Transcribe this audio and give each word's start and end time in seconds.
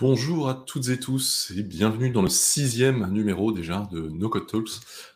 Bonjour 0.00 0.48
à 0.48 0.54
toutes 0.54 0.90
et 0.90 1.00
tous 1.00 1.52
et 1.56 1.64
bienvenue 1.64 2.10
dans 2.10 2.22
le 2.22 2.28
sixième 2.28 3.10
numéro 3.10 3.50
déjà 3.50 3.88
de 3.90 3.98
No 3.98 4.28
Code 4.28 4.46
Talks. 4.46 4.70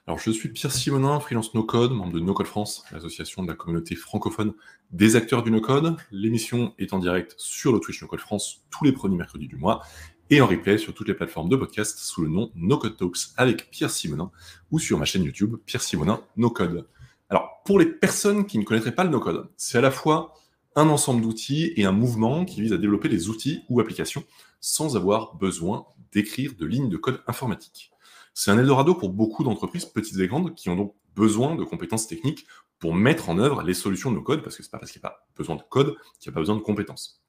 Alors 0.08 0.18
je 0.18 0.32
suis 0.32 0.48
Pierre 0.48 0.72
Simonin, 0.72 1.20
freelance 1.20 1.54
No 1.54 1.62
Code, 1.62 1.92
membre 1.92 2.14
de 2.14 2.18
No 2.18 2.34
Code 2.34 2.48
France, 2.48 2.82
l'association 2.90 3.44
de 3.44 3.48
la 3.48 3.54
communauté 3.54 3.94
francophone 3.94 4.54
des 4.90 5.14
acteurs 5.14 5.44
du 5.44 5.52
No 5.52 5.60
Code. 5.60 5.94
L'émission 6.10 6.74
est 6.80 6.92
en 6.92 6.98
direct 6.98 7.36
sur 7.38 7.72
le 7.72 7.78
Twitch 7.78 8.02
No 8.02 8.08
Code 8.08 8.18
France 8.18 8.64
tous 8.70 8.84
les 8.84 8.90
premiers 8.90 9.14
mercredis 9.14 9.46
du 9.46 9.54
mois 9.54 9.82
et 10.30 10.40
en 10.40 10.48
replay 10.48 10.78
sur 10.78 10.92
toutes 10.94 11.06
les 11.06 11.14
plateformes 11.14 11.48
de 11.48 11.54
podcast 11.54 12.00
sous 12.00 12.22
le 12.22 12.28
nom 12.28 12.50
No 12.56 12.76
Code 12.76 12.96
Talks 12.96 13.28
avec 13.36 13.70
Pierre 13.70 13.90
Simonin 13.90 14.32
ou 14.72 14.80
sur 14.80 14.98
ma 14.98 15.04
chaîne 15.04 15.22
YouTube 15.22 15.58
Pierre 15.64 15.82
Simonin 15.82 16.20
No 16.36 16.50
Code. 16.50 16.88
Alors 17.30 17.62
pour 17.64 17.78
les 17.78 17.86
personnes 17.86 18.46
qui 18.46 18.58
ne 18.58 18.64
connaîtraient 18.64 18.96
pas 18.96 19.04
le 19.04 19.10
No 19.10 19.20
Code, 19.20 19.48
c'est 19.56 19.78
à 19.78 19.80
la 19.80 19.92
fois 19.92 20.34
un 20.74 20.88
ensemble 20.88 21.22
d'outils 21.22 21.72
et 21.76 21.84
un 21.84 21.92
mouvement 21.92 22.44
qui 22.44 22.62
vise 22.62 22.72
à 22.72 22.78
développer 22.78 23.08
des 23.08 23.28
outils 23.28 23.62
ou 23.68 23.78
applications 23.78 24.24
sans 24.62 24.96
avoir 24.96 25.34
besoin 25.34 25.86
d'écrire 26.12 26.54
de 26.56 26.64
lignes 26.64 26.88
de 26.88 26.96
code 26.96 27.22
informatique. 27.26 27.90
C'est 28.32 28.50
un 28.50 28.58
Eldorado 28.58 28.94
pour 28.94 29.10
beaucoup 29.10 29.44
d'entreprises, 29.44 29.84
petites 29.84 30.18
et 30.18 30.28
grandes, 30.28 30.54
qui 30.54 30.70
ont 30.70 30.76
donc 30.76 30.94
besoin 31.14 31.56
de 31.56 31.64
compétences 31.64 32.06
techniques 32.06 32.46
pour 32.78 32.94
mettre 32.94 33.28
en 33.28 33.38
œuvre 33.38 33.62
les 33.62 33.74
solutions 33.74 34.10
de 34.10 34.16
nos 34.16 34.22
codes, 34.22 34.42
parce 34.42 34.56
que 34.56 34.62
c'est 34.62 34.70
pas 34.70 34.78
parce 34.78 34.90
qu'il 34.92 35.00
n'y 35.00 35.06
a 35.06 35.10
pas 35.10 35.26
besoin 35.36 35.56
de 35.56 35.62
code 35.68 35.96
qu'il 36.18 36.30
n'y 36.30 36.32
a 36.32 36.34
pas 36.34 36.40
besoin 36.40 36.56
de 36.56 36.62
compétences. 36.62 37.22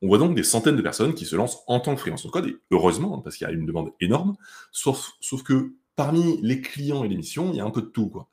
On 0.00 0.08
voit 0.08 0.18
donc 0.18 0.34
des 0.34 0.42
centaines 0.42 0.76
de 0.76 0.82
personnes 0.82 1.14
qui 1.14 1.26
se 1.26 1.36
lancent 1.36 1.62
en 1.66 1.78
tant 1.80 1.94
que 1.94 2.00
freelance 2.00 2.24
de 2.24 2.30
code, 2.30 2.46
et 2.46 2.56
heureusement, 2.70 3.18
hein, 3.18 3.20
parce 3.22 3.36
qu'il 3.36 3.46
y 3.46 3.50
a 3.50 3.52
une 3.52 3.66
demande 3.66 3.92
énorme, 4.00 4.36
sauf, 4.72 5.12
sauf 5.20 5.42
que 5.42 5.74
parmi 5.94 6.40
les 6.42 6.60
clients 6.62 7.04
et 7.04 7.08
les 7.08 7.16
missions, 7.16 7.50
il 7.50 7.56
y 7.56 7.60
a 7.60 7.64
un 7.64 7.70
peu 7.70 7.82
de 7.82 7.88
tout. 7.88 8.08
Quoi. 8.08 8.28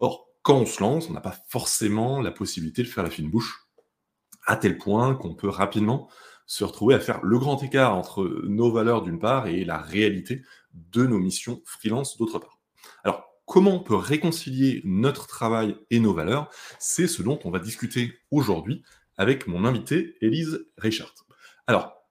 Or, 0.00 0.28
quand 0.42 0.56
on 0.56 0.66
se 0.66 0.82
lance, 0.82 1.08
on 1.08 1.12
n'a 1.12 1.20
pas 1.20 1.36
forcément 1.48 2.20
la 2.20 2.32
possibilité 2.32 2.82
de 2.82 2.88
faire 2.88 3.04
la 3.04 3.10
fine 3.10 3.30
bouche, 3.30 3.68
à 4.46 4.56
tel 4.56 4.78
point 4.78 5.14
qu'on 5.14 5.34
peut 5.34 5.48
rapidement 5.48 6.08
se 6.50 6.64
retrouver 6.64 6.96
à 6.96 6.98
faire 6.98 7.22
le 7.22 7.38
grand 7.38 7.62
écart 7.62 7.94
entre 7.94 8.24
nos 8.42 8.72
valeurs 8.72 9.02
d'une 9.02 9.20
part 9.20 9.46
et 9.46 9.64
la 9.64 9.78
réalité 9.78 10.42
de 10.74 11.06
nos 11.06 11.20
missions 11.20 11.62
freelance 11.64 12.18
d'autre 12.18 12.40
part. 12.40 12.58
Alors, 13.04 13.24
comment 13.46 13.76
on 13.76 13.78
peut 13.78 13.94
réconcilier 13.94 14.80
notre 14.84 15.28
travail 15.28 15.76
et 15.90 16.00
nos 16.00 16.12
valeurs? 16.12 16.50
C'est 16.80 17.06
ce 17.06 17.22
dont 17.22 17.38
on 17.44 17.52
va 17.52 17.60
discuter 17.60 18.18
aujourd'hui 18.32 18.82
avec 19.16 19.46
mon 19.46 19.64
invité, 19.64 20.16
Élise 20.22 20.66
Richard. 20.76 21.14
Alors, 21.68 22.02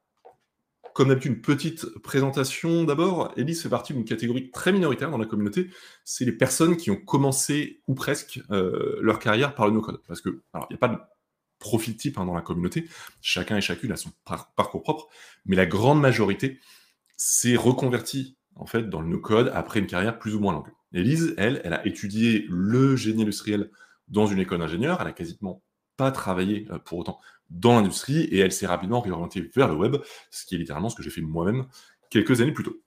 comme 0.93 1.09
d'habitude, 1.09 1.41
petite 1.41 1.85
présentation 1.99 2.85
d'abord. 2.85 3.33
Élise 3.35 3.61
fait 3.61 3.67
partie 3.67 3.91
d'une 3.91 4.05
catégorie 4.05 4.51
très 4.51 4.71
minoritaire 4.71 5.11
dans 5.11 5.17
la 5.17 5.25
communauté. 5.25 5.69
C'est 6.05 6.23
les 6.23 6.31
personnes 6.31 6.77
qui 6.77 6.91
ont 6.91 6.95
commencé, 6.95 7.81
ou 7.87 7.93
presque, 7.93 8.41
euh, 8.51 8.99
leur 9.01 9.19
carrière 9.19 9.53
par 9.53 9.67
le 9.67 9.73
no-code. 9.73 10.01
Parce 10.07 10.21
que, 10.21 10.41
alors, 10.53 10.67
il 10.69 10.73
n'y 10.73 10.77
a 10.77 10.79
pas 10.79 10.87
de 10.87 10.97
profil 11.59 11.95
type 11.95 12.17
hein, 12.17 12.25
dans 12.25 12.33
la 12.33 12.41
communauté. 12.41 12.87
Chacun 13.21 13.57
et 13.57 13.61
chacune 13.61 13.91
a 13.91 13.95
son 13.95 14.11
parcours 14.55 14.81
propre, 14.81 15.09
mais 15.45 15.55
la 15.55 15.65
grande 15.65 16.01
majorité 16.01 16.59
s'est 17.17 17.55
reconvertie 17.55 18.37
en 18.55 18.65
fait 18.65 18.89
dans 18.89 19.01
le 19.01 19.07
no-code 19.07 19.51
après 19.53 19.79
une 19.79 19.87
carrière 19.87 20.19
plus 20.19 20.35
ou 20.35 20.39
moins 20.39 20.53
longue. 20.53 20.71
Elise, 20.93 21.35
elle, 21.37 21.61
elle 21.63 21.73
a 21.73 21.85
étudié 21.85 22.45
le 22.49 22.95
génie 22.95 23.21
industriel 23.21 23.69
dans 24.07 24.25
une 24.25 24.39
école 24.39 24.59
d'ingénieur. 24.59 24.99
Elle 25.01 25.07
a 25.07 25.11
quasiment 25.11 25.61
pas 25.97 26.11
travaillé 26.11 26.65
euh, 26.71 26.79
pour 26.79 26.99
autant 26.99 27.19
dans 27.49 27.75
l'industrie 27.75 28.21
et 28.21 28.39
elle 28.39 28.51
s'est 28.51 28.67
rapidement 28.67 29.01
réorientée 29.01 29.41
vers 29.55 29.67
le 29.67 29.75
web, 29.75 29.97
ce 30.31 30.45
qui 30.45 30.55
est 30.55 30.57
littéralement 30.57 30.89
ce 30.89 30.95
que 30.95 31.03
j'ai 31.03 31.09
fait 31.09 31.21
moi-même 31.21 31.65
quelques 32.09 32.41
années 32.41 32.51
plus 32.51 32.63
tôt. 32.63 32.81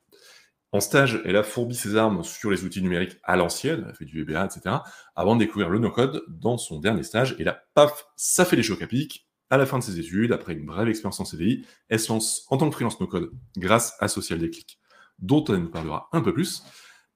En 0.74 0.80
stage, 0.80 1.20
elle 1.26 1.36
a 1.36 1.42
fourbi 1.42 1.74
ses 1.74 1.96
armes 1.96 2.24
sur 2.24 2.50
les 2.50 2.64
outils 2.64 2.80
numériques 2.80 3.18
à 3.24 3.36
l'ancienne, 3.36 3.82
elle 3.84 3.90
a 3.90 3.94
fait 3.94 4.06
du 4.06 4.24
VBA, 4.24 4.46
etc., 4.46 4.76
avant 5.14 5.36
de 5.36 5.40
découvrir 5.40 5.68
le 5.68 5.78
no-code 5.78 6.24
dans 6.28 6.56
son 6.56 6.80
dernier 6.80 7.02
stage. 7.02 7.36
Et 7.38 7.44
là, 7.44 7.64
paf, 7.74 8.06
ça 8.16 8.46
fait 8.46 8.56
les 8.56 8.62
chocs 8.62 8.80
à 8.80 8.86
pic. 8.86 9.28
À 9.50 9.58
la 9.58 9.66
fin 9.66 9.78
de 9.78 9.84
ses 9.84 10.00
études, 10.00 10.32
après 10.32 10.54
une 10.54 10.64
brève 10.64 10.88
expérience 10.88 11.20
en 11.20 11.26
CDI, 11.26 11.66
elle 11.90 12.00
se 12.00 12.10
lance 12.10 12.46
en 12.48 12.56
tant 12.56 12.70
que 12.70 12.74
freelance 12.74 12.98
no-code 13.00 13.30
grâce 13.58 13.94
à 14.00 14.08
Social 14.08 14.38
Déclic, 14.38 14.80
dont 15.18 15.44
elle 15.44 15.58
nous 15.58 15.70
parlera 15.70 16.08
un 16.12 16.22
peu 16.22 16.32
plus, 16.32 16.62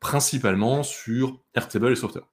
principalement 0.00 0.82
sur 0.82 1.42
Airtable 1.54 1.90
et 1.90 1.96
Software. 1.96 2.26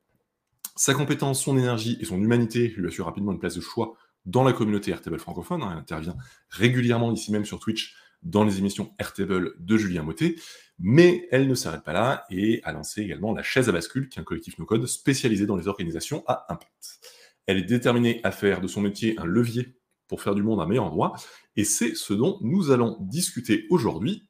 Sa 0.75 0.93
compétence, 0.93 1.41
son 1.41 1.57
énergie 1.57 1.97
et 2.01 2.05
son 2.05 2.21
humanité 2.21 2.73
lui 2.75 2.87
assurent 2.87 3.05
rapidement 3.05 3.31
une 3.31 3.39
place 3.39 3.55
de 3.55 3.61
choix 3.61 3.93
dans 4.25 4.43
la 4.43 4.51
communauté 4.51 4.91
Airtable 4.91 5.19
francophone. 5.19 5.61
Hein. 5.61 5.69
Elle 5.71 5.77
intervient 5.77 6.17
régulièrement 6.49 7.13
ici 7.13 7.31
même 7.31 7.45
sur 7.45 7.59
Twitch 7.59 7.95
dans 8.23 8.43
les 8.43 8.57
émissions 8.57 8.93
Airtable 8.99 9.53
de 9.59 9.77
Julien 9.77 10.03
Motet. 10.03 10.35
Mais 10.79 11.27
elle 11.31 11.47
ne 11.47 11.55
s'arrête 11.55 11.83
pas 11.83 11.93
là 11.93 12.25
et 12.29 12.61
a 12.63 12.71
lancé 12.71 13.01
également 13.01 13.33
la 13.33 13.43
chaise 13.43 13.69
à 13.69 13.71
bascule, 13.71 14.09
qui 14.09 14.19
est 14.19 14.21
un 14.21 14.25
collectif 14.25 14.57
no-code 14.57 14.85
spécialisé 14.85 15.45
dans 15.45 15.55
les 15.55 15.67
organisations 15.67 16.23
à 16.27 16.45
impact. 16.49 16.99
Elle 17.45 17.57
est 17.57 17.63
déterminée 17.63 18.21
à 18.23 18.31
faire 18.31 18.61
de 18.61 18.67
son 18.67 18.81
métier 18.81 19.19
un 19.19 19.25
levier 19.25 19.77
pour 20.07 20.21
faire 20.21 20.35
du 20.35 20.43
monde 20.43 20.59
un 20.59 20.67
meilleur 20.67 20.85
endroit, 20.85 21.13
et 21.55 21.63
c'est 21.63 21.95
ce 21.95 22.13
dont 22.13 22.37
nous 22.41 22.71
allons 22.71 22.97
discuter 22.99 23.65
aujourd'hui. 23.69 24.27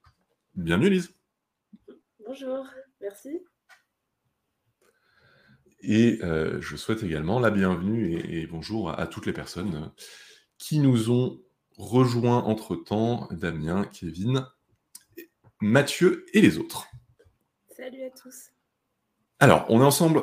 Bienvenue 0.56 0.90
Lise. 0.90 1.16
Bonjour, 2.26 2.66
merci. 3.02 3.42
Et 5.82 6.20
euh, 6.24 6.62
je 6.62 6.78
souhaite 6.78 7.04
également 7.04 7.40
la 7.40 7.52
bienvenue 7.52 8.14
et, 8.14 8.48
bonjour 8.48 8.98
à, 8.98 9.06
toutes 9.06 9.26
les 9.26 9.34
personnes 9.34 9.92
qui 10.58 10.80
nous 10.80 11.12
ont 11.12 11.42
rejoints 11.78 12.44
entre-temps, 12.44 13.28
Damien, 13.32 13.84
Kevin 13.86 14.48
Mathieu 15.64 16.26
et 16.34 16.42
les 16.42 16.58
autres. 16.58 16.88
Salut 17.74 18.04
à 18.04 18.10
tous. 18.10 18.50
Alors, 19.40 19.66
on 19.70 19.80
est 19.80 19.86
ensemble 19.86 20.22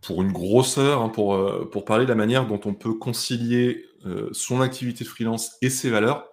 pour 0.00 0.22
une 0.22 0.32
grosseur, 0.32 1.02
hein, 1.02 1.10
pour, 1.10 1.34
euh, 1.34 1.68
pour 1.70 1.84
parler 1.84 2.06
de 2.06 2.08
la 2.08 2.14
manière 2.14 2.46
dont 2.46 2.60
on 2.64 2.72
peut 2.72 2.94
concilier 2.94 3.84
euh, 4.06 4.30
son 4.32 4.62
activité 4.62 5.04
freelance 5.04 5.58
et 5.60 5.68
ses 5.68 5.90
valeurs. 5.90 6.30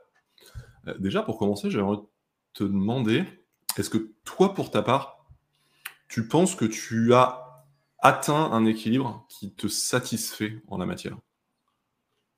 Euh, 0.87 0.93
déjà, 0.99 1.21
pour 1.21 1.37
commencer, 1.37 1.69
j'aimerais 1.69 1.97
te 2.53 2.63
demander, 2.63 3.25
est-ce 3.77 3.89
que 3.89 4.13
toi, 4.23 4.53
pour 4.53 4.71
ta 4.71 4.81
part, 4.81 5.25
tu 6.07 6.29
penses 6.29 6.55
que 6.55 6.63
tu 6.63 7.13
as 7.13 7.65
atteint 7.99 8.53
un 8.53 8.65
équilibre 8.65 9.27
qui 9.27 9.53
te 9.53 9.67
satisfait 9.67 10.61
en 10.69 10.77
la 10.77 10.85
matière? 10.85 11.17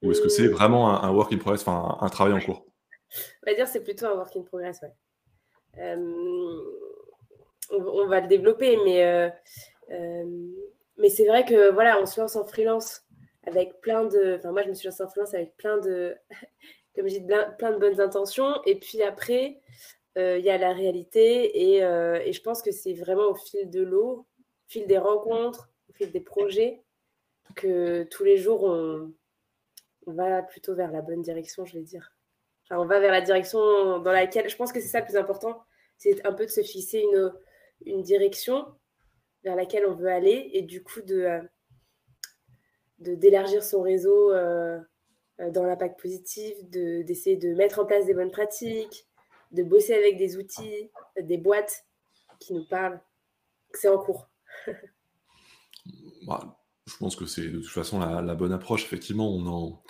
Ou 0.02 0.12
est-ce 0.12 0.22
que 0.22 0.30
c'est 0.30 0.48
vraiment 0.48 1.04
un, 1.04 1.12
work 1.12 1.32
in 1.32 1.38
progress, 1.38 1.62
enfin 1.62 1.96
un, 2.02 2.10
travail 2.10 2.34
en 2.34 2.40
cours? 2.40 2.66
On 3.46 3.52
va 3.52 3.56
dire 3.56 3.68
c'est 3.68 3.84
plutôt 3.84 4.08
un 4.08 4.14
work 4.14 4.36
in 4.36 4.42
progress, 4.42 4.80
ouais. 4.82 4.94
Euh, 5.80 6.62
on, 7.70 8.08
va 8.08 8.22
le 8.22 8.28
développer, 8.28 8.78
mais, 8.86 9.04
euh, 9.04 9.30
euh, 9.92 10.48
mais 10.98 11.10
c'est 11.10 11.28
vrai 11.28 11.46
que 11.46 11.72
voilà, 11.72 12.02
on 12.02 12.06
se 12.06 12.20
lance 12.20 12.36
en 12.36 12.46
freelance 12.46 13.04
avec 13.46 13.80
plein 13.82 14.06
de. 14.06 14.36
Enfin, 14.38 14.52
moi, 14.52 14.64
je 14.64 14.70
me 14.70 14.74
suis 14.74 14.88
lancée 14.88 15.04
en 15.04 15.10
freelance 15.10 15.34
avec 15.34 15.56
plein 15.58 15.78
de, 15.78 16.16
comme 16.96 17.08
dis, 17.08 17.22
plein, 17.58 17.72
de 17.72 17.78
bonnes 17.78 18.00
intentions. 18.00 18.62
Et 18.66 18.80
puis 18.80 19.04
après, 19.04 19.62
il 20.16 20.40
y 20.40 20.50
a 20.50 20.58
la 20.58 20.74
réalité. 20.74 21.74
Et, 21.74 21.78
et 21.78 22.34
je 22.34 22.42
pense 22.42 22.62
que 22.62 22.72
c'est 22.72 22.94
vraiment 22.94 23.30
au 23.30 23.36
fil 23.36 23.70
de 23.70 23.84
l'eau, 23.84 24.10
au 24.10 24.26
fil 24.68 24.88
des 24.88 24.98
rencontres, 24.98 25.70
au 25.90 25.94
fil 25.94 26.12
des 26.12 26.22
projets, 26.22 26.82
que 27.56 28.04
tous 28.04 28.24
les 28.24 28.38
jours, 28.38 28.64
on 28.64 30.12
va 30.12 30.42
plutôt 30.42 30.74
vers 30.74 30.92
la 30.92 31.02
bonne 31.02 31.22
direction, 31.22 31.66
je 31.66 31.78
vais 31.78 31.84
dire 31.84 32.18
on 32.76 32.86
va 32.86 33.00
vers 33.00 33.12
la 33.12 33.22
direction 33.22 34.00
dans 34.00 34.12
laquelle, 34.12 34.50
je 34.50 34.56
pense 34.56 34.72
que 34.72 34.80
c'est 34.82 34.88
ça 34.88 35.00
le 35.00 35.06
plus 35.06 35.18
important, 35.18 35.64
c'est 35.98 36.26
un 36.26 36.34
peu 36.34 36.46
de 36.46 36.52
se 36.52 36.62
fixer 36.62 37.00
une, 37.00 37.34
une 37.86 38.02
direction 38.02 38.66
vers 39.44 39.56
laquelle 39.56 39.86
on 39.88 39.96
veut 39.96 40.10
aller 40.10 40.50
et 40.54 40.62
du 40.62 40.84
coup 40.84 41.02
de, 41.02 41.22
euh, 41.22 41.42
d'élargir 43.00 43.64
son 43.64 43.82
réseau 43.82 44.32
euh, 44.32 44.80
euh, 45.40 45.52
dans 45.52 45.64
l'impact 45.64 46.00
positif, 46.00 46.54
de, 46.70 47.02
d'essayer 47.04 47.38
de 47.38 47.54
mettre 47.54 47.80
en 47.80 47.86
place 47.86 48.06
des 48.06 48.14
bonnes 48.14 48.32
pratiques, 48.32 49.08
de 49.52 49.64
bosser 49.64 49.94
avec 49.94 50.18
des 50.18 50.38
outils, 50.38 50.92
des 51.20 51.38
boîtes 51.38 51.86
qui 52.40 52.54
nous 52.54 52.66
parlent. 52.68 53.02
C'est 53.74 53.90
en 53.90 53.98
cours. 53.98 54.30
Bah, 56.26 56.60
je 56.86 56.98
pense 56.98 57.16
que 57.16 57.26
c'est 57.26 57.48
de 57.48 57.60
toute 57.60 57.70
façon 57.70 58.00
la, 58.00 58.22
la 58.22 58.36
bonne 58.36 58.52
approche. 58.52 58.84
Effectivement, 58.84 59.34
on 59.34 59.48
en, 59.48 59.82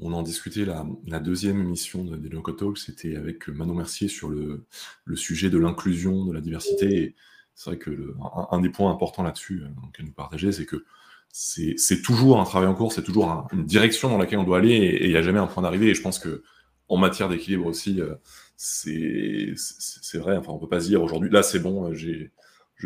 on 0.00 0.12
en 0.12 0.22
discutait 0.22 0.64
la, 0.64 1.20
deuxième 1.20 1.60
émission 1.60 2.04
de, 2.04 2.16
des 2.16 2.30
Talk, 2.30 2.78
c'était 2.78 3.16
avec 3.16 3.48
Manon 3.48 3.74
Mercier 3.74 4.08
sur 4.08 4.28
le, 4.28 4.66
sujet 5.14 5.50
de 5.50 5.58
l'inclusion, 5.58 6.24
de 6.24 6.32
la 6.32 6.40
diversité. 6.40 7.14
c'est 7.54 7.70
vrai 7.70 7.78
que 7.78 8.14
un, 8.50 8.60
des 8.60 8.70
points 8.70 8.90
importants 8.90 9.22
là-dessus 9.22 9.62
euh, 9.62 9.68
qu'elle 9.94 10.06
nous 10.06 10.12
partageait, 10.12 10.52
c'est 10.52 10.66
que 10.66 10.84
c'est 11.32 12.02
toujours 12.02 12.40
un 12.40 12.44
travail 12.44 12.68
en 12.68 12.74
cours, 12.74 12.92
c'est 12.92 13.04
toujours 13.04 13.46
une 13.52 13.64
direction 13.64 14.08
dans 14.08 14.18
laquelle 14.18 14.40
on 14.40 14.44
doit 14.44 14.58
aller 14.58 14.72
et 14.72 15.04
il 15.04 15.10
n'y 15.10 15.16
a 15.16 15.22
jamais 15.22 15.38
un 15.38 15.46
point 15.46 15.62
d'arrivée. 15.62 15.88
Et 15.88 15.94
je 15.94 16.02
pense 16.02 16.18
que 16.18 16.42
en 16.88 16.96
matière 16.96 17.28
d'équilibre 17.28 17.66
aussi, 17.66 18.00
euh, 18.00 18.16
c'est 18.56 20.18
vrai. 20.18 20.36
Enfin, 20.36 20.52
on 20.52 20.58
peut 20.58 20.68
pas 20.68 20.80
se 20.80 20.88
dire 20.88 21.02
aujourd'hui, 21.02 21.30
là 21.30 21.42
c'est 21.42 21.60
bon, 21.60 21.92
j'ai 21.94 22.32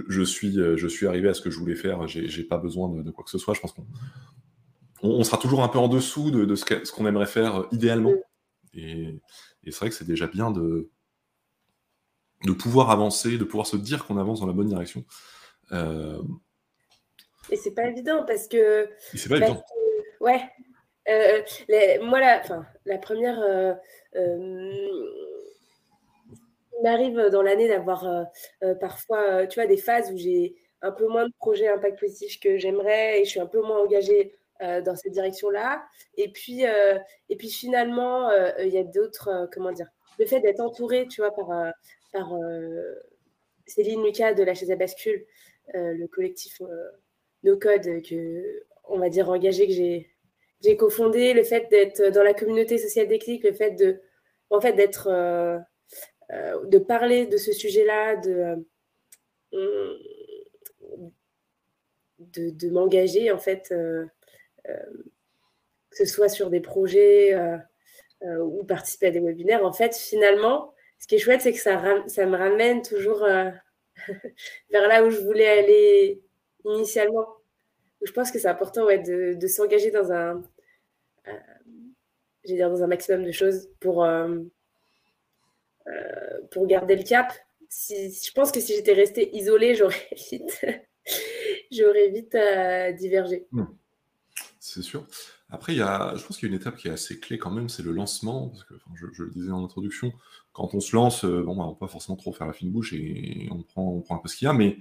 je, 0.08 0.22
suis, 0.22 1.06
arrivé 1.06 1.28
à 1.28 1.34
ce 1.34 1.40
que 1.40 1.50
je 1.50 1.58
voulais 1.58 1.76
faire, 1.76 2.06
j'ai 2.08 2.42
pas 2.42 2.58
besoin 2.58 2.88
de, 2.88 3.02
de, 3.02 3.10
quoi 3.10 3.24
que 3.24 3.30
ce 3.30 3.38
soit. 3.38 3.54
Je 3.54 3.60
pense 3.60 3.72
qu'on 3.72 3.86
on, 5.04 5.22
sera 5.22 5.36
toujours 5.36 5.62
un 5.62 5.68
peu 5.68 5.78
en 5.78 5.88
dessous 5.88 6.30
de, 6.30 6.54
ce 6.54 6.92
qu'on 6.92 7.06
aimerait 7.06 7.26
faire 7.26 7.56
euh, 7.56 7.68
idéalement. 7.72 8.14
Et, 8.72 9.20
c'est 9.64 9.76
vrai 9.76 9.88
que 9.90 9.94
c'est 9.94 10.06
déjà 10.06 10.26
bien 10.26 10.50
de, 10.50 10.90
de 12.44 12.52
pouvoir 12.52 12.90
avancer, 12.90 13.38
de 13.38 13.44
pouvoir 13.44 13.66
se 13.66 13.76
dire 13.76 14.06
qu'on 14.06 14.18
avance 14.18 14.40
dans 14.40 14.46
la 14.46 14.52
bonne 14.52 14.68
direction. 14.68 15.04
Euh, 15.72 16.22
et 17.50 17.56
c'est 17.56 17.72
pas 17.72 17.86
évident 17.86 18.24
parce 18.26 18.48
que. 18.48 18.90
C'est 19.14 19.28
pas 19.28 19.36
évident. 19.36 19.62
ouais. 20.20 20.40
Euh, 21.08 21.42
moi, 22.02 22.20
la, 22.20 22.42
la 22.86 22.98
première. 22.98 23.38
m'arrive 26.82 27.30
dans 27.30 27.42
l'année 27.42 27.68
d'avoir 27.68 28.06
parfois, 28.80 29.46
tu 29.46 29.60
vois, 29.60 29.66
des 29.66 29.76
phases 29.76 30.10
où 30.10 30.16
j'ai 30.16 30.56
un 30.82 30.92
peu 30.92 31.06
moins 31.08 31.26
de 31.26 31.32
projets 31.38 31.68
impact 31.68 31.98
positif 31.98 32.40
que 32.40 32.58
j'aimerais 32.58 33.20
et 33.20 33.24
je 33.24 33.30
suis 33.30 33.40
un 33.40 33.46
peu 33.46 33.62
moins 33.62 33.80
engagée 33.80 34.34
dans 34.60 34.96
cette 34.96 35.12
direction-là. 35.12 35.84
Et 36.16 36.30
puis, 36.30 36.62
et 36.62 37.36
puis 37.36 37.50
finalement, 37.50 38.30
il 38.58 38.68
y 38.68 38.78
a 38.78 38.84
d'autres, 38.84 39.48
comment 39.52 39.72
dire, 39.72 39.88
le 40.18 40.26
fait 40.26 40.40
d'être 40.40 40.60
entourée, 40.60 41.06
tu 41.08 41.20
vois, 41.20 41.34
par, 41.34 41.48
par 42.12 42.32
Céline 43.66 44.04
Lucas 44.04 44.34
de 44.34 44.42
la 44.42 44.54
chaise 44.54 44.70
à 44.70 44.76
bascule, 44.76 45.24
le 45.72 46.06
collectif 46.06 46.60
No 47.42 47.58
Code 47.58 48.02
que 48.02 48.64
on 48.84 48.98
va 48.98 49.08
dire 49.08 49.28
engagé 49.28 49.66
que 49.66 49.72
j'ai 49.72 50.10
j'ai 50.62 50.76
cofondé, 50.76 51.34
le 51.34 51.42
fait 51.42 51.68
d'être 51.68 52.10
dans 52.10 52.22
la 52.22 52.32
communauté 52.32 52.78
sociale 52.78 53.08
des 53.08 53.18
clics, 53.18 53.44
le 53.44 53.52
fait 53.52 53.72
de 53.72 54.00
en 54.50 54.60
fait 54.60 54.72
d'être 54.72 55.08
de 56.30 56.78
parler 56.78 57.26
de 57.26 57.36
ce 57.36 57.52
sujet-là, 57.52 58.16
de 58.16 58.64
de, 62.18 62.70
m'engager 62.70 63.30
en 63.30 63.38
fait, 63.38 63.68
euh, 63.72 64.04
euh, 64.04 64.06
que 64.66 65.96
ce 65.96 66.04
soit 66.04 66.28
sur 66.28 66.50
des 66.50 66.60
projets 66.60 67.34
euh, 67.34 68.38
ou 68.38 68.64
participer 68.64 69.08
à 69.08 69.10
des 69.10 69.20
webinaires. 69.20 69.64
En 69.64 69.72
fait, 69.72 69.94
finalement, 69.96 70.74
ce 70.98 71.06
qui 71.06 71.16
est 71.16 71.18
chouette, 71.18 71.42
c'est 71.42 71.52
que 71.52 71.58
ça, 71.58 71.76
me 71.78 72.36
ramène 72.36 72.82
toujours 72.82 73.20
vers 74.70 74.88
là 74.88 75.04
où 75.04 75.10
je 75.10 75.20
voulais 75.20 75.46
aller 75.46 76.22
initialement. 76.64 77.26
Je 78.02 78.12
pense 78.12 78.30
que 78.30 78.38
c'est 78.38 78.48
important 78.48 78.84
ouais, 78.84 78.98
de, 78.98 79.46
s'engager 79.46 79.90
dans 79.90 80.12
un, 80.12 80.42
dire 82.44 82.70
dans 82.70 82.82
un 82.82 82.86
maximum 82.86 83.24
de 83.24 83.32
choses 83.32 83.68
pour, 83.80 84.06
pour 86.50 86.66
garder 86.66 86.96
le 86.96 87.04
cap. 87.04 87.32
Je 87.70 88.32
pense 88.32 88.52
que 88.52 88.60
si 88.60 88.74
j'étais 88.74 88.92
restée 88.92 89.34
isolée, 89.36 89.74
j'aurais 89.76 90.08
vite 90.30 90.64
j'aurais 91.70 92.08
vite 92.08 92.34
à 92.34 92.92
diverger. 92.92 93.46
C'est 94.66 94.80
sûr. 94.80 95.06
Après, 95.50 95.74
il 95.74 95.78
y 95.78 95.82
a, 95.82 96.14
je 96.16 96.24
pense 96.24 96.38
qu'il 96.38 96.48
y 96.48 96.50
a 96.50 96.54
une 96.54 96.58
étape 96.58 96.78
qui 96.78 96.88
est 96.88 96.90
assez 96.90 97.20
clé 97.20 97.36
quand 97.36 97.50
même, 97.50 97.68
c'est 97.68 97.82
le 97.82 97.92
lancement. 97.92 98.48
Parce 98.48 98.64
que, 98.64 98.74
je, 98.94 99.22
le 99.22 99.30
disais 99.30 99.50
en 99.50 99.62
introduction, 99.62 100.10
quand 100.54 100.72
on 100.72 100.80
se 100.80 100.96
lance, 100.96 101.26
euh, 101.26 101.42
bon, 101.42 101.54
bah, 101.54 101.64
on 101.64 101.66
ne 101.66 101.72
va 101.72 101.78
pas 101.78 101.86
forcément 101.86 102.16
trop 102.16 102.32
faire 102.32 102.46
la 102.46 102.54
fine 102.54 102.72
bouche 102.72 102.94
et 102.94 103.46
on 103.50 103.62
prend, 103.62 104.02
un 104.08 104.16
peu 104.16 104.26
ce 104.26 104.36
qu'il 104.36 104.46
y 104.46 104.48
a, 104.48 104.54
mais, 104.54 104.78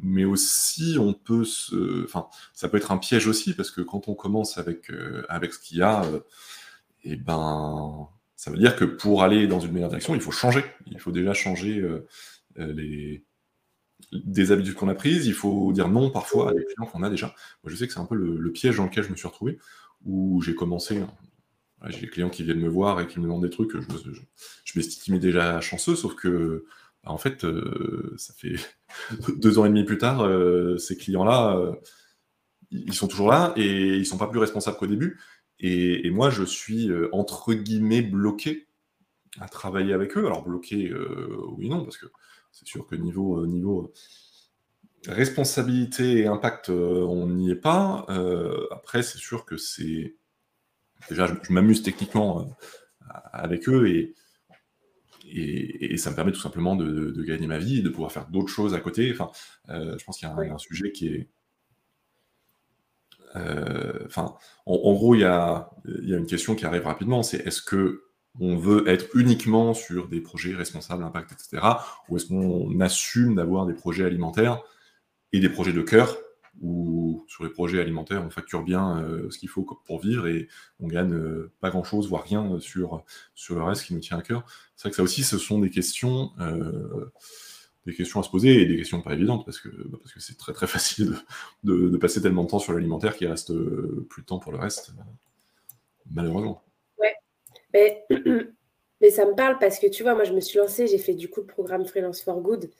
mais 0.00 0.24
aussi 0.24 0.96
on 0.98 1.14
peut 1.14 1.44
se, 1.44 2.02
enfin, 2.04 2.26
ça 2.54 2.68
peut 2.68 2.76
être 2.76 2.90
un 2.90 2.98
piège 2.98 3.28
aussi 3.28 3.54
parce 3.54 3.70
que 3.70 3.82
quand 3.82 4.08
on 4.08 4.16
commence 4.16 4.58
avec 4.58 4.90
euh, 4.90 5.24
avec 5.28 5.52
ce 5.52 5.60
qu'il 5.60 5.78
y 5.78 5.82
a, 5.82 6.02
et 6.02 6.08
euh, 6.08 6.20
eh 7.04 7.16
ben, 7.16 8.08
ça 8.34 8.50
veut 8.50 8.58
dire 8.58 8.74
que 8.74 8.84
pour 8.84 9.22
aller 9.22 9.46
dans 9.46 9.60
une 9.60 9.70
meilleure 9.70 9.90
direction, 9.90 10.16
il 10.16 10.20
faut 10.22 10.32
changer. 10.32 10.64
Il 10.86 10.98
faut 10.98 11.12
déjà 11.12 11.34
changer 11.34 11.88
les 12.56 13.24
des 14.12 14.52
habitudes 14.52 14.74
qu'on 14.74 14.88
a 14.88 14.94
prises, 14.94 15.26
il 15.26 15.34
faut 15.34 15.72
dire 15.72 15.88
non 15.88 16.10
parfois 16.10 16.50
à 16.50 16.54
des 16.54 16.64
clients 16.64 16.90
qu'on 16.90 17.02
a 17.02 17.10
déjà. 17.10 17.26
Moi, 17.62 17.72
je 17.72 17.76
sais 17.76 17.86
que 17.86 17.92
c'est 17.92 18.00
un 18.00 18.06
peu 18.06 18.16
le, 18.16 18.52
piège 18.52 18.76
dans 18.76 18.84
lequel 18.84 19.04
je 19.04 19.10
me 19.10 19.16
suis 19.16 19.28
retrouvé, 19.28 19.58
où 20.04 20.40
j'ai 20.42 20.54
commencé, 20.54 21.02
j'ai 21.88 22.00
des 22.00 22.08
clients 22.08 22.30
qui 22.30 22.42
viennent 22.42 22.60
me 22.60 22.68
voir 22.68 23.00
et 23.00 23.06
qui 23.06 23.18
me 23.18 23.24
demandent 23.24 23.42
des 23.42 23.50
trucs, 23.50 23.76
je, 23.76 23.80
je, 24.64 24.78
m'estimais 24.78 25.18
déjà 25.18 25.60
chanceux, 25.60 25.96
sauf 25.96 26.14
que, 26.14 26.64
bah, 27.04 27.10
en 27.10 27.18
fait, 27.18 27.44
euh, 27.44 28.14
ça 28.16 28.32
fait 28.34 28.56
deux 29.36 29.58
ans 29.58 29.64
et 29.64 29.68
demi 29.68 29.84
plus 29.84 29.98
tard, 29.98 30.22
euh, 30.22 30.78
ces 30.78 30.96
clients-là, 30.96 31.56
euh, 31.56 31.74
ils 32.70 32.94
sont 32.94 33.08
toujours 33.08 33.28
là 33.28 33.52
et 33.56 33.96
ils 33.96 34.06
sont 34.06 34.18
pas 34.18 34.28
plus 34.28 34.40
responsables 34.40 34.76
qu'au 34.76 34.86
début. 34.86 35.20
Et, 35.60 36.06
et, 36.06 36.10
moi, 36.10 36.30
je 36.30 36.42
suis, 36.42 36.90
entre 37.12 37.54
guillemets, 37.54 38.02
bloqué 38.02 38.66
à 39.40 39.48
travailler 39.48 39.92
avec 39.92 40.16
eux. 40.16 40.26
Alors, 40.26 40.42
bloqué, 40.44 40.92
oui, 41.56 41.68
non, 41.68 41.84
parce 41.84 41.96
que 41.96 42.06
c'est 42.54 42.68
sûr 42.68 42.86
que 42.86 42.94
niveau, 42.94 43.40
euh, 43.40 43.46
niveau 43.46 43.92
euh, 45.08 45.12
responsabilité 45.12 46.18
et 46.18 46.26
impact, 46.26 46.70
euh, 46.70 47.02
on 47.02 47.26
n'y 47.26 47.50
est 47.50 47.56
pas. 47.56 48.06
après, 48.70 49.02
c'est 49.02 49.18
sûr 49.18 49.44
que 49.44 49.56
c'est. 49.56 50.14
Déjà, 51.10 51.26
je, 51.26 51.52
m'amuse 51.52 51.82
techniquement 51.82 52.56
avec 53.32 53.68
eux 53.68 53.88
et, 53.88 54.14
et, 55.26 55.98
ça 55.98 56.10
me 56.10 56.16
permet 56.16 56.32
tout 56.32 56.40
simplement 56.40 56.76
de, 56.76 57.22
gagner 57.22 57.46
ma 57.46 57.58
vie 57.58 57.80
et 57.80 57.82
de 57.82 57.90
pouvoir 57.90 58.12
faire 58.12 58.28
d'autres 58.28 58.48
choses 58.48 58.72
à 58.72 58.80
côté. 58.80 59.12
Enfin, 59.12 59.30
je 59.68 60.02
pense 60.04 60.18
qu'il 60.18 60.28
y 60.28 60.30
a 60.30 60.34
un, 60.34 60.58
sujet 60.58 60.92
qui 60.92 61.08
est. 61.08 61.28
enfin, 64.06 64.34
en, 64.64 64.92
gros, 64.94 65.14
il 65.14 65.20
y, 65.20 65.24
a, 65.24 65.70
il 65.86 66.08
y 66.08 66.14
a 66.14 66.18
une 66.18 66.26
question 66.26 66.54
qui 66.54 66.64
arrive 66.64 66.86
rapidement 66.86 67.22
c'est 67.22 67.46
est-ce 67.46 67.60
que 67.60 68.04
on 68.40 68.56
veut 68.56 68.88
être 68.88 69.06
uniquement 69.14 69.74
sur 69.74 70.08
des 70.08 70.20
projets 70.20 70.54
responsables, 70.54 71.04
impact, 71.04 71.32
etc. 71.32 71.62
Ou 72.08 72.16
est-ce 72.16 72.26
qu'on 72.26 72.80
assume 72.80 73.36
d'avoir 73.36 73.66
des 73.66 73.74
projets 73.74 74.04
alimentaires 74.04 74.62
et 75.32 75.40
des 75.40 75.48
projets 75.48 75.72
de 75.72 75.82
cœur, 75.82 76.16
où 76.60 77.24
sur 77.28 77.44
les 77.44 77.50
projets 77.50 77.80
alimentaires, 77.80 78.22
on 78.24 78.30
facture 78.30 78.62
bien 78.62 78.98
euh, 79.02 79.30
ce 79.30 79.38
qu'il 79.38 79.48
faut 79.48 79.62
pour 79.84 80.00
vivre 80.00 80.26
et 80.26 80.48
on 80.80 80.86
gagne 80.86 81.12
euh, 81.12 81.52
pas 81.60 81.70
grand-chose, 81.70 82.08
voire 82.08 82.24
rien 82.24 82.58
sur, 82.60 83.04
sur 83.34 83.56
le 83.56 83.62
reste 83.62 83.84
qui 83.84 83.94
nous 83.94 84.00
tient 84.00 84.18
à 84.18 84.22
cœur. 84.22 84.44
C'est 84.76 84.82
vrai 84.82 84.90
que 84.90 84.96
ça 84.96 85.02
aussi, 85.02 85.24
ce 85.24 85.38
sont 85.38 85.58
des 85.58 85.70
questions, 85.70 86.30
euh, 86.40 87.12
des 87.86 87.94
questions 87.94 88.20
à 88.20 88.22
se 88.22 88.30
poser 88.30 88.62
et 88.62 88.66
des 88.66 88.76
questions 88.76 89.00
pas 89.00 89.14
évidentes 89.14 89.44
parce 89.44 89.58
que 89.58 89.68
bah, 89.68 89.98
c'est 90.18 90.38
très 90.38 90.52
très 90.52 90.66
facile 90.68 91.16
de, 91.64 91.88
de, 91.88 91.96
passer 91.96 92.22
tellement 92.22 92.44
de 92.44 92.48
temps 92.48 92.60
sur 92.60 92.72
l'alimentaire 92.72 93.16
qu'il 93.16 93.28
reste 93.28 93.52
plus 94.08 94.22
de 94.22 94.26
temps 94.26 94.38
pour 94.38 94.52
le 94.52 94.58
reste, 94.58 94.92
malheureusement. 96.10 96.63
Mais, 97.74 98.06
mais 99.00 99.10
ça 99.10 99.26
me 99.26 99.34
parle 99.34 99.58
parce 99.58 99.78
que 99.78 99.88
tu 99.88 100.02
vois, 100.02 100.14
moi, 100.14 100.24
je 100.24 100.32
me 100.32 100.40
suis 100.40 100.58
lancée, 100.58 100.86
j'ai 100.86 100.98
fait 100.98 101.14
du 101.14 101.28
coup 101.28 101.40
le 101.40 101.46
programme 101.46 101.84
Freelance 101.84 102.22
for 102.22 102.40
Good 102.40 102.70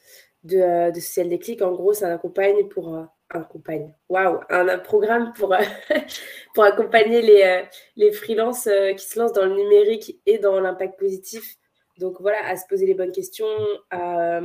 de, 0.44 0.58
euh, 0.58 0.90
de 0.90 1.00
Social 1.00 1.28
Déclic. 1.28 1.60
En 1.60 1.72
gros, 1.72 1.92
ça 1.92 2.12
accompagne 2.12 2.68
pour. 2.68 2.94
Euh, 2.94 3.02
accompagne. 3.30 3.92
Waouh, 4.08 4.38
un, 4.48 4.78
programme 4.78 5.32
pour, 5.32 5.52
euh, 5.54 5.58
pour 6.54 6.62
accompagner 6.62 7.20
les, 7.20 7.64
les 7.96 8.12
freelances 8.12 8.68
qui 8.96 9.04
se 9.04 9.18
lancent 9.18 9.32
dans 9.32 9.46
le 9.46 9.56
numérique 9.56 10.20
et 10.24 10.38
dans 10.38 10.60
l'impact 10.60 10.96
positif. 10.96 11.56
Donc 11.98 12.20
voilà, 12.20 12.38
à 12.46 12.56
se 12.56 12.64
poser 12.68 12.86
les 12.86 12.94
bonnes 12.94 13.10
questions, 13.10 13.48
à, 13.90 14.40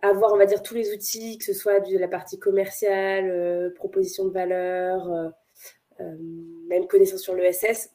avoir, 0.00 0.32
on 0.32 0.38
va 0.38 0.46
dire, 0.46 0.62
tous 0.62 0.72
les 0.74 0.94
outils, 0.94 1.36
que 1.36 1.44
ce 1.44 1.52
soit 1.52 1.80
de 1.80 1.98
la 1.98 2.08
partie 2.08 2.38
commerciale, 2.38 3.74
proposition 3.74 4.24
de 4.24 4.32
valeur, 4.32 5.32
même 5.98 6.86
connaissance 6.86 7.20
sur 7.20 7.34
l'ESS, 7.34 7.90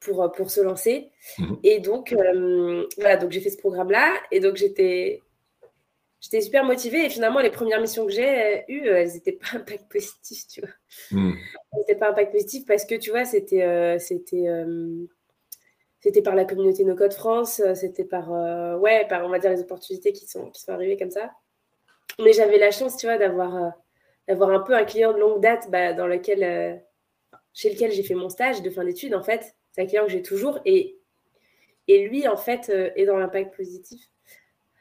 pour, 0.00 0.22
euh, 0.22 0.28
pour 0.28 0.50
se 0.50 0.60
lancer. 0.60 1.10
Mhm. 1.38 1.58
Et 1.62 1.78
donc, 1.78 2.12
euh, 2.12 2.86
voilà, 2.96 3.16
donc 3.16 3.30
j'ai 3.30 3.40
fait 3.40 3.50
ce 3.50 3.58
programme-là. 3.58 4.12
Et 4.30 4.40
donc, 4.40 4.56
j'étais 4.56 5.22
j'étais 6.20 6.40
super 6.40 6.64
motivée. 6.64 7.06
Et 7.06 7.10
finalement, 7.10 7.40
les 7.40 7.50
premières 7.50 7.80
missions 7.80 8.06
que 8.06 8.12
j'ai 8.12 8.64
eues, 8.68 8.86
elles 8.86 9.12
n'étaient 9.12 9.32
pas 9.32 9.56
impact 9.58 9.90
positif, 9.90 10.46
tu 10.48 10.60
vois. 10.60 10.70
Mhm. 11.12 11.36
Elles 11.72 11.78
n'étaient 11.78 11.96
pas 11.96 12.10
impact 12.10 12.32
positif 12.32 12.64
parce 12.66 12.84
que, 12.84 12.94
tu 12.94 13.10
vois, 13.10 13.24
c'était 13.24 13.62
euh, 13.62 13.98
c'était 13.98 14.46
c'était 16.02 16.22
par 16.22 16.34
la 16.34 16.46
communauté 16.46 16.82
No 16.84 16.96
Code 16.96 17.12
France, 17.12 17.60
c'était 17.74 18.06
par, 18.06 18.30
ouais, 18.80 19.06
par, 19.06 19.22
on 19.26 19.28
va 19.28 19.38
dire, 19.38 19.50
les 19.50 19.60
opportunités 19.60 20.12
qui 20.12 20.26
sont, 20.26 20.50
qui 20.50 20.62
sont 20.62 20.72
arrivées 20.72 20.96
comme 20.96 21.10
ça. 21.10 21.30
Mais 22.18 22.32
j'avais 22.32 22.56
la 22.56 22.70
chance, 22.70 22.96
tu 22.96 23.06
vois, 23.06 23.18
d'avoir 23.18 23.74
d'avoir 24.26 24.50
un 24.50 24.60
peu 24.60 24.74
un 24.74 24.84
client 24.84 25.12
de 25.12 25.18
longue 25.18 25.42
date 25.42 25.70
bah, 25.70 25.92
dans 25.92 26.06
lequel, 26.06 26.82
chez 27.52 27.70
lequel 27.70 27.92
j'ai 27.92 28.02
fait 28.02 28.14
mon 28.14 28.30
stage 28.30 28.62
de 28.62 28.70
fin 28.70 28.84
d'études, 28.84 29.14
en 29.14 29.22
fait. 29.22 29.54
C'est 29.72 29.82
un 29.82 29.86
client 29.86 30.04
que 30.04 30.10
j'ai 30.10 30.22
toujours. 30.22 30.60
Et, 30.64 30.98
et 31.88 32.06
lui, 32.08 32.26
en 32.28 32.36
fait, 32.36 32.70
euh, 32.70 32.90
est 32.96 33.06
dans 33.06 33.16
l'impact 33.16 33.54
positif. 33.56 34.00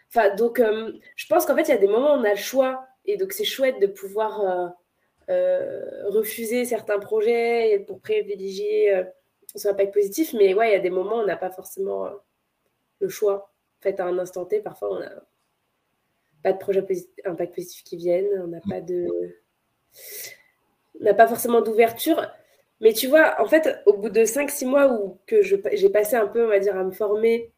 Enfin, 0.10 0.34
donc, 0.36 0.60
euh, 0.60 0.94
je 1.16 1.28
pense 1.28 1.46
qu'en 1.46 1.56
fait, 1.56 1.64
il 1.64 1.70
y 1.70 1.74
a 1.74 1.78
des 1.78 1.88
moments 1.88 2.16
où 2.16 2.20
on 2.20 2.24
a 2.24 2.32
le 2.32 2.36
choix. 2.36 2.88
Et 3.06 3.18
donc, 3.18 3.34
c'est 3.34 3.44
chouette 3.44 3.80
de 3.80 3.88
pouvoir 3.88 4.74
euh, 5.30 6.10
refuser 6.10 6.66
certains 6.66 7.00
projets 7.00 7.84
pour 7.88 8.02
privilégier 8.02 9.04
son 9.56 9.70
impact 9.70 9.94
positif. 9.94 10.34
Mais 10.34 10.54
ouais, 10.54 10.70
il 10.70 10.74
y 10.74 10.76
a 10.76 10.80
des 10.80 10.90
moments 10.90 11.18
où 11.18 11.22
on 11.22 11.26
n'a 11.26 11.38
pas 11.38 11.52
forcément 11.52 12.10
le 13.00 13.10
choix. 13.10 13.52
En 13.80 13.82
fait, 13.82 14.00
à 14.00 14.06
un 14.06 14.18
instant 14.20 14.46
T, 14.46 14.60
parfois, 14.62 14.92
on 14.92 15.00
n'a 15.00 15.12
pas 16.44 16.54
de 16.54 16.58
projet 16.58 16.86
impact 17.26 17.56
positif 17.56 17.84
qui 17.84 17.98
viennent. 17.98 18.30
On 18.44 18.48
n'a 18.48 18.62
pas 18.68 18.82
de. 18.82 19.08
On 21.00 21.04
n'a 21.04 21.14
pas 21.14 21.28
forcément 21.28 21.62
d'ouverture. 21.62 22.28
Mais 22.82 22.94
tu 22.94 23.08
vois, 23.08 23.36
en 23.42 23.46
fait, 23.46 23.82
au 23.86 23.94
bout 23.94 24.10
de 24.10 24.22
5-6 24.22 24.66
mois 24.66 24.88
où 24.92 25.20
que 25.28 25.42
j'ai 25.42 25.90
passé 25.90 26.16
un 26.16 26.28
peu, 26.28 26.46
on 26.46 26.48
va 26.48 26.60
dire, 26.60 26.78
à 26.78 26.84
me 26.84 26.92
former, 26.92 27.52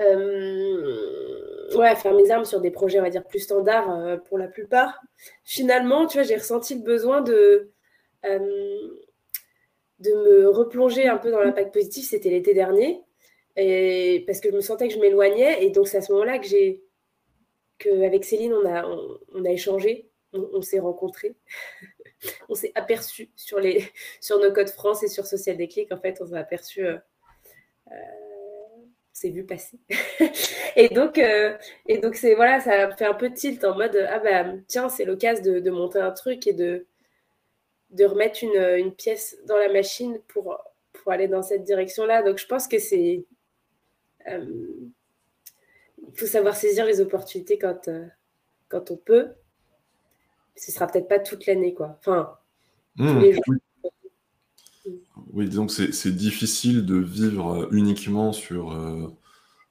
euh, 0.00 1.76
ouais, 1.76 1.88
à 1.88 1.96
faire 1.96 2.14
mes 2.14 2.30
armes 2.30 2.44
sur 2.44 2.60
des 2.60 2.70
projets, 2.70 3.00
on 3.00 3.02
va 3.02 3.10
dire, 3.10 3.24
plus 3.24 3.40
standards 3.40 3.90
euh, 3.90 4.16
pour 4.16 4.38
la 4.38 4.48
plupart, 4.48 5.00
finalement, 5.44 6.06
tu 6.06 6.18
vois, 6.18 6.24
j'ai 6.24 6.36
ressenti 6.36 6.74
le 6.76 6.82
besoin 6.82 7.20
de, 7.20 7.70
euh, 8.24 8.88
de 9.98 10.10
me 10.10 10.48
replonger 10.48 11.06
un 11.08 11.18
peu 11.18 11.30
dans 11.30 11.40
l'impact 11.40 11.72
positif. 11.72 12.08
C'était 12.08 12.30
l'été 12.30 12.54
dernier. 12.54 13.02
Et 13.56 14.24
parce 14.26 14.40
que 14.40 14.50
je 14.50 14.56
me 14.56 14.60
sentais 14.62 14.88
que 14.88 14.94
je 14.94 15.00
m'éloignais. 15.00 15.64
Et 15.64 15.70
donc, 15.70 15.88
c'est 15.88 15.98
à 15.98 16.02
ce 16.02 16.12
moment-là 16.12 16.38
que 16.38 16.46
j'ai. 16.46 16.82
qu'avec 17.78 18.24
Céline, 18.24 18.54
on 18.54 18.66
a, 18.66 18.86
on, 19.34 19.44
a 19.44 19.50
échangé, 19.50 20.10
on 20.32 20.62
s'est 20.62 20.78
rencontrés. 20.80 21.34
On 22.48 22.54
s'est 22.54 22.72
aperçu 22.74 23.30
sur, 23.36 23.60
les, 23.60 23.84
sur 24.20 24.38
nos 24.38 24.52
codes 24.52 24.70
France 24.70 25.02
et 25.02 25.08
sur 25.08 25.26
Social 25.26 25.56
Déclic, 25.56 25.92
en 25.92 25.98
fait, 25.98 26.20
on 26.20 26.26
s'est 26.26 26.36
aperçu. 26.36 26.84
Euh, 26.84 26.98
euh, 27.90 27.94
s'est 29.12 29.30
vu 29.30 29.44
passer. 29.44 29.78
et 30.76 30.88
donc, 30.88 31.18
euh, 31.18 31.56
et 31.86 31.98
donc 31.98 32.14
c'est 32.14 32.34
voilà, 32.34 32.60
ça 32.60 32.90
fait 32.96 33.04
un 33.04 33.14
peu 33.14 33.30
tilt 33.30 33.62
en 33.62 33.76
mode 33.76 33.94
ah 34.08 34.18
bah 34.18 34.54
tiens, 34.66 34.88
c'est 34.88 35.04
l'occasion 35.04 35.44
de, 35.44 35.60
de, 35.60 35.70
monter 35.70 35.98
un 35.98 36.12
truc 36.12 36.46
et 36.46 36.54
de, 36.54 36.86
de 37.90 38.04
remettre 38.06 38.42
une, 38.42 38.56
une, 38.56 38.94
pièce 38.94 39.36
dans 39.44 39.58
la 39.58 39.70
machine 39.70 40.18
pour, 40.28 40.58
pour 40.94 41.12
aller 41.12 41.28
dans 41.28 41.42
cette 41.42 41.62
direction-là. 41.62 42.22
Donc 42.22 42.38
je 42.38 42.46
pense 42.46 42.66
que 42.66 42.78
c'est 42.78 43.26
euh, 44.28 44.90
il 46.08 46.18
faut 46.18 46.26
savoir 46.26 46.56
saisir 46.56 46.84
les 46.84 47.00
opportunités 47.00 47.58
quand, 47.58 47.88
euh, 47.88 48.06
quand 48.68 48.90
on 48.90 48.96
peut. 48.96 49.32
Ce 50.56 50.70
sera 50.70 50.86
peut-être 50.86 51.08
pas 51.08 51.18
toute 51.18 51.46
l'année, 51.46 51.74
quoi. 51.74 51.96
Enfin, 52.00 52.36
tous 52.96 53.04
mmh. 53.04 53.20
les 53.20 53.32
jours. 53.32 53.42
Oui, 55.32 55.48
disons 55.48 55.66
que 55.66 55.72
c'est 55.72 56.14
difficile 56.14 56.84
de 56.84 56.96
vivre 56.96 57.62
euh, 57.62 57.68
uniquement 57.72 58.32
sur, 58.32 58.72
euh, 58.72 59.08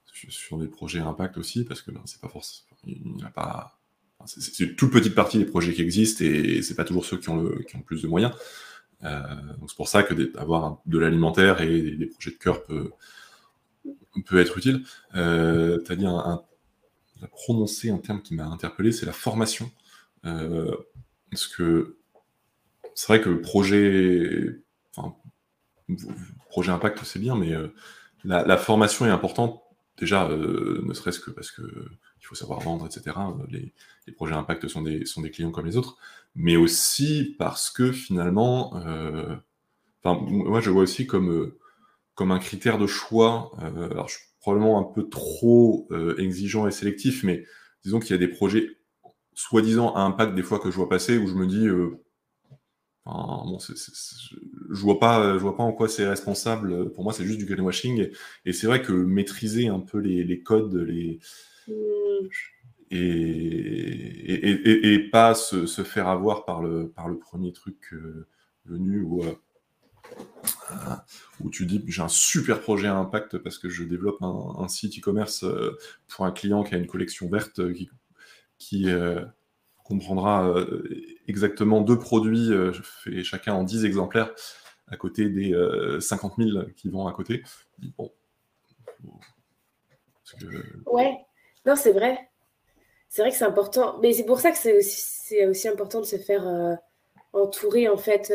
sur 0.05 0.57
des 0.57 0.67
projets 0.67 0.99
impact 0.99 1.37
aussi, 1.37 1.63
parce 1.65 1.81
que 1.81 1.91
ben, 1.91 2.01
c'est 2.05 2.19
pas 2.19 2.29
forcément. 2.29 2.67
Il 2.85 3.13
n'y 3.15 3.23
a 3.23 3.29
pas. 3.29 3.77
C'est 4.25 4.59
une 4.59 4.75
toute 4.75 4.91
petite 4.91 5.15
partie 5.15 5.39
des 5.39 5.45
projets 5.45 5.73
qui 5.73 5.81
existent 5.81 6.23
et 6.23 6.61
c'est 6.61 6.75
pas 6.75 6.83
toujours 6.83 7.05
ceux 7.05 7.17
qui 7.17 7.29
ont 7.29 7.37
le, 7.37 7.63
qui 7.63 7.75
ont 7.75 7.81
plus 7.81 8.03
de 8.03 8.07
moyens. 8.07 8.31
Euh, 9.03 9.23
donc 9.59 9.69
c'est 9.69 9.75
pour 9.75 9.87
ça 9.87 10.03
que 10.03 10.13
d'avoir 10.13 10.79
de 10.85 10.99
l'alimentaire 10.99 11.61
et 11.61 11.81
des, 11.81 12.05
projets 12.05 12.29
de 12.29 12.35
cœur 12.35 12.63
peut, 12.63 12.91
peut 14.25 14.39
être 14.39 14.59
utile. 14.59 14.83
Euh, 15.15 15.79
tu 15.83 15.91
as 15.91 15.95
dit 15.95 16.05
un, 16.05 16.17
un 16.17 17.27
prononcé 17.31 17.89
un 17.89 17.97
terme 17.97 18.21
qui 18.21 18.35
m'a 18.35 18.45
interpellé, 18.45 18.91
c'est 18.91 19.07
la 19.07 19.13
formation. 19.13 19.71
Euh, 20.25 20.75
parce 21.29 21.47
que 21.47 21.97
c'est 22.95 23.07
vrai 23.07 23.21
que 23.21 23.29
projet, 23.29 24.61
projet 26.49 26.71
impact, 26.71 27.03
c'est 27.03 27.19
bien, 27.19 27.35
mais 27.35 27.53
euh, 27.53 27.69
la, 28.23 28.57
formation 28.57 29.05
est 29.05 29.09
importante, 29.09 29.61
déjà, 29.97 30.29
euh, 30.29 30.81
ne 30.83 30.93
serait-ce 30.93 31.19
que 31.19 31.31
parce 31.31 31.51
que 31.51 31.61
il 32.19 32.25
faut 32.25 32.35
savoir 32.35 32.59
vendre, 32.59 32.85
etc. 32.85 33.15
Les, 33.49 33.73
projets 34.13 34.35
impact 34.35 34.67
sont 34.67 34.81
des, 34.81 35.03
clients 35.31 35.51
comme 35.51 35.65
les 35.65 35.77
autres, 35.77 35.97
mais 36.35 36.55
aussi 36.55 37.35
parce 37.39 37.69
que 37.69 37.91
finalement, 37.91 38.73
moi 40.03 40.59
je 40.59 40.69
vois 40.69 40.83
aussi 40.83 41.07
comme, 41.07 41.53
comme 42.13 42.31
un 42.31 42.39
critère 42.39 42.77
de 42.77 42.87
choix, 42.87 43.51
alors 43.59 44.09
je 44.09 44.17
suis 44.17 44.25
probablement 44.39 44.79
un 44.79 44.93
peu 44.93 45.07
trop 45.09 45.89
exigeant 46.17 46.67
et 46.67 46.71
sélectif, 46.71 47.23
mais 47.23 47.45
disons 47.83 47.99
qu'il 47.99 48.11
y 48.11 48.13
a 48.13 48.17
des 48.17 48.27
projets 48.27 48.80
soi-disant 49.33 49.93
à 49.95 50.01
impact 50.01 50.35
des 50.35 50.43
fois 50.43 50.59
que 50.59 50.71
je 50.71 50.75
vois 50.75 50.89
passer 50.89 51.17
où 51.17 51.27
je 51.27 51.35
me 51.35 51.47
dis 51.47 51.67
bon, 53.05 53.57
je 53.59 54.81
vois 54.81 54.99
pas, 54.99 55.33
je 55.33 55.39
vois 55.39 55.55
pas 55.55 55.63
en 55.63 55.73
quoi 55.73 55.87
c'est 55.87 56.07
responsable. 56.07 56.91
Pour 56.91 57.03
moi, 57.03 57.13
c'est 57.13 57.25
juste 57.25 57.39
du 57.39 57.45
greenwashing. 57.45 58.09
Et, 58.45 58.53
c'est 58.53 58.67
vrai 58.67 58.81
que 58.81 58.93
maîtriser 58.93 59.67
un 59.67 59.79
peu 59.79 59.99
les, 59.99 60.41
codes, 60.41 60.75
les 60.75 61.19
mm. 61.67 61.73
et, 62.91 64.93
et, 64.93 65.09
pas 65.09 65.35
se, 65.35 65.65
faire 65.83 66.07
avoir 66.07 66.45
par 66.45 66.61
le, 66.61 66.89
par 66.89 67.07
le 67.07 67.17
premier 67.17 67.51
truc 67.51 67.93
euh, 67.93 68.27
venu 68.65 69.01
où, 69.01 69.23
euh, 69.23 69.33
où 71.41 71.49
tu 71.49 71.65
dis 71.65 71.83
j'ai 71.87 72.01
un 72.01 72.07
super 72.07 72.61
projet 72.61 72.87
à 72.87 72.95
impact 72.95 73.37
parce 73.39 73.57
que 73.57 73.69
je 73.69 73.83
développe 73.83 74.21
un, 74.21 74.67
site 74.67 74.99
e-commerce 74.99 75.43
euh, 75.43 75.77
pour 76.07 76.25
un 76.25 76.31
client 76.31 76.63
qui 76.63 76.75
a 76.75 76.77
une 76.77 76.87
collection 76.87 77.29
verte 77.29 77.73
qui, 77.73 77.89
qui 78.61 78.87
comprendra 79.91 80.47
euh, 80.47 80.87
exactement 81.27 81.81
deux 81.81 81.99
produits 81.99 82.51
euh, 82.51 82.71
chacun 83.23 83.53
en 83.53 83.63
10 83.63 83.85
exemplaires 83.85 84.33
à 84.87 84.95
côté 84.95 85.29
des 85.29 85.53
50 85.99 86.33
euh, 86.39 86.43
000 86.43 86.65
qui 86.75 86.89
vont 86.89 87.07
à 87.07 87.13
côté. 87.13 87.43
Bon. 87.97 88.11
Ouais, 90.85 91.17
non, 91.65 91.75
c'est 91.75 91.91
vrai. 91.91 92.29
C'est 93.07 93.21
vrai 93.21 93.31
que 93.31 93.37
c'est 93.37 93.45
important. 93.45 93.99
Mais 94.01 94.13
c'est 94.13 94.25
pour 94.25 94.39
ça 94.39 94.51
que 94.51 94.57
c'est 94.57 95.45
aussi, 95.47 95.67
important 95.67 95.99
de 96.01 96.05
se 96.05 96.17
faire 96.17 96.45
entourer, 97.31 97.87
en 97.87 97.95
fait, 97.97 98.33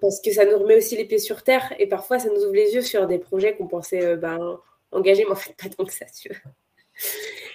parce 0.00 0.20
que 0.20 0.32
ça 0.32 0.44
nous 0.44 0.58
remet 0.58 0.76
aussi 0.76 0.96
les 0.96 1.04
pieds 1.04 1.18
sur 1.18 1.44
terre 1.44 1.72
et 1.78 1.86
parfois 1.86 2.18
ça 2.18 2.28
nous 2.28 2.42
ouvre 2.42 2.54
les 2.54 2.74
yeux 2.74 2.82
sur 2.82 3.06
des 3.06 3.18
projets 3.18 3.56
qu'on 3.56 3.68
pensait 3.68 4.16
ben, 4.16 4.58
engagés, 4.90 5.24
mais 5.24 5.32
en 5.32 5.36
fait, 5.36 5.54
pas 5.56 5.68
tant 5.68 5.84
que 5.84 5.92
ça, 5.92 6.06
tu 6.06 6.30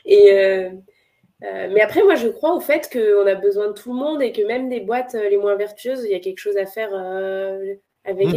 Et, 0.05 0.71
euh, 1.43 1.69
mais 1.71 1.81
après, 1.81 2.03
moi, 2.03 2.15
je 2.15 2.27
crois 2.27 2.55
au 2.55 2.59
fait 2.59 2.89
qu'on 2.91 3.27
a 3.27 3.35
besoin 3.35 3.67
de 3.67 3.73
tout 3.73 3.93
le 3.93 3.99
monde 3.99 4.21
et 4.23 4.31
que 4.31 4.41
même 4.41 4.69
des 4.69 4.79
boîtes 4.79 5.15
euh, 5.15 5.29
les 5.29 5.37
moins 5.37 5.55
vertueuses, 5.55 6.03
il 6.03 6.11
y 6.11 6.15
a 6.15 6.19
quelque 6.19 6.39
chose 6.39 6.57
à 6.57 6.65
faire 6.65 6.89
euh, 6.93 7.75
avec 8.03 8.27
mmh. 8.27 8.35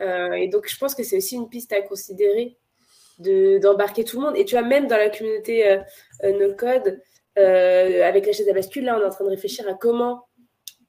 elles. 0.00 0.40
et 0.40 0.48
donc, 0.48 0.68
je 0.68 0.76
pense 0.76 0.94
que 0.94 1.04
c'est 1.04 1.16
aussi 1.16 1.36
une 1.36 1.48
piste 1.48 1.72
à 1.72 1.82
considérer 1.82 2.56
d'embarquer 3.18 4.02
tout 4.02 4.18
le 4.18 4.26
monde. 4.26 4.36
Et 4.36 4.44
tu 4.44 4.56
vois, 4.56 4.66
même 4.66 4.88
dans 4.88 4.96
la 4.96 5.10
communauté 5.10 5.78
No 6.24 6.54
Code, 6.54 7.00
avec 7.36 8.26
la 8.26 8.32
chaise 8.32 8.48
à 8.48 8.52
bascule, 8.52 8.84
là, 8.84 8.98
on 8.98 9.02
est 9.02 9.06
en 9.06 9.10
train 9.10 9.24
de 9.24 9.30
réfléchir 9.30 9.68
à 9.68 9.74
comment 9.74 10.24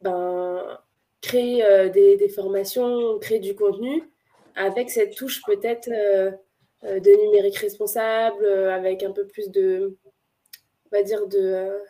ben, 0.02 0.80
créer 1.22 1.64
des, 1.92 2.18
des, 2.18 2.30
formations, 2.30 3.20
créer 3.20 3.40
du 3.40 3.56
contenu 3.56 4.10
avec 4.56 4.90
cette 4.90 5.16
touche 5.16 5.44
peut-être 5.46 5.90
de 5.90 7.26
numérique 7.26 7.58
responsable, 7.58 8.48
avec 8.48 9.04
un 9.04 9.12
peu 9.12 9.28
plus 9.28 9.52
de 9.52 9.96
va 10.94 11.04
dire, 11.04 11.28
de, 11.28 11.84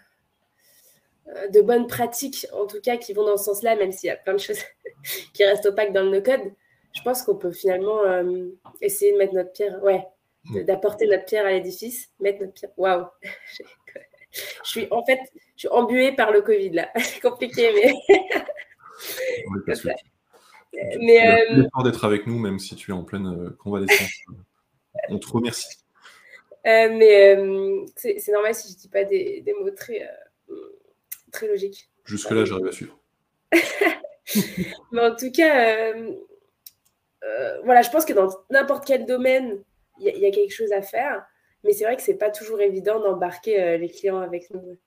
euh, 1.27 1.47
de 1.49 1.61
bonnes 1.61 1.87
pratiques, 1.87 2.47
en 2.53 2.67
tout 2.67 2.81
cas, 2.81 2.97
qui 2.97 3.13
vont 3.13 3.25
dans 3.25 3.37
ce 3.37 3.45
sens-là, 3.45 3.75
même 3.75 3.91
s'il 3.91 4.07
y 4.07 4.11
a 4.11 4.15
plein 4.15 4.33
de 4.33 4.39
choses 4.39 4.59
qui 5.33 5.43
restent 5.45 5.65
opaques 5.65 5.93
dans 5.93 6.03
le 6.03 6.09
no-code, 6.09 6.53
je 6.93 7.01
pense 7.01 7.23
qu'on 7.23 7.35
peut 7.35 7.51
finalement 7.51 8.03
euh, 8.03 8.49
essayer 8.81 9.13
de 9.13 9.17
mettre 9.17 9.33
notre 9.33 9.51
pierre, 9.51 9.81
ouais, 9.83 10.05
mm. 10.45 10.63
d'apporter 10.63 11.07
notre 11.07 11.25
pierre 11.25 11.45
à 11.45 11.51
l'édifice, 11.51 12.09
mettre 12.19 12.41
notre 12.41 12.53
pierre. 12.53 12.71
Waouh! 12.77 13.05
je 14.31 14.69
suis 14.69 14.87
en 14.91 15.03
fait, 15.05 15.19
je 15.55 15.61
suis 15.61 15.67
embuée 15.69 16.11
par 16.13 16.31
le 16.31 16.41
Covid 16.41 16.71
là. 16.71 16.89
C'est 16.97 17.21
compliqué, 17.21 17.71
mais. 17.73 17.93
mais 20.99 21.39
euh... 21.55 21.83
d'être 21.83 22.05
avec 22.05 22.27
nous, 22.27 22.37
même 22.37 22.59
si 22.59 22.75
tu 22.75 22.91
es 22.91 22.93
en 22.93 23.03
pleine 23.03 23.51
convalescence. 23.57 24.11
On 25.09 25.17
te 25.17 25.27
remercie. 25.27 25.82
Euh, 26.65 26.89
mais 26.97 27.35
euh, 27.35 27.85
c'est 27.97 28.31
normal 28.31 28.55
si 28.55 28.69
je 28.69 28.73
ne 28.73 28.79
dis 28.79 28.87
pas 28.87 29.03
des, 29.03 29.41
des 29.41 29.53
mots 29.53 29.69
très, 29.71 30.09
euh, 30.49 30.55
très 31.31 31.47
logiques. 31.47 31.89
Jusque-là, 32.05 32.45
j'arrive 32.45 32.67
à 32.67 32.71
suivre. 32.71 32.97
mais 34.91 35.01
en 35.01 35.15
tout 35.15 35.31
cas, 35.31 35.93
voilà, 37.63 37.81
je 37.81 37.89
pense 37.89 38.05
que 38.05 38.13
dans 38.13 38.29
n'importe 38.49 38.85
quel 38.85 39.05
domaine, 39.05 39.61
il 39.99 40.07
y, 40.07 40.25
a 40.25 40.31
quelque 40.31 40.53
chose 40.53 40.71
à 40.71 40.81
faire. 40.81 41.25
Mais 41.63 41.71
c'est 41.71 41.85
vrai 41.85 41.95
que 41.95 42.01
c'est 42.01 42.17
pas 42.17 42.31
toujours 42.31 42.59
évident 42.59 42.99
d'embarquer 42.99 43.77
les 43.77 43.89
clients 43.89 44.19
avec 44.19 44.49
nous. 44.49 44.77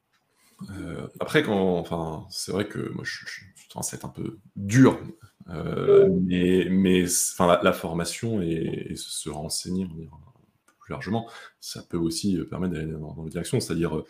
après, 1.20 1.42
quand, 1.42 1.78
enfin, 1.78 2.26
c'est 2.30 2.52
vrai 2.52 2.66
que 2.66 2.78
moi, 2.90 3.04
je, 3.04 3.24
je, 3.26 3.40
je 3.54 4.04
un 4.04 4.08
peu 4.08 4.38
dur, 4.56 4.98
mais, 5.46 6.66
mais 6.70 7.04
enfin, 7.04 7.46
la, 7.46 7.60
la, 7.62 7.72
formation 7.72 8.42
et, 8.42 8.88
et, 8.90 8.96
se 8.96 9.30
renseigner, 9.30 9.86
on 9.90 9.94
dirait, 9.94 10.10
largement, 10.88 11.28
ça 11.60 11.82
peut 11.82 11.96
aussi 11.96 12.36
euh, 12.36 12.44
permettre 12.44 12.74
d'aller 12.74 12.92
dans, 12.92 13.14
dans 13.14 13.24
direction, 13.24 13.60
c'est-à-dire 13.60 13.96
euh, 13.96 14.06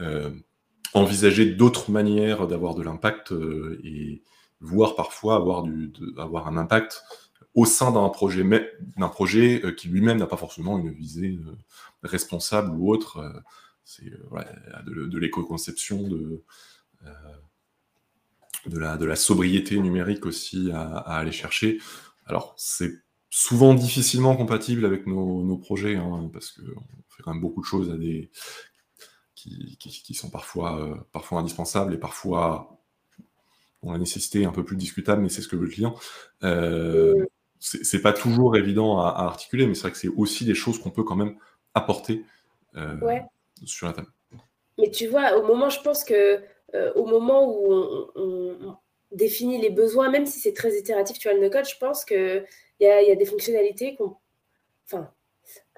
euh, 0.00 0.30
envisager 0.94 1.46
d'autres 1.46 1.90
manières 1.90 2.46
d'avoir 2.46 2.74
de 2.74 2.82
l'impact 2.82 3.32
et 3.84 4.22
voir 4.60 4.96
parfois 4.96 5.36
avoir, 5.36 5.62
du, 5.62 5.92
avoir 6.18 6.48
un 6.48 6.56
impact 6.56 7.02
au 7.54 7.64
sein 7.64 7.92
d'un 7.92 8.08
projet, 8.08 8.44
d'un 8.96 9.08
projet 9.08 9.62
qui 9.76 9.88
lui-même 9.88 10.18
n'a 10.18 10.26
pas 10.26 10.36
forcément 10.36 10.78
une 10.78 10.90
visée 10.90 11.38
responsable 12.02 12.70
ou 12.76 12.92
autre. 12.92 13.42
c'est 13.84 14.04
de, 14.04 15.18
l'éco-conception, 15.18 16.08
de, 16.08 16.42
de, 18.66 18.78
la, 18.78 18.96
de 18.96 19.04
la 19.04 19.16
sobriété 19.16 19.78
numérique 19.78 20.26
aussi 20.26 20.72
à, 20.72 20.96
à 20.98 21.18
aller 21.18 21.32
chercher. 21.32 21.78
Alors, 22.26 22.54
c'est 22.56 23.00
souvent 23.30 23.74
difficilement 23.74 24.36
compatible 24.36 24.84
avec 24.84 25.06
nos, 25.06 25.56
projets, 25.56 25.96
hein, 25.96 26.28
parce 26.32 26.50
qu'on 26.50 26.80
fait 27.08 27.22
quand 27.22 27.32
même 27.32 27.40
beaucoup 27.40 27.60
de 27.60 27.66
choses 27.66 27.90
à 27.90 27.96
des... 27.96 28.30
qui, 29.34 29.78
qui, 29.78 30.14
sont 30.14 30.30
parfois, 30.30 30.80
euh, 30.80 30.96
parfois 31.12 31.40
indispensables 31.40 31.94
et 31.94 31.98
parfois 31.98 32.80
ont 33.82 33.92
la 33.92 33.98
nécessité 33.98 34.44
un 34.44 34.52
peu 34.52 34.64
plus 34.64 34.76
discutable, 34.76 35.22
mais 35.22 35.28
c'est 35.28 35.42
ce 35.42 35.48
que 35.48 35.56
veut 35.56 35.64
le 35.64 35.70
client. 35.70 35.94
Euh, 36.42 37.26
c'est 37.60 38.00
pas 38.00 38.12
toujours 38.12 38.56
évident 38.56 39.00
à, 39.00 39.08
articuler, 39.08 39.66
mais 39.66 39.74
c'est 39.74 39.82
vrai 39.82 39.90
que 39.92 39.98
c'est 39.98 40.08
aussi 40.08 40.44
des 40.44 40.54
choses 40.54 40.78
qu'on 40.78 40.90
peut 40.90 41.04
quand 41.04 41.16
même 41.16 41.36
apporter 41.74 42.24
euh, 42.76 42.96
sur 43.64 43.86
la 43.86 43.92
table. 43.92 44.08
Mais 44.78 44.90
tu 44.90 45.06
vois, 45.08 45.36
au 45.36 45.46
moment, 45.46 45.68
je 45.68 45.80
pense 45.82 46.04
que 46.04 46.40
euh, 46.74 46.92
au 46.94 47.04
moment 47.04 47.46
où 47.46 48.10
on, 48.14 48.76
définit 49.12 49.60
les 49.60 49.70
besoins, 49.70 50.08
même 50.08 50.24
si 50.24 50.38
c'est 50.38 50.52
très 50.52 50.78
itératif, 50.78 51.18
tu 51.18 51.28
vois, 51.28 51.36
le 51.36 51.42
no-code, 51.42 51.68
je 51.68 51.76
pense 51.78 52.04
que 52.04 52.44
il 52.80 53.08
y 53.08 53.10
a, 53.10 53.14
des 53.14 53.26
fonctionnalités 53.26 53.94
qu'on 53.94 54.16
enfin, 54.86 55.12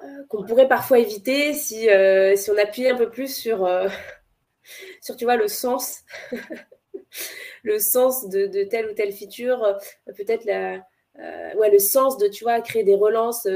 euh, 0.02 0.24
qu'on 0.28 0.44
pourrait 0.44 0.68
parfois 0.68 0.98
éviter 0.98 1.52
si, 1.52 1.88
euh, 1.88 2.34
si 2.36 2.50
on 2.50 2.58
appuyait 2.58 2.90
un 2.90 2.96
peu 2.96 3.10
plus 3.10 3.34
sur, 3.34 3.64
euh, 3.64 3.88
sur 5.00 5.16
tu 5.16 5.24
vois, 5.24 5.36
le 5.36 5.48
sens, 5.48 6.02
le 7.62 7.78
sens 7.78 8.28
de, 8.28 8.46
de, 8.46 8.64
telle 8.64 8.90
ou 8.90 8.94
telle 8.94 9.12
feature, 9.12 9.78
peut-être 10.16 10.44
la, 10.44 10.84
ouais, 11.56 11.70
le 11.70 11.78
sens 11.78 12.16
de, 12.18 12.26
tu 12.28 12.44
vois, 12.44 12.60
créer 12.60 12.84
des 12.84 12.96
relances 12.96 13.46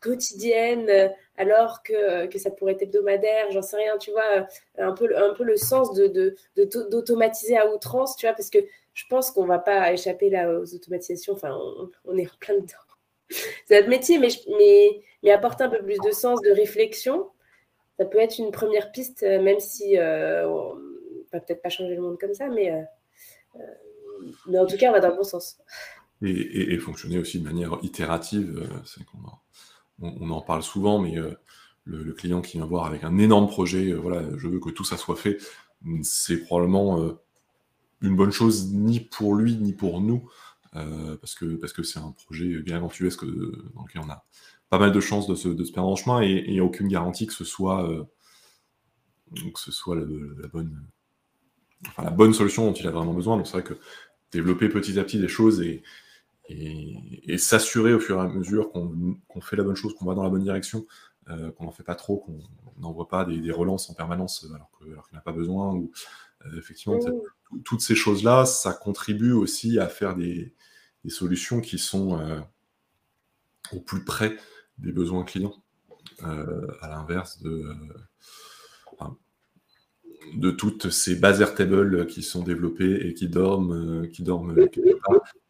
quotidiennes 0.00 1.12
alors 1.36 1.82
que, 1.82 2.26
que, 2.26 2.38
ça 2.38 2.50
pourrait 2.50 2.72
être 2.72 2.82
hebdomadaire, 2.82 3.50
j'en 3.52 3.62
sais 3.62 3.76
rien, 3.76 3.96
tu 3.98 4.10
vois, 4.10 4.46
un 4.76 4.92
peu, 4.92 5.16
un 5.16 5.34
peu 5.34 5.44
le 5.44 5.56
sens 5.56 5.94
de, 5.94 6.34
d'automatiser 6.56 7.56
à 7.56 7.72
outrance, 7.72 8.16
tu 8.16 8.26
vois, 8.26 8.34
parce 8.34 8.50
que 8.50 8.58
je 8.98 9.04
pense 9.08 9.30
qu'on 9.30 9.46
va 9.46 9.60
pas 9.60 9.92
échapper 9.92 10.28
là 10.28 10.58
aux 10.58 10.74
automatisations, 10.74 11.34
enfin, 11.34 11.56
on, 12.04 12.16
est 12.16 12.26
en 12.26 12.36
plein 12.40 12.54
dedans. 12.54 12.66
C'est 13.66 13.76
notre 13.76 13.88
métier, 13.88 14.18
mais, 14.18 14.28
mais, 14.58 15.02
mais 15.22 15.30
apporter 15.30 15.62
un 15.62 15.68
peu 15.68 15.82
plus 15.84 15.98
de 16.04 16.10
sens, 16.10 16.40
de 16.42 16.50
réflexion, 16.50 17.28
ça 17.96 18.06
peut 18.06 18.18
être 18.18 18.38
une 18.38 18.50
première 18.50 18.90
piste, 18.90 19.22
même 19.22 19.60
si 19.60 19.96
euh, 19.98 20.48
on 20.48 20.74
va 21.32 21.38
peut-être 21.38 21.62
pas 21.62 21.68
changer 21.68 21.94
le 21.94 22.00
monde 22.00 22.18
comme 22.18 22.34
ça, 22.34 22.48
mais, 22.48 22.72
euh, 22.72 23.60
mais 24.48 24.58
en 24.58 24.66
tout 24.66 24.76
cas, 24.76 24.88
on 24.88 24.92
va 24.92 25.00
dans 25.00 25.10
le 25.10 25.16
bon 25.16 25.22
sens. 25.22 25.58
Et, 26.22 26.76
fonctionner 26.78 27.18
aussi 27.18 27.38
de 27.38 27.44
manière 27.44 27.78
itérative, 27.82 28.68
c'est 28.84 29.04
qu'on 29.04 29.18
on, 30.00 30.30
en 30.30 30.40
parle 30.40 30.64
souvent, 30.64 30.98
mais 30.98 31.16
euh, 31.16 31.38
le, 31.84 32.12
client 32.14 32.40
qui 32.40 32.56
vient 32.56 32.66
voir 32.66 32.86
avec 32.86 33.04
un 33.04 33.18
énorme 33.18 33.46
projet, 33.46 33.92
euh, 33.92 33.96
voilà, 33.96 34.22
je 34.36 34.48
veux 34.48 34.58
que 34.58 34.70
tout 34.70 34.84
ça 34.84 34.96
soit 34.96 35.16
fait, 35.16 35.38
c'est 36.02 36.38
probablement 36.38 37.00
euh, 37.00 37.20
une 38.00 38.16
bonne 38.16 38.30
chose 38.30 38.72
ni 38.72 39.00
pour 39.00 39.34
lui 39.34 39.56
ni 39.56 39.72
pour 39.72 40.00
nous, 40.00 40.28
parce 40.72 41.34
que 41.34 41.56
parce 41.56 41.72
que 41.72 41.82
c'est 41.82 41.98
un 41.98 42.12
projet 42.12 42.60
bien 42.60 42.76
aventuresque 42.76 43.24
dans 43.24 43.82
lequel 43.82 44.02
on 44.04 44.10
a 44.10 44.24
pas 44.68 44.78
mal 44.78 44.92
de 44.92 45.00
chances 45.00 45.26
de 45.26 45.34
se, 45.34 45.48
de 45.48 45.64
se 45.64 45.72
perdre 45.72 45.88
en 45.88 45.96
chemin 45.96 46.20
et 46.20 46.58
a 46.58 46.64
aucune 46.64 46.88
garantie 46.88 47.26
que 47.26 47.32
ce 47.32 47.44
soit, 47.44 48.06
que 49.34 49.58
ce 49.60 49.72
soit 49.72 49.96
la, 49.96 50.48
bonne, 50.48 50.82
enfin, 51.88 52.04
la 52.04 52.10
bonne 52.10 52.34
solution 52.34 52.66
dont 52.66 52.72
il 52.72 52.86
a 52.86 52.90
vraiment 52.90 53.14
besoin. 53.14 53.36
Donc 53.36 53.46
c'est 53.46 53.54
vrai 53.54 53.64
que 53.64 53.74
développer 54.30 54.68
petit 54.68 54.98
à 54.98 55.04
petit 55.04 55.18
des 55.18 55.28
choses 55.28 55.60
et, 55.60 55.82
et, 56.48 57.38
s'assurer 57.38 57.92
au 57.92 58.00
fur 58.00 58.16
et 58.16 58.20
à 58.20 58.28
mesure 58.28 58.70
qu'on 58.72 59.40
fait 59.40 59.56
la 59.56 59.64
bonne 59.64 59.76
chose, 59.76 59.94
qu'on 59.94 60.06
va 60.06 60.14
dans 60.14 60.22
la 60.22 60.30
bonne 60.30 60.42
direction, 60.42 60.86
euh, 61.28 61.50
qu'on 61.52 61.64
n'en 61.64 61.72
fait 61.72 61.82
pas 61.82 61.94
trop, 61.94 62.18
qu'on 62.18 62.38
n'envoie 62.80 63.08
pas 63.08 63.24
des, 63.24 63.52
relances 63.52 63.90
en 63.90 63.94
permanence 63.94 64.46
alors 64.54 64.70
qu'il 64.78 64.92
alors 64.92 65.08
n'a 65.12 65.20
pas 65.20 65.32
besoin. 65.32 65.74
Ou, 65.74 65.90
euh, 66.46 66.58
effectivement, 66.58 66.98
toutes 67.64 67.80
ces 67.80 67.94
choses-là, 67.94 68.44
ça 68.44 68.72
contribue 68.72 69.32
aussi 69.32 69.78
à 69.78 69.88
faire 69.88 70.16
des, 70.16 70.54
solutions 71.08 71.62
qui 71.62 71.78
sont 71.78 72.20
euh, 72.20 72.38
au 73.72 73.80
plus 73.80 74.04
près 74.04 74.36
des 74.76 74.92
besoins 74.92 75.24
clients, 75.24 75.54
à 76.20 76.88
l'inverse 76.88 77.40
de, 77.40 77.74
de 80.34 80.50
toutes 80.50 80.90
ces 80.90 81.14
base 81.14 81.38
tables 81.54 82.06
qui 82.06 82.22
sont 82.22 82.42
développées 82.42 83.06
et 83.06 83.14
qui 83.14 83.28
dorment, 83.28 84.06
qui 84.10 84.22
dorment 84.22 84.54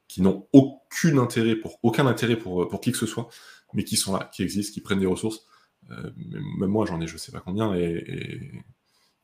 qui 0.08 0.22
n'ont 0.22 0.48
aucun 0.52 1.18
intérêt 1.18 1.54
pour 1.54 1.78
aucun 1.82 2.06
intérêt 2.06 2.36
pour, 2.36 2.80
qui 2.80 2.92
que 2.92 2.98
ce 2.98 3.06
soit, 3.06 3.28
mais 3.74 3.84
qui 3.84 3.96
sont 3.96 4.16
là, 4.16 4.28
qui 4.32 4.42
existent, 4.42 4.72
qui 4.72 4.80
prennent 4.80 5.00
des 5.00 5.06
ressources. 5.06 5.44
Euh, 5.90 6.10
même 6.58 6.70
moi, 6.70 6.86
j'en 6.86 7.00
ai 7.00 7.06
je 7.06 7.16
sais 7.16 7.30
pas 7.30 7.40
combien, 7.40 7.74
et, 7.74 8.50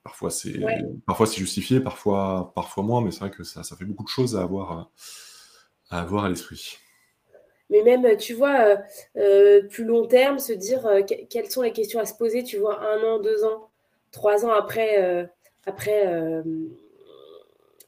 parfois 0.05 0.31
c'est 0.31 0.61
parfois 1.07 1.27
c'est 1.27 1.39
justifié, 1.39 1.81
parfois 1.81 2.53
parfois 2.55 2.85
moins, 2.85 3.03
mais 3.03 3.11
c'est 3.11 3.21
vrai 3.21 3.31
que 3.31 3.43
ça, 3.43 3.63
ça 3.65 3.77
fait 3.77 3.85
beaucoup 3.85 4.05
de 4.05 4.09
choses 4.09 4.37
à 4.37 4.43
avoir 4.43 4.91
à, 5.91 6.01
avoir 6.01 6.27
à 6.27 6.29
l'esprit. 6.29 6.79
Mais 7.71 7.83
même, 7.83 8.17
tu 8.19 8.35
vois, 8.35 8.61
euh, 8.61 8.77
euh, 9.17 9.63
plus 9.69 9.85
long 9.85 10.07
terme, 10.07 10.39
se 10.39 10.53
dire 10.53 10.87
quelles 11.31 11.51
sont 11.51 11.63
les 11.63 11.73
questions 11.73 11.99
à 11.99 12.05
se 12.05 12.15
poser, 12.15 12.45
tu 12.45 12.59
vois, 12.59 12.81
un 12.81 13.03
an, 13.03 13.19
deux 13.19 13.43
ans, 13.45 13.71
trois 14.13 14.45
ans 14.45 14.53
après, 14.53 15.29
après 15.67 16.07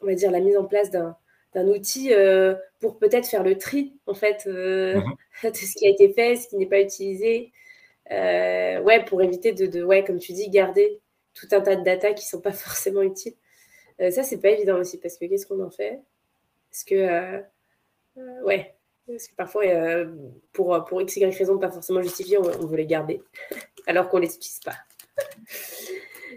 on 0.03 0.07
va 0.07 0.15
dire, 0.15 0.31
la 0.31 0.41
mise 0.41 0.57
en 0.57 0.65
place 0.65 0.91
d'un 0.91 1.17
d'un 1.57 1.69
outil 1.69 2.13
euh, 2.13 2.55
pour 2.81 2.99
peut-être 2.99 3.27
faire 3.27 3.43
le 3.43 3.57
tri, 3.57 3.95
en 4.07 4.15
fait, 4.15 4.45
euh, 4.47 4.97
mhm. 4.97 5.15
de 5.51 5.57
ce 5.57 5.75
qui 5.75 5.87
a 5.87 5.91
été 5.91 6.13
fait, 6.13 6.37
ce 6.37 6.49
qui 6.49 6.57
n'est 6.57 6.67
pas 6.67 6.81
utilisé. 6.81 7.51
Euh, 8.13 8.81
ouais, 8.83 9.05
pour 9.05 9.23
éviter 9.23 9.53
de, 9.53 9.83
ouais, 9.83 10.05
comme 10.05 10.19
tu 10.19 10.33
dis, 10.33 10.51
garder 10.51 11.01
tout 11.37 11.47
un 11.53 11.61
tas 11.61 11.77
de 11.77 11.85
data 11.85 12.13
qui 12.13 12.25
ne 12.25 12.29
sont 12.29 12.41
pas 12.41 12.53
forcément 12.67 13.03
utiles. 13.03 13.35
ça, 13.99 14.23
c'est 14.23 14.41
pas 14.41 14.51
évident 14.51 14.79
aussi, 14.79 14.99
parce 14.99 15.17
que 15.17 15.27
qu'est-ce 15.27 15.47
qu'on 15.47 15.63
en 15.63 15.71
fait? 15.71 16.01
Parce 16.71 16.85
que, 16.85 17.43
ouais, 18.45 18.75
parce 19.07 19.29
que 19.29 19.35
parfois, 19.37 19.63
pour, 20.53 20.85
pour 20.85 21.01
x, 21.03 21.17
y 21.17 21.25
raison 21.27 21.59
pas 21.59 21.71
forcément 21.71 22.03
justifiée, 22.03 22.39
on, 22.39 22.43
veut 22.43 22.77
les 22.77 22.87
garder, 22.87 23.23
alors 23.87 24.09
qu'on 24.09 24.19
ne 24.19 24.27
les 24.27 24.35
utilise 24.35 24.61
pas. 24.61 24.77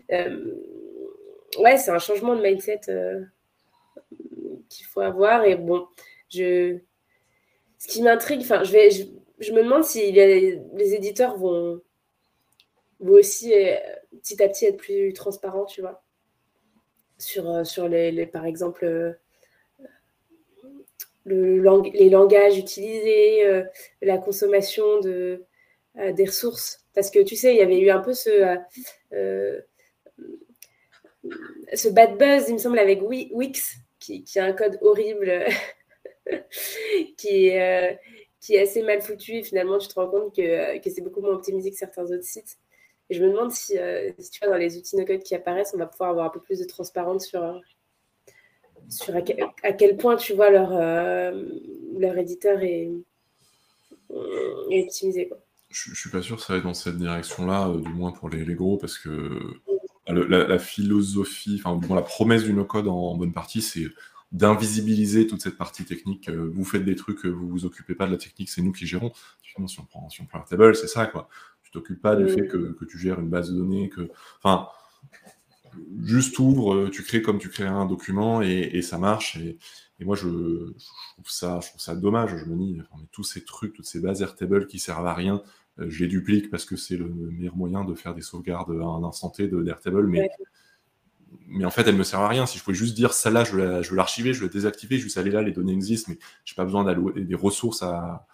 ouais, 1.59 1.77
c'est 1.77 1.91
un 1.91 1.99
changement 1.99 2.35
de 2.35 2.41
mindset 2.41 2.81
qu'il 4.69 4.85
faut 4.85 5.01
avoir. 5.01 5.43
Et 5.45 5.55
bon, 5.55 5.88
je... 6.29 6.77
ce 7.77 7.88
qui 7.88 8.01
m'intrigue, 8.01 8.41
enfin, 8.41 8.63
je, 8.63 8.71
vais, 8.71 8.89
je, 8.91 9.51
me 9.51 9.63
demande 9.63 9.83
si 9.83 10.12
les 10.12 10.93
éditeurs 10.93 11.38
vont, 11.38 11.81
vont 12.99 13.13
aussi 13.13 13.53
euh, 13.53 13.75
petit 14.12 14.41
à 14.43 14.49
petit 14.49 14.65
être 14.65 14.77
plus 14.77 15.13
transparents, 15.13 15.65
tu 15.65 15.81
vois, 15.81 16.03
sur, 17.17 17.49
euh, 17.49 17.63
sur 17.63 17.88
les, 17.88 18.25
par 18.25 18.45
exemple, 18.45 18.85
euh, 18.85 19.13
le 21.25 21.62
les 21.93 22.09
langages 22.09 22.57
utilisés, 22.57 23.43
la 24.01 24.17
consommation 24.17 24.99
de, 24.99 25.45
des 25.95 26.25
ressources. 26.25 26.85
Parce 26.95 27.12
que 27.12 27.19
tu 27.19 27.35
sais, 27.35 27.53
il 27.53 27.57
y 27.57 27.62
avait 27.62 27.79
eu 27.79 27.91
un 27.91 27.99
peu 27.99 28.13
ce, 28.13 28.57
ce 29.12 29.63
bad 31.89 32.17
buzz, 32.17 32.45
il 32.47 32.53
me 32.53 32.57
semble, 32.57 32.79
avec 32.79 33.01
Wix, 33.03 33.75
qui, 33.99 34.23
a 34.38 34.45
un 34.45 34.53
code 34.53 34.79
horrible, 34.81 35.45
qui, 37.17 37.49
est, 37.49 37.99
qui 38.39 38.55
est 38.55 38.62
assez 38.62 38.81
mal 38.81 39.01
foutu. 39.01 39.35
Et 39.35 39.43
finalement, 39.43 39.77
tu 39.77 39.88
te 39.88 39.99
rends 39.99 40.09
compte 40.09 40.35
que, 40.35 40.79
que 40.79 40.89
c'est 40.89 41.01
beaucoup 41.01 41.21
moins 41.21 41.35
optimisé 41.35 41.69
que 41.69 41.77
certains 41.77 42.05
autres 42.05 42.23
sites. 42.23 42.57
Et 43.10 43.15
je 43.15 43.24
me 43.24 43.32
demande 43.32 43.52
si, 43.52 43.78
euh, 43.78 44.12
si 44.19 44.30
tu 44.30 44.39
vois, 44.39 44.50
dans 44.50 44.60
les 44.60 44.78
outils 44.78 44.95
no-code 44.95 45.24
qui 45.24 45.34
apparaissent, 45.34 45.72
on 45.74 45.78
va 45.78 45.88
pouvoir 45.88 46.12
avoir 46.12 46.26
un 46.28 46.30
peu 46.30 46.39
plus 46.39 46.60
de 46.60 46.65
transparence 46.65 47.26
sur, 47.28 47.41
à, 47.43 49.22
quel, 49.74 49.98
point, 49.98 50.15
tu 50.15 50.34
vois, 50.34 50.50
leur, 50.50 50.72
euh, 50.74 51.43
leur 51.98 52.17
éditeur 52.17 52.62
est, 52.62 52.91
optimisé. 54.10 55.28
Quoi. 55.28 55.38
Je, 55.69 55.91
ne 55.91 55.95
suis 55.95 56.10
pas 56.10 56.22
sûr 56.22 56.38
que 56.38 56.41
ça 56.41 56.54
va 56.54 56.60
être 56.60 56.65
dans 56.65 56.74
cette 56.74 56.98
direction-là, 56.98 57.74
du 57.76 57.89
moins 57.89 58.12
pour 58.12 58.30
les, 58.30 58.45
les, 58.45 58.56
gros, 58.56 58.78
parce 58.78 58.98
que 58.98 59.39
la, 60.08 60.60
philosophie, 60.60 61.62
enfin, 61.63 61.80
la 61.93 62.02
promesse 62.02 62.43
du 62.43 62.54
no-code 62.54 62.88
en, 62.88 63.15
bonne 63.15 63.34
partie, 63.34 63.62
c'est 63.62 63.86
d'invisibiliser 64.32 65.26
toute 65.26 65.41
cette 65.41 65.58
partie 65.58 65.86
technique. 65.86 66.30
Euh, 66.30 66.52
vous 66.54 66.63
faites 66.63 66.86
des 66.86 66.95
trucs, 66.95 67.26
vous 67.26 67.48
vous 67.48 67.65
occupez 67.65 67.95
pas 67.95 68.06
de 68.06 68.12
la 68.12 68.17
technique, 68.17 68.50
c'est 68.50 68.62
nous 68.62 68.72
qui 68.72 68.86
gérons. 68.86 69.12
Si 69.43 69.80
on 69.80 69.84
prend, 69.86 70.10
si 70.10 70.22
on 70.22 70.26
prend 70.26 70.43
c'est 70.48 70.88
ça, 70.88 71.08
quoi. 71.08 71.28
Tu 71.69 71.73
t'occupes 71.73 72.01
pas 72.01 72.15
du 72.15 72.27
fait 72.27 72.47
que, 72.47 72.84
tu 72.86 72.97
gères 72.97 73.19
une 73.19 73.29
base 73.29 73.51
de 73.51 73.58
données, 73.58 73.89
que, 73.89 74.10
enfin, 74.41 74.69
juste 76.03 76.39
ouvre, 76.39 76.73
euh, 76.73 76.89
tu 76.89 77.03
crées 77.03 77.21
comme 77.21 77.38
tu 77.38 77.49
crées 77.49 77.67
un 77.67 77.86
document 77.86 78.41
et, 78.41 78.82
ça 78.82 78.97
marche. 78.97 79.38
Et, 79.38 79.60
moi, 79.99 80.15
je, 80.15 80.27
trouve 80.27 81.29
ça, 81.29 81.60
je 81.62 81.69
trouve 81.69 81.82
ça 81.82 81.95
dommage. 81.95 82.36
Je 82.38 82.45
me 82.45 82.58
dis, 82.58 82.82
tous 83.12 83.23
ces 83.23 83.43
trucs, 83.43 83.73
toutes 83.73 83.86
ces 83.86 83.99
bases 83.99 84.23
Airtable 84.23 84.65
qui 84.65 84.79
servent 84.79 85.05
à 85.05 85.13
rien, 85.13 85.43
euh, 85.79 85.86
je 85.89 86.03
les 86.03 86.10
duplique 86.10 86.49
parce 86.49 86.65
que 86.65 86.75
c'est 86.75 86.97
le 86.97 87.08
meilleur 87.08 87.55
moyen 87.55 87.86
de 87.86 87.93
faire 87.93 88.15
des 88.15 88.23
sauvegardes 88.23 88.71
à 88.71 88.86
un 88.86 89.03
instant 89.03 89.29
T 89.29 89.47
d'Airtable, 89.47 90.08
mais, 90.08 90.27
mais 91.49 91.65
en 91.65 91.69
fait, 91.69 91.82
elles 91.82 91.93
ne 91.93 91.99
me 91.99 92.03
servent 92.03 92.23
à 92.23 92.29
rien. 92.29 92.47
Si 92.47 92.58
je 92.58 92.63
pouvais 92.63 92.75
juste 92.75 92.95
dire, 92.95 93.13
celle-là, 93.13 93.43
je 93.43 93.55
veux 93.55 93.95
l'archiver, 93.95 94.34
je 94.34 94.39
veux 94.39 94.47
la 94.47 94.53
désactiver, 94.53 94.97
juste 94.97 95.19
aller 95.19 95.29
là, 95.29 95.43
les 95.43 95.51
données 95.51 95.73
existent, 95.73 96.12
mais 96.12 96.17
je 96.45 96.53
n'ai 96.53 96.55
pas 96.55 96.65
besoin 96.65 96.84
d'allouer 96.84 97.23
des 97.23 97.36
ressources 97.36 97.84
à, 97.84 98.25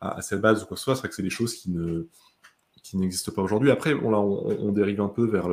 à, 0.00 0.22
cette 0.22 0.40
base 0.40 0.62
ou 0.62 0.66
quoi 0.66 0.76
que 0.76 0.78
ce 0.78 0.84
soit. 0.84 0.94
C'est 0.94 1.00
vrai 1.00 1.08
que 1.08 1.14
c'est 1.14 1.22
des 1.22 1.30
choses 1.30 1.54
qui 1.54 1.70
ne 1.70 2.06
qui 2.94 3.00
n'existent 3.00 3.32
pas 3.32 3.42
aujourd'hui. 3.42 3.72
Après, 3.72 3.92
on, 3.92 4.14
on, 4.14 4.70
dérive 4.70 5.00
un 5.00 5.08
peu 5.08 5.26
vers, 5.26 5.48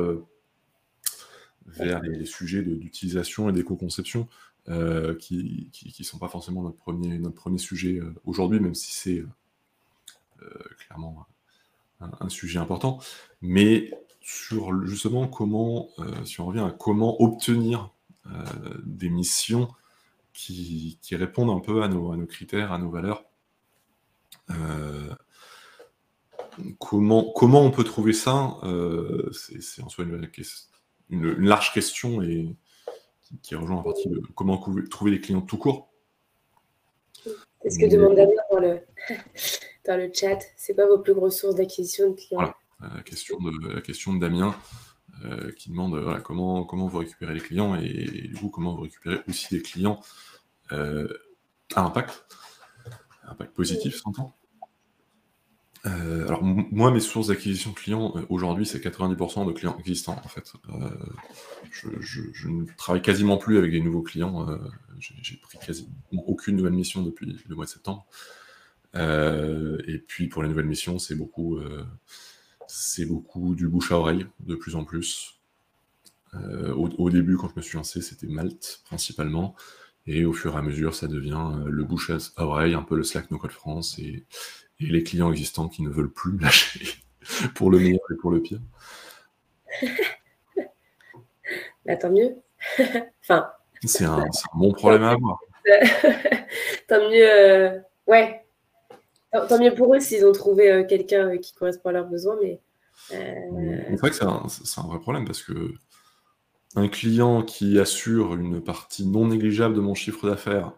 vers 1.66 2.00
les, 2.02 2.24
sujets 2.24 2.62
d'utilisation 2.62 3.48
et 3.48 3.52
d'éco-conception 3.52 4.28
euh, 4.68 5.16
qui 5.16 5.72
ne 5.98 6.04
sont 6.04 6.18
pas 6.18 6.28
forcément 6.28 6.62
notre 6.62 6.76
premier, 6.76 7.18
notre 7.18 7.34
premier 7.34 7.58
sujet 7.58 7.98
euh, 7.98 8.14
aujourd'hui, 8.24 8.60
même 8.60 8.76
si 8.76 8.92
c'est 8.92 9.24
clairement 10.86 11.26
un, 12.00 12.28
sujet 12.28 12.58
important, 12.58 12.98
mais 13.40 13.90
sur 14.20 14.86
justement 14.86 15.26
comment, 15.26 15.88
euh, 15.98 16.24
si 16.24 16.40
on 16.40 16.46
revient 16.46 16.60
à 16.60 16.70
comment 16.70 17.20
obtenir 17.20 17.92
euh, 18.26 18.44
des 18.84 19.10
missions 19.10 19.68
qui, 20.32 20.98
répondent 21.12 21.50
un 21.50 21.60
peu 21.60 21.82
à 21.82 21.88
nos, 21.88 22.26
critères, 22.26 22.72
à 22.72 22.78
nos 22.78 22.90
valeurs. 22.90 23.24
Euh, 26.58 26.62
comment, 26.78 27.32
comment 27.32 27.62
on 27.62 27.70
peut 27.70 27.84
trouver 27.84 28.12
ça 28.12 28.58
C'est 29.32 29.82
en 29.82 29.88
soi 29.88 30.04
une, 31.10 31.32
large 31.38 31.72
question 31.72 32.22
et 32.22 32.54
qui, 33.42 33.54
rejoint 33.54 33.78
en 33.78 33.82
partie 33.82 34.10
comment 34.34 34.58
trouver 34.90 35.10
des 35.12 35.20
clients 35.20 35.40
tout 35.40 35.58
court. 35.58 35.92
C'est 37.62 37.70
ce 37.70 37.78
que 37.78 37.86
demande 37.86 38.16
Damien 38.16 38.32
dans 38.50 38.58
le, 38.58 38.80
dans 39.86 39.96
le 39.96 40.10
chat. 40.12 40.38
C'est 40.56 40.74
quoi 40.74 40.86
vos 40.86 40.98
plus 40.98 41.14
grosses 41.14 41.38
sources 41.38 41.54
d'acquisition 41.54 42.10
de 42.10 42.16
clients? 42.16 42.52
La, 42.80 43.02
question 43.02 43.38
de, 43.38 43.74
la 43.74 43.80
question 43.80 44.14
de 44.14 44.20
Damien 44.20 44.56
euh, 45.24 45.52
qui 45.52 45.70
demande 45.70 45.96
voilà, 45.96 46.20
comment, 46.20 46.64
comment 46.64 46.88
vous 46.88 46.98
récupérez 46.98 47.34
les 47.34 47.40
clients 47.40 47.76
et, 47.76 48.30
vous, 48.32 48.50
comment 48.50 48.74
vous 48.74 48.82
récupérez 48.82 49.20
aussi 49.28 49.54
des 49.54 49.62
clients 49.62 50.00
euh, 50.72 51.06
à 51.76 51.82
impact. 51.82 52.24
impact 53.28 53.54
positif, 53.54 53.96
s'entend? 53.96 54.36
Euh, 55.84 56.26
alors 56.28 56.44
moi, 56.44 56.92
mes 56.92 57.00
sources 57.00 57.28
d'acquisition 57.28 57.72
clients 57.72 58.12
euh, 58.16 58.22
aujourd'hui, 58.28 58.64
c'est 58.64 58.78
90% 58.78 59.46
de 59.46 59.52
clients 59.52 59.76
existants 59.78 60.20
en 60.24 60.28
fait. 60.28 60.52
Euh, 60.68 60.90
je, 61.72 62.48
ne 62.48 62.64
travaille 62.76 63.02
quasiment 63.02 63.36
plus 63.36 63.58
avec 63.58 63.72
des 63.72 63.80
nouveaux 63.80 64.02
clients. 64.02 64.46
J'ai 64.98 65.36
pris 65.36 65.58
quasiment 65.58 65.90
aucune 66.26 66.56
nouvelle 66.56 66.74
mission 66.74 67.02
depuis 67.02 67.36
le 67.48 67.54
mois 67.56 67.64
de 67.64 67.70
septembre. 67.70 68.06
et 68.94 69.98
puis 70.06 70.28
pour 70.28 70.42
les 70.42 70.48
nouvelles 70.48 70.66
missions, 70.66 70.98
c'est 70.98 71.16
beaucoup, 71.16 71.58
c'est 72.68 73.06
beaucoup 73.06 73.54
du 73.56 73.66
bouche 73.66 73.90
à 73.90 73.98
oreille 73.98 74.26
de 74.40 74.54
plus 74.54 74.76
en 74.76 74.84
plus. 74.84 75.40
Au, 76.34 77.10
début, 77.10 77.36
quand 77.36 77.48
je 77.48 77.56
me 77.56 77.62
suis 77.62 77.76
lancé, 77.76 78.00
c'était 78.00 78.28
Malte 78.28 78.82
principalement. 78.84 79.56
Et 80.06 80.24
au 80.24 80.32
fur 80.32 80.54
et 80.54 80.58
à 80.58 80.62
mesure, 80.62 80.94
ça 80.94 81.06
devient 81.06 81.50
le 81.64 81.84
bouche 81.84 82.10
à 82.10 82.44
oreille, 82.44 82.74
un 82.74 82.82
peu 82.82 82.96
le 82.96 83.04
Slack 83.04 83.30
No 83.30 83.38
Code 83.38 83.52
France 83.52 83.98
et, 83.98 84.26
et 84.86 84.90
les 84.90 85.02
clients 85.02 85.30
existants 85.30 85.68
qui 85.68 85.82
ne 85.82 85.88
veulent 85.88 86.12
plus 86.12 86.36
lâcher 86.38 86.86
pour 87.54 87.70
le 87.70 87.78
meilleur 87.78 88.00
et 88.12 88.16
pour 88.16 88.30
le 88.30 88.40
pire. 88.40 88.60
Bah, 91.84 91.96
tant 91.96 92.10
mieux. 92.10 92.36
enfin. 93.22 93.50
C'est 93.84 94.04
un, 94.04 94.24
bon 94.54 94.72
problème 94.72 95.02
à 95.02 95.10
avoir. 95.10 95.40
tant 96.86 97.10
mieux. 97.10 97.28
Euh, 97.28 97.78
ouais. 98.06 98.44
Tant, 99.32 99.58
mieux 99.58 99.74
pour 99.74 99.94
eux 99.94 100.00
s'ils 100.00 100.24
ont 100.26 100.32
trouvé 100.32 100.70
euh, 100.70 100.84
quelqu'un 100.84 101.30
euh, 101.30 101.38
qui 101.38 101.54
correspond 101.54 101.88
à 101.88 101.92
leurs 101.92 102.06
besoins, 102.06 102.36
mais. 102.40 102.60
C'est 103.08 103.96
vrai 103.96 104.10
que 104.10 104.16
c'est 104.16 104.24
un, 104.24 104.44
un, 104.44 104.86
vrai 104.86 105.00
problème 105.00 105.24
parce 105.24 105.42
que 105.42 105.74
un 106.76 106.88
client 106.88 107.42
qui 107.42 107.80
assure 107.80 108.34
une 108.34 108.62
partie 108.62 109.06
non 109.06 109.26
négligeable 109.26 109.74
de 109.74 109.80
mon 109.80 109.94
chiffre 109.94 110.28
d'affaires, 110.28 110.72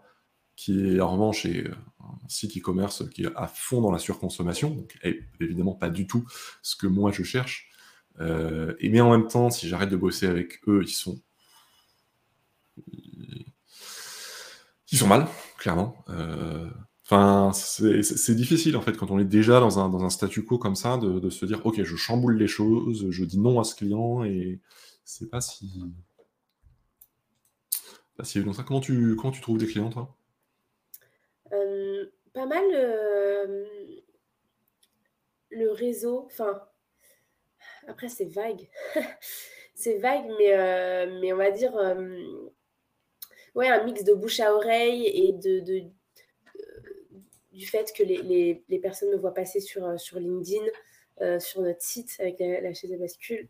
qui 0.55 0.99
en 1.01 1.11
revanche 1.11 1.45
est 1.45 1.67
un 1.67 2.27
site 2.27 2.57
e-commerce 2.57 3.07
qui 3.09 3.23
est 3.23 3.35
à 3.35 3.47
fond 3.47 3.81
dans 3.81 3.91
la 3.91 3.99
surconsommation, 3.99 4.69
donc 4.69 4.97
évidemment 5.39 5.73
pas 5.73 5.89
du 5.89 6.07
tout 6.07 6.25
ce 6.61 6.75
que 6.75 6.87
moi 6.87 7.11
je 7.11 7.23
cherche. 7.23 7.69
Euh, 8.19 8.75
et 8.79 8.89
mais 8.89 9.01
en 9.01 9.11
même 9.11 9.27
temps, 9.27 9.49
si 9.49 9.67
j'arrête 9.67 9.89
de 9.89 9.97
bosser 9.97 10.27
avec 10.27 10.61
eux, 10.67 10.83
ils 10.83 10.91
sont 10.91 11.21
ils 14.91 14.97
sont 14.97 15.07
mal, 15.07 15.27
clairement. 15.57 15.95
Euh, 16.09 16.69
c'est 17.53 18.35
difficile 18.35 18.77
en 18.77 18.81
fait 18.81 18.97
quand 18.97 19.11
on 19.11 19.19
est 19.19 19.25
déjà 19.25 19.59
dans 19.59 19.79
un, 19.79 20.09
statu 20.09 20.43
quo 20.43 20.57
comme 20.57 20.75
ça 20.75 20.97
de, 20.97 21.29
se 21.29 21.45
dire 21.45 21.63
ok, 21.65 21.83
je 21.83 21.95
chamboule 21.95 22.37
les 22.37 22.47
choses, 22.47 23.11
je 23.11 23.25
dis 23.25 23.39
non 23.39 23.59
à 23.59 23.63
ce 23.63 23.75
client 23.75 24.23
et 24.23 24.59
c'est 25.03 25.29
pas 25.29 25.41
si 25.41 25.83
pas 28.17 28.23
si 28.23 28.39
évident. 28.39 28.53
Comment 28.65 28.79
tu 28.79 29.15
comment 29.15 29.31
tu 29.31 29.41
trouves 29.41 29.57
des 29.59 29.67
clients 29.67 29.89
toi? 29.89 30.15
Euh, 31.51 32.05
pas 32.33 32.45
mal 32.45 32.65
euh, 32.73 33.65
le 35.49 35.71
réseau, 35.71 36.23
enfin, 36.25 36.61
après 37.87 38.09
c'est 38.09 38.25
vague, 38.25 38.67
c'est 39.75 39.97
vague, 39.97 40.27
mais, 40.37 40.53
euh, 40.53 41.19
mais 41.21 41.33
on 41.33 41.37
va 41.37 41.51
dire, 41.51 41.73
ouais, 43.55 43.69
un 43.69 43.83
mix 43.83 44.03
de 44.03 44.13
bouche 44.13 44.39
à 44.39 44.53
oreille 44.53 45.07
et 45.07 45.31
de, 45.33 45.59
du 47.51 47.65
fait 47.65 47.93
que 47.93 48.03
les, 48.03 48.79
personnes 48.81 49.11
me 49.11 49.17
voient 49.17 49.33
passer 49.33 49.59
sur, 49.59 49.99
sur 49.99 50.19
LinkedIn, 50.19 50.65
sur 51.39 51.61
notre 51.61 51.81
site 51.81 52.15
avec 52.19 52.39
la, 52.39 52.73
chaise 52.73 52.91
à 52.91 52.97
bascule. 52.97 53.47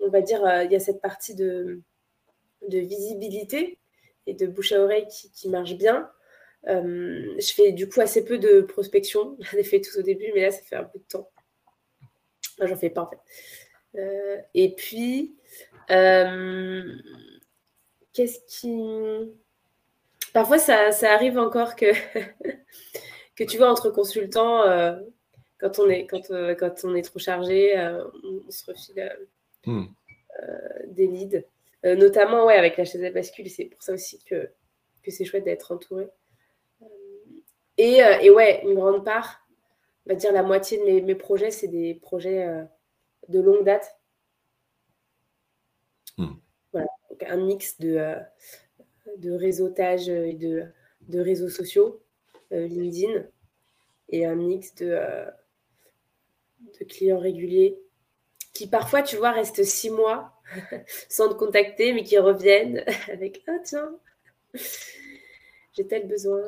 On 0.00 0.08
va 0.08 0.20
dire, 0.20 0.40
il 0.64 0.72
y 0.72 0.76
a 0.76 0.80
cette 0.80 1.00
partie 1.00 1.34
de, 1.34 1.80
de 2.66 2.78
visibilité 2.78 3.78
et 4.26 4.34
de 4.34 4.46
bouche 4.46 4.72
à 4.72 4.80
oreille 4.82 5.06
qui, 5.08 5.30
qui 5.30 5.48
marche 5.48 5.74
bien. 5.74 6.10
Euh, 6.68 7.34
je 7.38 7.52
fais 7.52 7.72
du 7.72 7.88
coup 7.88 8.00
assez 8.00 8.24
peu 8.24 8.38
de 8.38 8.60
prospection. 8.60 9.36
J'en 9.40 9.58
ai 9.58 9.64
fait 9.64 9.80
tout 9.80 9.98
au 9.98 10.02
début, 10.02 10.30
mais 10.34 10.42
là, 10.42 10.50
ça 10.50 10.62
fait 10.62 10.76
un 10.76 10.84
peu 10.84 10.98
de 10.98 11.04
temps. 11.04 11.30
J'en 12.60 12.76
fais 12.76 12.90
pas 12.90 13.02
en 13.02 13.10
fait. 13.10 13.18
Euh, 13.96 14.40
et 14.54 14.74
puis, 14.74 15.36
euh, 15.90 16.92
qu'est-ce 18.12 18.40
qui. 18.46 19.32
Parfois, 20.32 20.58
ça, 20.58 20.92
ça, 20.92 21.14
arrive 21.14 21.38
encore 21.38 21.74
que, 21.74 21.86
que 23.36 23.44
tu 23.44 23.56
vois, 23.56 23.70
entre 23.70 23.90
consultants, 23.90 24.62
quand, 25.58 25.78
on 25.78 25.88
est, 25.88 26.06
quand, 26.06 26.28
quand 26.58 26.74
on 26.84 26.94
est 26.94 27.02
trop 27.02 27.18
chargé, 27.18 27.74
on, 28.22 28.50
se 28.50 28.64
refile 28.66 29.16
hmm. 29.64 29.86
des 30.88 31.06
leads. 31.06 31.44
notamment, 31.84 32.44
ouais, 32.44 32.56
avec 32.56 32.76
la 32.76 32.84
chaise 32.84 33.02
à 33.04 33.10
bascule, 33.10 33.48
c'est 33.48 33.64
pour 33.64 33.82
ça 33.82 33.94
aussi 33.94 34.22
que, 34.24 34.50
que 35.02 35.10
c'est 35.10 35.24
chouette 35.24 35.44
d'être 35.44 35.72
entouré. 35.72 36.08
Euh, 37.80 38.18
et, 38.20 38.30
ouais, 38.30 38.62
une 38.64 38.74
grande 38.74 39.04
part, 39.04 39.46
on 40.06 40.10
va 40.10 40.16
dire 40.16 40.32
la 40.32 40.42
moitié 40.42 40.78
de 40.78 41.04
mes, 41.04 41.14
projets, 41.14 41.50
c'est 41.50 41.68
des 41.68 41.94
projets 41.94 42.46
euh, 42.46 42.64
de 43.28 43.40
longue 43.40 43.64
date. 43.64 43.98
Hmm. 46.16 46.34
Voilà, 46.72 46.88
donc 47.10 47.22
un 47.22 47.36
mix 47.36 47.78
de, 47.78 47.96
euh, 47.96 48.16
de 49.18 49.32
réseautage 49.32 50.08
et 50.08 50.34
de, 50.34 50.66
de 51.02 51.20
réseaux 51.20 51.48
sociaux, 51.48 52.02
LinkedIn, 52.50 53.26
et 54.08 54.24
un 54.26 54.34
mix 54.34 54.74
de, 54.76 54.98
de 56.80 56.84
clients 56.84 57.18
réguliers 57.18 57.78
qui 58.54 58.66
parfois, 58.66 59.02
tu 59.02 59.16
vois, 59.16 59.30
restent 59.30 59.62
six 59.62 59.90
mois 59.90 60.32
sans 61.08 61.28
te 61.28 61.34
contacter, 61.34 61.92
mais 61.92 62.02
qui 62.02 62.18
reviennent 62.18 62.84
avec 63.12 63.44
Ah, 63.46 63.58
tiens, 63.62 63.94
j'ai 65.78 65.86
tel 65.86 66.08
besoin. 66.08 66.40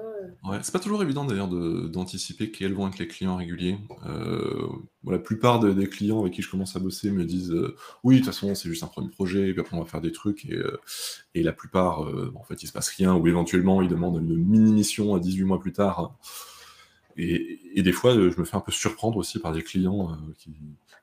Ouais, 0.44 0.58
c'est 0.62 0.72
pas 0.72 0.80
toujours 0.80 1.02
évident 1.02 1.24
d'ailleurs 1.24 1.48
d'anticiper 1.48 2.50
quels 2.50 2.74
vont 2.74 2.88
être 2.88 2.98
les 2.98 3.06
clients 3.06 3.36
réguliers. 3.36 3.78
Euh, 4.06 4.66
la 5.06 5.20
plupart 5.20 5.60
des 5.60 5.88
clients 5.88 6.20
avec 6.20 6.32
qui 6.32 6.42
je 6.42 6.50
commence 6.50 6.74
à 6.74 6.80
bosser 6.80 7.12
me 7.12 7.24
disent 7.24 7.52
euh, 7.52 7.76
oui, 8.02 8.16
de 8.16 8.20
toute 8.20 8.34
façon, 8.34 8.54
c'est 8.56 8.68
juste 8.68 8.82
un 8.82 8.88
premier 8.88 9.08
projet, 9.08 9.48
et 9.48 9.52
puis 9.52 9.60
après 9.60 9.76
on 9.76 9.80
va 9.80 9.86
faire 9.86 10.00
des 10.00 10.10
trucs, 10.10 10.44
et, 10.46 10.54
euh, 10.54 10.80
et 11.34 11.42
la 11.44 11.52
plupart, 11.52 12.00
en 12.34 12.42
fait, 12.42 12.62
il 12.62 12.66
se 12.66 12.72
passe 12.72 12.88
rien, 12.88 13.14
ou 13.14 13.26
éventuellement 13.28 13.82
ils 13.82 13.88
demandent 13.88 14.20
une 14.20 14.36
mini-mission 14.36 15.14
à 15.14 15.20
18 15.20 15.44
mois 15.44 15.60
plus 15.60 15.72
tard. 15.72 16.16
Et, 17.16 17.60
et, 17.74 17.82
des 17.82 17.92
fois, 17.92 18.14
je 18.14 18.38
me 18.38 18.44
fais 18.44 18.56
un 18.56 18.60
peu 18.60 18.72
surprendre 18.72 19.16
aussi 19.18 19.38
par 19.38 19.52
des 19.52 19.62
clients 19.62 20.16
qui, 20.38 20.52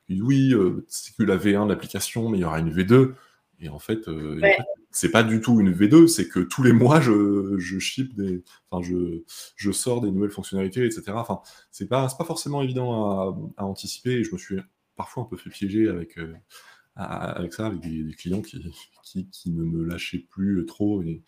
disent 0.09 0.21
oui, 0.21 0.53
c'est 0.87 1.15
que 1.15 1.23
la 1.23 1.37
V1 1.37 1.65
de 1.65 1.69
l'application, 1.69 2.29
mais 2.29 2.39
il 2.39 2.41
y 2.41 2.43
aura 2.43 2.59
une 2.59 2.73
V2. 2.73 3.13
Et 3.59 3.69
en 3.69 3.79
fait, 3.79 4.07
c'est 4.91 5.11
pas 5.11 5.23
du 5.23 5.41
tout 5.41 5.59
une 5.59 5.71
V2, 5.71 6.07
c'est 6.07 6.27
que 6.27 6.39
tous 6.39 6.63
les 6.63 6.73
mois, 6.73 7.01
je, 7.01 7.57
je 7.57 7.79
ship 7.79 8.15
des, 8.15 8.43
enfin, 8.69 8.83
je, 8.87 9.23
je 9.55 9.71
sors 9.71 10.01
des 10.01 10.11
nouvelles 10.11 10.31
fonctionnalités, 10.31 10.85
etc. 10.85 11.03
Enfin, 11.15 11.41
c'est 11.71 11.87
pas, 11.87 12.07
pas 12.17 12.23
forcément 12.23 12.61
évident 12.61 13.53
à, 13.57 13.63
anticiper. 13.63 14.13
Et 14.13 14.23
je 14.23 14.31
me 14.31 14.37
suis 14.37 14.57
parfois 14.95 15.23
un 15.23 15.25
peu 15.25 15.37
fait 15.37 15.49
piéger 15.49 15.87
avec, 15.89 16.17
euh, 16.17 16.33
avec 16.95 17.53
ça, 17.53 17.67
avec 17.67 17.81
des, 17.81 18.13
clients 18.15 18.41
qui, 18.41 18.63
qui, 19.03 19.29
qui, 19.29 19.51
ne 19.51 19.63
me 19.63 19.83
lâchaient 19.83 20.25
plus 20.29 20.65
trop. 20.65 21.01
Et, 21.03 21.21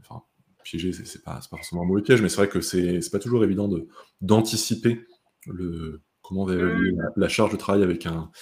enfin, 0.00 0.22
piéger, 0.64 0.92
c'est 0.92 1.22
pas, 1.22 1.34
pas 1.34 1.56
forcément 1.58 1.82
un 1.82 1.86
mauvais 1.86 2.02
piège, 2.02 2.22
mais 2.22 2.28
c'est 2.28 2.38
vrai 2.38 2.48
que 2.48 2.60
c'est 2.60 3.00
pas 3.12 3.18
toujours 3.18 3.44
évident 3.44 3.70
d'anticiper 4.20 5.06
le 5.46 6.02
comment 6.22 6.44
va 6.44 6.54
évoluer 6.54 6.90
la, 6.96 7.04
la, 7.14 7.28
charge 7.28 7.52
de 7.52 7.56
travail 7.56 7.84
avec 7.84 8.04
un, 8.04 8.32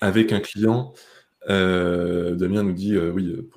avec 0.00 0.32
un 0.32 0.40
client. 0.40 0.94
Euh, 1.48 2.34
Damien 2.34 2.62
nous 2.62 2.72
dit, 2.72 2.94
euh, 2.94 3.10
oui, 3.10 3.26
euh, 3.28 3.50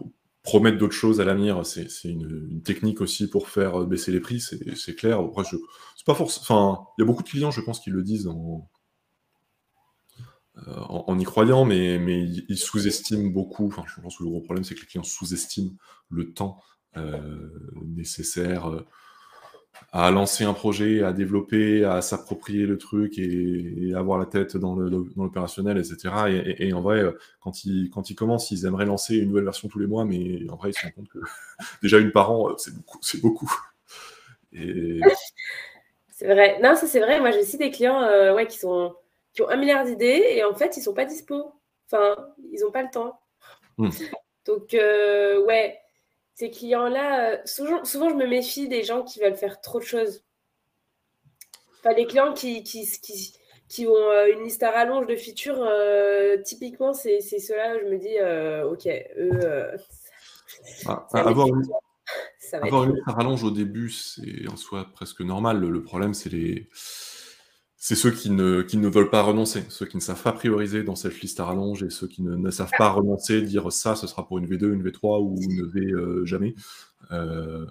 promettre 0.44 0.78
d'autres 0.78 0.94
choses 0.94 1.22
à 1.22 1.26
l'avenir, 1.26 1.66
c'est 1.66 1.88
une, 2.04 2.62
technique 2.64 3.02
aussi 3.02 3.30
pour 3.30 3.50
faire 3.50 3.86
baisser 3.86 4.12
les 4.12 4.20
prix, 4.20 4.40
c'est 4.40 4.96
clair. 4.96 5.20
Après, 5.20 5.44
c'est 5.44 6.06
pas 6.06 6.16
forcément. 6.16 6.94
Il 6.98 7.02
y 7.02 7.04
a 7.04 7.06
beaucoup 7.06 7.24
de 7.24 7.30
clients, 7.30 7.52
je 7.52 7.62
pense, 7.62 7.80
qui 7.80 7.90
le 7.90 8.04
disent 8.04 8.28
en, 8.28 8.70
en, 10.68 11.20
y 11.20 11.24
croyant, 11.24 11.66
mais, 11.66 11.98
mais 11.98 12.28
ils 12.28 12.58
sous-estiment 12.58 13.30
beaucoup. 13.32 13.68
Enfin, 13.68 13.84
je 13.88 14.00
pense 14.02 14.18
que 14.18 14.24
le 14.24 14.30
gros 14.30 14.42
problème, 14.42 14.64
c'est 14.64 14.76
que 14.76 14.82
les 14.82 14.86
clients 14.86 15.04
sous-estiment 15.04 15.72
le 16.10 16.34
temps 16.34 16.60
nécessaire 17.84 18.86
à 19.92 20.12
lancer 20.12 20.44
un 20.44 20.54
projet, 20.54 21.04
à 21.04 21.14
développer, 21.14 21.86
à 21.86 22.02
s'approprier 22.02 22.66
le 22.66 22.78
truc 22.78 23.18
et, 23.18 23.94
avoir 23.96 24.20
la 24.20 24.26
tête 24.26 24.58
dans 24.58 24.76
l'opérationnel, 24.76 25.78
etc. 25.78 26.14
Et, 26.60 26.74
en 26.74 26.82
vrai, 26.82 27.04
quand 27.40 27.64
ils, 27.64 27.90
quand 27.90 28.10
ils 28.10 28.16
commencent, 28.16 28.52
ils 28.52 28.66
aimeraient 28.66 28.86
lancer 28.86 29.18
une 29.18 29.30
nouvelle 29.30 29.46
version 29.46 29.70
tous 29.70 29.80
les 29.80 29.88
mois, 29.88 30.04
mais 30.04 30.42
en 30.50 30.56
vrai, 30.58 30.72
ils 30.72 30.74
se 30.74 30.82
rendent 30.82 30.94
compte 30.96 31.10
que 31.10 31.20
déjà 31.82 32.00
une 32.00 32.12
par 32.12 32.32
an, 32.32 32.58
c'est 32.58 32.76
beaucoup. 32.76 33.00
C'est 33.02 33.22
beaucoup. 33.22 33.52
C'est 36.18 36.28
vrai. 36.28 36.60
Non, 36.64 36.76
ça 36.76 36.88
c'est 36.88 37.02
vrai. 37.02 37.20
Moi, 37.20 37.32
j'ai 37.32 37.42
aussi 37.42 37.58
des 37.58 37.72
clients 37.72 38.02
euh, 38.02 38.34
ouais, 38.34 38.48
qui, 38.48 38.58
sont, 38.58 38.96
qui 39.34 39.42
ont 39.42 39.50
un 39.50 39.58
milliard 39.58 39.84
d'idées 39.84 40.24
et 40.30 40.46
en 40.46 40.56
fait, 40.56 40.78
ils 40.78 40.82
sont 40.82 40.94
pas 40.94 41.04
dispo. 41.04 41.52
Enfin, 41.92 42.16
ils 42.54 42.62
n'ont 42.62 42.72
pas 42.72 42.84
le 42.84 42.90
temps. 42.90 43.20
Hmm. 43.78 43.90
Donc, 44.46 44.74
euh, 44.74 45.44
ouais, 45.46 45.78
ces 46.36 46.50
clients-là, 46.52 47.32
euh, 47.32 47.38
souvent, 47.46 47.84
souvent, 47.86 48.10
je 48.10 48.16
me 48.16 48.28
méfie 48.28 48.68
des 48.68 48.84
gens 48.84 49.04
qui 49.04 49.20
veulent 49.20 49.38
faire 49.38 49.62
trop 49.62 49.80
de 49.80 49.86
choses. 49.86 50.24
Enfin, 51.80 51.96
les 51.96 52.06
clients 52.06 52.34
qui, 52.34 52.62
qui, 52.62 52.86
qui, 53.02 53.34
qui 53.70 53.88
ont 53.88 53.96
euh, 53.96 54.28
une 54.34 54.44
liste 54.44 54.62
à 54.62 54.72
rallonge 54.72 55.08
de 55.08 55.16
features, 55.16 55.62
euh, 55.62 56.38
typiquement, 56.44 56.94
c'est 56.94 57.22
ceux-là 57.22 57.78
où 57.78 57.80
je 57.80 57.86
me 57.86 57.98
dis, 57.98 58.18
ok, 58.70 58.88
eux. 59.18 59.78
Ah, 60.86 61.08
avoir, 61.14 61.48
une, 61.48 61.64
ça 62.38 62.60
va 62.60 62.66
Avoir 62.66 62.84
être. 62.84 62.90
une 62.90 62.96
liste 62.98 63.08
à 63.08 63.12
rallonge 63.14 63.44
au 63.46 63.52
début, 63.52 63.90
c'est 63.90 64.48
en 64.52 64.58
soi 64.58 64.86
presque 64.94 65.22
normal. 65.22 65.62
Le 65.62 65.84
problème, 65.84 66.14
c'est 66.14 66.30
les. 66.30 66.68
C'est 67.88 67.94
ceux 67.94 68.10
qui 68.10 68.32
ne, 68.32 68.64
qui 68.64 68.78
ne 68.78 68.90
veulent 68.90 69.12
pas 69.12 69.22
renoncer, 69.22 69.64
ceux 69.70 69.86
qui 69.86 69.96
ne 69.96 70.02
savent 70.02 70.24
pas 70.24 70.32
prioriser 70.32 70.82
dans 70.82 70.96
cette 70.96 71.22
liste 71.22 71.40
à 71.40 71.46
rallonge 71.46 71.84
et 71.84 71.92
ceux 71.92 72.08
qui 72.08 72.24
ne, 72.24 72.36
ne 72.36 72.50
savent 72.50 72.72
pas 72.80 72.90
renoncer, 72.90 73.44
dire 73.44 73.72
ça, 73.72 73.96
ce 73.96 74.08
sera 74.08 74.26
pour 74.28 74.40
une 74.40 74.48
V2, 74.48 74.74
une 74.74 74.82
V3 74.82 75.22
ou 75.22 75.40
une 75.40 75.68
V 75.68 75.82
euh, 75.92 76.26
jamais. 76.26 76.56
Euh, 77.12 77.68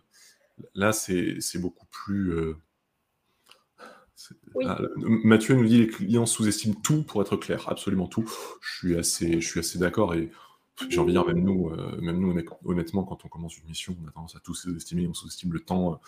là, 0.76 0.92
c'est 0.92 1.58
beaucoup 1.58 1.86
plus. 1.90 2.30
euh, 2.30 2.54
Oui. 4.54 4.66
ah, 4.68 4.78
Mathieu 4.98 5.56
nous 5.56 5.66
dit 5.66 5.78
les 5.78 5.88
clients 5.88 6.26
sous-estiment 6.26 6.76
tout 6.84 7.02
pour 7.02 7.20
être 7.20 7.36
clair, 7.36 7.68
absolument 7.68 8.06
tout. 8.06 8.24
Je 8.60 8.76
suis 8.76 8.96
assez, 8.96 9.40
je 9.40 9.48
suis 9.48 9.58
assez 9.58 9.80
d'accord 9.80 10.14
et 10.14 10.30
j'ai 10.88 10.98
envie 10.98 11.12
de 11.12 11.18
dire, 11.18 11.26
même 11.26 11.44
nous, 11.44 11.68
euh, 11.68 12.00
même 12.00 12.18
nous, 12.18 12.32
honnêt- 12.32 12.44
honnêtement, 12.64 13.04
quand 13.04 13.24
on 13.24 13.28
commence 13.28 13.56
une 13.58 13.68
mission, 13.68 13.96
on 14.02 14.08
a 14.08 14.10
tendance 14.10 14.34
à 14.34 14.40
tout 14.40 14.54
sous-estimer, 14.54 15.06
on 15.06 15.14
sous-estime 15.14 15.52
le 15.52 15.60
temps 15.60 16.00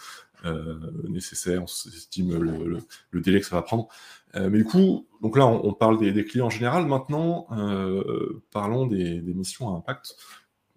euh, 0.44 0.78
nécessaire, 1.08 1.62
on 1.62 1.66
sous-estime 1.66 2.36
le, 2.36 3.20
délai 3.20 3.40
que 3.40 3.46
ça 3.46 3.56
va 3.56 3.62
prendre. 3.62 3.88
Euh, 4.34 4.50
mais 4.50 4.58
du 4.58 4.64
coup, 4.64 5.06
donc 5.22 5.36
là, 5.36 5.46
on, 5.46 5.72
parle 5.72 5.98
des, 5.98 6.24
clients 6.24 6.46
en 6.46 6.50
général. 6.50 6.86
Maintenant, 6.86 7.46
euh, 7.52 8.42
parlons 8.50 8.86
des, 8.86 9.20
missions 9.22 9.72
à 9.72 9.78
impact. 9.78 10.16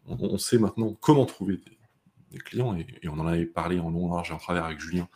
On, 0.06 0.38
sait 0.38 0.58
maintenant 0.58 0.95
comment 0.99 1.25
trouver 1.25 1.58
des, 2.32 2.38
clients 2.38 2.75
et, 2.75 2.86
on 3.08 3.19
en 3.19 3.25
avait 3.25 3.45
parlé 3.45 3.80
en 3.80 3.89
long, 3.89 4.13
large 4.13 4.30
et 4.30 4.34
en 4.34 4.38
travers 4.38 4.65
avec 4.65 4.80
Julien 4.80 5.08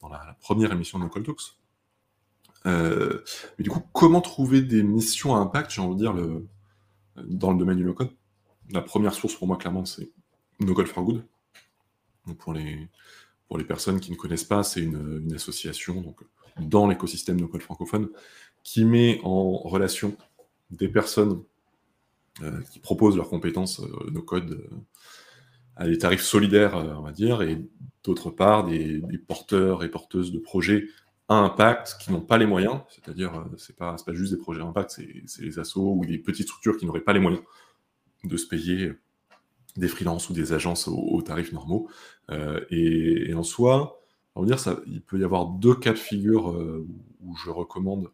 dans 0.00 0.08
la, 0.08 0.36
première 0.40 0.72
émission 0.72 0.98
de 0.98 1.04
No 1.04 1.10
Call 1.10 1.24
Talks. 1.24 1.56
Euh, 2.66 3.22
mais 3.58 3.64
du 3.64 3.70
coup, 3.70 3.82
comment 3.92 4.22
trouver 4.22 4.62
des 4.62 4.82
missions 4.82 5.34
à 5.34 5.38
impact, 5.38 5.70
j'ai 5.70 5.82
envie 5.82 5.94
de 5.94 6.00
dire, 6.00 6.14
le, 6.14 6.46
dans 7.16 7.52
le 7.52 7.58
domaine 7.58 7.76
du 7.76 7.84
no-code 7.84 8.10
La 8.70 8.82
première 8.82 9.14
source 9.14 9.34
pour 9.34 9.46
moi, 9.46 9.56
clairement, 9.56 9.84
c'est 9.84 10.10
No 10.60 10.74
Code 10.74 10.86
for 10.86 11.04
Good. 11.04 11.24
Donc 12.26 12.38
pour, 12.38 12.52
les, 12.52 12.88
pour 13.48 13.58
les 13.58 13.64
personnes 13.64 14.00
qui 14.00 14.10
ne 14.10 14.16
connaissent 14.16 14.44
pas, 14.44 14.62
c'est 14.62 14.80
une, 14.80 15.22
une 15.24 15.34
association 15.34 16.00
donc, 16.00 16.20
dans 16.58 16.86
l'écosystème 16.86 17.40
no-code 17.40 17.62
francophone 17.62 18.08
qui 18.62 18.84
met 18.84 19.20
en 19.24 19.56
relation 19.58 20.16
des 20.70 20.88
personnes 20.88 21.42
euh, 22.42 22.60
qui 22.72 22.78
proposent 22.80 23.16
leurs 23.16 23.28
compétences 23.28 23.80
euh, 23.80 24.10
no-code 24.10 24.52
euh, 24.52 24.76
à 25.76 25.86
des 25.86 25.98
tarifs 25.98 26.22
solidaires, 26.22 26.76
euh, 26.76 26.94
on 26.96 27.02
va 27.02 27.12
dire, 27.12 27.42
et 27.42 27.64
d'autre 28.02 28.30
part, 28.30 28.64
des 28.64 29.02
porteurs 29.26 29.84
et 29.84 29.90
porteuses 29.90 30.32
de 30.32 30.38
projets 30.38 30.88
à 31.28 31.34
impact 31.36 31.96
qui 32.00 32.12
n'ont 32.12 32.20
pas 32.20 32.38
les 32.38 32.46
moyens, 32.46 32.80
c'est-à-dire, 32.90 33.34
euh, 33.34 33.44
c'est 33.56 33.76
pas, 33.76 33.96
pas 34.04 34.12
juste 34.14 34.32
des 34.32 34.38
projets 34.38 34.60
à 34.60 34.64
impact, 34.64 35.00
c'est 35.26 35.42
les 35.42 35.58
assos 35.58 35.94
ou 35.96 36.04
des 36.04 36.18
petites 36.18 36.46
structures 36.46 36.76
qui 36.76 36.86
n'auraient 36.86 37.00
pas 37.00 37.12
les 37.14 37.20
moyens 37.20 37.42
de 38.24 38.36
se 38.36 38.46
payer 38.46 38.92
des 39.76 39.88
freelances 39.88 40.30
ou 40.30 40.32
des 40.32 40.52
agences 40.52 40.88
aux, 40.88 40.96
aux 40.96 41.22
tarifs 41.22 41.52
normaux. 41.52 41.88
Euh, 42.30 42.60
et, 42.70 43.34
en 43.34 43.42
soi, 43.42 44.00
on 44.34 44.42
va 44.42 44.46
dire, 44.46 44.58
ça, 44.60 44.78
il 44.86 45.02
peut 45.02 45.18
y 45.18 45.24
avoir 45.24 45.46
deux 45.46 45.74
cas 45.74 45.92
de 45.92 45.98
figure 45.98 46.50
euh, 46.52 46.86
où, 47.22 47.36
je 47.36 47.50
recommande 47.50 48.10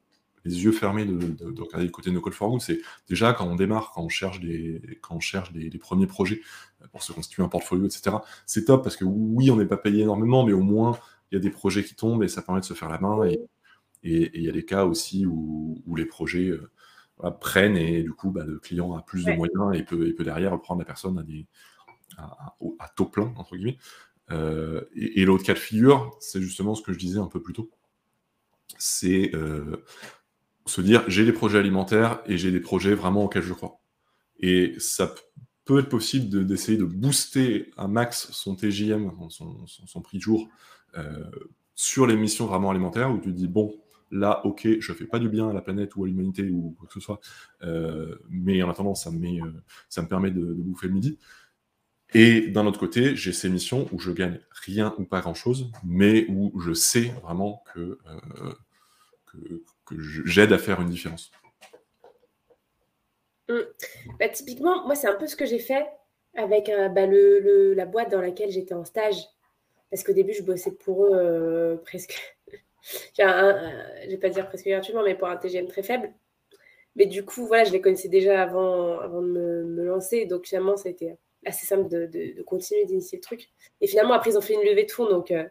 les 0.47 0.65
yeux 0.65 0.73
fermés 0.73 1.05
de, 1.05 1.19
de- 1.19 1.51
de 1.53 1.63
regarder 1.63 1.85
le 1.85 1.91
côté 1.93 2.11
No 2.11 2.23
Call 2.23 2.33
for. 2.33 2.63
C'est 2.63 2.81
déjà 3.09 3.35
quand 3.35 3.47
on 3.47 3.57
démarre, 3.57 3.93
quand 3.95 4.03
on 4.03 4.09
cherche 4.09 4.41
des, 4.41 4.99
quand 5.03 5.17
on 5.17 5.21
cherche 5.21 5.53
des, 5.53 5.69
des 5.69 5.79
premiers 5.79 6.07
projets 6.07 6.41
euh, 6.83 6.87
pour 6.93 7.03
se 7.03 7.13
constituer 7.13 7.43
un 7.43 7.49
portfolio, 7.49 7.85
etc. 7.87 8.17
C'est 8.47 8.65
top 8.65 8.83
parce 8.83 8.97
que 8.97 9.05
oui, 9.05 9.51
on 9.51 9.57
n'est 9.57 9.67
pas 9.67 9.77
payé 9.77 10.03
énormément, 10.05 10.45
mais 10.47 10.53
au 10.55 10.63
moins 10.63 10.99
il 11.31 11.37
y 11.37 11.39
a 11.39 11.41
des 11.41 11.51
projets 11.51 11.85
qui 11.85 11.95
tombent 11.95 12.23
et 12.23 12.29
ça 12.29 12.43
permet 12.43 12.61
de 12.61 12.67
se 12.67 12.75
faire 12.75 12.89
la 12.89 12.99
main. 13.01 13.25
Et 14.03 14.31
il 14.39 14.43
y 14.43 14.49
a 14.49 14.53
des 14.53 14.65
cas 14.65 14.85
aussi 14.85 15.27
où, 15.27 15.83
où 15.87 15.97
les 15.97 16.07
projets 16.07 16.49
euh, 16.49 16.71
voilà, 17.19 17.33
prennent 17.33 17.77
et 17.77 18.03
du 18.03 18.13
coup, 18.13 18.31
bah, 18.31 18.45
le 18.47 18.59
client 18.59 18.95
a 18.95 19.03
plus 19.03 19.25
de 19.25 19.33
moyens 19.33 19.75
et 19.75 19.83
peut, 19.85 20.09
et 20.09 20.13
peut 20.15 20.25
derrière 20.25 20.53
reprendre 20.53 20.81
la 20.81 20.87
personne 20.87 21.19
à, 21.19 21.23
des, 21.23 21.47
à, 22.19 22.25
à- 22.25 22.57
au- 22.61 22.77
à 22.81 22.89
taux 22.89 23.07
plein, 23.07 23.33
entre 23.37 23.57
guillemets. 23.57 23.79
Euh, 24.33 24.83
et 24.95 25.23
et 25.23 25.25
l'autre 25.27 25.45
cas 25.45 25.55
de 25.55 25.59
figure, 25.59 26.17
c'est 26.21 26.41
justement 26.43 26.75
ce 26.75 26.83
que 26.83 26.93
je 26.93 26.99
disais 26.99 27.19
un 27.21 27.27
peu 27.29 27.43
plus 27.43 27.55
tôt. 27.55 27.71
C'est 28.79 29.35
euh, 29.35 29.85
se 30.67 30.81
dire, 30.81 31.05
j'ai 31.09 31.25
des 31.25 31.33
projets 31.33 31.59
alimentaires 31.59 32.23
et 32.27 32.39
j'ai 32.39 32.51
des 32.53 32.61
projets 32.61 32.95
vraiment 32.95 33.25
auxquels 33.25 33.43
je 33.43 33.55
crois. 33.55 33.81
Et 34.41 34.75
ça 34.79 35.15
peut 35.65 35.81
être 35.81 35.89
possible 35.91 36.29
de- 36.31 36.43
d'essayer 36.45 36.79
de 36.79 36.85
booster 36.85 37.71
un 37.77 37.89
max 37.89 38.31
son 38.33 38.57
TJM, 38.57 39.13
son, 39.31 39.67
son, 39.67 39.87
son 39.87 40.03
prix 40.03 40.19
de 40.19 40.23
jour, 40.23 40.49
sur 41.75 42.07
les 42.07 42.17
missions 42.17 42.47
vraiment 42.47 42.71
alimentaires, 42.71 43.11
où 43.11 43.19
tu 43.19 43.33
dis, 43.33 43.49
bon, 43.49 43.75
là, 44.11 44.45
ok, 44.45 44.67
je 44.81 44.93
fais 44.93 45.07
pas 45.07 45.19
du 45.19 45.29
bien 45.29 45.49
à 45.49 45.53
la 45.53 45.61
planète 45.61 45.97
ou 45.97 46.05
à 46.05 46.09
l'humanité 46.09 46.49
ou 46.51 46.75
quoi 46.79 46.87
que 46.89 46.95
ce 46.95 47.01
soit, 47.01 47.21
euh, 47.63 48.17
mais 48.29 48.63
en 48.63 48.71
attendant, 48.71 48.95
ça 48.95 49.11
me, 49.11 49.19
euh, 49.27 49.51
ça 49.89 50.03
me 50.03 50.09
permet 50.09 50.31
de, 50.31 50.43
bouffer 50.43 50.89
le 50.89 50.95
midi. 50.95 51.19
Et 52.13 52.49
d'un 52.49 52.67
autre 52.67 52.81
côté, 52.81 53.15
j'ai 53.15 53.33
ces 53.33 53.49
missions 53.49 53.89
où 53.93 54.01
je 54.01 54.11
gagne 54.11 54.41
rien 54.65 54.95
ou 54.99 55.05
pas 55.05 55.21
grand-chose, 55.21 55.71
mais 55.85 56.27
où 56.29 56.53
je 56.61 56.73
sais 56.73 57.13
vraiment 57.23 57.63
que, 57.73 57.99
euh, 58.07 59.63
que, 59.87 59.97
j'aide 59.99 60.53
à 60.53 60.59
faire 60.59 60.81
une 60.81 60.89
différence. 60.89 61.31
Bah, 64.19 64.29
typiquement, 64.29 64.87
moi, 64.87 64.95
c'est 64.95 65.09
un 65.09 65.15
peu 65.15 65.27
ce 65.27 65.37
que 65.37 65.47
j'ai 65.47 65.59
fait 65.59 65.87
avec 66.37 66.69
euh, 66.69 66.89
bah, 66.89 67.07
le- 67.07 67.75
la 67.75 67.87
boîte 67.87 68.11
dans 68.11 68.21
laquelle 68.21 68.51
j'étais 68.51 68.75
en 68.75 68.85
stage. 68.85 69.17
Parce 69.91 70.05
qu'au 70.05 70.13
début, 70.13 70.33
je 70.33 70.43
bossais 70.43 70.73
pour 70.73 71.07
eux 71.07 71.11
euh, 71.15 71.77
presque. 71.77 72.37
Je 72.83 74.09
vais 74.09 74.17
pas 74.17 74.31
dire 74.31 74.49
presque 74.49 74.67
gratuitement, 74.67 75.03
mais 75.03 75.15
pour 75.15 75.29
un 75.29 75.37
TGM 75.37 75.67
très 75.67 75.83
faible. 75.83 76.13
Mais 76.97 77.07
du 77.07 77.25
coup, 77.25 77.47
voilà, 77.47 77.65
je 77.65 77.73
les 77.73 77.81
connaissais 77.81 78.09
déjà 78.09 78.43
avant, 78.43 79.21
de 79.21 79.27
me, 79.27 79.85
lancer. 79.85 80.25
Donc 80.27 80.47
finalement, 80.47 80.77
ça 80.77 80.89
a 80.89 80.93
été 80.93 81.15
assez 81.45 81.67
simple 81.67 81.89
de, 81.89 82.43
continuer 82.43 82.85
d'initier 82.87 83.19
le 83.19 83.23
truc. 83.23 83.51
Et 83.81 83.87
finalement, 83.87 84.15
après, 84.15 84.31
ils 84.31 84.39
ont 84.39 84.41
fait 84.41 84.55
une 84.55 84.65
levée 84.65 84.85
de 84.85 84.91
fonds. 84.91 85.09
Donc 85.09 85.31
euh, 85.31 85.45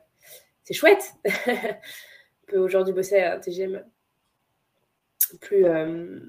c'est 0.64 0.74
chouette. 0.74 1.14
On 1.48 2.52
peut 2.52 2.58
aujourd'hui 2.58 2.94
bosser 2.94 3.20
à 3.20 3.36
un 3.36 3.40
TGM 3.40 3.86
plus, 5.40 5.66
euh, 5.66 6.20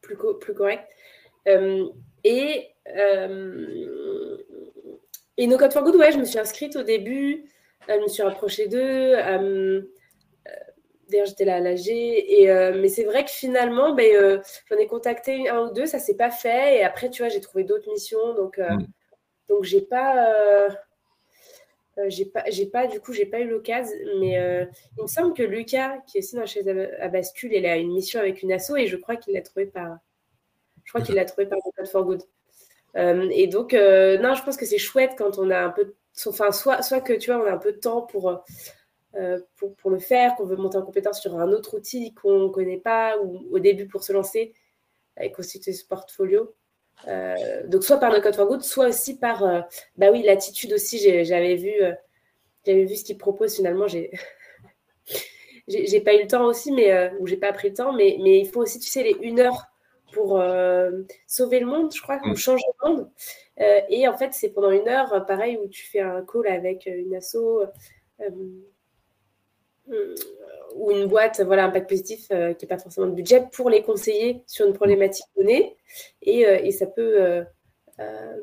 plus, 0.00 0.16
co- 0.16 0.34
plus 0.34 0.54
correct. 0.54 0.88
Et, 2.24 2.68
et 5.38 5.46
No 5.46 5.56
Code 5.58 5.72
for 5.72 5.82
Good, 5.84 5.96
ouais, 5.96 6.12
je 6.12 6.18
me 6.18 6.24
suis 6.24 6.38
inscrite 6.38 6.76
au 6.76 6.82
début, 6.82 7.44
euh, 7.88 7.94
je 7.98 8.02
me 8.02 8.08
suis 8.08 8.22
rapprochée 8.22 8.68
d'eux. 8.68 8.78
euh, 8.80 9.82
euh, 10.48 10.50
D'ailleurs, 11.10 11.26
j'étais 11.26 11.44
là 11.46 11.56
à 11.56 11.60
l'AG. 11.60 11.88
Et, 11.88 12.50
euh, 12.50 12.74
mais 12.80 12.88
c'est 12.88 13.04
vrai 13.04 13.24
que 13.24 13.30
finalement, 13.30 13.94
ben, 13.94 14.14
euh, 14.16 14.40
j'en 14.70 14.76
ai 14.78 14.86
contacté 14.86 15.48
un 15.48 15.66
ou 15.68 15.72
deux, 15.72 15.86
ça 15.86 15.98
s'est 15.98 16.16
pas 16.16 16.30
fait. 16.30 16.78
Et 16.78 16.84
après, 16.84 17.10
tu 17.10 17.22
vois, 17.22 17.28
j'ai 17.30 17.40
trouvé 17.40 17.64
d'autres 17.64 17.90
missions. 17.90 18.34
Donc, 18.34 18.58
euh, 18.58 18.70
Mm. 18.70 18.86
donc 19.50 19.64
j'ai 19.64 19.82
pas. 19.82 20.68
j'ai 22.08 22.24
pas, 22.26 22.44
j'ai 22.50 22.66
pas, 22.66 22.86
du 22.86 23.00
coup, 23.00 23.12
j'ai 23.12 23.26
pas 23.26 23.40
eu 23.40 23.48
l'occasion, 23.48 23.94
mais 24.20 24.34
il 24.96 25.02
me 25.02 25.06
semble 25.08 25.34
que 25.34 25.42
Lucas, 25.42 25.98
qui 26.06 26.18
est 26.18 26.20
aussi 26.20 26.34
dans 26.34 26.40
la 26.42 26.46
chaise 26.46 26.68
à, 26.68 27.04
à 27.04 27.08
bascule, 27.08 27.52
il 27.52 27.66
a 27.66 27.76
une 27.76 27.92
mission 27.92 28.20
avec 28.20 28.42
une 28.42 28.52
asso 28.52 28.76
et 28.76 28.86
je 28.86 28.96
crois 28.96 29.16
qu'il 29.16 29.34
l'a 29.34 29.42
trouvé 29.42 29.66
par, 29.66 29.98
je 30.84 30.92
crois 30.92 31.02
qu'il 31.02 31.14
l'a 31.16 31.24
trouvé 31.26 31.46
par 31.46 31.58
Code 31.76 31.88
for 31.88 32.04
Good. 32.04 32.22
Euh, 32.96 33.28
et 33.32 33.46
donc, 33.46 33.74
euh, 33.74 34.18
non, 34.18 34.34
je 34.34 34.42
pense 34.42 34.56
que 34.56 34.66
c'est 34.66 34.78
chouette 34.78 35.12
quand 35.16 35.38
on 35.38 35.50
a 35.50 35.58
un 35.58 35.70
peu, 35.70 35.94
enfin, 36.26 36.52
soit, 36.52 36.82
soit 36.82 37.00
que 37.00 37.12
tu 37.12 37.32
vois, 37.32 37.42
on 37.42 37.46
a 37.46 37.52
un 37.52 37.58
peu 37.58 37.72
de 37.72 37.78
temps 37.78 38.02
pour, 38.02 38.42
euh, 39.14 39.38
pour, 39.56 39.90
le 39.90 39.98
faire, 39.98 40.34
qu'on 40.36 40.44
veut 40.44 40.56
monter 40.56 40.78
en 40.78 40.82
compétence 40.82 41.20
sur 41.20 41.38
un 41.38 41.50
autre 41.52 41.76
outil 41.76 42.14
qu'on 42.14 42.44
ne 42.44 42.48
connaît 42.48 42.78
pas, 42.78 43.18
ou 43.18 43.46
au 43.50 43.58
début 43.58 43.86
pour 43.86 44.02
se 44.02 44.12
lancer 44.12 44.52
et 45.20 45.30
constituer 45.32 45.72
ce 45.72 45.86
portfolio. 45.86 46.54
Donc, 47.66 47.82
soit 47.82 47.98
par 47.98 48.12
No 48.12 48.20
Code 48.20 48.36
for 48.36 48.46
Good, 48.46 48.62
soit 48.62 48.88
aussi 48.88 49.18
par, 49.18 49.66
bah 49.96 50.10
oui, 50.12 50.22
l'attitude 50.22 50.72
aussi, 50.72 50.98
j'avais 51.24 51.56
vu, 51.56 51.72
vu 52.66 52.96
ce 52.96 53.04
qu'ils 53.04 53.18
proposent 53.18 53.56
finalement, 53.56 53.86
j'ai. 53.88 54.10
J'ai 55.68 56.00
pas 56.00 56.14
eu 56.14 56.22
le 56.22 56.26
temps 56.26 56.46
aussi, 56.46 56.72
mais 56.72 57.12
ou 57.20 57.26
j'ai 57.28 57.36
pas 57.36 57.52
pris 57.52 57.68
le 57.68 57.74
temps, 57.74 57.92
mais, 57.92 58.16
mais 58.20 58.40
il 58.40 58.48
faut 58.48 58.60
aussi, 58.60 58.80
tu 58.80 58.88
sais, 58.88 59.04
les 59.04 59.16
une 59.22 59.38
heure 59.38 59.71
pour 60.12 60.40
euh, 60.40 61.02
sauver 61.26 61.60
le 61.60 61.66
monde, 61.66 61.92
je 61.94 62.00
crois, 62.00 62.20
ou 62.24 62.30
Mm. 62.30 62.36
changer 62.36 62.64
le 62.82 62.88
monde. 62.90 63.10
Euh, 63.60 63.80
et 63.88 64.06
en 64.08 64.16
fait, 64.16 64.32
c'est 64.32 64.50
pendant 64.50 64.70
une 64.70 64.88
heure, 64.88 65.12
euh, 65.12 65.20
pareil, 65.20 65.58
où 65.62 65.68
tu 65.68 65.84
fais 65.86 66.00
un 66.00 66.24
call 66.24 66.46
avec 66.48 66.86
une 66.86 67.14
asso 67.14 67.36
euh, 68.20 68.30
ou 70.76 70.90
une 70.90 71.06
boîte, 71.06 71.40
voilà, 71.40 71.64
impact 71.66 71.88
positif 71.88 72.28
qui 72.28 72.32
n'a 72.34 72.68
pas 72.68 72.78
forcément 72.78 73.06
de 73.08 73.12
budget 73.14 73.44
pour 73.52 73.68
les 73.68 73.82
conseiller 73.82 74.42
sur 74.46 74.66
une 74.66 74.72
problématique 74.72 75.26
donnée. 75.36 75.76
Et, 76.22 76.40
et 76.42 76.70
ça 76.70 76.86
peut 76.86 77.44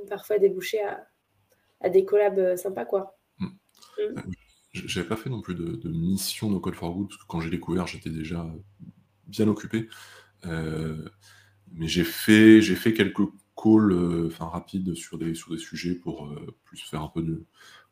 parfois 0.09 0.37
déboucher 0.37 0.81
à, 0.83 1.07
à 1.81 1.89
des 1.89 2.05
collabs 2.05 2.55
sympas, 2.55 2.85
quoi. 2.85 3.17
J- 4.73 4.83
J'avais 4.87 5.07
pas 5.07 5.15
fait 5.15 5.29
non 5.29 5.41
plus 5.41 5.55
de, 5.55 5.75
de 5.77 5.89
mission 5.89 6.49
No 6.49 6.59
Code 6.59 6.75
for 6.75 6.93
Good, 6.93 7.07
parce 7.09 7.21
que 7.21 7.27
quand 7.27 7.39
j'ai 7.39 7.49
découvert, 7.49 7.87
j'étais 7.87 8.11
déjà 8.11 8.45
bien 9.25 9.47
occupé. 9.47 9.87
Euh, 10.45 11.09
mais 11.73 11.87
j'ai 11.87 12.03
fait, 12.03 12.61
j'ai 12.61 12.75
fait 12.75 12.93
quelques 12.93 13.23
calls 13.55 13.91
euh, 13.91 14.27
enfin, 14.27 14.47
rapides 14.47 14.93
sur 14.95 15.17
des, 15.17 15.35
sur 15.35 15.51
des 15.51 15.57
sujets 15.57 15.95
pour 15.95 16.27
euh, 16.27 16.55
plus 16.65 16.79
faire 16.81 17.01
un 17.01 17.09
peu 17.09 17.21
de, 17.21 17.45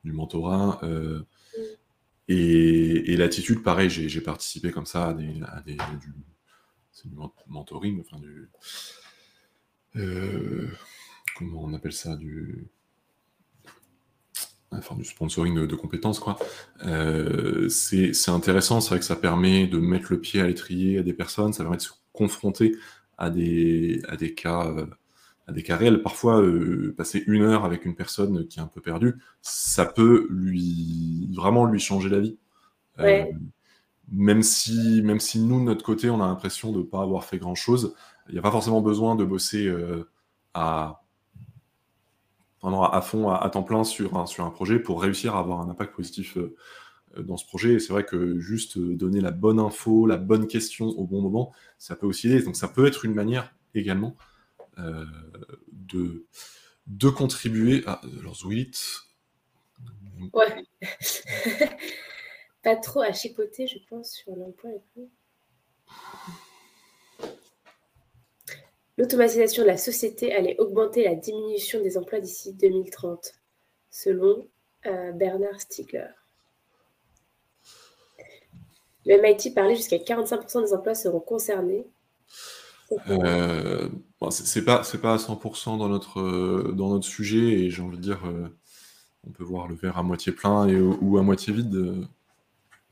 du 0.04 0.12
mentorat. 0.12 0.80
euh, 0.84 1.24
et 2.30 3.14
et 3.14 3.18
l'attitude, 3.18 3.64
pareil, 3.64 3.90
j'ai 3.90 4.22
participé 4.22 4.72
comme 4.72 4.86
ça 4.86 5.10
à 5.10 5.14
des, 5.14 5.24
du, 5.76 6.14
mentoring, 7.48 8.02
enfin 8.02 8.20
du, 8.20 8.50
comment 11.38 11.64
on 11.64 11.74
appelle 11.74 11.94
ça, 11.94 12.18
du, 12.18 12.68
enfin 14.72 14.96
du 14.96 15.06
sponsoring 15.06 15.68
de, 15.68 15.76
compétences, 15.76 16.20
quoi. 16.20 16.38
Euh, 16.86 17.70
c'est 17.70 18.30
intéressant, 18.30 18.82
c'est 18.82 18.90
vrai 18.90 19.00
que 19.00 19.06
ça 19.06 19.16
permet 19.16 19.68
de 19.68 19.78
mettre 19.80 20.12
le 20.12 20.20
pied 20.20 20.42
à 20.42 20.48
l'étrier 20.48 21.00
à 21.00 21.04
des 21.04 21.14
personnes, 21.14 21.54
ça 21.54 21.64
permet 21.64 21.78
de 21.78 21.82
se 21.82 21.92
confronter 22.14 22.76
à 23.18 23.30
des, 23.30 24.02
à 24.08 24.16
des 24.16 24.34
cas. 24.34 24.68
Euh, 24.68 24.86
à 25.50 25.54
des 25.54 25.64
cas 25.64 25.78
réels. 25.78 26.02
Parfois, 26.02 26.42
euh, 26.42 26.94
passer 26.98 27.24
une 27.26 27.42
heure 27.42 27.64
avec 27.64 27.86
une 27.86 27.96
personne 27.96 28.46
qui 28.50 28.60
est 28.60 28.62
un 28.62 28.68
peu 28.68 28.82
perdue, 28.82 29.16
ça 29.42 29.86
peut 29.86 30.28
lui 30.30 31.30
vraiment 31.32 31.64
lui 31.64 31.80
changer 31.80 32.10
la 32.10 32.20
vie. 32.20 32.38
même 34.12 34.44
si, 34.44 35.02
même 35.04 35.22
si 35.22 35.40
nous, 35.40 35.62
de 35.62 35.64
notre 35.64 35.86
côté, 35.86 36.10
on 36.10 36.22
a 36.22 36.28
l'impression 36.28 36.74
de 36.74 36.80
ne 36.80 36.84
pas 36.84 37.02
avoir 37.02 37.24
fait 37.24 37.38
grand-chose, 37.38 37.96
il 38.28 38.34
n'y 38.34 38.40
a 38.40 38.42
pas 38.42 38.52
forcément 38.52 38.82
besoin 38.82 39.16
de 39.16 39.24
bosser 39.24 39.74
à 40.54 41.02
à 42.64 43.02
fond, 43.02 43.30
à, 43.30 43.50
temps 43.50 43.64
plein 43.64 43.84
sur 43.84 44.18
un, 44.18 44.26
sur 44.26 44.46
un 44.46 44.50
projet 44.50 44.80
pour 44.80 45.02
réussir 45.02 45.36
à 45.36 45.40
avoir 45.40 45.62
un 45.62 45.70
impact 45.70 45.96
positif 45.96 46.38
euh, 46.38 46.42
euh, 46.42 46.56
dans 47.18 47.38
ce 47.38 47.46
projet. 47.46 47.74
Et 47.74 47.80
c'est 47.80 47.94
vrai 47.94 48.06
que 48.06 48.40
juste 48.40 48.78
euh, 48.78 48.96
donner 48.96 49.22
la 49.22 49.32
bonne 49.32 49.60
info, 49.60 50.06
la 50.06 50.18
bonne 50.18 50.48
question 50.48 50.88
au 50.88 51.06
bon 51.06 51.22
moment, 51.22 51.54
ça 51.78 51.96
peut 51.96 52.08
aussi 52.08 52.28
aider. 52.28 52.44
Donc 52.44 52.56
ça 52.56 52.68
peut 52.68 52.86
être 52.86 53.06
une 53.06 53.14
manière 53.14 53.54
également 53.74 54.16
de, 55.72 56.26
de 56.86 57.10
contribuer 57.10 57.84
à 57.88 58.02
leur 58.22 58.36
Zwit. 58.36 58.72
Ouais. 60.34 60.64
Pas 62.64 62.76
trop 62.76 63.02
à 63.02 63.12
chipoter, 63.14 63.68
je 63.68 63.80
pense, 63.90 64.12
sur 64.12 64.36
l'emploi 64.36 64.72
et. 64.72 65.10
L'automatisation 68.98 69.62
de 69.62 69.68
la 69.68 69.78
société 69.78 70.34
allait 70.34 70.60
augmenter 70.60 71.04
la 71.04 71.14
diminution 71.14 71.82
des 71.84 71.98
emplois 72.00 72.20
d'ici 72.20 72.54
2030, 72.54 73.32
selon 73.92 74.50
euh, 74.88 75.12
Bernard 75.12 75.62
Stiegler. 75.62 76.10
Le 79.08 79.22
MIT 79.22 79.54
parlait 79.54 79.76
jusqu'à 79.76 79.98
45% 79.98 80.66
des 80.66 80.74
emplois 80.74 80.96
seront 80.96 81.20
concernés. 81.20 81.86
Euh, 83.10 83.90
c'est 84.30 84.64
pas 84.64 84.84
c'est 84.84 85.02
pas 85.02 85.14
à 85.14 85.18
100% 85.18 85.78
dans 85.78 85.90
notre 85.90 86.72
dans 86.72 86.90
notre 86.90 87.06
sujet 87.06 87.64
et 87.64 87.70
j'ai 87.70 87.82
envie 87.82 87.98
de 87.98 88.02
dire 88.02 88.22
euh, 88.26 88.48
on 89.28 89.32
peut 89.32 89.44
voir 89.44 89.68
le 89.68 89.76
verre 89.76 89.98
à 89.98 90.04
moitié 90.04 90.32
plein 90.32 90.68
et, 90.70 90.80
ou 90.80 91.18
à 91.18 91.22
moitié 91.22 91.52
vide 91.52 92.08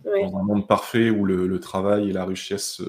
dans 0.03 0.37
un 0.37 0.43
monde 0.43 0.67
parfait 0.67 1.09
où 1.09 1.23
le, 1.23 1.47
le 1.47 1.59
travail 1.61 2.09
et 2.09 2.13
la 2.13 2.25
richesse 2.25 2.81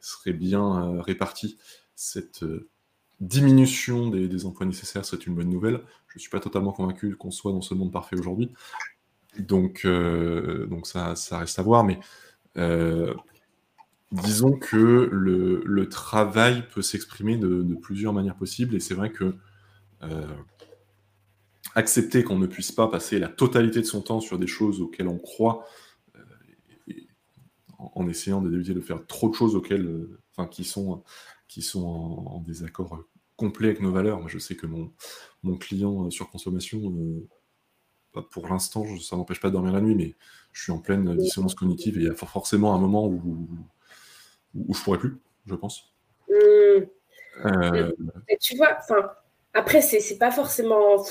seraient 0.00 0.32
bien 0.32 1.02
répartis 1.02 1.58
cette 1.96 2.42
euh, 2.44 2.68
diminution 3.20 4.08
des, 4.08 4.46
emplois 4.46 4.66
nécessaires 4.66 5.04
serait 5.04 5.22
une 5.22 5.34
bonne 5.34 5.48
nouvelle. 5.48 5.80
Je 6.08 6.18
ne 6.18 6.20
suis 6.20 6.30
pas 6.30 6.40
totalement 6.40 6.72
convaincu 6.72 7.16
qu'on 7.16 7.30
soit 7.30 7.52
dans 7.52 7.62
ce 7.62 7.74
monde 7.74 7.90
parfait 7.90 8.16
aujourd'hui. 8.16 8.52
Donc, 9.38 9.82
euh, 9.84 10.66
donc 10.66 10.86
ça, 10.86 11.16
ça, 11.16 11.38
reste 11.38 11.58
à 11.58 11.62
voir, 11.62 11.82
mais 11.82 11.98
euh, 11.98 12.00
disons 14.12 14.52
que 14.52 15.08
le, 15.12 15.88
travail 15.88 16.66
peut 16.72 16.82
s'exprimer 16.82 17.36
de, 17.36 17.74
plusieurs 17.82 18.12
manières 18.12 18.36
possibles, 18.36 18.74
et 18.74 18.80
c'est 18.80 18.94
vrai 18.94 19.10
que 19.10 19.34
accepter 21.74 22.24
qu'on 22.24 22.38
ne 22.38 22.46
puisse 22.46 22.72
pas 22.72 22.88
passer 22.88 23.18
la 23.18 23.28
totalité 23.28 23.80
de 23.80 23.86
son 23.86 24.00
temps 24.00 24.20
sur 24.20 24.38
des 24.38 24.46
choses 24.46 24.80
auxquelles 24.80 25.08
on 25.08 25.18
croit, 25.18 25.66
en, 27.78 28.08
essayant 28.08 28.40
d'éviter 28.40 28.74
de 28.74 28.80
faire 28.80 29.06
trop 29.06 29.28
de 29.28 29.34
choses 29.34 29.54
auxquelles, 29.54 30.06
qui 30.50 30.64
sont 30.64 31.02
qui 31.48 31.62
sont 31.62 31.86
en, 31.86 32.40
désaccord 32.40 32.94
euh, 32.94 33.08
complet 33.36 33.68
avec 33.68 33.80
nos 33.80 33.92
valeurs. 33.92 34.28
Je 34.28 34.38
sais 34.38 34.56
que 34.56 34.66
mon, 34.66 34.92
mon 35.42 35.56
client 35.56 36.06
euh, 36.06 36.10
sur 36.10 36.28
consommation, 36.30 36.80
euh, 38.16 38.22
pour 38.30 38.48
l'instant, 38.48 38.84
ça 38.98 39.16
n'empêche 39.16 39.40
pas 39.40 39.48
de 39.48 39.52
dormir 39.52 39.72
la 39.72 39.80
nuit, 39.80 39.94
mais 39.94 40.16
je 40.56 40.62
suis 40.62 40.72
en 40.72 40.78
pleine 40.78 41.14
dissonance 41.18 41.54
cognitive 41.54 41.98
et 41.98 42.00
il 42.00 42.06
y 42.06 42.10
a 42.10 42.14
forcément 42.14 42.74
un 42.74 42.78
moment 42.78 43.04
où, 43.06 43.20
où, 44.54 44.74
je 44.74 44.82
pourrais 44.82 44.96
plus, 44.96 45.18
je 45.44 45.54
pense. 45.54 45.92
Mmh. 46.30 46.86
Tu 48.40 48.56
vois, 48.56 48.78
après, 49.52 49.82
c'est 49.82 50.16
pas 50.16 50.30
forcément. 50.30 51.04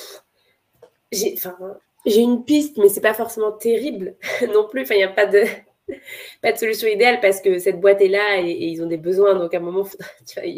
J'ai 1.12 2.22
une 2.22 2.44
piste, 2.44 2.78
mais 2.80 2.90
c'est 2.90 3.02
pas 3.02 3.14
forcément 3.14 3.52
terrible 3.52 4.16
non 4.52 4.68
plus. 4.68 4.84
Il 4.90 4.98
n'y 4.98 5.04
a 5.04 5.10
pas 5.10 5.28
de 5.28 5.44
pas 6.42 6.52
de 6.52 6.58
solution 6.58 6.88
idéale 6.88 7.20
parce 7.22 7.40
que 7.40 7.60
cette 7.60 7.80
boîte 7.80 8.02
est 8.02 8.08
là 8.08 8.42
et, 8.42 8.50
ils 8.50 8.82
ont 8.82 8.88
des 8.88 8.98
besoins. 8.98 9.36
Donc, 9.36 9.54
à 9.54 9.58
un 9.58 9.60
moment, 9.62 9.84
tu 10.26 10.40
vois, 10.40 10.50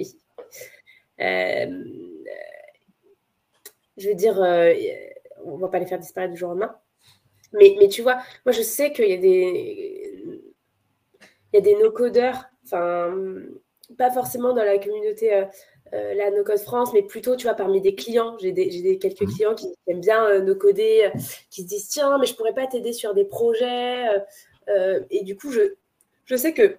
euh, 1.19 1.84
je 3.97 4.08
veux 4.08 4.15
dire, 4.15 4.41
euh, 4.41 4.73
on 5.43 5.58
va 5.58 5.67
pas 5.67 5.80
les 5.80 5.88
faire 5.88 6.00
disparaître 6.00 6.32
du 6.32 6.39
jour 6.39 6.52
au 6.52 6.54
lendemain. 6.54 6.73
Mais, 7.54 7.76
mais 7.80 7.88
tu 7.88 8.02
vois, 8.02 8.18
moi, 8.46 8.52
je 8.54 8.62
sais 8.62 8.92
qu'il 8.92 9.10
y 9.10 9.14
a 9.14 9.18
des, 9.18 10.42
il 11.54 11.56
y 11.56 11.58
a 11.58 11.62
des 11.62 11.76
no-codeurs, 11.76 12.46
enfin, 12.66 13.16
pas 13.98 14.12
forcément 14.12 14.54
dans 14.54 14.64
la 14.64 14.78
communauté. 14.78 15.34
Euh, 15.94 16.14
la 16.16 16.32
No 16.32 16.44
Code 16.44 16.60
France, 16.60 16.92
mais 16.94 17.02
plutôt, 17.02 17.38
tu 17.38 17.44
vois, 17.44 17.54
parmi 17.54 17.80
des 17.80 17.96
clients. 17.96 18.38
J'ai 18.40 18.52
des, 18.52 19.00
quelques 19.00 19.22
mmh. 19.22 19.34
clients 19.34 19.56
qui 19.56 19.68
aiment 19.88 20.02
bien 20.02 20.40
no 20.40 20.54
coder, 20.54 21.12
qui 21.50 21.62
se 21.62 21.68
disent 21.68 21.88
tiens, 21.88 22.18
mais 22.18 22.26
je 22.26 22.36
pourrais 22.36 22.54
pas 22.54 22.68
t'aider 22.68 22.92
sur 22.92 23.14
des 23.14 23.24
projets. 23.24 24.08
Euh, 24.70 25.00
et 25.10 25.24
du 25.24 25.38
coup, 25.38 25.52
je, 25.52 25.76
je 26.26 26.36
sais 26.36 26.54
que 26.54 26.78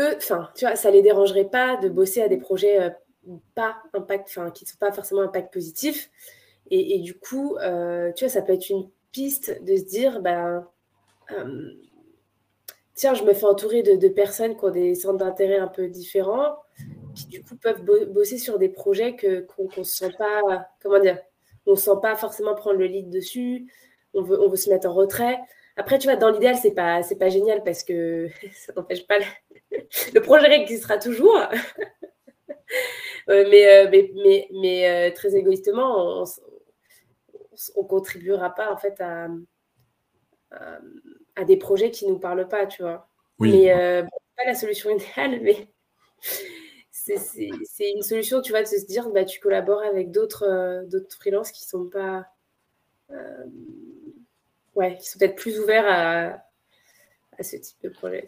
eux, 0.00 0.14
enfin, 0.16 0.50
tu 0.54 0.64
vois, 0.66 0.76
ça 0.76 0.90
les 0.90 1.02
dérangerait 1.02 1.48
pas 1.48 1.76
de 1.76 1.88
bosser 1.88 2.22
à 2.22 2.28
des 2.28 2.36
projets 2.36 2.80
euh, 2.80 2.90
pas 3.54 3.76
impact, 3.92 4.28
enfin, 4.28 4.50
qui 4.50 4.64
ne 4.64 4.68
sont 4.68 4.78
pas 4.78 4.92
forcément 4.92 5.22
impact 5.22 5.52
positif. 5.52 6.10
Et, 6.70 6.98
du 6.98 7.14
coup, 7.14 7.56
euh, 7.56 8.12
tu 8.12 8.24
vois, 8.24 8.32
ça 8.32 8.42
peut 8.42 8.52
être 8.52 8.68
une 8.70 8.88
piste 9.12 9.62
de 9.64 9.76
se 9.76 9.84
dire, 9.84 10.20
ben, 10.20 10.66
tiens, 12.94 13.14
je 13.14 13.24
me 13.24 13.32
fais 13.32 13.46
entourer 13.46 13.82
de, 13.82 14.08
personnes 14.08 14.56
qui 14.56 14.64
ont 14.64 14.70
des 14.70 14.94
centres 14.94 15.18
d'intérêt 15.18 15.58
un 15.58 15.68
peu 15.68 15.88
différents, 15.88 16.56
qui 17.14 17.26
du 17.26 17.42
coup 17.42 17.56
peuvent 17.56 17.82
bosser 17.82 18.38
sur 18.38 18.58
des 18.58 18.68
projets 18.68 19.16
qu'on 19.16 19.68
ne 19.78 19.84
se 19.84 19.96
sent 19.96 20.12
pas, 20.18 20.68
comment 20.82 20.98
dire, 20.98 21.18
on 21.66 21.76
sent 21.76 21.98
pas 22.00 22.16
forcément 22.16 22.54
prendre 22.54 22.78
le 22.78 22.86
lead 22.86 23.10
dessus. 23.10 23.66
On 24.14 24.22
veut, 24.22 24.40
on 24.40 24.48
veut 24.48 24.56
se 24.56 24.70
mettre 24.70 24.88
en 24.88 24.94
retrait. 24.94 25.38
Après, 25.76 25.98
tu 25.98 26.08
vois, 26.08 26.16
dans 26.16 26.30
l'idéal, 26.30 26.56
c'est 26.56 26.72
pas, 26.72 27.02
c'est 27.02 27.16
pas 27.16 27.28
génial 27.28 27.62
parce 27.62 27.84
que 27.84 28.28
ça 28.54 28.72
n'empêche 28.74 29.06
pas 29.06 29.18
le, 29.18 30.20
projet 30.20 30.64
qui 30.64 30.78
sera 30.78 30.98
toujours. 30.98 31.38
Euh, 33.28 33.44
mais, 33.50 33.66
euh, 33.66 33.88
mais, 33.90 34.12
mais, 34.14 34.48
mais 34.52 34.88
euh, 34.88 35.12
très 35.12 35.34
égoïstement, 35.34 36.22
on, 36.22 36.24
on, 37.74 37.84
contribuera 37.84 38.54
pas 38.54 38.72
en 38.72 38.76
fait 38.76 39.00
à, 39.00 39.28
à, 40.50 41.44
des 41.44 41.56
projets 41.56 41.90
qui 41.90 42.06
nous 42.06 42.18
parlent 42.18 42.48
pas, 42.48 42.66
tu 42.66 42.82
vois. 42.82 43.08
Oui. 43.38 43.52
Mais 43.52 44.02
pas 44.36 44.44
la 44.44 44.54
solution 44.54 44.90
idéale, 44.90 45.40
mais 45.42 45.68
c'est 46.90 47.90
une 47.94 48.02
solution, 48.02 48.42
tu 48.42 48.52
vois, 48.52 48.62
de 48.62 48.66
se 48.66 48.84
dire, 48.86 49.08
bah, 49.10 49.24
tu 49.24 49.40
collabores 49.40 49.82
avec 49.82 50.10
d'autres 50.10 50.84
d'autres 50.86 51.14
freelances 51.16 51.52
qui 51.52 51.64
sont 51.64 51.86
pas 51.86 52.26
ouais, 54.76 54.96
qui 54.98 55.08
sont 55.08 55.18
peut-être 55.18 55.34
plus 55.34 55.58
ouverts 55.58 55.86
à, 55.88 56.38
à, 57.38 57.42
ce 57.42 57.56
type 57.56 57.78
de 57.82 57.88
projet. 57.88 58.24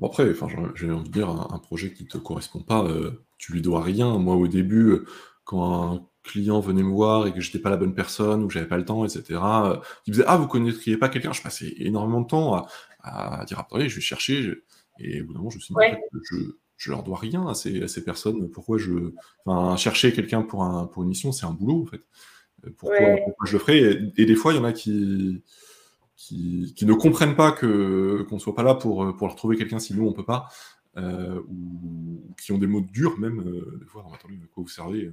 Bon 0.00 0.08
après, 0.08 0.28
enfin, 0.30 0.48
j'ai 0.74 0.90
envie 0.90 1.08
de 1.08 1.12
dire, 1.12 1.28
un, 1.28 1.58
projet 1.58 1.92
qui 1.92 2.04
ne 2.04 2.08
te 2.08 2.18
correspond 2.18 2.62
pas, 2.62 2.84
euh, 2.84 3.22
tu 3.38 3.52
lui 3.52 3.62
dois 3.62 3.82
rien. 3.82 4.18
Moi, 4.18 4.34
au 4.34 4.48
début, 4.48 4.90
euh, 4.90 5.04
quand 5.50 5.94
un 5.94 6.06
client 6.22 6.60
venait 6.60 6.84
me 6.84 6.92
voir 6.92 7.26
et 7.26 7.34
que 7.34 7.40
j'étais 7.40 7.58
pas 7.58 7.70
la 7.70 7.76
bonne 7.76 7.92
personne 7.92 8.44
ou 8.44 8.46
que 8.46 8.52
j'avais 8.52 8.68
pas 8.68 8.76
le 8.76 8.84
temps, 8.84 9.04
etc., 9.04 9.24
euh, 9.30 9.76
il 10.06 10.10
me 10.10 10.14
disait 10.14 10.24
Ah, 10.28 10.36
vous 10.36 10.46
connaîtriez 10.46 10.96
pas 10.96 11.08
quelqu'un? 11.08 11.32
Je 11.32 11.42
passais 11.42 11.74
énormément 11.78 12.20
de 12.20 12.28
temps 12.28 12.54
à, 12.54 13.40
à 13.40 13.44
dire 13.46 13.58
Attendez, 13.58 13.88
je 13.88 13.96
vais 13.96 14.00
chercher. 14.00 14.62
Et 15.00 15.22
au 15.22 15.26
bout 15.26 15.32
d'un 15.32 15.40
moment, 15.40 15.50
je 15.50 15.56
me 15.56 15.60
suis 15.60 15.74
dit 15.74 15.96
je, 16.22 16.36
je 16.76 16.90
leur 16.92 17.02
dois 17.02 17.18
rien 17.18 17.48
à 17.48 17.54
ces, 17.54 17.82
à 17.82 17.88
ces 17.88 18.04
personnes. 18.04 18.48
Pourquoi 18.48 18.78
je. 18.78 19.12
Enfin, 19.44 19.76
chercher 19.76 20.12
quelqu'un 20.12 20.42
pour, 20.42 20.62
un, 20.62 20.86
pour 20.86 21.02
une 21.02 21.08
mission, 21.08 21.32
c'est 21.32 21.46
un 21.46 21.52
boulot, 21.52 21.82
en 21.82 21.86
fait. 21.86 22.02
Pourquoi, 22.76 22.98
pourquoi 23.24 23.46
je 23.46 23.52
le 23.54 23.58
ferais? 23.58 24.12
Et, 24.16 24.26
des 24.26 24.34
fois, 24.36 24.52
il 24.52 24.56
y 24.56 24.60
en 24.60 24.64
a 24.64 24.72
qui 24.72 25.42
qui, 26.14 26.74
ne 26.82 26.92
comprennent 26.92 27.34
pas 27.34 27.50
que 27.50 28.24
qu'on 28.28 28.38
soit 28.38 28.54
pas 28.54 28.62
là 28.62 28.74
pour, 28.74 29.16
pour 29.16 29.26
leur 29.26 29.36
trouver 29.36 29.56
quelqu'un 29.56 29.78
si 29.78 29.94
nous 29.94 30.06
on 30.06 30.12
peut 30.12 30.24
pas, 30.24 30.48
euh, 30.96 31.40
ou, 31.48 32.34
qui 32.40 32.52
ont 32.52 32.58
des 32.58 32.66
mots 32.66 32.80
durs 32.80 33.18
même, 33.18 33.40
euh, 33.40 33.78
des 33.78 33.86
fois, 33.86 34.04
attendez, 34.12 34.34
à 34.34 34.46
quoi 34.52 34.64
vous 34.64 34.68
servez 34.68 35.12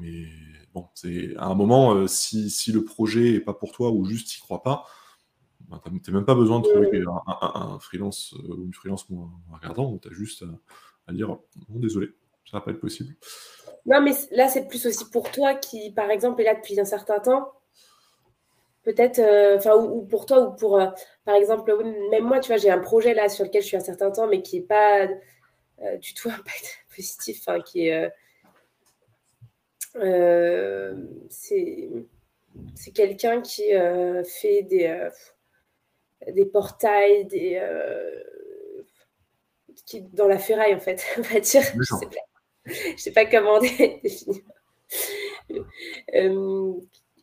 Mais 0.00 0.26
bon, 0.72 0.86
c'est 0.94 1.36
à 1.36 1.46
un 1.46 1.54
moment, 1.54 1.94
euh, 1.94 2.06
si, 2.06 2.48
si, 2.48 2.72
le 2.72 2.84
projet 2.84 3.34
est 3.34 3.40
pas 3.40 3.52
pour 3.52 3.72
toi 3.72 3.90
ou 3.90 4.04
juste 4.04 4.28
tu 4.28 4.40
crois 4.40 4.62
pas, 4.62 4.86
ben, 5.68 5.80
tu 5.84 6.10
n'as 6.10 6.16
même 6.16 6.24
pas 6.24 6.34
besoin 6.34 6.60
de 6.60 6.64
trouver 6.64 7.02
un, 7.26 7.78
freelance 7.80 8.32
ou 8.32 8.64
une 8.64 8.72
freelance 8.72 9.10
moins 9.10 9.30
regardant, 9.52 9.98
tu 9.98 10.08
as 10.08 10.12
juste 10.12 10.44
à, 11.06 11.12
dire 11.12 11.28
non, 11.28 11.40
désolé, 11.68 12.08
ça 12.50 12.58
va 12.58 12.60
pas 12.62 12.70
être 12.70 12.80
possible. 12.80 13.14
Non, 13.84 14.00
mais 14.00 14.12
là, 14.30 14.48
c'est 14.48 14.68
plus 14.68 14.86
aussi 14.86 15.08
pour 15.10 15.30
toi 15.30 15.54
qui, 15.54 15.90
par 15.92 16.10
exemple, 16.10 16.40
est 16.40 16.44
là 16.44 16.54
depuis 16.54 16.80
un 16.80 16.84
certain 16.84 17.20
temps 17.20 17.52
peut-être, 18.88 19.18
euh, 19.18 19.58
enfin, 19.58 19.76
ou, 19.76 20.02
pour 20.06 20.24
toi, 20.24 20.40
ou 20.40 20.56
pour, 20.56 20.80
euh, 20.80 20.86
par 21.24 21.34
exemple, 21.34 21.70
même 22.10 22.24
moi, 22.24 22.40
tu 22.40 22.48
vois, 22.48 22.56
j'ai 22.56 22.70
un 22.70 22.78
projet 22.78 23.12
là 23.12 23.28
sur 23.28 23.44
lequel 23.44 23.60
je 23.62 23.66
suis 23.66 23.76
un 23.76 23.80
certain 23.80 24.10
temps, 24.10 24.26
mais 24.26 24.40
qui 24.40 24.60
n'est 24.60 24.66
pas 24.66 25.06
euh, 25.82 25.96
du 25.98 26.14
tout 26.14 26.28
impact 26.30 26.78
positif, 26.94 27.40
enfin, 27.40 27.60
qui 27.60 27.88
est. 27.88 28.10
c'est. 31.28 31.88
c'est 32.74 32.90
quelqu'un 32.92 33.42
qui 33.42 33.72
fait 34.24 34.62
des, 34.62 35.08
des 36.28 36.46
portails, 36.46 37.26
des, 37.26 37.60
qui 39.84 40.02
dans 40.12 40.28
la 40.28 40.38
ferraille 40.38 40.74
en 40.74 40.80
fait, 40.80 41.04
on 41.18 41.22
va 41.22 41.40
dire. 41.40 41.62
Je 41.62 41.94
pas, 42.06 42.96
sais 42.96 43.12
pas 43.12 43.26
comment 43.26 43.58
définir. 44.02 44.42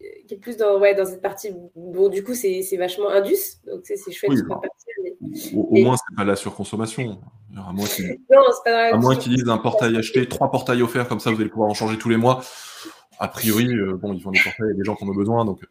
Euh, 0.02 0.06
qui 0.28 0.34
est 0.34 0.38
plus 0.38 0.58
dans, 0.58 0.80
ouais, 0.80 0.94
dans 0.96 1.06
cette 1.06 1.22
partie. 1.22 1.52
Bon, 1.76 2.10
du 2.10 2.24
coup, 2.24 2.34
c'est 2.34 2.78
vachement 2.78 3.10
indus, 3.10 3.62
donc 3.66 3.82
c'est 3.84 4.12
chouette. 4.12 4.32
Oui, 4.32 4.42
bah, 4.48 4.60
au, 5.56 5.78
moins, 5.78 5.96
c'est 5.98 6.16
pas 6.16 6.24
la 6.24 6.36
surconsommation. 6.36 7.20
À 7.58 7.72
moins 8.98 9.16
qu'ils 9.16 9.34
disent 9.34 9.48
un 9.48 9.58
portail 9.58 9.96
acheté, 9.96 10.28
trois 10.28 10.52
portails 10.52 10.82
offerts, 10.82 11.08
comme 11.08 11.22
ça, 11.22 11.32
vous 11.32 11.40
allez 11.40 11.50
pouvoir 11.50 11.70
en 11.70 11.74
changer 11.74 11.98
tous 11.98 12.10
les 12.10 12.18
mois. 12.18 12.44
A 13.18 13.30
priori, 13.30 13.66
euh, 13.68 13.96
bon, 13.96 14.12
ils 14.12 14.22
font 14.22 14.32
des 14.32 14.42
portails, 14.44 14.68
il 14.68 14.72
y 14.72 14.74
a 14.74 14.78
des 14.78 14.84
gens 14.84 14.94
qui 14.96 15.06
en 15.06 15.08
ont 15.08 15.16
besoin, 15.16 15.46
donc 15.46 15.62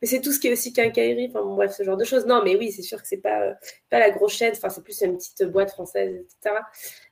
mais 0.00 0.08
c'est 0.08 0.20
tout 0.20 0.32
ce 0.32 0.38
qui 0.38 0.48
est 0.48 0.52
aussi 0.52 0.72
quincaillerie, 0.72 1.28
enfin 1.28 1.44
bref, 1.44 1.72
ce 1.72 1.82
genre 1.82 1.96
de 1.96 2.04
choses. 2.04 2.26
Non, 2.26 2.42
mais 2.44 2.56
oui, 2.56 2.72
c'est 2.72 2.82
sûr 2.82 3.00
que 3.00 3.08
c'est 3.08 3.18
pas, 3.18 3.42
euh, 3.42 3.54
pas 3.90 3.98
la 3.98 4.10
grosse 4.10 4.34
chaîne, 4.34 4.52
enfin 4.52 4.68
c'est 4.68 4.82
plus 4.82 5.00
une 5.02 5.16
petite 5.16 5.44
boîte 5.44 5.70
française, 5.70 6.14
etc. 6.14 6.56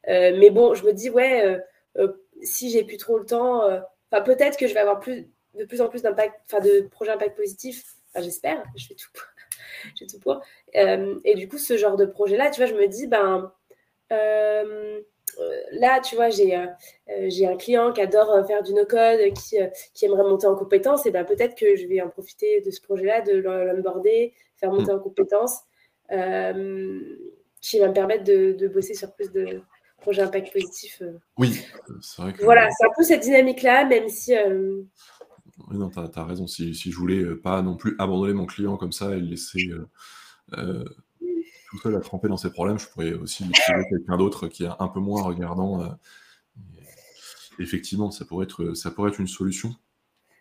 Euh, 0.09 0.37
mais 0.39 0.51
bon, 0.51 0.74
je 0.74 0.85
me 0.85 0.93
dis, 0.93 1.11
ouais, 1.11 1.61
euh, 1.99 2.09
si 2.43 2.70
j'ai 2.70 2.85
plus 2.85 2.97
trop 2.97 3.18
le 3.18 3.26
temps, 3.26 3.62
peut-être 4.11 4.57
que 4.57 4.66
je 4.66 4.74
vais 4.74 4.81
avoir 4.81 5.01
plus, 5.01 5.28
de 5.59 5.64
plus 5.64 5.80
en 5.80 5.88
plus 5.88 6.03
d'impact, 6.03 6.40
enfin 6.46 6.61
de 6.61 6.88
projets 6.88 7.12
impact 7.12 7.36
positif, 7.36 7.96
enfin 8.11 8.22
j'espère, 8.24 8.62
je 8.76 8.86
fais 8.86 8.94
tout 8.94 9.09
pour. 9.12 9.24
j'ai 9.96 10.07
tout 10.07 10.18
pour. 10.20 10.42
et 10.72 11.34
du 11.34 11.48
coup, 11.48 11.59
ce 11.59 11.76
genre 11.76 11.96
de 11.96 12.07
projet-là, 12.07 12.51
tu 12.51 12.61
vois, 12.61 12.70
je 12.70 12.74
me 12.74 12.86
dis, 12.86 13.07
ben, 13.07 13.53
euh, 14.12 15.01
là, 15.72 16.01
tu 16.01 16.16
vois, 16.16 16.28
j'ai 16.28 16.57
euh, 16.57 16.66
euh, 17.11 17.26
j'ai 17.28 17.46
un 17.46 17.57
client 17.57 17.92
qui 17.92 18.01
adore 18.01 18.44
faire 18.46 18.62
du 18.62 18.74
no-code, 18.74 19.20
qui, 19.34 19.57
qui 19.94 20.05
aimerait 20.05 20.22
monter 20.22 20.46
en 20.46 20.57
compétences, 20.57 21.07
et 21.07 21.11
ben 21.11 21.24
peut-être 21.24 21.55
que 21.55 21.76
je 21.76 21.86
vais 21.86 22.01
en 22.01 22.09
profiter 22.09 22.61
de 22.61 22.70
ce 22.70 22.80
projet-là, 22.80 23.20
de 23.22 23.32
l'onboarder, 23.32 24.34
faire 24.57 24.72
monter 24.72 24.92
mm. 24.92 24.96
en 24.96 24.98
compétences, 24.98 25.61
qui 26.09 27.78
va 27.78 27.88
me 27.88 27.92
permettre 27.92 28.24
de, 28.24 28.53
de, 28.53 28.68
bosser 28.68 28.94
sur 28.94 29.12
plus 29.12 29.30
de 29.30 29.62
projets 29.98 30.22
impact 30.22 30.53
positif. 30.53 31.03
Oui, 31.36 31.62
c'est 32.01 32.22
vrai 32.22 32.32
que... 32.32 32.42
Voilà, 32.42 32.68
c'est 32.70 32.86
un 32.86 32.90
peu 32.96 33.03
cette 33.03 33.20
dynamique-là, 33.20 33.84
même 33.84 34.09
si... 34.09 34.34
Oui, 35.71 35.79
non, 35.79 35.91
tu 35.91 35.99
as, 35.99 36.25
raison. 36.25 36.47
Si, 36.47 36.75
si, 36.75 36.91
je 36.91 36.97
voulais 36.97 37.37
pas 37.37 37.62
non 37.62 37.77
plus 37.77 37.95
abandonner 37.99 38.35
mon 38.35 38.47
client 38.47 38.77
comme 38.77 38.93
ça 38.93 39.14
et 39.14 39.21
le 39.21 39.27
laisser 39.27 39.71
tout 41.71 41.79
seul 41.79 41.95
à 41.95 42.01
tremper 42.01 42.29
dans 42.29 42.37
ses 42.37 42.51
problèmes, 42.51 42.79
je 42.79 42.89
pourrais 42.89 43.12
aussi 43.12 43.49
trouver 43.49 43.85
quelqu'un 43.89 44.16
d'autre 44.16 44.49
qui 44.49 44.64
est 44.64 44.71
un 44.79 44.89
peu 44.89 44.99
moins 44.99 45.23
regardant. 45.23 45.83
Euh, 45.83 45.89
effectivement, 47.61 48.11
ça 48.11 48.25
pourrait, 48.25 48.45
être, 48.45 48.75
ça 48.75 48.91
pourrait 48.91 49.11
être 49.11 49.21
une 49.21 49.29
solution. 49.29 49.75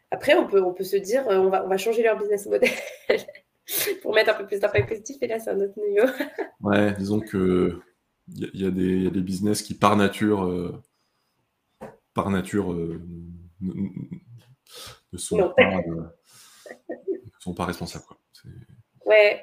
Après, 0.10 0.34
on 0.34 0.48
peut, 0.48 0.64
on 0.64 0.74
peut 0.74 0.84
se 0.84 0.98
dire, 0.98 1.28
euh, 1.30 1.38
on 1.38 1.50
va, 1.50 1.64
on 1.64 1.70
va 1.70 1.78
changer 1.78 2.02
leur 2.02 2.18
business 2.18 2.48
model 2.48 2.72
pour 4.02 4.16
mettre 4.16 4.32
un 4.32 4.34
peu 4.34 4.48
plus 4.48 4.60
d'impact 4.60 4.90
positif, 4.90 5.18
et 5.22 5.28
là, 5.28 5.40
c'est 5.40 5.52
un 5.52 5.60
autre 5.60 5.74
niveau. 5.78 6.08
ouais, 6.62 6.96
disons 6.98 7.20
que 7.20 7.80
il 8.32 8.62
y, 8.62 8.66
a 8.66 8.70
des 8.72 9.22
business 9.22 9.64
qui, 9.64 9.74
par 9.74 9.98
nature, 9.98 10.46
euh, 10.46 10.84
par 12.14 12.30
nature, 12.30 12.76
ne, 15.14 15.18
sont 15.18 15.38
pas, 15.38 15.84
sont 17.40 17.54
pas, 17.54 17.66
responsables. 17.66 18.06
Quoi. 18.06 18.18
Ouais, 19.06 19.42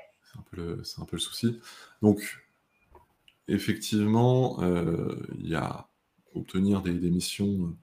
c'est 0.82 1.00
un, 1.00 1.04
peu 1.04 1.16
le 1.16 1.18
souci. 1.18 1.60
Donc, 2.02 2.38
effectivement, 3.48 4.62
euh, 4.62 5.16
il 5.38 5.48
y 5.48 5.54
a 5.54 5.88
obtenir 6.34 6.82
des, 6.82 6.92
missions 6.92 7.74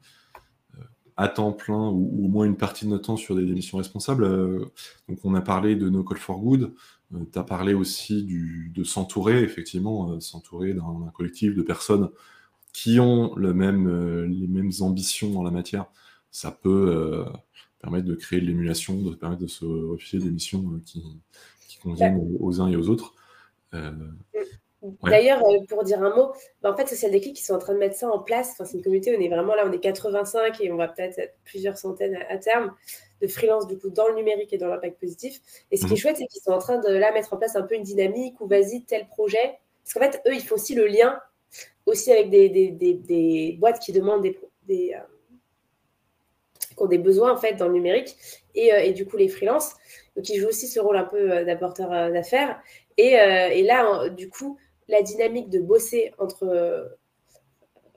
euh, 0.76 0.84
à 1.18 1.28
temps 1.28 1.52
plein 1.52 1.90
ou, 1.90 2.26
au 2.26 2.28
moins 2.28 2.46
une 2.46 2.58
partie 2.58 2.86
de 2.86 2.92
notre 2.92 3.06
temps 3.06 3.18
sur 3.18 3.36
des, 3.36 3.44
missions 3.44 3.78
responsables. 3.78 4.24
Euh, 4.24 4.66
donc, 5.10 5.20
on 5.24 5.34
a 5.36 5.42
parlé 5.42 5.76
de 5.76 5.90
No 5.90 6.04
Call 6.04 6.20
for 6.20 6.40
Good. 6.40 6.74
tu 7.12 7.40
as 7.40 7.44
parlé 7.44 7.74
aussi 7.74 8.24
de 8.24 8.84
s'entourer, 8.84 9.42
effectivement, 9.44 10.20
s'entourer 10.20 10.74
d'un 10.74 11.12
collectif 11.14 11.56
de 11.56 11.62
personnes 11.62 12.10
qui 12.72 13.00
ont 13.00 13.36
le 13.36 13.54
même, 13.54 14.26
les 14.26 14.48
mêmes 14.48 14.72
ambitions 14.82 15.30
dans 15.30 15.44
la 15.44 15.52
matière. 15.52 15.86
Ça 16.32 16.52
peut 16.52 17.26
permettre 17.84 18.06
de 18.06 18.16
créer 18.16 18.40
de 18.40 18.46
l'émulation, 18.46 18.96
de 18.96 19.14
permettre 19.14 19.42
de 19.42 19.48
se 19.48 19.66
refuser 19.66 20.24
des 20.24 20.32
missions 20.32 20.64
qui, 20.86 21.04
conviennent 21.84 22.38
aux 22.40 22.62
uns 22.62 22.70
et 22.70 22.78
aux 22.78 22.88
autres. 22.88 23.14
Euh, 23.74 23.92
D'ailleurs, 25.04 25.46
euh, 25.46 25.60
pour 25.68 25.84
dire 25.84 26.02
un 26.02 26.16
mot, 26.16 26.32
bah, 26.62 26.72
en 26.72 26.78
fait, 26.78 26.88
Social 26.88 27.12
Déclic, 27.12 27.38
ils 27.38 27.44
sont 27.44 27.54
en 27.54 27.60
train 27.60 27.74
de 27.74 27.80
mettre 27.80 27.98
ça 27.98 28.10
en 28.10 28.20
place. 28.20 28.52
Enfin, 28.54 28.64
c'est 28.64 28.78
une 28.78 28.84
communauté, 28.84 29.14
on 29.18 29.20
est 29.20 29.28
vraiment 29.28 29.54
là, 29.54 29.66
on 29.68 29.72
est 29.74 29.82
85 29.82 30.62
et 30.62 30.72
on 30.72 30.78
va 30.78 30.88
peut-être 30.88 31.20
être 31.20 31.36
plusieurs 31.44 31.78
centaines 31.78 32.18
à, 32.30 32.38
terme 32.38 32.74
de 33.22 33.28
freelance 33.28 33.68
du 33.68 33.78
coup 33.78 33.90
dans 33.90 34.08
le 34.08 34.16
numérique 34.16 34.54
et 34.54 34.58
dans 34.58 34.68
l'impact 34.68 34.98
positif. 34.98 35.42
Et 35.72 35.78
ce 35.78 35.82
qui 35.82 35.88
est 35.88 35.92
mhm. 35.92 35.98
chouette, 35.98 36.18
c'est 36.18 36.28
qu'ils 36.28 36.42
sont 36.42 36.52
en 36.52 36.60
train 36.60 36.80
de 36.80 36.90
là 36.90 37.12
mettre 37.12 37.34
en 37.34 37.38
place 37.38 37.58
un 37.58 37.64
peu 37.64 37.76
une 37.76 37.84
dynamique 37.84 38.40
où 38.40 38.48
vas-y, 38.48 38.84
tel 38.84 39.08
projet. 39.08 39.60
Parce 39.84 39.94
qu'en 39.94 40.00
fait, 40.00 40.22
eux, 40.26 40.36
ils 40.36 40.42
font 40.42 40.56
aussi 40.56 40.74
le 40.74 40.88
lien 40.88 41.20
aussi 41.86 42.14
avec 42.14 42.30
des, 42.30 42.48
des, 42.48 42.94
des, 42.94 43.58
boîtes 43.60 43.80
qui 43.80 43.92
demandent 43.92 44.22
des, 44.22 44.40
des, 44.68 44.96
euh, 44.96 45.13
qui 46.76 46.84
ont 46.84 46.88
des 46.88 46.98
besoins 46.98 47.32
en 47.32 47.38
fait 47.38 47.54
dans 47.54 47.68
le 47.68 47.74
numérique 47.74 48.16
et, 48.56 48.68
et 48.68 48.94
du 48.94 49.06
coup 49.06 49.18
les 49.18 49.30
freelances. 49.30 49.76
Donc, 50.16 50.30
il 50.30 50.40
joue 50.40 50.48
aussi 50.48 50.68
ce 50.68 50.80
rôle 50.80 50.98
un 50.98 51.06
peu 51.06 51.32
euh, 51.32 51.46
d'apporteur 51.46 51.92
euh, 51.92 52.12
d'affaires. 52.12 52.62
Et, 52.98 53.20
euh, 53.20 53.50
et, 53.50 53.64
là, 53.64 54.10
du 54.10 54.30
coup, 54.30 54.58
la 54.88 55.02
dynamique 55.02 55.50
de 55.50 55.60
bosser 55.60 56.14
entre, 56.20 56.98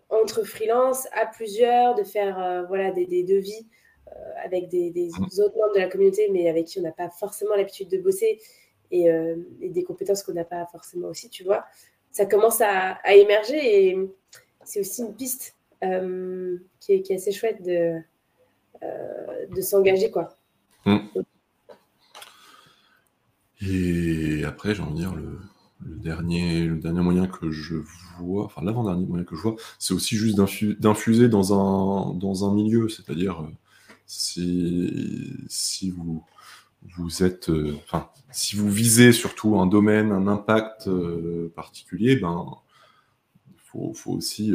entre 0.08 0.44
freelance 0.44 1.06
à 1.12 1.26
plusieurs, 1.26 1.94
de 1.94 2.04
faire 2.04 2.64
voilà, 2.68 2.92
des, 2.92 3.06
des 3.06 3.24
devis 3.24 3.66
avec 4.42 4.68
des, 4.68 4.90
des, 4.90 5.08
mmh. 5.08 5.40
autres 5.40 5.56
membres 5.58 5.74
de 5.74 5.80
la 5.80 5.88
communauté, 5.88 6.28
mais 6.30 6.48
avec 6.48 6.66
qui 6.66 6.78
on 6.78 6.82
n'a 6.82 6.92
pas 6.92 7.10
forcément 7.10 7.56
l'habitude 7.56 7.88
de 7.88 7.98
bosser 7.98 8.40
et, 8.92 9.06
et 9.60 9.68
des 9.68 9.82
compétences 9.82 10.22
qu'on 10.22 10.32
n'a 10.32 10.44
pas 10.44 10.64
forcément 10.70 11.08
aussi, 11.08 11.28
tu 11.28 11.42
vois. 11.42 11.66
Ça 12.12 12.24
commence 12.24 12.60
à, 12.60 12.92
à 13.02 13.14
émerger 13.14 13.88
et 13.88 13.98
c'est 14.64 14.80
aussi 14.80 15.02
une 15.02 15.14
piste 15.14 15.56
qui 15.80 16.92
est, 16.92 17.02
qui, 17.02 17.12
est, 17.12 17.16
assez 17.16 17.32
chouette 17.32 17.62
de, 17.62 18.00
de 18.82 19.60
s'engager, 19.60 20.10
quoi. 20.10 20.36
Mmh. 20.84 20.98
Et 23.60 24.44
après, 24.44 24.74
j'ai 24.74 24.82
envie 24.82 24.92
de 24.92 24.98
dire, 24.98 25.14
le, 25.14 25.38
dernier, 25.80 26.66
le 26.66 26.76
dernier 26.76 27.00
moyen 27.00 27.26
que 27.26 27.50
je 27.50 27.76
vois, 28.18 28.44
enfin 28.44 28.62
l'avant-dernier 28.62 29.06
moyen 29.06 29.24
que 29.24 29.36
je 29.36 29.42
vois, 29.42 29.56
c'est 29.78 29.94
aussi 29.94 30.16
juste 30.16 30.36
d'infuser 30.80 31.28
dans 31.28 31.52
un, 31.54 32.14
dans 32.14 32.48
un 32.48 32.54
milieu. 32.54 32.88
C'est-à-dire, 32.88 33.42
euh, 33.42 33.50
si, 34.06 35.34
si 35.48 35.90
vous, 35.90 36.24
vous 36.96 37.24
êtes, 37.24 37.48
euh, 37.50 37.76
si 38.30 38.56
vous 38.56 38.70
visez 38.70 39.12
surtout 39.12 39.58
un 39.58 39.66
domaine, 39.66 40.12
un 40.12 40.26
impact 40.28 40.88
euh, 40.88 41.52
particulier, 41.56 42.16
ben, 42.16 42.46
faut, 43.56 43.92
faut 43.94 44.12
aussi 44.12 44.54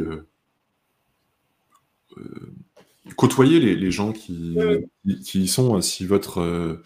côtoyer 3.16 3.60
les, 3.60 3.74
les 3.76 3.90
gens 3.90 4.12
qui, 4.12 4.56
qui, 5.24 5.42
y 5.42 5.48
sont. 5.48 5.80
Si 5.80 6.06
votre 6.06 6.82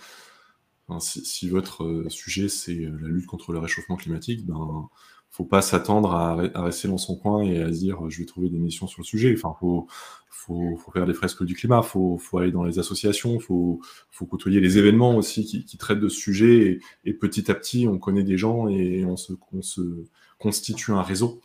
si, 1.01 1.49
votre 1.49 1.85
euh, 1.85 2.09
sujet 2.09 2.49
c'est 2.49 2.85
euh, 2.85 2.97
la 3.01 3.09
lutte 3.09 3.27
contre 3.27 3.53
le 3.53 3.59
réchauffement 3.59 3.97
climatique, 3.97 4.47
ben 4.47 4.89
faut 5.31 5.45
pas 5.45 5.61
s'attendre 5.61 6.15
à, 6.15 6.35
rester 6.63 6.89
dans 6.89 6.97
son 6.97 7.17
coin 7.17 7.43
et 7.43 7.61
à 7.61 7.71
se 7.71 7.79
dire 7.79 8.09
je 8.09 8.21
vais 8.21 8.25
trouver 8.25 8.49
des 8.49 8.59
missions 8.59 8.87
sur 8.87 9.03
le 9.03 9.05
sujet. 9.05 9.35
Enfin, 9.37 9.55
faut, 9.61 9.87
faut, 10.31 10.77
faut 10.77 10.91
faire 10.93 11.05
des 11.05 11.13
fresques 11.13 11.45
du 11.45 11.55
climat, 11.55 11.83
faut, 11.83 12.17
faut 12.17 12.39
aller 12.39 12.53
dans 12.53 12.65
les 12.65 12.79
associations, 12.79 13.39
faut, 13.39 13.81
faut 14.11 14.25
côtoyer 14.25 14.61
les 14.61 14.79
événements 14.79 15.17
aussi 15.17 15.45
qui, 15.45 15.77
traitent 15.77 16.01
de 16.01 16.09
ce 16.09 16.17
sujet 16.19 16.81
et, 17.05 17.13
petit 17.13 17.51
à 17.51 17.55
petit 17.55 17.87
on 17.87 17.99
connaît 17.99 18.23
des 18.23 18.39
gens 18.39 18.69
et 18.69 19.05
on 19.05 19.17
se, 19.17 19.35
se 19.61 20.07
constitue 20.39 20.93
un 20.93 21.03
réseau 21.03 21.41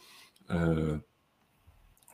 euh, 0.52 0.98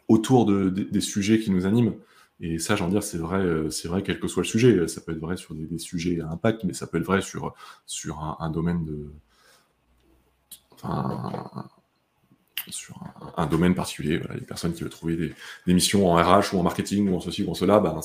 autour 0.07 0.47
de, 0.47 0.69
des 0.69 1.01
sujets 1.01 1.39
qui 1.39 1.51
nous 1.51 1.67
animent. 1.67 1.93
Et 2.39 2.59
ça, 2.59 2.75
j'en 2.75 2.87
dire, 2.87 3.01
c'est 3.01 3.17
vrai, 3.17 3.39
euh, 3.39 3.69
c'est 3.71 3.87
vrai 3.87 4.03
quel 4.03 4.19
que 4.19 4.27
soit 4.27 4.43
le 4.43 4.47
sujet. 4.47 4.87
Ça 4.87 5.01
peut 5.01 5.11
être 5.11 5.19
vrai 5.19 5.37
sur 5.37 5.55
des, 5.55 5.77
sujets 5.79 6.21
à 6.21 6.29
impact, 6.29 6.63
mais 6.65 6.73
ça 6.73 6.85
peut 6.85 6.99
être 6.99 7.05
vrai 7.05 7.21
sur, 7.21 7.53
sur 7.85 8.37
un, 8.39 8.49
domaine 8.51 8.85
de. 8.85 9.11
Enfin, 10.71 11.51
sur 12.69 12.99
un, 13.37 13.47
domaine 13.47 13.73
particulier. 13.73 14.19
Voilà, 14.19 14.35
les 14.35 14.45
personnes 14.45 14.73
qui 14.73 14.81
veulent 14.81 14.91
trouver 14.91 15.33
des, 15.65 15.73
missions 15.73 16.07
en 16.07 16.15
RH 16.15 16.53
ou 16.53 16.59
en 16.59 16.63
marketing 16.63 17.09
ou 17.09 17.15
en 17.15 17.19
ceci 17.19 17.43
ou 17.43 17.49
en 17.49 17.55
cela, 17.55 17.79
ben, 17.79 18.01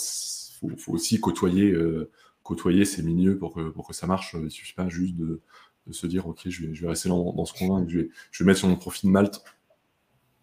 faut, 0.79 0.93
aussi 0.93 1.21
côtoyer, 1.21 1.71
euh, 1.71 2.11
côtoyer 2.43 2.87
ces 2.87 3.03
milieux 3.03 3.37
pour 3.37 3.53
que, 3.53 3.69
pour 3.69 3.87
que 3.87 3.95
ça 3.95 4.07
marche. 4.07 4.35
Il 4.35 4.45
ne 4.45 4.49
suffit 4.49 4.75
pas 4.75 4.89
juste 4.89 5.17
de, 5.17 5.43
de, 5.87 5.93
se 5.93 6.07
dire, 6.07 6.27
OK, 6.27 6.41
je 6.47 6.67
vais, 6.67 6.75
je 6.75 6.83
vais 6.83 6.89
rester 6.89 7.11
dans, 7.11 7.35
dans 7.35 7.45
ce 7.45 7.53
coin, 7.53 7.85
je 7.87 7.99
vais, 7.99 8.11
je 8.31 8.43
vais 8.43 8.47
mettre 8.47 8.61
sur 8.61 8.69
mon 8.69 8.77
profil 8.77 9.11
Malte 9.11 9.45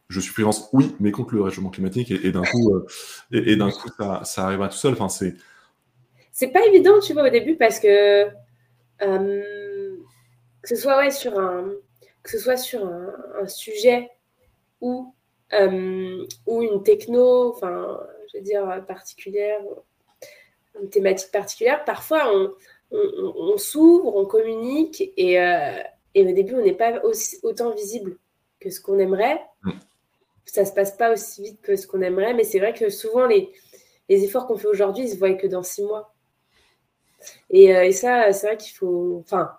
je 0.09 0.19
suis 0.19 0.33
freelance, 0.33 0.69
oui, 0.73 0.95
mais 0.99 1.11
contre 1.11 1.35
le 1.35 1.43
réchauffement 1.43 1.69
climatique, 1.69 2.09
et, 2.11 2.31
d'un 2.31 2.41
coup, 2.41 2.73
euh, 2.73 2.87
et, 3.31 3.55
d'un 3.55 3.69
coup, 3.69 3.89
ça, 3.95 4.23
ça 4.23 4.45
arrivera 4.45 4.67
tout 4.67 4.77
seul. 4.77 4.93
Enfin, 4.93 5.07
c'est. 5.07 5.35
C'est 6.31 6.47
pas 6.47 6.65
évident, 6.65 6.99
tu 6.99 7.13
vois, 7.13 7.27
au 7.27 7.29
début, 7.29 7.55
parce 7.55 7.79
que 7.79 8.27
euh, 9.01 9.95
que 10.61 10.67
ce 10.67 10.75
soit 10.75 10.97
ouais, 10.97 11.11
sur 11.11 11.37
un 11.37 11.71
que 12.23 12.31
ce 12.31 12.39
soit 12.39 12.57
sur 12.57 12.85
un, 12.85 13.47
sujet 13.47 14.09
ou 14.81 15.13
euh, 15.53 16.25
ou 16.47 16.63
une 16.63 16.81
techno, 16.83 17.53
enfin, 17.53 17.99
je 18.31 18.37
veux 18.37 18.43
dire 18.43 18.83
particulière, 18.87 19.59
une 20.81 20.89
thématique 20.89 21.31
particulière, 21.31 21.83
parfois 21.85 22.31
on, 22.33 22.53
on, 22.91 23.57
s'ouvre, 23.57 24.15
on 24.15 24.25
communique 24.25 25.01
et, 25.17 25.33
et, 25.35 26.27
au 26.27 26.33
début 26.33 26.55
on 26.55 26.63
n'est 26.63 26.73
pas 26.73 27.03
aussi, 27.03 27.37
autant 27.43 27.73
visible 27.73 28.17
que 28.59 28.69
ce 28.69 28.81
qu'on 28.81 28.99
aimerait. 28.99 29.41
Ça 30.51 30.65
se 30.65 30.73
passe 30.73 30.95
pas 30.97 31.11
aussi 31.13 31.43
vite 31.43 31.61
que 31.61 31.75
ce 31.75 31.87
qu'on 31.87 32.01
aimerait, 32.01 32.33
mais 32.33 32.43
c'est 32.43 32.59
vrai 32.59 32.73
que 32.73 32.89
souvent 32.89 33.25
les, 33.25 33.51
efforts 34.07 34.47
qu'on 34.47 34.57
fait 34.57 34.67
aujourd'hui, 34.67 35.05
ils 35.05 35.09
se 35.09 35.17
voient 35.17 35.33
que 35.33 35.47
dans 35.47 35.63
six 35.63 35.83
mois. 35.83 36.13
Et, 37.49 37.65
et 37.65 37.91
ça, 37.91 38.31
c'est 38.33 38.47
vrai 38.47 38.57
qu'il 38.57 38.75
faut. 38.75 39.19
Enfin, 39.23 39.51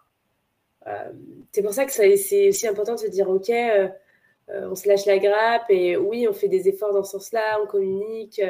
c'est 1.52 1.62
pour 1.62 1.72
ça 1.72 1.84
que 1.84 1.92
c'est 1.92 2.48
aussi 2.48 2.66
important 2.66 2.94
de 2.94 3.00
se 3.00 3.06
dire 3.06 3.28
ok, 3.28 3.50
euh, 3.50 4.68
on 4.70 4.74
se 4.74 4.88
lâche 4.88 5.06
la 5.06 5.18
grappe 5.18 5.66
et 5.68 5.96
oui, 5.96 6.26
on 6.28 6.32
fait 6.32 6.48
des 6.48 6.68
efforts 6.68 6.92
dans 6.92 7.04
ce 7.04 7.12
sens-là, 7.12 7.60
on 7.62 7.66
communique. 7.66 8.40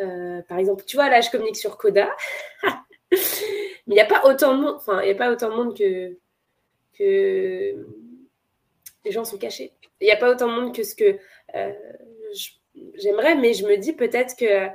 Euh, 0.00 0.42
par 0.42 0.58
exemple, 0.58 0.84
tu 0.84 0.96
vois, 0.96 1.08
là, 1.08 1.20
je 1.20 1.30
communique 1.30 1.56
sur 1.56 1.76
Coda. 1.76 2.14
Mais 3.12 3.18
il 3.86 3.94
n'y 3.94 4.00
a 4.00 4.06
pas 4.06 4.22
autant 4.24 4.56
de 4.56 4.62
monde, 4.62 4.74
enfin, 4.76 5.00
il 5.02 5.06
n'y 5.06 5.12
a 5.12 5.16
pas 5.16 5.30
autant 5.30 5.50
de 5.50 5.54
monde 5.54 5.76
que, 5.76 6.18
que 6.98 7.86
les 9.04 9.12
gens 9.12 9.24
sont 9.24 9.38
cachés. 9.38 9.72
Il 10.00 10.06
n'y 10.06 10.12
a 10.12 10.16
pas 10.16 10.30
autant 10.30 10.48
de 10.48 10.52
monde 10.52 10.74
que 10.74 10.82
ce 10.82 10.94
que 10.94 11.04
euh, 11.04 11.18
j'aimerais, 12.94 13.34
mais 13.36 13.54
je 13.54 13.66
me 13.66 13.76
dis 13.76 13.92
peut-être 13.92 14.36
que 14.36 14.68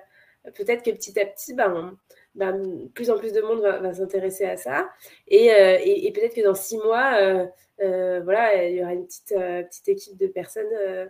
peut-être 0.52 0.84
que 0.84 0.92
petit 0.92 1.20
à 1.20 1.26
petit, 1.26 1.54
ben, 1.54 1.98
ben 2.36 2.90
plus 2.96 3.12
en 3.12 3.18
plus 3.18 3.34
de 3.34 3.42
monde 3.42 3.62
va, 3.62 3.94
s'intéresser 3.94 4.46
à 4.46 4.58
ça. 4.58 4.90
Et, 5.28 5.48
et 5.48 6.12
peut-être 6.12 6.36
que 6.36 6.42
dans 6.42 6.56
six 6.56 6.78
mois, 6.78 7.48
euh, 7.82 8.22
voilà, 8.24 8.64
il 8.68 8.76
y 8.76 8.82
aura 8.82 8.94
une 8.94 9.06
petite, 9.06 9.32
euh, 9.32 9.64
petite 9.64 9.88
équipe 9.90 10.18
de 10.18 10.28
personnes 10.28 10.72
euh, 10.80 11.08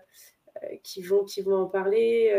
qui, 0.84 1.01
vont, 1.01 1.24
qui 1.26 1.41
vont 1.41 1.55
en 1.55 1.65
parler, 1.65 2.34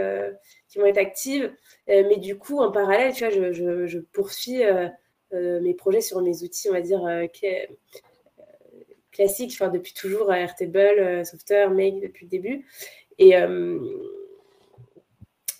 qui 0.68 0.78
vont 0.78 0.86
être 0.86 0.98
actives. 0.98 1.52
mais 1.88 2.16
du 2.16 2.38
coup, 2.38 2.58
en 2.58 2.70
parallèle, 2.70 3.12
tu 3.12 3.24
vois, 3.26 3.30
je, 3.52 3.86
je, 3.86 3.98
poursuis 3.98 4.62
mes 5.32 5.74
projets 5.74 6.00
sur 6.00 6.20
mes 6.22 6.42
outils, 6.42 6.68
on 6.68 6.72
va 6.72 6.80
dire, 6.80 7.02
classiques, 9.10 9.52
enfin, 9.54 9.70
depuis 9.70 9.92
toujours, 9.94 10.32
Airtable, 10.32 11.26
Software, 11.26 11.70
Make 11.70 12.00
depuis 12.00 12.26
le 12.26 12.30
début. 12.30 12.66
Et, 13.18 13.32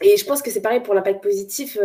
et 0.01 0.17
je 0.17 0.25
pense 0.25 0.43
que 0.43 0.51
c'est 0.51 0.63
pareil 0.63 0.81
pour 0.81 0.95
l'impact 0.95 1.23
positif. 1.23 1.79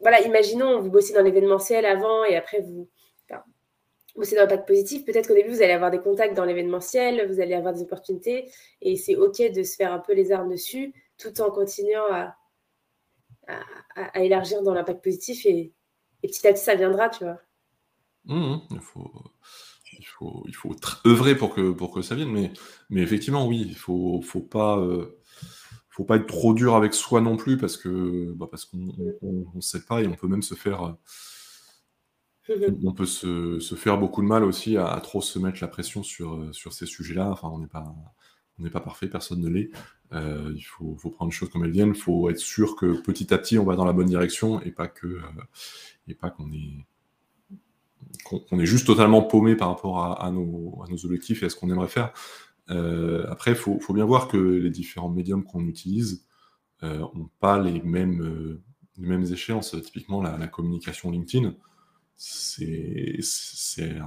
voilà, 0.00 0.20
imaginons, 0.22 0.80
vous 0.80 0.90
bossez 0.90 1.14
dans 1.14 1.22
l'événementiel 1.22 1.84
avant 1.86 2.24
et 2.24 2.36
après 2.36 2.60
vous, 2.60 2.88
c'est 4.22 4.36
dans 4.36 4.42
l'impact 4.42 4.68
positif. 4.68 5.04
Peut-être 5.04 5.26
qu'au 5.26 5.34
début, 5.34 5.50
vous 5.50 5.62
allez 5.62 5.72
avoir 5.72 5.90
des 5.90 5.98
contacts 5.98 6.36
dans 6.36 6.44
l'événementiel, 6.44 7.26
vous 7.26 7.40
allez 7.40 7.54
avoir 7.54 7.74
des 7.74 7.82
opportunités, 7.82 8.50
et 8.80 8.96
c'est 8.96 9.16
OK 9.16 9.38
de 9.38 9.62
se 9.62 9.74
faire 9.74 9.92
un 9.92 9.98
peu 9.98 10.14
les 10.14 10.30
armes 10.30 10.50
dessus, 10.50 10.94
tout 11.18 11.40
en 11.40 11.50
continuant 11.50 12.06
à, 12.10 12.36
à, 13.96 14.20
élargir 14.20 14.62
dans 14.62 14.72
l'impact 14.72 15.02
positif, 15.02 15.44
et, 15.46 15.72
petit 16.22 16.46
à 16.46 16.52
petit, 16.52 16.62
ça 16.62 16.76
viendra, 16.76 17.08
tu 17.08 17.24
vois. 17.24 17.40
Mmh, 18.26 18.56
mmh. 18.70 18.80
faut, 18.80 19.10
faut, 20.24 20.44
il 20.46 20.54
faut 20.54 20.76
œuvrer 21.06 21.36
pour 21.36 21.54
que, 21.54 21.70
pour 21.72 21.92
que 21.92 22.02
ça 22.02 22.14
vienne, 22.14 22.32
mais, 22.32 22.52
mais 22.90 23.02
effectivement, 23.02 23.46
oui, 23.46 23.62
il 23.62 23.70
ne 23.70 23.74
faut, 23.74 24.20
faut, 24.22 24.40
pas, 24.40 24.78
euh, 24.78 25.20
faut 25.90 26.04
pas 26.04 26.16
être 26.16 26.26
trop 26.26 26.54
dur 26.54 26.74
avec 26.74 26.94
soi 26.94 27.20
non 27.20 27.36
plus, 27.36 27.56
parce 27.56 27.76
que 27.76 28.32
bah, 28.34 28.46
parce 28.50 28.64
qu'on 28.64 28.78
ne 28.78 29.60
sait 29.60 29.84
pas, 29.84 30.02
et 30.02 30.06
on 30.06 30.14
peut 30.14 30.28
même 30.28 30.42
se 30.42 30.54
faire 30.54 30.96
on 32.82 32.92
peut 32.92 33.06
se, 33.06 33.58
faire 33.74 33.98
beaucoup 33.98 34.22
de 34.22 34.26
mal 34.26 34.44
aussi 34.44 34.76
à, 34.76 35.00
trop 35.02 35.22
se 35.22 35.38
mettre 35.38 35.58
la 35.62 35.68
pression 35.68 36.02
sur, 36.02 36.54
sur 36.54 36.72
ces 36.72 36.86
sujets-là. 36.86 37.30
Enfin, 37.30 37.48
on 37.48 37.58
n'est 37.58 37.66
pas, 37.66 37.94
on 38.58 38.68
pas 38.68 38.80
parfait, 38.80 39.08
personne 39.08 39.40
ne 39.40 39.48
l'est. 39.48 39.70
Euh, 40.12 40.52
il 40.54 40.62
faut, 40.62 40.94
prendre 40.94 41.30
les 41.30 41.36
choses 41.36 41.50
comme 41.50 41.64
elles 41.64 41.70
viennent. 41.70 41.92
Il 41.94 42.00
faut 42.00 42.30
être 42.30 42.38
sûr 42.38 42.76
que 42.76 43.00
petit 43.00 43.32
à 43.32 43.38
petit, 43.38 43.58
on 43.58 43.64
va 43.64 43.76
dans 43.76 43.84
la 43.84 43.92
bonne 43.92 44.06
direction 44.06 44.60
et 44.60 44.70
pas 44.70 44.88
que, 44.88 45.06
euh, 45.06 45.22
et 46.06 46.14
pas 46.14 46.30
qu'on 46.30 46.52
est, 46.52 46.86
qu'on, 48.24 48.58
est 48.58 48.66
juste 48.66 48.86
totalement 48.86 49.22
paumé 49.22 49.56
par 49.56 49.68
rapport 49.68 50.22
à, 50.22 50.30
nos, 50.30 50.84
objectifs 51.04 51.42
et 51.42 51.46
à 51.46 51.48
ce 51.50 51.56
qu'on 51.56 51.70
aimerait 51.70 51.88
faire. 51.88 52.12
après, 52.68 53.52
il 53.52 53.56
faut, 53.56 53.78
bien 53.92 54.04
voir 54.04 54.28
que 54.28 54.36
les 54.36 54.70
différents 54.70 55.10
médiums 55.10 55.44
qu'on 55.44 55.66
utilise 55.66 56.26
n'ont 56.82 57.30
pas 57.40 57.58
les 57.58 57.80
mêmes, 57.82 58.60
les 58.98 59.06
mêmes 59.06 59.24
échéances. 59.24 59.76
Typiquement, 59.82 60.22
la, 60.22 60.46
communication 60.46 61.10
LinkedIn 61.10 61.54
c'est 62.16 63.98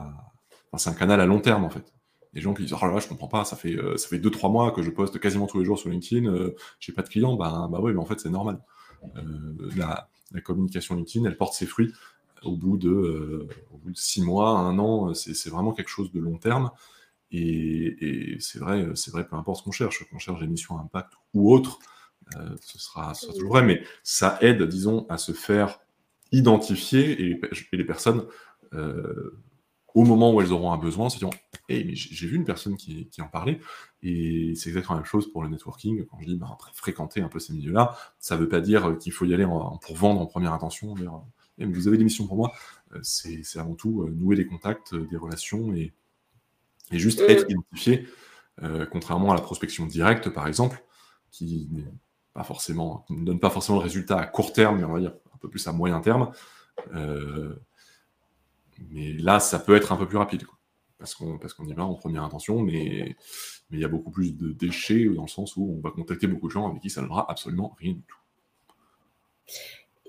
un, 0.73 0.93
canal 0.93 1.21
à 1.21 1.25
long 1.25 1.39
terme 1.39 1.65
en 1.65 1.69
fait. 1.69 1.93
Les 2.33 2.41
gens 2.41 2.53
qui 2.53 2.63
disent 2.63 2.73
oh 2.73 2.85
là 2.85 2.93
là, 2.93 2.99
je 2.99 3.07
comprends 3.07 3.27
pas, 3.27 3.45
ça 3.45 3.55
fait 3.55 3.75
euh, 3.75 3.97
ça 3.97 4.07
fait 4.07 4.19
deux 4.19 4.29
trois 4.29 4.49
mois 4.49 4.71
que 4.71 4.81
je 4.81 4.91
poste 4.91 5.19
quasiment 5.19 5.47
tous 5.47 5.59
les 5.59 5.65
jours 5.65 5.79
sur 5.79 5.89
LinkedIn, 5.89 6.27
euh, 6.27 6.55
j'ai 6.79 6.93
pas 6.93 7.01
de 7.01 7.09
clients, 7.09 7.35
bah 7.35 7.67
bah 7.71 7.79
oui, 7.81 7.93
mais 7.93 7.99
en 7.99 8.05
fait 8.05 8.19
c'est 8.19 8.29
normal. 8.29 8.61
Euh, 9.15 9.69
la, 9.75 10.09
communication 10.43 10.95
LinkedIn, 10.95 11.25
elle 11.25 11.37
porte 11.37 11.53
ses 11.53 11.65
fruits 11.65 11.93
au 12.43 12.55
bout 12.55 12.77
de 12.77 13.47
au 13.71 13.77
bout 13.77 13.91
de 13.91 13.97
six 13.97 14.21
mois, 14.21 14.51
un 14.51 14.77
an, 14.79 15.13
c'est 15.13 15.49
vraiment 15.49 15.73
quelque 15.73 15.89
chose 15.89 16.11
de 16.11 16.19
long 16.19 16.37
terme. 16.37 16.71
Et, 17.31 18.37
c'est 18.39 18.59
vrai, 18.59 18.87
c'est 18.95 19.11
vrai, 19.11 19.27
peu 19.27 19.35
importe 19.35 19.59
ce 19.59 19.63
qu'on 19.63 19.71
cherche, 19.71 20.09
qu'on 20.09 20.19
cherche 20.19 20.39
des 20.39 20.47
missions 20.47 20.79
impact 20.79 21.13
ou 21.33 21.53
autre, 21.53 21.79
ce 22.61 22.79
sera, 22.79 23.13
toujours 23.13 23.49
vrai, 23.49 23.63
mais 23.63 23.83
ça 24.03 24.37
aide, 24.41 24.63
disons, 24.63 25.05
à 25.09 25.17
se 25.17 25.31
faire 25.31 25.79
identifier 26.31 27.21
et 27.21 27.41
les, 27.71 27.83
personnes, 27.83 28.25
euh, 28.73 29.41
au 29.93 30.03
moment 30.03 30.33
où 30.33 30.41
elles 30.41 30.51
auront 30.51 30.71
un 30.71 30.77
besoin, 30.77 31.09
se 31.09 31.17
diront 31.17 31.33
hey, 31.69 31.85
mais 31.85 31.95
j'ai 31.95 32.27
vu 32.27 32.35
une 32.35 32.45
personne 32.45 32.77
qui, 32.77 33.09
en 33.19 33.27
parlait, 33.27 33.59
et 34.03 34.53
c'est 34.55 34.69
exactement 34.69 34.95
la 34.95 35.01
même 35.01 35.09
chose 35.09 35.31
pour 35.31 35.43
le 35.43 35.49
networking. 35.49 36.05
Quand 36.05 36.19
je 36.21 36.27
dis 36.27 36.35
bah, 36.35 36.57
fréquenter 36.73 37.21
un 37.21 37.29
peu 37.29 37.39
ces 37.39 37.53
milieux-là, 37.53 37.97
ça 38.19 38.35
ne 38.35 38.41
veut 38.41 38.49
pas 38.49 38.61
dire 38.61 38.97
qu'il 38.99 39.11
faut 39.11 39.25
y 39.25 39.33
aller 39.33 39.45
pour 39.45 39.95
vendre 39.95 40.21
en 40.21 40.25
première 40.25 40.53
intention. 40.53 40.95
Vous 41.65 41.87
avez 41.87 41.97
des 41.97 42.03
missions 42.03 42.27
pour 42.27 42.37
moi, 42.37 42.53
euh, 42.93 42.99
c'est 43.01 43.41
avant 43.57 43.75
tout 43.75 44.03
euh, 44.03 44.11
nouer 44.11 44.35
des 44.35 44.45
contacts, 44.45 44.93
des 44.95 45.17
relations 45.17 45.73
et, 45.73 45.93
juste 46.91 47.19
être 47.19 47.49
identifié, 47.49 48.07
contrairement 48.91 49.31
à 49.33 49.35
la 49.35 49.41
prospection 49.41 49.85
directe, 49.85 50.29
par 50.29 50.47
exemple, 50.47 50.81
qui 51.31 51.69
pas 52.37 52.43
forcément, 52.43 53.03
ne 53.09 53.25
donne 53.25 53.39
pas 53.39 53.49
forcément 53.49 53.79
le 53.79 53.83
résultat 53.83 54.19
à 54.19 54.27
court 54.27 54.53
terme, 54.53 54.77
mais 54.77 54.83
on 54.83 54.93
va 54.93 54.99
dire 54.99 55.15
un 55.33 55.37
peu 55.39 55.49
plus 55.49 55.67
à 55.67 55.71
moyen 55.71 55.99
terme. 56.01 56.31
Euh, 56.93 57.55
mais 58.91 59.13
là, 59.13 59.39
ça 59.39 59.57
peut 59.57 59.75
être 59.75 59.91
un 59.91 59.97
peu 59.97 60.07
plus 60.07 60.17
rapide, 60.17 60.43
parce 60.99 61.15
qu'on 61.15 61.39
parce 61.39 61.55
qu'on 61.55 61.65
y 61.65 61.73
va 61.73 61.83
en 61.83 61.95
première 61.95 62.23
intention, 62.23 62.61
mais 62.61 63.15
mais 63.71 63.77
il 63.77 63.79
y 63.79 63.85
a 63.85 63.87
beaucoup 63.87 64.11
plus 64.11 64.37
de 64.37 64.51
déchets 64.51 65.05
dans 65.05 65.23
le 65.23 65.27
sens 65.27 65.57
où 65.57 65.77
on 65.77 65.81
va 65.81 65.89
contacter 65.89 66.27
beaucoup 66.27 66.47
de 66.47 66.51
gens 66.51 66.69
avec 66.69 66.81
qui 66.81 66.91
ça 66.91 67.01
ne 67.01 67.07
donnera 67.07 67.29
absolument 67.29 67.75
rien 67.79 67.93
du 67.93 68.03
tout. 68.03 68.17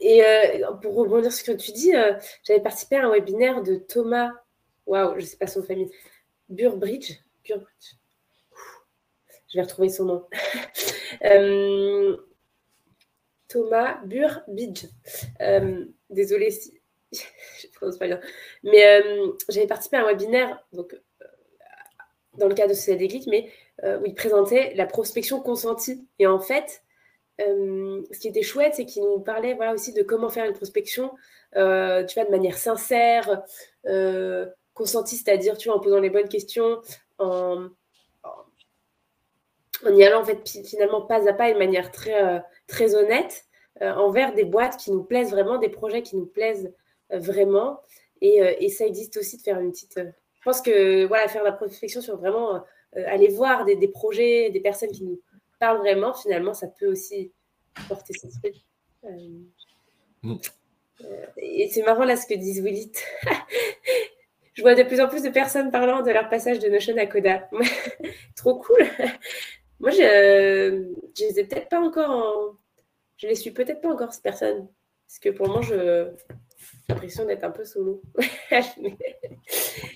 Et 0.00 0.24
euh, 0.24 0.72
pour 0.82 0.94
rebondir 0.94 1.32
sur 1.32 1.44
ce 1.44 1.50
que 1.50 1.56
tu 1.56 1.72
dis, 1.72 1.94
euh, 1.94 2.14
j'avais 2.44 2.60
participé 2.60 2.96
à 2.96 3.06
un 3.06 3.10
webinaire 3.10 3.62
de 3.62 3.76
Thomas, 3.76 4.32
waouh, 4.86 5.14
je 5.14 5.20
ne 5.20 5.26
sais 5.26 5.36
pas 5.36 5.46
son 5.46 5.62
famille, 5.62 5.90
Burbridge. 6.48 7.18
Burbridge. 7.46 7.96
Je 9.48 9.58
vais 9.58 9.62
retrouver 9.62 9.88
son 9.88 10.04
nom. 10.04 10.26
Thomas 13.48 13.98
Burbidge. 14.04 14.84
Euh, 15.40 15.84
désolée 16.10 16.50
si 16.50 16.74
je 17.12 17.66
ne 17.66 17.72
prononce 17.72 17.98
pas 17.98 18.06
bien. 18.06 18.20
Mais 18.62 18.84
euh, 18.84 19.32
j'avais 19.48 19.66
participé 19.66 19.96
à 19.96 20.02
un 20.02 20.06
webinaire 20.06 20.62
donc, 20.72 20.94
euh, 20.94 21.24
dans 22.34 22.46
le 22.46 22.54
cadre 22.54 22.70
de 22.70 22.74
ce 22.74 22.90
déclic, 22.92 23.26
mais 23.26 23.50
où 23.84 24.04
il 24.06 24.14
présentait 24.14 24.74
la 24.74 24.86
prospection 24.86 25.40
consentie. 25.40 26.04
Et 26.18 26.26
en 26.26 26.40
fait, 26.40 26.82
ce 27.38 28.18
qui 28.18 28.28
était 28.28 28.42
chouette, 28.42 28.74
c'est 28.74 28.84
qu'il 28.84 29.02
nous 29.02 29.20
parlait 29.20 29.54
voilà, 29.54 29.72
aussi 29.74 29.92
de 29.92 30.02
comment 30.02 30.28
faire 30.28 30.44
une 30.44 30.54
prospection, 30.54 31.10
tu 31.52 31.58
vois, 31.58 32.24
de 32.24 32.30
manière 32.30 32.58
sincère, 32.58 33.42
consentie, 34.74 35.16
c'est-à-dire, 35.16 35.56
tu 35.56 35.68
vois, 35.68 35.78
en 35.78 35.80
posant 35.80 36.00
les 36.00 36.10
bonnes 36.10 36.28
questions, 36.28 36.80
en, 37.18 37.68
y 39.86 40.04
allant 40.04 40.20
en 40.20 40.24
fait 40.24 40.48
finalement 40.66 41.02
pas 41.02 41.28
à 41.28 41.32
pas, 41.32 41.52
de 41.52 41.58
manière 41.58 41.90
très, 41.92 42.22
euh, 42.22 42.38
très 42.66 42.94
honnête, 42.94 43.44
euh, 43.82 43.92
envers 43.92 44.34
des 44.34 44.44
boîtes 44.44 44.76
qui 44.76 44.90
nous 44.90 45.04
plaisent 45.04 45.30
vraiment, 45.30 45.58
des 45.58 45.68
projets 45.68 46.02
qui 46.02 46.16
nous 46.16 46.26
plaisent 46.26 46.72
euh, 47.12 47.18
vraiment. 47.18 47.80
Et, 48.20 48.38
et, 48.58 48.68
ça 48.68 48.84
existe 48.84 49.16
aussi 49.16 49.36
de 49.36 49.42
faire 49.42 49.60
une 49.60 49.70
petite. 49.70 49.94
je 49.96 50.42
pense 50.44 50.60
que 50.60 51.04
voilà, 51.06 51.28
faire 51.28 51.44
la 51.44 51.52
prospection 51.52 52.00
sur 52.00 52.16
vraiment 52.16 52.64
aller 52.96 53.28
voir 53.28 53.64
des, 53.64 53.76
des, 53.76 53.86
projets, 53.86 54.50
des 54.50 54.58
personnes 54.58 54.90
qui 54.90 55.04
nous 55.04 55.20
parlent 55.58 55.78
vraiment, 55.78 56.14
finalement, 56.14 56.54
ça 56.54 56.68
peut 56.68 56.86
aussi 56.86 57.32
porter 57.88 58.14
ses 58.14 58.30
fruits. 58.30 58.64
Mm. 60.22 60.34
et 61.36 61.68
c'est 61.68 61.82
marrant 61.82 62.04
là 62.04 62.16
ce 62.16 62.26
que 62.26 62.34
disent 62.34 62.60
Willit. 62.60 62.92
je 64.54 64.62
vois 64.62 64.74
de 64.74 64.82
plus 64.82 65.00
en 65.00 65.08
plus 65.08 65.22
de 65.22 65.30
personnes 65.30 65.70
parlant 65.70 66.02
de 66.02 66.10
leur 66.10 66.28
passage 66.28 66.58
de 66.58 66.68
Notion 66.68 66.96
à 66.96 67.06
Coda. 67.06 67.48
Trop 68.36 68.58
cool. 68.58 68.84
Moi, 69.80 69.90
je, 69.90 70.70
ne 70.70 70.94
les 71.20 71.38
ai 71.38 71.44
peut-être 71.44 71.68
pas 71.68 71.80
encore 71.80 72.10
en... 72.10 72.56
Je 73.16 73.28
les 73.28 73.36
suis 73.36 73.52
peut-être 73.52 73.80
pas 73.80 73.92
encore, 73.92 74.12
ces 74.12 74.22
personnes. 74.22 74.68
Parce 75.06 75.18
que 75.20 75.28
pour 75.30 75.48
moi, 75.48 75.62
je... 75.62 76.10
j'ai 76.58 76.66
l'impression 76.88 77.24
d'être 77.24 77.44
un 77.44 77.50
peu 77.50 77.64
solo. 77.64 78.02
mais... 78.50 78.96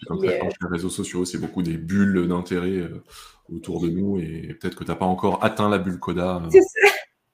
Comme 0.06 0.20
ça, 0.20 0.32
euh, 0.32 0.48
les 0.62 0.68
réseaux 0.70 0.88
sociaux, 0.88 1.24
c'est 1.24 1.38
beaucoup 1.38 1.62
des 1.62 1.76
bulles 1.76 2.28
d'intérêt 2.28 2.78
euh, 2.78 3.02
autour 3.54 3.80
de 3.80 3.88
nous 3.88 4.18
et 4.18 4.56
peut-être 4.60 4.76
que 4.76 4.84
tu 4.84 4.90
n'as 4.90 4.96
pas 4.96 5.06
encore 5.06 5.44
atteint 5.44 5.68
la 5.68 5.78
bulle 5.78 5.98
Coda. 5.98 6.42
C'est 6.50 6.60
ça. 6.60 6.88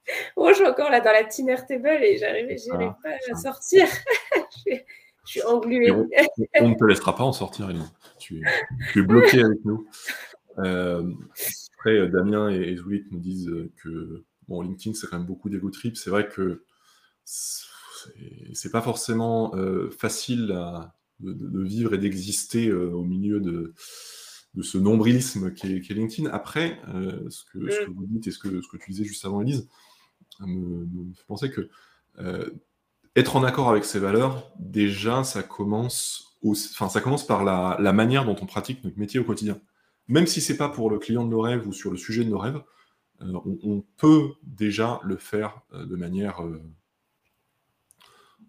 Moi, 0.37 0.53
je 0.53 0.64
encore 0.64 0.91
là 0.91 1.01
dans 1.01 1.12
la 1.12 1.25
Tiner 1.25 1.57
table 1.69 2.03
et 2.03 2.16
j'arrive 2.16 2.57
ah, 2.73 2.99
pas 3.03 3.11
à 3.31 3.35
sortir. 3.37 3.87
je, 4.66 4.81
suis, 5.25 5.43
engluée. 5.43 5.91
On, 5.91 6.69
ne 6.69 6.75
te 6.75 6.85
laissera 6.85 7.14
pas 7.14 7.25
en 7.25 7.33
sortir, 7.33 7.71
Tu, 8.19 8.43
es, 8.97 9.03
bloqué 9.03 9.43
avec 9.43 9.64
nous. 9.64 9.87
Euh, 10.59 11.12
après, 11.75 11.99
euh, 11.99 12.09
Damien 12.09 12.49
et, 12.49 12.77
Zulit 12.77 13.05
nous 13.11 13.21
disent 13.21 13.51
que 13.83 14.25
bon, 14.49 14.62
LinkedIn, 14.62 14.95
c'est 14.95 15.07
quand 15.09 15.19
même 15.19 15.27
beaucoup 15.27 15.51
d'ego 15.51 15.71
trip. 15.71 15.97
C'est 15.97 16.11
vrai 16.11 16.29
que 16.29 16.64
c'est 17.25 18.73
pas 18.73 18.81
forcément 18.81 19.55
euh, 19.55 19.91
facile 19.91 20.47
de, 21.21 21.62
vivre 21.62 21.95
et 21.95 21.99
d'exister 21.99 22.73
au 22.73 23.03
milieu 23.03 23.41
de, 23.41 23.75
de 24.55 24.63
ce 24.63 24.79
nombrilisme 24.79 25.53
qu'est 25.53 25.69
est 25.69 25.91
LinkedIn. 25.91 26.31
Après, 26.31 26.81
euh, 26.89 27.29
ce, 27.31 27.45
que, 27.45 27.71
ce, 27.71 27.85
que, 27.85 27.91
vous 27.91 28.07
dites 28.07 28.27
et 28.27 28.31
ce 28.31 28.39
que, 28.39 28.61
ce 28.61 28.69
que 28.69 28.77
tu 28.77 28.91
disais 28.91 29.05
juste 29.05 29.25
avant, 29.25 29.41
Elise, 29.41 29.69
me, 30.41 30.87
me 30.87 31.15
fait 31.15 31.27
penser 31.27 31.51
que 31.51 31.69
euh, 32.19 32.51
être 33.17 33.37
en 33.37 33.45
accord 33.45 33.71
avec 33.71 33.85
ses 33.85 33.99
valeurs, 33.99 34.51
déjà, 34.59 35.25
ça 35.25 35.43
commence, 35.43 36.39
enfin, 36.45 36.89
ça 36.89 37.01
commence 37.01 37.27
par 37.27 37.45
la, 37.45 37.77
la, 37.81 37.93
manière 37.93 38.25
dont 38.25 38.37
on 38.41 38.47
pratique 38.47 38.83
notre 38.85 38.99
métier 38.99 39.21
au 39.21 39.25
quotidien. 39.25 39.61
Même 40.07 40.27
si 40.27 40.41
c'est 40.41 40.57
pas 40.57 40.69
pour 40.69 40.91
le 40.91 40.99
client 40.99 41.25
de 41.25 41.31
nos 41.31 41.41
rêves 41.41 41.67
ou 41.67 41.73
sur 41.73 41.91
le 41.91 41.97
sujet 41.97 42.25
de 42.25 42.31
nos 42.31 42.39
rêves, 42.39 42.63
euh, 43.23 43.33
on, 43.45 43.59
on, 43.63 43.85
peut 43.97 44.31
déjà 44.43 45.01
le 45.03 45.17
faire 45.17 45.63
de 45.73 45.97
manière, 45.97 46.41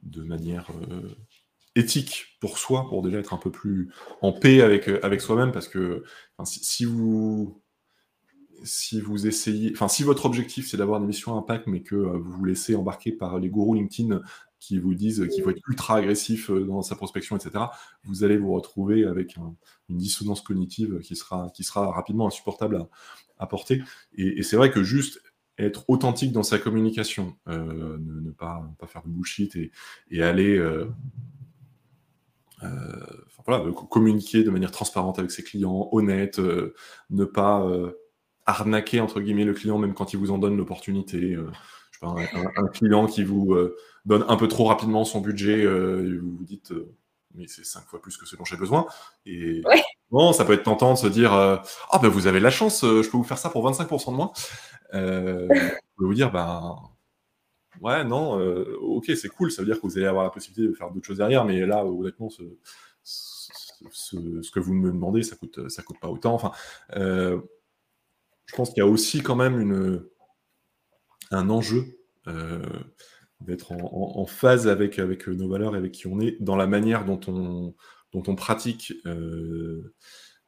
de 0.03 0.23
manière 0.23 0.67
éthique 1.75 2.37
pour 2.39 2.57
soi, 2.57 2.87
pour 2.89 3.01
déjà 3.01 3.19
être 3.19 3.33
un 3.33 3.37
peu 3.37 3.51
plus 3.51 3.91
en 4.21 4.31
paix 4.31 4.61
avec, 4.61 4.89
euh, 4.89 4.99
avec 5.03 5.21
soi-même, 5.21 5.51
parce 5.51 5.67
que 5.67 6.03
si, 6.43 6.85
vous 6.85 7.61
si 8.63 8.99
vous 9.01 9.27
essayez, 9.27 9.71
enfin 9.73 9.87
si 9.87 10.03
votre 10.03 10.25
objectif 10.25 10.69
c'est 10.69 10.77
d'avoir 10.77 10.99
des 10.99 11.07
missions 11.07 11.37
impact, 11.37 11.67
mais 11.67 11.81
que 11.81 11.95
euh, 11.95 12.17
vous 12.17 12.31
vous 12.31 12.45
laissez 12.45 12.75
embarquer 12.75 13.11
par 13.11 13.39
les 13.39 13.49
gourous 13.49 13.75
LinkedIn 13.75 14.21
qui 14.59 14.77
vous 14.77 14.93
disent 14.93 15.25
qu'il 15.31 15.41
faut 15.41 15.51
être 15.51 15.61
ultra 15.69 15.97
agressif 15.97 16.49
euh, 16.49 16.65
dans 16.65 16.81
sa 16.81 16.95
prospection, 16.95 17.37
etc., 17.37 17.65
vous 18.03 18.23
allez 18.23 18.37
vous 18.37 18.51
retrouver 18.51 19.05
avec 19.05 19.37
une 19.37 19.97
dissonance 19.97 20.41
cognitive 20.41 20.99
qui 20.99 21.15
sera, 21.15 21.49
qui 21.53 21.63
sera 21.63 21.91
rapidement 21.91 22.27
insupportable 22.27 22.85
à, 23.37 23.47
porter. 23.47 23.81
Et, 24.15 24.43
c'est 24.43 24.57
vrai 24.57 24.69
que 24.69 24.83
juste 24.83 25.21
être 25.57 25.85
authentique 25.89 26.33
dans 26.33 26.43
sa 26.43 26.59
communication, 26.59 27.37
ne, 27.47 28.31
pas, 28.31 28.69
pas 28.77 28.87
faire 28.87 29.01
de 29.03 29.07
bullshit 29.07 29.55
et, 29.55 30.21
aller 30.21 30.59
voilà, 33.45 33.71
communiquer 33.89 34.43
de 34.43 34.49
manière 34.49 34.71
transparente 34.71 35.19
avec 35.19 35.31
ses 35.31 35.43
clients, 35.43 35.89
honnête, 35.91 36.39
euh, 36.39 36.73
ne 37.09 37.25
pas 37.25 37.61
euh, 37.61 37.91
arnaquer 38.45 38.99
entre 38.99 39.21
guillemets 39.21 39.45
le 39.45 39.53
client 39.53 39.77
même 39.77 39.93
quand 39.93 40.13
il 40.13 40.17
vous 40.17 40.31
en 40.31 40.37
donne 40.37 40.57
l'opportunité. 40.57 41.35
je 41.35 41.99
sais 41.99 41.99
pas, 42.01 42.15
un, 42.55 42.67
client 42.67 43.07
qui 43.07 43.23
vous 43.23 43.55
donne 44.05 44.25
un 44.27 44.35
peu 44.35 44.47
trop 44.47 44.65
rapidement 44.65 45.05
son 45.05 45.21
budget, 45.21 45.61
et 45.61 46.17
vous 46.17 46.37
vous 46.37 46.45
dites 46.45 46.73
mais 47.35 47.45
c'est 47.47 47.63
cinq 47.63 47.85
fois 47.85 48.01
plus 48.01 48.17
que 48.17 48.25
ce 48.25 48.35
dont 48.35 48.45
j'ai 48.45 48.57
besoin. 48.57 48.87
Et 49.25 49.61
bon, 50.09 50.33
ça 50.33 50.45
peut 50.45 50.53
être 50.53 50.63
tentant 50.63 50.93
de 50.93 50.97
se 50.97 51.07
dire 51.07 51.31
ah 51.33 51.99
ben 52.01 52.07
vous 52.07 52.27
avez 52.27 52.39
de 52.39 52.43
la 52.43 52.49
chance, 52.49 52.81
je 52.81 53.09
peux 53.09 53.17
vous 53.17 53.23
faire 53.23 53.37
ça 53.37 53.49
pour 53.49 53.69
25% 53.69 54.11
de 54.11 54.15
moins. 54.15 54.31
Euh, 54.93 55.47
je 55.51 55.69
peux 55.97 56.05
vous 56.05 56.13
dire 56.13 56.31
ben 56.31 56.75
ouais, 57.81 58.03
non, 58.03 58.39
euh, 58.39 58.75
ok, 58.81 59.11
c'est 59.15 59.29
cool, 59.29 59.51
ça 59.51 59.61
veut 59.61 59.65
dire 59.65 59.79
que 59.79 59.87
vous 59.87 59.97
allez 59.97 60.07
avoir 60.07 60.23
la 60.23 60.29
possibilité 60.29 60.67
de 60.67 60.73
faire 60.73 60.91
d'autres 60.91 61.07
choses 61.07 61.17
derrière, 61.17 61.45
mais 61.45 61.65
là, 61.65 61.85
honnêtement, 61.85 62.29
ce, 62.29 62.43
que 64.51 64.59
vous 64.59 64.73
me 64.73 64.91
demandez, 64.91 65.23
ça 65.23 65.35
coûte, 65.35 65.69
ça 65.69 65.83
coûte 65.83 65.99
pas 65.99 66.09
autant. 66.09 66.33
Enfin, 66.33 66.51
euh, 66.95 67.39
je 68.45 68.55
pense 68.55 68.69
qu'il 68.69 68.79
y 68.79 68.85
a 68.85 68.87
aussi 68.87 69.21
quand 69.21 69.35
même 69.35 69.59
une, 69.59 70.03
un 71.31 71.49
enjeu 71.49 71.99
euh, 72.27 72.61
d'être 73.41 73.71
en, 73.71 74.25
phase 74.25 74.67
avec, 74.67 74.99
avec 74.99 75.27
nos 75.27 75.47
valeurs 75.47 75.75
et 75.75 75.77
avec 75.77 75.93
qui 75.93 76.07
on 76.07 76.19
est 76.19 76.41
dans 76.41 76.57
la 76.57 76.67
manière 76.67 77.05
dont 77.05 77.19
on, 77.27 77.73
dont 78.11 78.23
on 78.27 78.35
pratique 78.35 78.93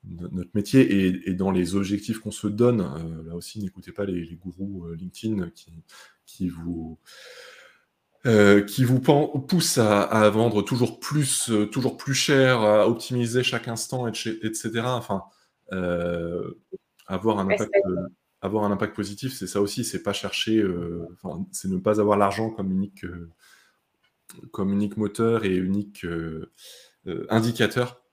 notre 0.04 0.50
métier 0.56 1.30
et, 1.30 1.34
dans 1.36 1.52
les 1.52 1.76
objectifs 1.76 2.20
qu'on 2.20 2.32
se 2.32 2.48
donne. 2.48 2.80
là 3.26 3.36
aussi, 3.36 3.60
n'écoutez 3.60 3.94
pas 3.94 4.04
les 4.04 4.36
gourous 4.36 4.92
LinkedIn 4.94 5.50
qui, 5.52 5.72
qui 6.32 6.50
vous, 6.50 6.98
euh, 8.26 8.62
qui 8.62 8.84
vous 8.84 9.00
pousse 9.00 9.78
à, 9.78 10.30
vendre 10.30 10.62
toujours 10.62 11.00
plus, 11.00 11.50
euh, 11.50 11.66
toujours 11.66 11.98
plus 11.98 12.14
cher, 12.14 12.62
à 12.62 12.88
optimiser 12.88 13.44
chaque 13.44 13.68
instant, 13.68 14.08
etc. 14.08 14.82
Enfin, 14.86 15.24
euh, 15.72 16.54
avoir 17.08 17.40
un 17.40 17.50
impact, 17.50 17.74
avoir 18.42 18.64
un 18.64 18.72
impact 18.72 18.96
positif, 18.96 19.34
c'est 19.34 19.48
ça 19.48 19.60
aussi. 19.60 19.84
C'est 19.84 20.04
pas 20.04 20.14
chercher, 20.14 20.64
c'est 21.52 21.68
ne 21.68 21.78
pas 21.78 22.00
avoir 22.00 22.18
l'argent 22.18 22.52
comme 22.52 22.72
unique, 22.72 23.06
comme 24.52 24.72
unique 24.72 24.98
moteur 24.98 25.44
et 25.44 25.56
unique 25.56 26.06
indicateur. 27.30 28.04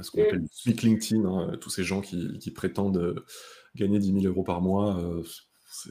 Ce 0.00 0.10
qu'on 0.10 0.22
appelle 0.22 0.44
le 0.66 0.72
LinkedIn, 0.72 1.24
hein, 1.24 1.56
tous 1.60 1.70
ces 1.70 1.82
gens 1.82 2.00
qui, 2.00 2.38
qui, 2.38 2.52
prétendent 2.52 3.24
gagner 3.74 3.98
10 3.98 4.22
000 4.22 4.26
euros 4.26 4.44
par 4.44 4.60
mois, 4.60 5.00
je, 5.68 5.90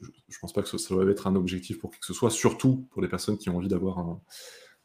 ne 0.00 0.40
pense 0.40 0.52
pas 0.52 0.62
que 0.62 0.68
ça, 0.68 0.94
doit 0.94 1.10
être 1.10 1.26
un 1.26 1.36
objectif 1.36 1.78
pour 1.78 1.90
qui 1.90 2.00
que 2.00 2.06
ce 2.06 2.14
soit, 2.14 2.30
surtout 2.30 2.88
pour 2.90 3.02
les 3.02 3.08
personnes 3.08 3.36
qui 3.36 3.50
ont 3.50 3.56
envie 3.56 3.68
d'avoir 3.68 3.98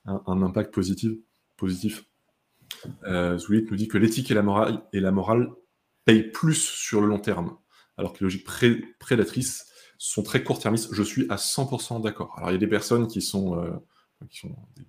un, 0.06 0.42
impact 0.42 0.74
positif. 0.74 1.14
positif. 1.58 2.06
Euh, 3.06 3.38
nous 3.50 3.76
dit 3.76 3.88
que 3.88 3.98
l'éthique 3.98 4.32
et 4.32 4.34
la 4.34 5.12
morale, 5.12 5.52
payent 6.06 6.32
plus 6.32 6.60
sur 6.60 7.00
le 7.02 7.08
long 7.08 7.20
terme, 7.20 7.58
alors 7.98 8.14
que 8.14 8.20
les 8.20 8.24
logiques 8.26 8.48
prédatrices 9.00 9.68
sont 9.98 10.24
très 10.24 10.44
court-termistes. 10.44 10.94
Je 10.94 11.04
suis 11.04 11.28
à 11.30 11.36
100% 11.36 12.02
d'accord. 12.02 12.34
Alors 12.38 12.50
il 12.50 12.54
y 12.54 12.56
a 12.56 12.60
des 12.60 12.68
personnes 12.68 13.08
qui 13.08 13.22
sont, 13.22 13.60
euh, 13.60 13.72
qui 14.30 14.40
sont 14.40 14.56
des, 14.76 14.86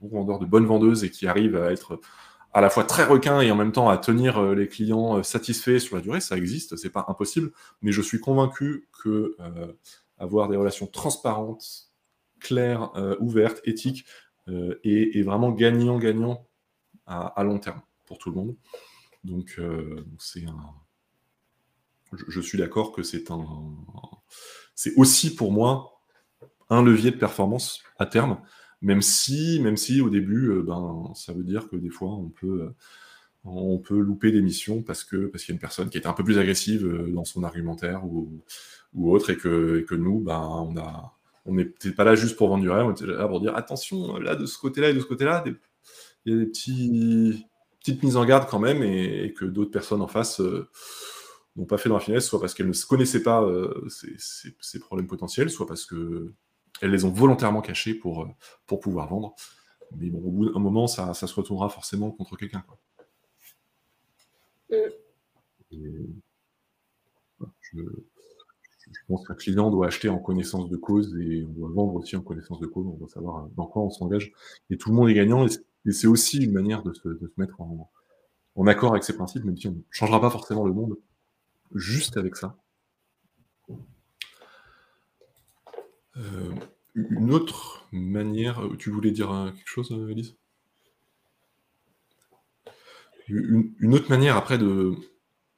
vendeurs, 0.00 0.38
de 0.38 0.46
bonnes 0.46 0.66
vendeuses 0.66 1.04
et 1.04 1.10
qui 1.10 1.26
arrivent 1.26 1.56
à 1.56 1.70
être 1.70 2.00
à 2.56 2.62
la 2.62 2.70
fois 2.70 2.84
très 2.84 3.04
requin 3.04 3.42
et 3.42 3.50
en 3.50 3.54
même 3.54 3.70
temps 3.70 3.90
à 3.90 3.98
tenir 3.98 4.38
euh, 4.38 4.54
les 4.54 4.66
clients 4.66 5.18
euh, 5.18 5.22
satisfaits 5.22 5.78
sur 5.78 5.94
la 5.96 6.00
durée, 6.00 6.20
ça 6.20 6.38
existe, 6.38 6.76
c'est 6.76 6.88
pas 6.88 7.04
impossible, 7.06 7.52
mais 7.82 7.92
je 7.92 8.00
suis 8.00 8.18
convaincu 8.18 8.88
que 9.02 9.36
euh, 9.40 9.74
avoir 10.16 10.48
des 10.48 10.56
relations 10.56 10.86
transparentes, 10.86 11.90
claires, 12.40 12.92
ouvertes, 13.20 13.60
éthiques, 13.64 14.06
est, 14.84 15.22
vraiment 15.22 15.50
gagnant-gagnant 15.50 16.46
à, 17.06 17.42
long 17.42 17.58
terme 17.58 17.82
pour 18.06 18.16
tout 18.18 18.30
le 18.30 18.36
monde. 18.36 18.56
Donc 19.24 19.60
c'est 20.18 20.46
un, 20.46 20.74
je, 22.28 22.40
suis 22.40 22.56
d'accord 22.56 22.92
que 22.92 23.02
c'est 23.02 23.30
un, 23.30 23.44
c'est 24.74 24.94
aussi 24.96 25.34
pour 25.34 25.52
moi 25.52 26.00
un 26.70 26.82
levier 26.82 27.10
de 27.10 27.16
performance 27.16 27.82
à 27.98 28.06
terme. 28.06 28.40
Même 28.82 29.02
si, 29.02 29.60
même 29.60 29.76
si 29.76 30.00
au 30.00 30.10
début, 30.10 30.50
euh, 30.50 30.62
ben, 30.62 31.12
ça 31.14 31.32
veut 31.32 31.44
dire 31.44 31.68
que 31.68 31.76
des 31.76 31.88
fois, 31.90 32.10
on 32.10 32.28
peut, 32.28 32.62
euh, 32.62 32.70
on 33.44 33.78
peut 33.78 33.98
louper 33.98 34.32
des 34.32 34.42
missions 34.42 34.82
parce 34.82 35.02
que 35.04 35.26
parce 35.26 35.44
qu'il 35.44 35.52
y 35.52 35.54
a 35.54 35.56
une 35.56 35.60
personne 35.60 35.88
qui 35.88 35.98
est 35.98 36.06
un 36.06 36.12
peu 36.12 36.24
plus 36.24 36.38
agressive 36.38 36.86
euh, 36.86 37.10
dans 37.10 37.24
son 37.24 37.42
argumentaire 37.42 38.04
ou, 38.04 38.42
ou 38.94 39.12
autre, 39.12 39.30
et 39.30 39.36
que, 39.36 39.80
que 39.88 39.94
nous, 39.94 40.20
ben, 40.20 40.40
on 40.40 40.76
a, 40.76 41.14
on 41.46 41.54
n'était 41.54 41.92
pas 41.92 42.04
là 42.04 42.14
juste 42.14 42.36
pour 42.36 42.48
vendre 42.48 42.62
du 42.62 42.70
rêve, 42.70 42.86
on 42.86 42.92
était 42.92 43.06
là 43.06 43.26
pour 43.28 43.40
dire 43.40 43.56
attention, 43.56 44.18
là 44.18 44.36
de 44.36 44.46
ce 44.46 44.58
côté-là 44.58 44.90
et 44.90 44.94
de 44.94 45.00
ce 45.00 45.06
côté-là, 45.06 45.44
il 46.26 46.32
y 46.32 46.36
a 46.36 46.38
des 46.38 46.46
petits, 46.46 47.46
petites 47.80 48.02
mises 48.02 48.16
en 48.16 48.24
garde 48.24 48.48
quand 48.48 48.58
même, 48.58 48.82
et, 48.82 49.32
que 49.32 49.44
d'autres 49.44 49.70
personnes 49.70 50.02
en 50.02 50.08
face 50.08 50.40
n'ont 51.56 51.66
pas 51.66 51.78
fait 51.78 51.88
dans 51.88 51.96
la 51.96 52.00
finesse, 52.00 52.26
soit 52.26 52.40
parce 52.40 52.52
qu'elles 52.52 52.68
ne 52.68 52.86
connaissaient 52.88 53.22
pas 53.22 53.46
ces, 54.60 54.80
problèmes 54.80 55.06
potentiels, 55.06 55.50
soit 55.50 55.66
parce 55.66 55.86
que 55.86 56.32
elles 56.82 56.90
les 56.90 57.04
ont 57.04 57.10
volontairement 57.10 57.60
cachées 57.60 57.94
pour, 57.94 58.22
euh, 58.22 58.28
pour 58.66 58.80
pouvoir 58.80 59.08
vendre. 59.08 59.34
Mais 59.96 60.10
bon, 60.10 60.18
au 60.18 60.30
bout 60.30 60.52
d'un 60.52 60.58
moment, 60.58 60.86
ça, 60.86 61.14
ça, 61.14 61.26
se 61.26 61.34
retournera 61.34 61.68
forcément 61.68 62.10
contre 62.10 62.36
quelqu'un. 62.36 62.64
Mm. 64.70 64.76
Je, 67.72 67.82
pense 69.08 69.26
qu'un 69.26 69.34
client 69.34 69.70
doit 69.70 69.86
acheter 69.86 70.08
en 70.08 70.18
connaissance 70.18 70.68
de 70.68 70.76
cause 70.76 71.16
et 71.20 71.44
on 71.44 71.52
doit 71.52 71.70
vendre 71.70 71.94
aussi 71.94 72.16
en 72.16 72.22
connaissance 72.22 72.60
de 72.60 72.66
cause. 72.66 72.86
On 72.86 72.96
doit 72.96 73.08
savoir 73.08 73.48
dans 73.56 73.66
quoi 73.66 73.82
on 73.82 73.90
s'engage. 73.90 74.32
Et 74.70 74.76
tout 74.76 74.90
le 74.90 74.96
monde 74.96 75.08
est 75.08 75.14
gagnant. 75.14 75.46
Et 75.46 75.92
c'est 75.92 76.06
aussi 76.06 76.44
une 76.44 76.52
manière 76.52 76.82
de 76.82 76.92
se, 76.92 77.08
de 77.08 77.26
se 77.26 77.40
mettre 77.40 77.60
en, 77.60 77.90
en, 78.56 78.66
accord 78.66 78.92
avec 78.92 79.04
ses 79.04 79.14
principes, 79.14 79.44
même 79.44 79.56
si 79.56 79.68
on 79.68 79.72
ne 79.72 79.80
changera 79.90 80.20
pas 80.20 80.30
forcément 80.30 80.64
le 80.64 80.72
monde 80.72 80.96
juste 81.74 82.16
avec 82.16 82.36
ça. 82.36 82.56
Euh, 86.16 86.54
une 86.94 87.32
autre 87.32 87.86
manière, 87.92 88.64
euh, 88.64 88.76
tu 88.76 88.90
voulais 88.90 89.10
dire 89.10 89.30
euh, 89.30 89.50
quelque 89.50 89.68
chose, 89.68 89.92
Elise? 90.10 90.36
Une, 93.28 93.92
autre 93.92 94.08
manière 94.08 94.36
après 94.36 94.56
de 94.56 94.94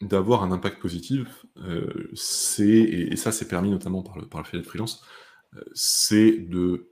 d'avoir 0.00 0.42
un 0.42 0.52
impact 0.52 0.80
positif, 0.80 1.44
c'est, 2.14 2.66
et, 2.66 3.16
ça 3.16 3.30
c'est 3.30 3.46
permis 3.46 3.70
notamment 3.70 4.02
par 4.02 4.16
le, 4.18 4.26
par 4.26 4.40
le 4.40 4.46
fait 4.46 4.56
d'être 4.56 4.68
freelance, 4.68 5.04
c'est 5.74 6.30
de 6.38 6.88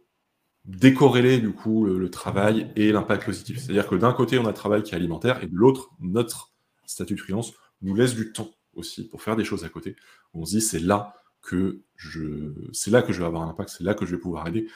décorréler 0.67 1.39
du 1.39 1.53
coup 1.53 1.87
le, 1.87 2.11
travail 2.11 2.71
et 2.77 2.93
l'impact 2.93 3.25
positif. 3.25 3.59
C'est-à-dire 3.59 3.87
que 3.87 3.95
d'un 3.95 4.13
côté 4.13 4.39
on 4.39 4.45
a 4.45 4.49
le 4.49 4.55
travail 4.55 4.83
qui 4.83 4.93
est 4.93 4.97
alimentaire 4.97 5.43
et 5.43 5.47
de 5.47 5.55
l'autre, 5.55 5.93
notre 6.01 6.53
statut 6.85 7.15
de 7.15 7.21
freelance 7.21 7.55
nous 7.81 7.95
laisse 7.95 8.15
du 8.15 8.33
temps 8.33 8.51
aussi 8.75 9.09
pour 9.09 9.23
faire 9.23 9.37
des 9.37 9.45
choses 9.45 9.65
à 9.65 9.71
côté. 9.71 9.97
On 10.35 10.45
se 10.45 10.57
dit 10.57 10.61
c'est 10.61 10.81
là 10.81 11.15
que 11.47 11.81
je, 11.95 12.53
c'est 12.73 12.91
là 12.91 13.03
que 13.03 13.13
je 13.13 13.21
vais 13.21 13.27
avoir 13.27 13.43
un 13.43 13.51
impact, 13.51 13.71
c'est 13.71 13.85
là 13.85 13.95
que 13.95 14.05
je 14.05 14.15
vais 14.15 14.21
pouvoir 14.21 14.47
aider. 14.49 14.69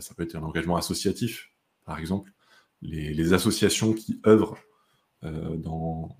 ça 0.00 0.14
peut 0.14 0.22
être 0.22 0.34
un 0.36 0.42
engagement 0.42 0.76
associatif, 0.76 1.50
par 1.84 1.98
exemple. 1.98 2.32
Les, 2.82 3.32
associations 3.32 3.94
qui 3.94 4.20
œuvrent 4.26 4.58
dans, 5.22 6.16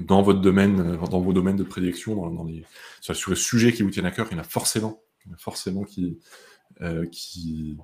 dans 0.00 0.22
votre 0.22 0.40
domaine, 0.40 0.96
dans 0.96 1.20
vos 1.20 1.32
domaines 1.32 1.56
de 1.56 1.64
prédilection, 1.64 2.30
dans, 2.30 2.44
les, 2.44 2.64
sur 3.00 3.30
les 3.30 3.36
sujets 3.36 3.72
qui 3.72 3.82
vous 3.82 3.90
tiennent 3.90 4.06
à 4.06 4.10
cœur, 4.10 4.26
il 4.30 4.34
y 4.34 4.36
en 4.36 4.42
a 4.42 4.44
forcément, 4.44 5.02
forcément 5.38 5.84
qui, 5.84 6.18
qui, 7.10 7.78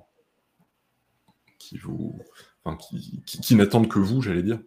qui 1.57 1.77
vous, 1.77 2.19
qui, 3.25 3.55
n'attendent 3.55 3.87
que 3.87 3.99
vous, 3.99 4.21
j'allais 4.21 4.43
dire, 4.43 4.59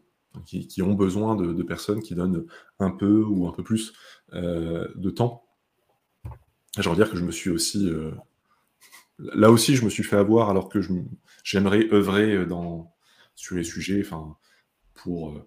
qui, 0.47 0.83
ont 0.83 0.95
besoin 0.95 1.37
de, 1.37 1.63
personnes 1.63 2.03
qui 2.03 2.15
donnent 2.15 2.47
un 2.79 2.91
peu 2.91 3.23
ou 3.23 3.47
un 3.47 3.53
peu 3.53 3.63
plus 3.63 3.93
euh, 4.33 4.89
de 4.97 5.11
temps. 5.11 5.44
Je 6.77 6.89
veux 6.89 6.97
dire 6.97 7.11
que 7.11 7.17
je 7.17 7.25
me 7.25 7.31
suis 7.31 7.51
aussi, 7.51 7.89
euh, 7.89 8.11
là 9.19 9.51
aussi, 9.51 9.77
je 9.77 9.85
me 9.85 9.91
suis 9.91 10.03
fait 10.03 10.17
avoir 10.17 10.51
alors 10.51 10.69
que 10.69 10.81
j'aimerais 11.45 11.89
œuvrer 11.93 12.47
dans, 12.47 12.93
sur 13.35 13.57
les 13.57 13.65
sujets, 13.65 14.03
pour 14.95 15.31
euh, 15.31 15.47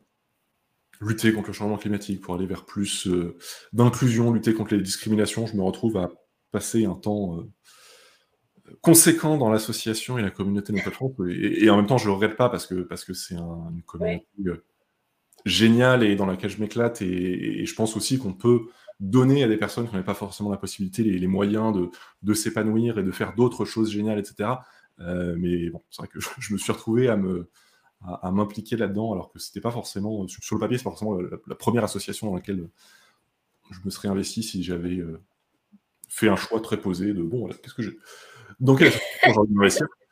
lutter 1.01 1.33
contre 1.33 1.47
le 1.47 1.53
changement 1.53 1.77
climatique, 1.77 2.21
pour 2.21 2.35
aller 2.35 2.45
vers 2.45 2.65
plus 2.65 3.07
d'inclusion, 3.73 4.31
lutter 4.31 4.53
contre 4.53 4.75
les 4.75 4.81
discriminations. 4.81 5.47
Je 5.47 5.55
me 5.55 5.63
retrouve 5.63 5.97
à 5.97 6.09
passer 6.51 6.85
un 6.85 6.95
temps 6.95 7.45
conséquent 8.81 9.37
dans 9.37 9.49
l'association 9.49 10.17
et 10.17 10.21
la 10.21 10.31
communauté 10.31 10.73
de 10.73 10.79
France. 10.79 11.13
Et, 11.29 11.65
et, 11.65 11.69
en 11.69 11.77
même 11.77 11.87
temps, 11.87 11.97
je 11.97 12.07
le 12.07 12.13
regrette 12.13 12.35
pas 12.35 12.49
parce 12.49 12.67
que 12.67 12.75
parce 12.75 13.05
que 13.05 13.13
c'est 13.13 13.35
une 13.35 13.81
communauté 13.85 14.25
euh, 14.45 14.63
géniale 15.45 16.03
et 16.03 16.15
dans 16.15 16.25
laquelle 16.25 16.49
je 16.49 16.59
m'éclate. 16.59 17.01
Et, 17.01 17.65
je 17.65 17.75
pense 17.75 17.95
aussi 17.95 18.17
qu'on 18.17 18.33
peut 18.33 18.67
donner 18.99 19.43
à 19.43 19.47
des 19.47 19.57
personnes 19.57 19.87
qui 19.87 19.95
n'ont 19.95 20.03
pas 20.03 20.13
forcément 20.13 20.49
la 20.49 20.57
possibilité, 20.57 21.03
les, 21.03 21.27
moyens 21.27 21.73
de, 21.73 21.89
de 22.23 22.33
s'épanouir 22.33 22.97
et 22.97 23.03
de 23.03 23.11
faire 23.11 23.35
d'autres 23.35 23.65
choses 23.65 23.91
géniales, 23.91 24.19
etc. 24.19 24.49
Euh, 24.99 25.35
mais 25.37 25.69
bon, 25.69 25.81
c'est 25.89 26.01
vrai 26.01 26.07
que 26.07 26.19
je, 26.39 26.53
me 26.53 26.57
suis 26.57 26.71
retrouvé 26.71 27.07
à 27.07 27.17
me 27.17 27.49
à, 28.05 28.31
m'impliquer 28.31 28.77
là-dedans, 28.77 29.13
alors 29.13 29.31
que 29.31 29.39
c'était 29.39 29.61
pas 29.61 29.71
forcément 29.71 30.27
sur, 30.27 30.55
le 30.55 30.59
papier, 30.59 30.77
c'est 30.77 30.83
pas 30.83 30.91
forcément 30.91 31.17
la, 31.19 31.55
première 31.55 31.83
association 31.83 32.27
dans 32.27 32.35
laquelle 32.35 32.69
je 33.71 33.79
me 33.83 33.89
serais 33.89 34.07
investi 34.07 34.43
si 34.43 34.63
j'avais 34.63 34.97
euh, 34.97 35.19
fait 36.07 36.29
un 36.29 36.35
choix 36.35 36.61
très 36.61 36.79
posé 36.79 37.13
de 37.13 37.23
bon, 37.23 37.47
qu'est-ce 37.47 37.73
que 37.73 37.81
j'ai 37.81 37.97
donc, 38.59 38.83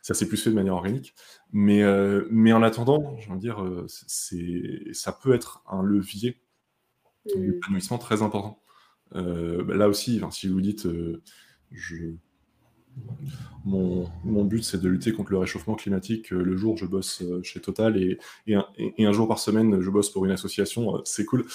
ça 0.02 0.14
s'est 0.14 0.28
plus 0.28 0.38
fait 0.38 0.52
de 0.52 0.56
manière 0.56 0.76
organique. 0.76 1.16
Mais, 1.52 1.82
euh, 1.82 2.28
mais 2.30 2.54
en 2.54 2.62
attendant, 2.62 3.18
je 3.18 3.32
veux 3.32 3.40
dire, 3.40 3.64
c'est, 3.88 4.94
ça 4.94 5.12
peut 5.12 5.34
être 5.34 5.64
un 5.68 5.82
levier 5.82 6.40
mmh. 7.26 7.40
d'épanouissement 7.40 7.98
très 7.98 8.22
important. 8.22 8.62
Euh, 9.14 9.64
bah, 9.64 9.76
là 9.76 9.88
aussi, 9.88 10.22
si 10.32 10.48
vous 10.48 10.62
dites, 10.62 10.88
je, 11.72 11.96
mon, 13.66 14.46
but 14.46 14.64
c'est 14.64 14.82
de 14.82 14.88
lutter 14.88 15.12
contre 15.12 15.32
le 15.32 15.38
réchauffement 15.38 15.76
climatique. 15.76 16.32
Le 16.32 16.56
jour, 16.56 16.78
je 16.78 16.86
bosse 16.86 17.24
chez 17.44 17.60
Total 17.60 17.98
et, 17.98 18.18
un, 18.48 19.12
jour 19.12 19.28
par 19.28 19.40
semaine, 19.40 19.82
je 19.82 19.90
bosse 19.90 20.10
pour 20.10 20.26
une 20.26 20.32
association. 20.32 21.02
C'est 21.04 21.26
cool. 21.26 21.46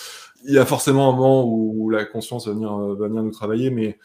Il 0.44 0.54
y 0.54 0.58
a 0.58 0.66
forcément 0.66 1.08
un 1.12 1.16
moment 1.16 1.44
où 1.46 1.90
la 1.90 2.04
conscience 2.04 2.46
va 2.46 2.52
venir, 2.52 2.76
va 2.76 3.08
venir 3.08 3.22
nous 3.22 3.30
travailler, 3.30 3.70
mais 3.70 3.98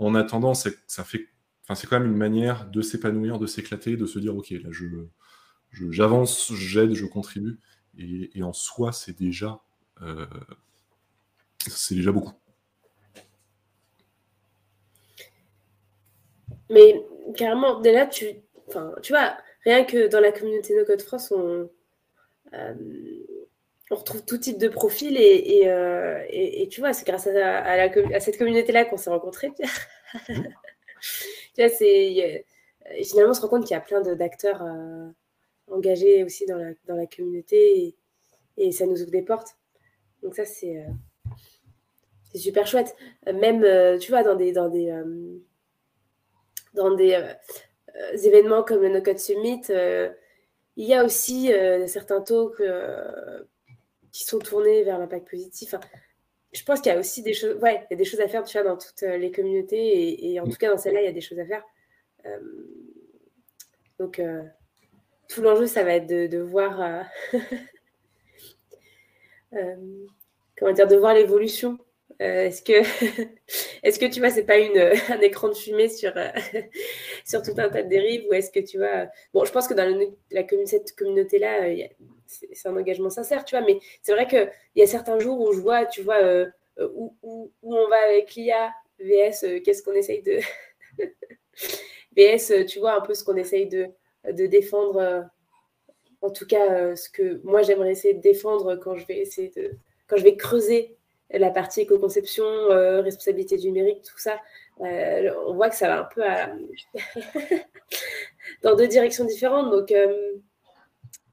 en 0.00 0.14
attendant, 0.14 0.54
ça 0.54 0.70
fait, 1.04 1.28
enfin, 1.62 1.74
c'est 1.74 1.86
quand 1.86 2.00
même 2.00 2.10
une 2.10 2.16
manière 2.16 2.68
de 2.70 2.82
s'épanouir, 2.82 3.38
de 3.38 3.46
s'éclater, 3.46 3.96
de 3.96 4.06
se 4.06 4.18
dire, 4.18 4.34
ok, 4.36 4.50
là, 4.50 4.70
je, 4.70 4.86
j'avance, 5.90 6.52
j'aide, 6.54 6.94
je 6.94 7.04
contribue, 7.06 7.60
et, 7.98 8.42
en 8.42 8.52
soi, 8.52 8.92
c'est 8.92 9.16
déjà, 9.16 9.60
euh, 10.00 10.26
c'est 11.68 11.94
déjà 11.94 12.12
beaucoup. 12.12 12.32
Mais 16.70 17.04
carrément, 17.36 17.80
dès 17.80 17.92
là, 17.92 18.06
tu, 18.06 18.26
enfin, 18.68 18.94
tu 19.02 19.12
vois, 19.12 19.36
rien 19.64 19.84
que 19.84 20.06
dans 20.06 20.20
la 20.20 20.32
communauté 20.32 20.76
No 20.76 20.84
Code 20.84 21.02
France, 21.02 21.32
on, 21.32 21.68
euh, 22.54 22.74
on 23.90 23.96
retrouve 23.96 24.24
tout 24.24 24.38
type 24.38 24.58
de 24.58 24.68
profil 24.68 25.16
et, 25.16 25.62
euh, 25.66 26.66
tu 26.70 26.80
vois, 26.80 26.92
c'est 26.92 27.06
grâce 27.06 27.26
à, 27.26 28.20
cette 28.20 28.38
communauté-là 28.38 28.84
qu'on 28.84 28.96
s'est 28.96 29.10
rencontrés, 29.10 29.50
Pierre. 29.50 29.88
tu 30.26 31.58
vois, 31.58 31.68
c'est, 31.68 32.44
finalement, 33.02 33.32
on 33.32 33.34
se 33.34 33.40
rend 33.40 33.48
compte 33.48 33.66
qu'il 33.66 33.74
y 33.74 33.78
a 33.78 33.80
plein 33.80 34.00
d'acteurs 34.00 34.62
euh, 34.62 35.08
engagés 35.68 36.24
aussi 36.24 36.46
dans 36.46 36.56
la, 36.56 37.06
communauté 37.06 37.96
et, 38.56 38.72
ça 38.72 38.86
nous 38.86 39.02
ouvre 39.02 39.10
des 39.10 39.22
portes. 39.22 39.56
Donc 40.22 40.36
ça, 40.36 40.44
c'est, 40.44 40.78
euh, 40.78 40.90
c'est 42.32 42.38
super 42.38 42.66
chouette. 42.66 42.94
Même, 43.26 43.98
tu 43.98 44.10
vois, 44.10 44.22
dans 44.22 44.36
des, 44.36 44.52
dans 44.52 44.68
des, 44.68 44.92
dans 46.74 46.94
des 46.94 47.18
événements 48.24 48.62
comme 48.62 48.82
le 48.82 48.88
No 48.88 49.02
Code 49.02 49.18
Summit, 49.18 49.62
il 50.76 50.86
y 50.86 50.94
a 50.94 51.04
aussi 51.04 51.52
certains 51.86 52.20
talks 52.20 52.62
qui 54.12 54.24
sont 54.24 54.38
tournés 54.38 54.82
vers 54.82 54.98
l'impact 54.98 55.28
positif. 55.30 55.74
je 56.52 56.62
pense 56.64 56.80
qu'il 56.80 56.92
y 56.92 56.94
a 56.94 56.98
aussi 56.98 57.22
des 57.22 57.34
choses, 57.34 57.56
ouais, 57.62 57.86
il 57.90 57.92
y 57.92 57.94
a 57.94 57.96
des 57.96 58.04
choses 58.04 58.20
à 58.20 58.28
faire, 58.28 58.44
tu 58.44 58.58
vois, 58.58 58.68
dans 58.68 58.76
toutes 58.76 59.02
euh, 59.04 59.16
les 59.16 59.30
communautés, 59.30 60.32
et, 60.32 60.40
en 60.40 60.48
tout 60.48 60.56
cas 60.56 60.70
dans 60.70 60.78
celle-là, 60.78 61.00
il 61.02 61.04
y 61.04 61.08
a 61.08 61.12
des 61.12 61.20
choses 61.20 61.38
à 61.38 61.46
faire. 61.46 61.62
Euh, 62.26 62.38
donc, 63.98 64.18
euh, 64.18 64.42
tout 65.28 65.42
l'enjeu, 65.42 65.66
ça 65.66 65.84
va 65.84 65.94
être 65.94 66.06
de, 66.06 66.38
voir, 66.38 67.04
comment 70.58 70.72
dire, 70.72 70.88
de 70.88 70.96
voir 70.96 71.14
l'évolution. 71.14 71.78
Est-ce 72.20 72.62
que, 72.62 72.72
est-ce 73.82 73.98
que 73.98 74.06
tu 74.06 74.20
vois, 74.20 74.30
c'est 74.30 74.44
pas 74.44 74.58
une, 74.58 74.78
un 75.08 75.20
écran 75.20 75.48
de 75.48 75.54
fumée 75.54 75.88
sur, 75.88 76.12
sur 77.24 77.42
tout 77.42 77.54
un 77.56 77.68
tas 77.68 77.82
de 77.82 77.88
dérives, 77.88 78.26
ou 78.30 78.34
est-ce 78.34 78.50
que 78.50 78.60
tu 78.60 78.78
vois, 78.78 79.06
bon, 79.32 79.44
je 79.44 79.52
pense 79.52 79.66
que 79.66 79.74
dans 79.74 80.66
cette 80.66 80.94
communauté-là, 80.96 81.62
a 81.62 81.88
c'est 82.30 82.68
un 82.68 82.76
engagement 82.76 83.10
sincère, 83.10 83.44
tu 83.44 83.56
vois. 83.56 83.64
Mais 83.64 83.78
c'est 84.02 84.12
vrai 84.12 84.26
qu'il 84.26 84.50
y 84.76 84.82
a 84.82 84.86
certains 84.86 85.18
jours 85.18 85.40
où 85.40 85.52
je 85.52 85.60
vois, 85.60 85.86
tu 85.86 86.02
vois, 86.02 86.22
euh, 86.22 86.46
euh, 86.78 86.88
où, 86.94 87.16
où, 87.22 87.50
on 87.62 87.88
va 87.88 87.96
avec 88.08 88.34
l'IA, 88.34 88.72
VS, 89.00 89.44
euh, 89.44 89.60
qu'est-ce 89.60 89.82
qu'on 89.82 89.92
essaye 89.92 90.22
de. 90.22 90.38
VS, 92.16 92.66
tu 92.66 92.80
vois, 92.80 92.94
un 92.94 93.00
peu 93.00 93.14
ce 93.14 93.24
qu'on 93.24 93.36
essaye 93.36 93.66
de, 93.66 93.88
de 94.30 94.46
défendre. 94.46 95.28
en 96.22 96.30
tout 96.30 96.46
cas, 96.46 96.94
ce 96.96 97.08
que 97.08 97.40
moi 97.44 97.62
j'aimerais 97.62 97.92
essayer 97.92 98.14
de 98.14 98.20
défendre 98.20 98.76
quand 98.76 98.96
je 98.96 99.06
vais 99.06 99.18
essayer 99.18 99.50
de. 99.50 99.72
Quand 100.06 100.16
je 100.16 100.24
vais 100.24 100.36
creuser 100.36 100.96
la 101.32 101.50
partie 101.50 101.82
éco-conception, 101.82 102.44
responsabilité 103.02 103.56
numérique, 103.58 104.02
tout 104.02 104.18
ça, 104.18 104.38
on 104.78 105.54
voit 105.54 105.70
que 105.70 105.76
ça 105.76 105.88
va 105.88 106.00
un 106.00 106.08
peu 106.14 106.22
dans 108.62 108.74
deux 108.76 108.88
directions 108.88 109.24
différentes. 109.24 109.70
Donc, 109.70 109.92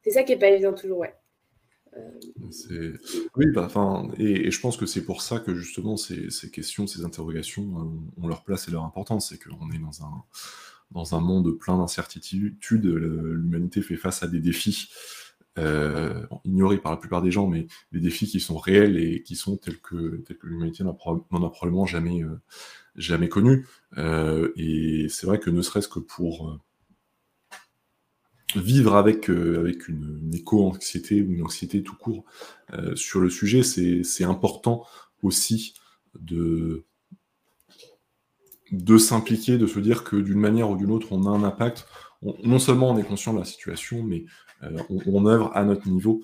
c'est 0.03 0.11
ça 0.11 0.23
qui 0.23 0.33
n'est 0.33 0.39
pas 0.39 0.49
évident 0.49 0.73
toujours, 0.73 0.99
ouais. 0.99 1.13
Oui, 3.35 3.47
bah, 3.53 3.67
et, 4.17 4.51
je 4.51 4.59
pense 4.59 4.77
que 4.77 4.85
c'est 4.85 5.03
pour 5.03 5.21
ça 5.21 5.39
que 5.39 5.55
justement 5.55 5.97
ces, 5.97 6.29
questions, 6.51 6.87
ces 6.87 7.03
interrogations 7.03 7.63
euh, 7.63 8.21
ont 8.21 8.27
leur 8.27 8.43
place 8.43 8.67
et 8.67 8.71
leur 8.71 8.83
importance. 8.83 9.29
C'est 9.29 9.37
qu'on 9.37 9.71
est 9.71 9.79
dans 10.91 11.15
un 11.15 11.19
monde 11.19 11.57
plein 11.57 11.77
d'incertitudes. 11.77 12.85
L'humanité 12.85 13.81
fait 13.81 13.97
face 13.97 14.23
à 14.23 14.27
des 14.27 14.39
défis 14.39 14.89
euh, 15.57 16.25
ignorés 16.45 16.77
par 16.77 16.91
la 16.91 16.97
plupart 16.97 17.21
des 17.21 17.31
gens, 17.31 17.47
mais 17.47 17.67
des 17.91 17.99
défis 17.99 18.27
qui 18.27 18.39
sont 18.39 18.57
réels 18.57 18.97
et 18.97 19.23
qui 19.23 19.35
sont 19.35 19.57
tels 19.57 19.79
que, 19.79 20.23
l'humanité 20.43 20.83
n'en 20.83 20.91
a, 20.91 21.49
probablement 21.49 21.85
jamais, 21.85 22.23
euh, 22.23 22.39
jamais 22.95 23.29
connu. 23.29 23.65
et 23.97 25.07
c'est 25.09 25.27
vrai 25.27 25.39
que 25.39 25.49
ne 25.49 25.61
serait-ce 25.61 25.87
que 25.87 25.99
pour 25.99 26.59
vivre 28.55 28.95
avec, 28.95 29.29
euh, 29.29 29.59
avec 29.59 29.87
une, 29.87 30.31
éco-anxiété 30.33 31.21
ou 31.21 31.31
une 31.31 31.43
anxiété 31.43 31.83
tout 31.83 31.95
court 31.95 32.23
euh, 32.73 32.95
sur 32.95 33.19
le 33.19 33.29
sujet, 33.29 33.63
c'est 33.63 34.23
important 34.23 34.85
aussi 35.23 35.73
de, 36.19 36.85
de 38.71 38.97
s'impliquer, 38.97 39.57
de 39.57 39.67
se 39.67 39.79
dire 39.79 40.03
que 40.03 40.15
d'une 40.15 40.39
manière 40.39 40.69
ou 40.69 40.77
d'une 40.77 40.91
autre, 40.91 41.11
on 41.11 41.25
a 41.25 41.29
un 41.29 41.43
impact. 41.43 41.85
non 42.43 42.59
seulement 42.59 42.91
on 42.91 42.97
est 42.97 43.03
conscient 43.03 43.33
de 43.33 43.39
la 43.39 43.45
situation, 43.45 44.03
mais 44.03 44.25
euh, 44.63 44.79
on, 44.89 45.25
œuvre 45.25 45.51
à 45.55 45.63
notre 45.63 45.87
niveau 45.87 46.21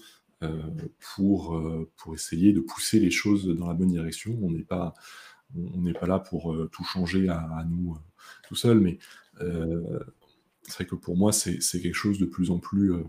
pour, 1.16 1.58
pour 1.96 2.14
essayer 2.14 2.52
de 2.52 2.60
pousser 2.60 3.00
les 3.00 3.12
choses 3.12 3.48
dans 3.48 3.68
la 3.68 3.74
bonne 3.74 3.92
direction. 3.92 4.38
On 4.42 4.52
n'est 4.52 4.64
pas, 4.64 4.94
on 5.56 5.94
pas 5.94 6.06
là 6.06 6.20
pour 6.20 6.54
tout 6.70 6.84
changer 6.84 7.30
à, 7.30 7.66
nous 7.70 7.98
tout 8.46 8.56
seul, 8.56 8.82
mais 8.82 9.00
c'est 10.68 10.76
vrai 10.76 10.86
que 10.86 10.96
pour 10.96 11.18
moi, 11.18 11.32
c'est 11.32 11.60
quelque 11.82 11.94
chose 11.94 12.20
de 12.20 12.26
plus 12.26 12.52
en 12.52 12.60
plus, 12.60 12.94
euh, 12.94 13.04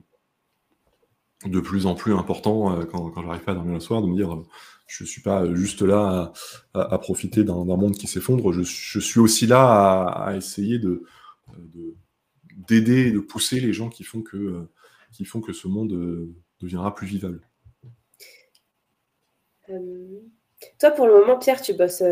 de 1.47 1.61
plus, 1.61 1.87
en 1.87 1.95
plus 1.95 2.13
important 2.15 2.79
euh, 2.79 2.85
quand, 2.85 3.11
quand 3.11 3.23
j'arrive 3.23 3.43
pas 3.43 3.53
à 3.53 3.55
dormir 3.55 3.75
le 3.75 3.81
soir, 3.81 4.03
de 4.03 4.09
me 4.09 4.17
dire, 4.17 4.35
euh, 4.35 4.47
je 4.87 5.05
suis 5.05 5.23
pas 5.23 5.53
juste 5.55 5.83
là 5.83 6.33
à, 6.75 6.99
profiter 6.99 7.45
d'un 7.45 7.65
monde 7.65 7.95
qui 7.95 8.07
s'effondre, 8.07 8.53
je, 8.53 8.63
suis 8.63 9.21
aussi 9.21 9.47
là 9.47 10.05
à, 10.05 10.37
essayer 10.37 10.79
de 10.79 11.05
d'aider 12.69 13.09
et 13.09 13.13
de 13.13 13.19
pousser 13.19 13.61
les 13.61 13.73
gens 13.73 13.89
qui 13.89 14.05
font 14.05 14.23
que, 14.23 14.67
qui 15.15 15.25
font 15.25 15.41
que 15.41 15.53
ce 15.53 15.69
monde 15.69 16.29
deviendra 16.61 16.95
plus 16.95 17.07
vivable. 17.07 17.41
toi, 20.79 20.91
pour 20.91 21.07
le 21.07 21.15
moment, 21.21 21.39
Pierre, 21.39 21.63
tu 21.63 21.73
bosses 21.73 22.03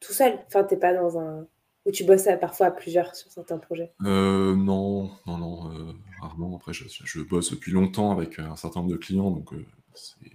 tout 0.00 0.12
seul. 0.12 0.38
Enfin, 0.46 0.64
t'es 0.64 0.76
pas 0.76 0.94
dans 0.94 1.18
un. 1.18 1.46
Ou 1.86 1.92
tu 1.92 2.04
bosses 2.04 2.28
parfois 2.38 2.66
à 2.66 2.70
plusieurs 2.70 3.14
sur 3.14 3.30
certains 3.30 3.56
projets 3.56 3.94
Non, 4.00 5.10
non, 5.26 5.38
non, 5.38 5.94
rarement. 6.20 6.56
Après, 6.56 6.74
je, 6.74 6.84
je, 6.86 7.20
bosse 7.22 7.52
depuis 7.52 7.72
longtemps 7.72 8.10
avec 8.12 8.38
un 8.38 8.54
certain 8.56 8.80
nombre 8.80 8.92
de 8.92 8.98
clients, 8.98 9.30
donc 9.30 9.54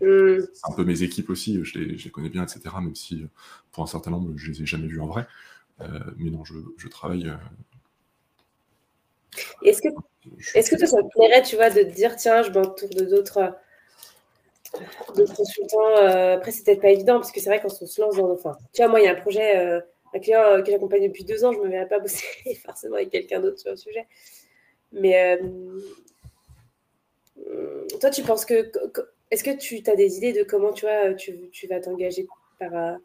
Mmh. 0.01 0.45
C'est 0.53 0.71
un 0.71 0.75
peu 0.75 0.83
mes 0.83 1.03
équipes 1.03 1.29
aussi, 1.29 1.63
je 1.63 1.79
les, 1.79 2.09
connais 2.09 2.29
bien, 2.29 2.43
etc. 2.43 2.75
Même 2.81 2.95
si 2.95 3.23
euh, 3.23 3.27
pour 3.71 3.83
un 3.83 3.87
certain 3.87 4.11
nombre, 4.11 4.33
je 4.35 4.51
les 4.51 4.63
ai 4.63 4.65
jamais 4.65 4.87
vus 4.87 4.99
en 4.99 5.07
vrai. 5.07 5.27
Euh, 5.81 5.99
mais 6.17 6.29
non, 6.29 6.43
je, 6.45 6.87
travaille. 6.87 7.31
Euh, 9.63 9.69
est-ce 9.69 9.81
que, 9.81 9.89
est-ce 10.53 10.69
que 10.69 10.75
toi, 10.77 10.87
ça 10.87 10.97
te 10.97 11.07
plairait, 11.09 11.43
tu 11.43 11.55
vois, 11.55 11.69
de 11.69 11.81
te 11.81 11.93
dire, 11.93 12.15
tiens, 12.15 12.41
je 12.43 12.51
m'entoure 12.51 12.89
de 12.89 13.05
d'autres 13.05 13.53
consultants. 15.35 15.95
après, 15.95 16.51
c'est 16.51 16.65
peut-être 16.65 16.81
pas 16.81 16.89
évident, 16.89 17.15
parce 17.15 17.31
que 17.31 17.39
c'est 17.39 17.49
vrai 17.49 17.61
qu'on 17.61 17.69
se 17.69 18.01
lance 18.01 18.15
dans. 18.17 18.31
Enfin, 18.31 18.57
tu 18.73 18.81
vois, 18.81 18.89
moi, 18.89 18.99
il 18.99 19.05
y 19.05 19.07
a 19.07 19.11
un 19.11 19.21
projet, 19.21 19.55
un 20.13 20.19
client 20.19 20.61
que 20.63 20.71
j'accompagne 20.71 21.07
depuis 21.07 21.23
deux 21.23 21.45
ans, 21.45 21.53
je 21.53 21.59
ne 21.59 21.65
me 21.65 21.69
verrais 21.69 21.87
pas 21.87 21.99
bosser 22.01 22.25
forcément 22.65 22.95
avec 22.95 23.09
quelqu'un 23.09 23.39
d'autre 23.39 23.59
sur 23.59 23.71
le 23.71 23.77
sujet. 23.77 24.07
Mais 24.91 25.39
toi, 27.99 28.09
tu 28.09 28.21
penses 28.23 28.45
que 28.45 28.71
est-ce 29.31 29.43
que 29.43 29.57
tu 29.57 29.81
as 29.87 29.95
des 29.95 30.17
idées 30.17 30.33
de 30.33 30.43
comment 30.43 30.71
tu, 30.71 30.85
vois, 30.85 31.13
tu, 31.13 31.49
tu 31.51 31.67
vas 31.67 31.79
t'engager 31.79 32.27
par, 32.59 32.75
euh, 32.75 32.95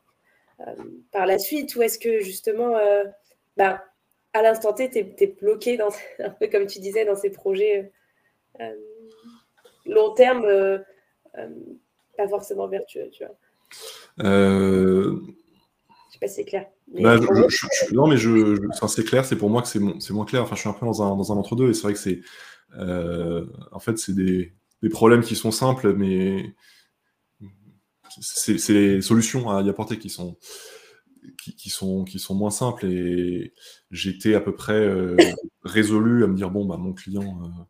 euh, 0.60 0.74
par 1.12 1.26
la 1.26 1.38
suite 1.38 1.74
Ou 1.76 1.82
est-ce 1.82 1.98
que 1.98 2.20
justement, 2.20 2.76
euh, 2.76 3.04
bah, 3.56 3.84
à 4.32 4.42
l'instant 4.42 4.72
T, 4.72 4.90
tu 4.90 4.98
es, 4.98 5.26
bloqué, 5.40 5.76
dans, 5.76 5.88
un 6.18 6.30
peu 6.30 6.48
comme 6.48 6.66
tu 6.66 6.80
disais, 6.80 7.04
dans 7.04 7.16
ces 7.16 7.30
projets 7.30 7.92
long 9.86 10.12
terme, 10.14 10.46
pas 12.16 12.28
forcément 12.28 12.68
vertueux 12.68 13.08
tu 13.10 13.24
vois 13.24 13.34
Je 14.18 15.14
sais 16.12 16.18
pas 16.20 16.28
si 16.28 16.34
c'est 16.34 16.44
clair. 16.44 16.66
Bah, 16.88 17.18
non, 17.92 18.06
mais 18.08 18.16
je, 18.16 18.56
c'est 18.88 19.04
clair, 19.04 19.24
c'est 19.24 19.36
pour 19.36 19.48
moi 19.48 19.62
que 19.62 19.68
c'est 19.68 20.10
moins 20.10 20.26
clair. 20.26 20.42
Enfin, 20.42 20.56
je 20.56 20.60
suis 20.60 20.68
un 20.68 20.74
peu 20.74 20.84
dans 20.84 21.02
un, 21.02 21.16
dans 21.16 21.32
un 21.32 21.36
entre-deux 21.36 21.70
et 21.70 21.74
c'est 21.74 21.82
vrai 21.82 21.94
que 21.94 21.98
c'est. 21.98 22.20
en 22.76 23.78
fait, 23.78 23.96
c'est 23.98 24.14
des, 24.14 24.52
des 24.82 24.88
problèmes 24.88 25.22
qui 25.22 25.36
sont 25.36 25.50
simples, 25.50 25.92
mais 25.94 26.54
c'est 28.20 28.72
les 28.72 29.02
solutions 29.02 29.50
à 29.50 29.62
y 29.62 29.68
apporter 29.68 29.98
qui 29.98 30.10
sont, 30.10 30.36
qui, 31.38 31.70
sont, 31.70 32.04
qui 32.04 32.18
sont 32.18 32.34
moins 32.34 32.50
simples. 32.50 32.86
Et 32.86 33.54
j'étais 33.90 34.34
à 34.34 34.40
peu 34.40 34.54
près 34.54 34.74
euh, 34.74 35.16
résolu 35.64 36.24
à 36.24 36.26
me 36.26 36.34
dire 36.34 36.50
bon, 36.50 36.64
bah, 36.66 36.76
mon 36.76 36.92
client, 36.92 37.42
euh, 37.44 37.62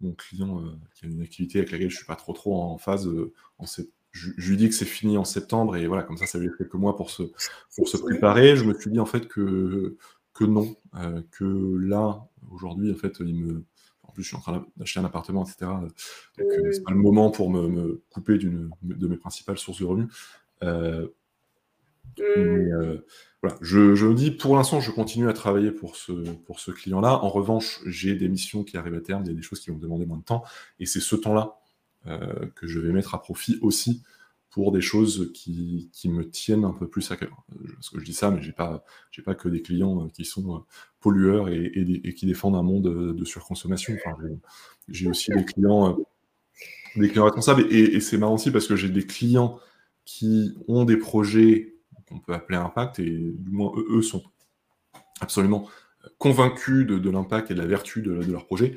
mon 0.00 0.12
client 0.12 0.60
euh, 0.60 0.72
qui 0.94 1.06
a 1.06 1.08
une 1.08 1.22
activité 1.22 1.58
avec 1.58 1.70
laquelle 1.70 1.90
je 1.90 1.96
suis 1.96 2.06
pas 2.06 2.16
trop 2.16 2.32
trop 2.32 2.60
en 2.60 2.78
phase, 2.78 3.08
je, 4.12 4.30
lui 4.36 4.56
dis 4.56 4.68
que 4.68 4.74
c'est 4.74 4.84
fini 4.84 5.16
en 5.16 5.24
septembre 5.24 5.76
et 5.76 5.86
voilà, 5.86 6.02
comme 6.02 6.18
ça, 6.18 6.26
ça 6.26 6.38
lui 6.38 6.48
fait 6.48 6.58
quelques 6.58 6.74
mois 6.74 6.96
pour 6.96 7.10
se, 7.10 7.22
pour 7.76 7.88
se 7.88 7.96
préparer. 7.96 8.56
Je 8.56 8.64
me 8.64 8.78
suis 8.78 8.90
dit 8.90 9.00
en 9.00 9.06
fait 9.06 9.26
que, 9.26 9.96
que 10.34 10.44
non, 10.44 10.76
que 11.30 11.76
là, 11.78 12.28
aujourd'hui, 12.50 12.92
en 12.92 12.96
fait, 12.96 13.16
il 13.20 13.34
me 13.34 13.64
en 14.12 14.14
plus, 14.14 14.24
je 14.24 14.28
suis 14.28 14.36
en 14.36 14.40
train 14.40 14.66
d'acheter 14.76 15.00
un 15.00 15.06
appartement, 15.06 15.42
etc. 15.44 15.70
Donc, 15.70 15.92
euh, 16.38 16.70
c'est 16.70 16.82
pas 16.82 16.90
le 16.90 16.98
moment 16.98 17.30
pour 17.30 17.48
me, 17.48 18.02
couper 18.10 18.36
d'une 18.36 18.70
de 18.82 19.08
mes 19.08 19.16
principales 19.16 19.56
sources 19.56 19.80
de 19.80 19.86
revenus. 19.86 20.08
Euh, 20.62 21.08
mais 22.18 22.24
euh, 22.24 23.04
voilà, 23.42 23.56
je, 23.60 23.94
je, 23.94 24.06
me 24.06 24.14
dis, 24.14 24.30
pour 24.30 24.56
l'instant, 24.56 24.80
je 24.80 24.90
continue 24.90 25.28
à 25.28 25.32
travailler 25.32 25.70
pour 25.70 25.96
ce, 25.96 26.12
pour 26.12 26.60
ce 26.60 26.70
client-là. 26.70 27.22
En 27.22 27.28
revanche, 27.28 27.80
j'ai 27.86 28.14
des 28.14 28.28
missions 28.28 28.64
qui 28.64 28.76
arrivent 28.76 28.94
à 28.94 29.00
terme, 29.00 29.22
il 29.24 29.28
y 29.28 29.32
a 29.32 29.34
des 29.34 29.42
choses 29.42 29.60
qui 29.60 29.70
vont 29.70 29.76
me 29.76 29.82
demander 29.82 30.06
moins 30.06 30.18
de 30.18 30.24
temps, 30.24 30.44
et 30.78 30.86
c'est 30.86 31.00
ce 31.00 31.16
temps-là 31.16 31.58
que 32.56 32.66
je 32.66 32.80
vais 32.80 32.92
mettre 32.92 33.14
à 33.14 33.22
profit 33.22 33.60
aussi 33.62 34.02
pour 34.52 34.70
des 34.70 34.82
choses 34.82 35.30
qui, 35.32 35.88
qui, 35.92 36.10
me 36.10 36.28
tiennent 36.28 36.64
un 36.64 36.72
peu 36.72 36.86
plus 36.86 37.10
à 37.10 37.16
cœur. 37.16 37.44
Parce 37.74 37.88
que 37.88 37.98
je 37.98 38.04
dis 38.04 38.12
ça, 38.12 38.30
mais 38.30 38.42
j'ai 38.42 38.52
pas, 38.52 38.84
j'ai 39.10 39.22
pas 39.22 39.34
que 39.34 39.48
des 39.48 39.62
clients 39.62 40.04
euh, 40.04 40.08
qui 40.10 40.26
sont 40.26 40.56
euh, 40.56 40.58
pollueurs 41.00 41.48
et, 41.48 41.72
et, 42.04 42.14
qui 42.14 42.26
défendent 42.26 42.56
un 42.56 42.62
monde 42.62 43.16
de 43.16 43.24
surconsommation. 43.24 43.94
Enfin, 43.94 44.14
j'ai 44.88 45.08
aussi 45.08 45.30
des 45.30 45.44
clients, 45.46 45.98
euh, 45.98 46.02
des 46.96 47.08
clients 47.08 47.24
responsables, 47.24 47.62
et, 47.70 47.98
c'est 48.00 48.18
marrant 48.18 48.34
aussi 48.34 48.50
parce 48.50 48.66
que 48.66 48.76
j'ai 48.76 48.90
des 48.90 49.06
clients 49.06 49.58
qui 50.04 50.54
ont 50.68 50.84
des 50.84 50.98
projets 50.98 51.74
qu'on 52.12 52.20
peut 52.20 52.34
appeler 52.34 52.58
impact, 52.58 52.98
et 52.98 53.04
du 53.04 53.50
moins 53.50 53.72
eux, 53.76 54.02
sont 54.02 54.22
absolument 55.20 55.68
convaincus 56.18 56.86
de, 56.86 56.98
de 56.98 57.10
l'impact 57.10 57.50
et 57.50 57.54
de 57.54 57.60
la 57.60 57.66
vertu 57.66 58.02
de, 58.02 58.22
de 58.22 58.32
leur 58.32 58.46
projet, 58.46 58.74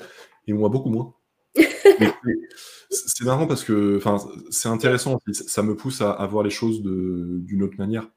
et 0.47 0.53
moi 0.53 0.69
beaucoup 0.69 0.89
moins. 0.89 1.13
c'est 2.89 3.25
marrant 3.25 3.47
parce 3.47 3.63
que 3.63 3.99
c'est 4.49 4.69
intéressant, 4.69 5.19
ça 5.31 5.63
me 5.63 5.75
pousse 5.75 6.01
à, 6.01 6.25
voir 6.27 6.43
les 6.43 6.49
choses 6.49 6.81
d'une 6.81 7.63
autre 7.63 7.77
manière. 7.77 8.09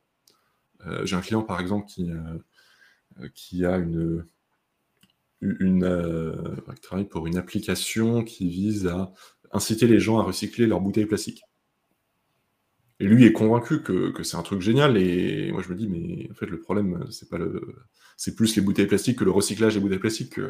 Euh, 0.86 1.04
j'ai 1.04 1.16
un 1.16 1.20
client 1.20 1.42
par 1.42 1.60
exemple 1.60 1.86
qui, 1.86 2.10
euh, 2.10 3.28
qui 3.34 3.64
a 3.64 3.76
une, 3.78 4.24
une 5.40 5.84
euh, 5.84 6.56
travaille 6.82 7.08
pour 7.08 7.26
une 7.26 7.36
application 7.36 8.22
qui 8.22 8.48
vise 8.48 8.86
à 8.86 9.12
inciter 9.52 9.86
les 9.86 9.98
gens 9.98 10.18
à 10.18 10.22
recycler 10.22 10.66
leurs 10.66 10.80
bouteilles 10.80 11.06
plastiques. 11.06 11.42
Et 13.00 13.04
lui 13.04 13.24
est 13.24 13.32
convaincu 13.32 13.82
que, 13.82 14.10
que 14.10 14.22
c'est 14.22 14.36
un 14.36 14.42
truc 14.42 14.60
génial. 14.60 14.96
Et 14.96 15.52
moi, 15.52 15.62
je 15.62 15.68
me 15.68 15.76
dis, 15.76 15.88
mais 15.88 16.28
en 16.30 16.34
fait, 16.34 16.46
le 16.46 16.60
problème, 16.60 17.06
c'est 17.10 17.28
pas 17.30 17.38
le, 17.38 17.76
c'est 18.16 18.34
plus 18.34 18.56
les 18.56 18.62
bouteilles 18.62 18.86
plastiques 18.86 19.20
que 19.20 19.24
le 19.24 19.30
recyclage 19.30 19.74
des 19.74 19.80
bouteilles 19.80 20.00
plastiques. 20.00 20.40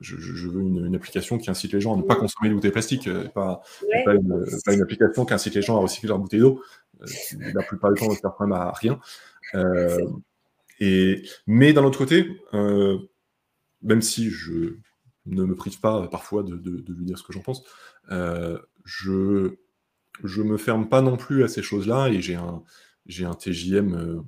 Je, 0.00 0.16
je 0.18 0.48
veux 0.48 0.60
une, 0.60 0.86
une, 0.86 0.94
application 0.94 1.38
qui 1.38 1.50
incite 1.50 1.72
les 1.72 1.80
gens 1.80 1.94
à 1.94 1.96
ne 1.96 2.02
pas 2.02 2.14
consommer 2.14 2.48
les 2.50 2.54
bouteilles 2.54 2.70
plastiques, 2.70 3.08
euh, 3.08 3.28
pas, 3.28 3.62
pas, 4.04 4.14
une, 4.14 4.46
pas, 4.64 4.74
une, 4.74 4.82
application 4.82 5.24
qui 5.24 5.34
incite 5.34 5.54
les 5.54 5.62
gens 5.62 5.78
à 5.78 5.80
recycler 5.80 6.08
leurs 6.08 6.18
bouteilles 6.18 6.40
d'eau. 6.40 6.62
Euh, 7.00 7.06
la 7.54 7.62
plupart 7.64 7.92
du 7.92 7.98
temps, 7.98 8.06
on 8.06 8.12
ne 8.12 8.16
sert 8.16 8.32
quand 8.36 8.46
même 8.46 8.56
à 8.56 8.70
rien. 8.72 9.00
Euh, 9.54 10.06
et, 10.80 11.22
mais 11.46 11.72
d'un 11.72 11.84
autre 11.84 11.98
côté, 11.98 12.28
euh, 12.54 12.98
même 13.82 14.02
si 14.02 14.30
je 14.30 14.76
ne 15.26 15.44
me 15.44 15.54
prive 15.54 15.80
pas 15.80 16.08
parfois 16.08 16.42
de, 16.42 16.56
de, 16.56 16.80
de 16.80 16.92
lui 16.92 17.04
dire 17.04 17.18
ce 17.18 17.24
que 17.24 17.32
j'en 17.32 17.40
pense, 17.40 17.64
euh, 18.10 18.58
je 18.84 19.56
je 20.24 20.42
me 20.42 20.56
ferme 20.56 20.88
pas 20.88 21.02
non 21.02 21.16
plus 21.16 21.44
à 21.44 21.48
ces 21.48 21.62
choses-là 21.62 22.08
et 22.08 22.20
j'ai 22.20 22.34
un, 22.34 22.62
TJM, 23.34 23.94
euh, 23.94 24.22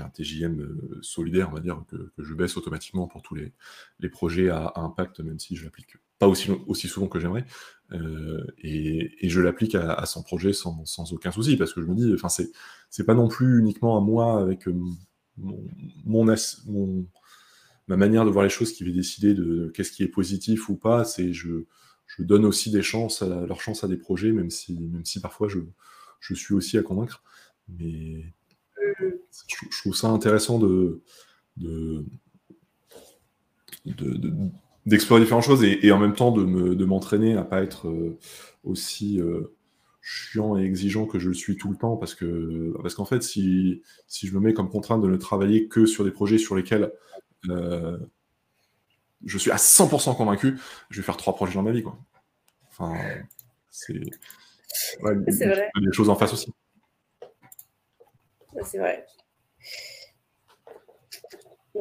euh, 0.00 0.98
solidaire, 1.02 1.48
on 1.50 1.54
va 1.54 1.60
dire, 1.60 1.82
que, 1.88 2.12
je 2.18 2.34
baisse 2.34 2.56
automatiquement 2.56 3.06
pour 3.08 3.22
tous 3.22 3.34
les, 3.34 4.08
projets 4.08 4.48
à, 4.48 4.72
impact, 4.76 5.20
même 5.20 5.38
si 5.38 5.56
je 5.56 5.64
l'applique 5.64 5.96
pas 6.18 6.26
aussi, 6.26 6.88
souvent 6.88 7.06
que 7.06 7.20
j'aimerais. 7.20 7.44
Euh, 7.92 8.44
et, 8.58 9.28
je 9.28 9.40
l'applique 9.40 9.74
à, 9.74 9.94
à, 9.94 10.06
son 10.06 10.22
projet 10.22 10.52
sans, 10.52 10.84
aucun 11.12 11.30
souci, 11.30 11.56
parce 11.56 11.72
que 11.72 11.80
je 11.80 11.86
me 11.86 11.94
dis, 11.94 12.12
enfin, 12.12 12.28
c'est, 12.28 13.04
pas 13.04 13.14
non 13.14 13.28
plus 13.28 13.60
uniquement 13.60 13.96
à 13.96 14.00
moi 14.00 14.40
avec 14.40 14.68
ma 17.86 17.96
manière 17.96 18.24
de 18.24 18.30
voir 18.30 18.44
les 18.44 18.50
choses 18.50 18.72
qui 18.72 18.84
va 18.84 18.90
décider 18.90 19.34
de 19.34 19.70
qu'est-ce 19.74 19.92
qui 19.92 20.02
est 20.02 20.08
positif 20.08 20.68
ou 20.68 20.76
pas, 20.76 21.04
c'est 21.04 21.32
je 21.32 21.64
je 22.18 22.24
donne 22.24 22.44
aussi 22.44 22.70
des 22.70 22.82
chances, 22.82 23.22
à, 23.22 23.46
leur 23.46 23.60
chance 23.60 23.84
à 23.84 23.88
des 23.88 23.96
projets, 23.96 24.32
même 24.32 24.50
si, 24.50 24.78
même 24.78 25.04
si 25.04 25.20
parfois 25.20 25.48
je, 25.48 25.60
je 26.20 26.34
suis 26.34 26.54
aussi 26.54 26.76
à 26.76 26.82
convaincre. 26.82 27.22
Mais 27.68 28.24
je, 29.46 29.80
trouve 29.80 29.94
ça 29.94 30.08
intéressant 30.08 30.58
de, 30.58 31.00
de, 31.56 32.04
d'explorer 34.86 35.20
différentes 35.20 35.44
choses 35.44 35.62
et, 35.62 35.92
en 35.92 35.98
même 35.98 36.14
temps 36.14 36.32
de, 36.32 36.44
me, 36.44 36.74
de 36.74 36.84
m'entraîner 36.84 37.36
à 37.36 37.44
pas 37.44 37.62
être 37.62 37.88
euh, 37.88 38.18
aussi 38.64 39.20
euh, 39.20 39.54
chiant 40.00 40.56
et 40.58 40.64
exigeant 40.64 41.06
que 41.06 41.18
je 41.18 41.28
le 41.28 41.34
suis 41.34 41.56
tout 41.56 41.70
le 41.70 41.76
temps 41.76 41.96
parce 41.96 42.14
que 42.14 42.74
parce 42.80 42.94
qu'en 42.94 43.04
fait 43.04 43.22
si, 43.22 43.82
si 44.06 44.26
je 44.26 44.34
me 44.34 44.40
mets 44.40 44.54
comme 44.54 44.70
contrainte 44.70 45.02
de 45.02 45.08
ne 45.08 45.16
travailler 45.16 45.68
que 45.68 45.86
sur 45.86 46.04
des 46.04 46.10
projets 46.10 46.38
sur 46.38 46.56
lesquels 46.56 46.90
euh, 47.50 47.98
je 49.24 49.38
suis 49.38 49.50
à 49.50 49.56
100% 49.56 50.16
convaincu, 50.16 50.58
je 50.90 51.00
vais 51.00 51.04
faire 51.04 51.16
trois 51.16 51.34
projets 51.34 51.54
dans 51.54 51.62
ma 51.62 51.72
vie. 51.72 51.82
Quoi. 51.82 51.98
Enfin, 52.70 52.94
c'est. 53.70 53.94
Ouais, 55.02 55.14
c'est 55.28 55.46
vrai. 55.46 55.70
Des 55.80 55.92
choses 55.92 56.08
en 56.08 56.16
face 56.16 56.32
aussi. 56.32 56.52
C'est 58.64 58.78
vrai. 58.78 59.06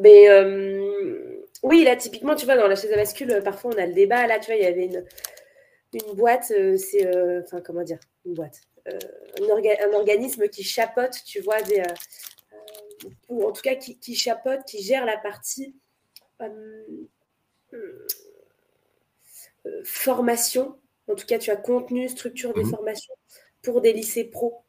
Mais 0.02 0.30
euh, 0.30 1.44
oui, 1.64 1.84
là, 1.84 1.96
typiquement, 1.96 2.36
tu 2.36 2.46
vois, 2.46 2.56
dans 2.56 2.68
la 2.68 2.76
chaise 2.76 2.92
à 2.92 2.96
bascule, 2.96 3.42
parfois 3.44 3.72
on 3.74 3.78
a 3.78 3.86
le 3.86 3.94
débat. 3.94 4.28
Là, 4.28 4.40
tu 4.40 4.48
vois, 4.48 4.56
il 4.56 4.64
y 4.64 4.66
avait 4.66 4.86
une, 4.86 5.06
une 5.94 6.14
boîte, 6.16 6.52
euh, 6.52 6.78
c'est. 6.78 7.06
Euh, 7.06 7.42
enfin, 7.44 7.62
comment 7.62 7.84
dire 7.84 8.00
Une 8.26 8.34
boîte. 8.34 8.62
Un, 8.86 9.94
organisme 9.94 10.48
qui 10.48 10.64
chapote, 10.64 11.16
tu 11.26 11.42
vois, 11.42 11.62
des. 11.64 11.84
ou 13.28 13.46
en 13.46 13.52
tout 13.52 13.62
cas 13.62 13.76
qui, 13.76 14.00
qui, 14.00 14.16
chapote, 14.16 14.64
qui 14.66 14.82
gère 14.82 15.06
la 15.06 15.18
partie 15.18 15.76
euh, 16.42 16.84
formation, 19.84 20.76
en 21.08 21.16
tout 21.16 21.26
cas 21.26 21.38
tu 21.38 21.52
as 21.52 21.56
contenu, 21.56 22.08
structure 22.10 22.54
des 22.54 22.64
mhm. 22.64 22.70
formations 22.70 23.14
pour 23.62 23.82
des 23.82 23.94
lycées 23.94 24.26
pro. 24.26 24.64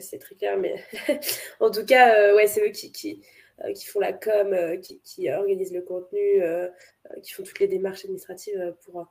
c'est 0.00 0.18
très 0.18 0.34
clair, 0.34 0.58
mais 0.58 0.74
en 1.60 1.70
tout 1.70 1.84
cas, 1.84 2.18
euh, 2.18 2.36
ouais, 2.36 2.46
c'est 2.46 2.66
eux 2.66 2.70
qui, 2.70 2.92
qui 2.92 3.22
font 3.86 4.00
la 4.00 4.12
com, 4.12 4.54
qui, 5.02 5.30
organisent 5.30 5.72
le 5.72 5.82
contenu, 5.82 6.42
qui 7.22 7.32
font 7.32 7.42
toutes 7.42 7.58
les 7.58 7.66
démarches 7.66 8.04
administratives 8.04 8.74
pour, 8.84 9.10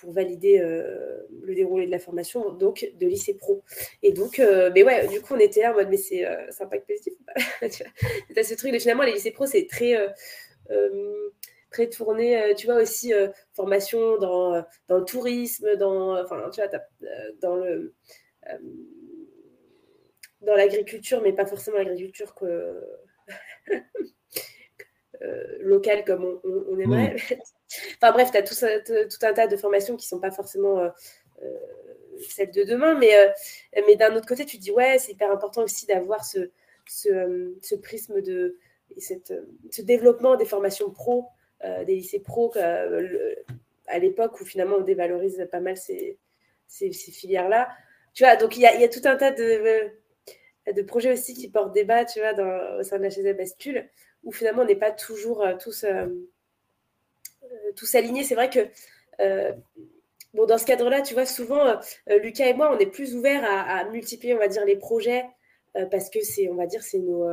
pour 0.00 0.12
valider 0.12 0.58
le 0.60 1.54
déroulé 1.54 1.86
de 1.86 1.90
la 1.90 1.98
formation, 1.98 2.52
donc 2.52 2.90
de 2.94 3.06
lycée 3.06 3.34
pro. 3.34 3.62
Et 4.02 4.12
donc, 4.12 4.38
mais 4.38 4.82
ouais, 4.82 5.08
du 5.08 5.20
coup, 5.20 5.34
on 5.34 5.40
était 5.40 5.60
là 5.60 5.72
en 5.72 5.74
mode, 5.74 5.90
mais 5.90 5.98
c'est 5.98 6.24
un 6.24 6.46
impact 6.60 6.86
positif. 6.86 7.14
c'est 7.60 8.42
ce 8.44 8.54
truc 8.54 8.72
de 8.72 8.78
finalement, 8.78 9.02
les 9.02 9.12
lycées 9.12 9.32
pro, 9.32 9.44
c'est 9.44 9.66
très 9.66 9.94
très 11.72 11.88
tourné, 11.88 12.54
tu 12.56 12.66
vois, 12.66 12.76
aussi 12.76 13.12
formation 13.54 14.18
dans, 14.18 14.64
dans 14.88 14.98
le 14.98 15.04
tourisme, 15.04 15.76
dans, 15.76 16.20
enfin, 16.22 16.48
tu 16.50 16.60
vois, 16.60 16.70
dans 17.40 17.56
le, 17.56 17.94
dans 20.42 20.54
l'agriculture, 20.54 21.20
mais 21.22 21.32
pas 21.32 21.46
forcément 21.46 21.78
l'agriculture 21.78 22.34
que... 22.34 22.80
Euh, 25.22 25.58
locale 25.60 26.04
comme 26.04 26.40
on, 26.42 26.78
aimerait. 26.78 27.14
Enfin 27.96 28.12
bref, 28.12 28.30
tu 28.32 28.36
as 28.36 28.42
tout, 28.42 28.54
tout, 28.54 29.26
un 29.26 29.32
tas 29.32 29.46
de 29.46 29.56
formations 29.56 29.96
qui 29.96 30.06
ne 30.06 30.08
sont 30.08 30.20
pas 30.20 30.32
forcément 30.32 30.80
euh, 30.80 30.88
euh, 31.42 31.58
celles 32.28 32.50
de 32.50 32.64
demain, 32.64 32.94
mais, 32.98 33.12
mais 33.86 33.96
d'un 33.96 34.14
autre 34.16 34.26
côté, 34.26 34.44
tu 34.44 34.58
te 34.58 34.62
dis, 34.62 34.72
ouais, 34.72 34.98
c'est 34.98 35.12
hyper 35.12 35.30
important 35.30 35.62
aussi 35.62 35.86
d'avoir 35.86 36.24
ce, 36.24 36.50
ce, 36.88 37.54
ce, 37.62 37.74
prisme 37.76 38.20
de 38.20 38.58
cette, 38.98 39.32
ce 39.70 39.82
développement 39.82 40.36
des 40.36 40.44
formations 40.44 40.90
pro, 40.90 41.26
des 41.86 41.94
lycées 41.94 42.20
pro, 42.20 42.52
à 42.56 43.98
l'époque 43.98 44.40
où 44.40 44.44
finalement 44.44 44.76
on 44.76 44.82
dévalorise 44.82 45.46
pas 45.50 45.60
mal 45.60 45.76
ces, 45.76 46.18
filières-là. 46.68 47.68
Tu 48.14 48.24
vois, 48.24 48.36
donc 48.36 48.56
il 48.56 48.62
y 48.62 48.66
a, 48.66 48.88
tout 48.88 49.00
un 49.04 49.16
tas 49.16 49.30
de, 49.30 49.90
de 50.70 50.82
projets 50.82 51.12
aussi 51.12 51.34
qui 51.34 51.48
portent 51.48 51.72
débat, 51.72 52.04
tu 52.04 52.20
vois, 52.20 52.32
au 52.78 52.82
sein 52.82 52.98
de 52.98 53.02
la 53.02 53.10
chaise 53.10 53.36
bascule, 53.36 53.88
où 54.24 54.32
finalement 54.32 54.62
on 54.62 54.66
n'est 54.66 54.76
pas 54.76 54.90
toujours 54.90 55.42
euh, 55.42 55.54
tous, 55.56 55.84
euh, 55.84 56.06
euh, 57.44 57.72
tous 57.76 57.94
alignés. 57.94 58.24
C'est 58.24 58.34
vrai 58.34 58.50
que 58.50 58.68
bon, 60.34 60.46
dans 60.46 60.58
ce 60.58 60.64
cadre-là, 60.64 61.02
tu 61.02 61.14
vois, 61.14 61.26
souvent, 61.26 61.78
Lucas 62.06 62.46
et 62.46 62.54
moi, 62.54 62.74
on 62.74 62.78
est 62.78 62.86
plus 62.86 63.14
ouverts 63.14 63.44
à, 63.44 63.84
multiplier, 63.90 64.34
on 64.34 64.38
va 64.38 64.48
dire, 64.48 64.64
les 64.64 64.76
projets, 64.76 65.24
parce 65.90 66.10
que 66.10 66.20
c'est, 66.22 66.48
on 66.48 66.54
va 66.54 66.66
dire, 66.66 66.82
c'est 66.82 66.98
nos... 66.98 67.28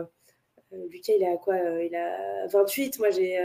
Lucas, 0.71 1.13
il 1.17 1.25
a 1.25 1.37
quoi 1.37 1.57
Il 1.57 1.95
a 1.95 2.47
28, 2.47 2.99
moi 2.99 3.09
j'ai 3.09 3.39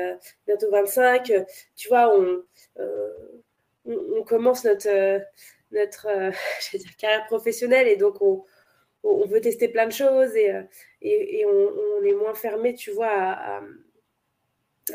bientôt 0.47 0.71
25. 0.71 1.33
tu 1.77 1.89
vois, 1.89 2.15
on, 2.15 2.43
on, 3.87 4.23
commence 4.25 4.65
notre, 4.65 5.23
notre 5.73 6.07
carrière 6.99 7.27
professionnelle 7.27 7.89
et 7.89 7.97
donc 7.97 8.21
on, 8.21 8.45
on 9.05 9.27
veut 9.27 9.41
tester 9.41 9.69
plein 9.69 9.87
de 9.87 9.93
choses 9.93 10.35
et, 10.35 10.51
euh, 10.51 10.63
et, 11.03 11.45
on, 11.47 12.03
est 12.05 12.15
moins 12.15 12.35
fermé, 12.35 12.75
tu 12.75 12.91
vois, 12.91 13.09
à, 13.09 13.63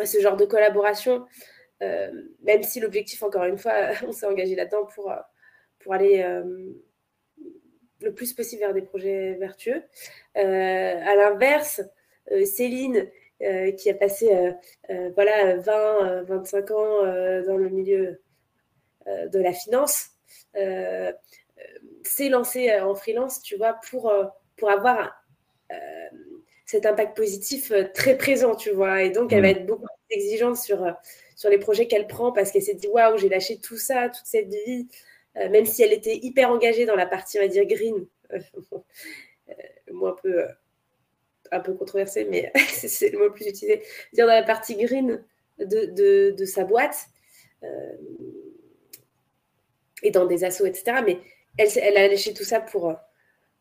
ce 0.06 0.20
genre 0.20 0.36
de 0.36 0.46
collaboration, 0.46 1.26
euh, 1.82 2.12
même 2.42 2.64
si 2.64 2.80
l'objectif, 2.80 3.24
encore 3.24 3.46
une 3.46 3.58
fois, 3.58 3.74
on 4.08 4.12
s'est 4.12 4.26
engagé 4.26 4.56
là-dedans 4.56 4.86
pour, 4.94 5.12
euh, 5.12 5.16
pour 5.80 5.94
aller 5.94 6.24
le 8.02 8.14
plus 8.14 8.34
possible 8.34 8.62
vers 8.62 8.74
des 8.74 8.82
projets 8.82 9.36
vertueux. 9.36 9.84
à 10.36 11.16
l'inverse, 11.16 11.82
Céline, 12.46 13.10
qui 13.78 13.90
a 13.90 13.94
passé 13.94 14.30
voilà, 15.16 15.58
20, 15.58 16.24
25 16.24 16.72
ans 16.72 17.04
dans 17.46 17.58
le 17.58 17.70
milieu 17.70 18.22
de 19.06 19.40
la 19.40 19.54
finance, 19.54 20.12
s'est 22.04 22.30
lancée 22.30 22.70
euh, 22.70 22.86
en 22.86 22.96
freelance, 22.96 23.42
tu 23.42 23.56
vois, 23.56 23.80
pour, 23.90 24.10
euh, 24.10 24.26
pour 24.58 24.70
avoir 24.70 25.24
euh, 25.72 25.76
cet 26.66 26.86
impact 26.86 27.16
positif 27.16 27.72
très 27.94 28.18
présent, 28.18 28.56
tu 28.56 28.72
vois. 28.72 29.04
Et 29.04 29.10
donc, 29.10 29.34
elle 29.34 29.42
va 29.42 29.48
mm. 29.48 29.58
être 29.58 29.66
beaucoup 29.66 29.88
plus 30.08 30.18
exigeante 30.18 30.58
sur, 30.58 30.86
sur 31.36 31.50
les 31.50 31.58
projets 31.58 31.88
qu'elle 31.88 32.08
prend 32.08 32.32
parce 32.32 32.52
qu'elle 32.52 32.64
s'est 32.64 32.76
dit, 32.76 32.88
waouh, 32.88 33.18
j'ai 33.18 33.30
lâché 33.30 33.60
tout 33.60 33.78
ça, 33.78 34.10
toute 34.10 34.26
cette 34.26 34.50
vie, 34.50 34.88
même 35.36 35.66
si 35.66 35.84
elle 35.84 35.94
était 35.94 36.18
hyper 36.18 36.52
engagée 36.52 36.86
dans 36.86 36.96
la 36.96 37.06
partie, 37.06 37.40
on 37.40 37.42
va 37.42 37.48
dire, 37.48 37.66
green. 37.66 38.06
le 39.88 39.94
mot 39.94 40.08
un 40.08 40.16
peu, 40.22 40.44
un 41.52 41.60
peu 41.60 41.74
controversé, 41.74 42.26
mais 42.26 42.52
c'est 42.68 43.10
le 43.10 43.20
mot 43.20 43.26
le 43.26 43.34
plus 43.34 43.48
utilisé. 43.48 43.82
Dire 44.14 44.28
dans 44.28 44.34
la 44.34 44.44
partie 44.44 44.76
green 44.76 45.24
de, 45.60 46.32
de, 46.32 46.46
sa 46.46 46.64
boîte 46.64 47.08
et 50.04 50.12
dans 50.12 50.26
des 50.26 50.44
assos, 50.44 50.66
etc. 50.66 51.02
Mais 51.06 51.20
elle, 51.58 51.98
a 51.98 52.08
lâché 52.08 52.34
tout 52.34 52.44
ça 52.44 52.62
pour, 52.62 52.96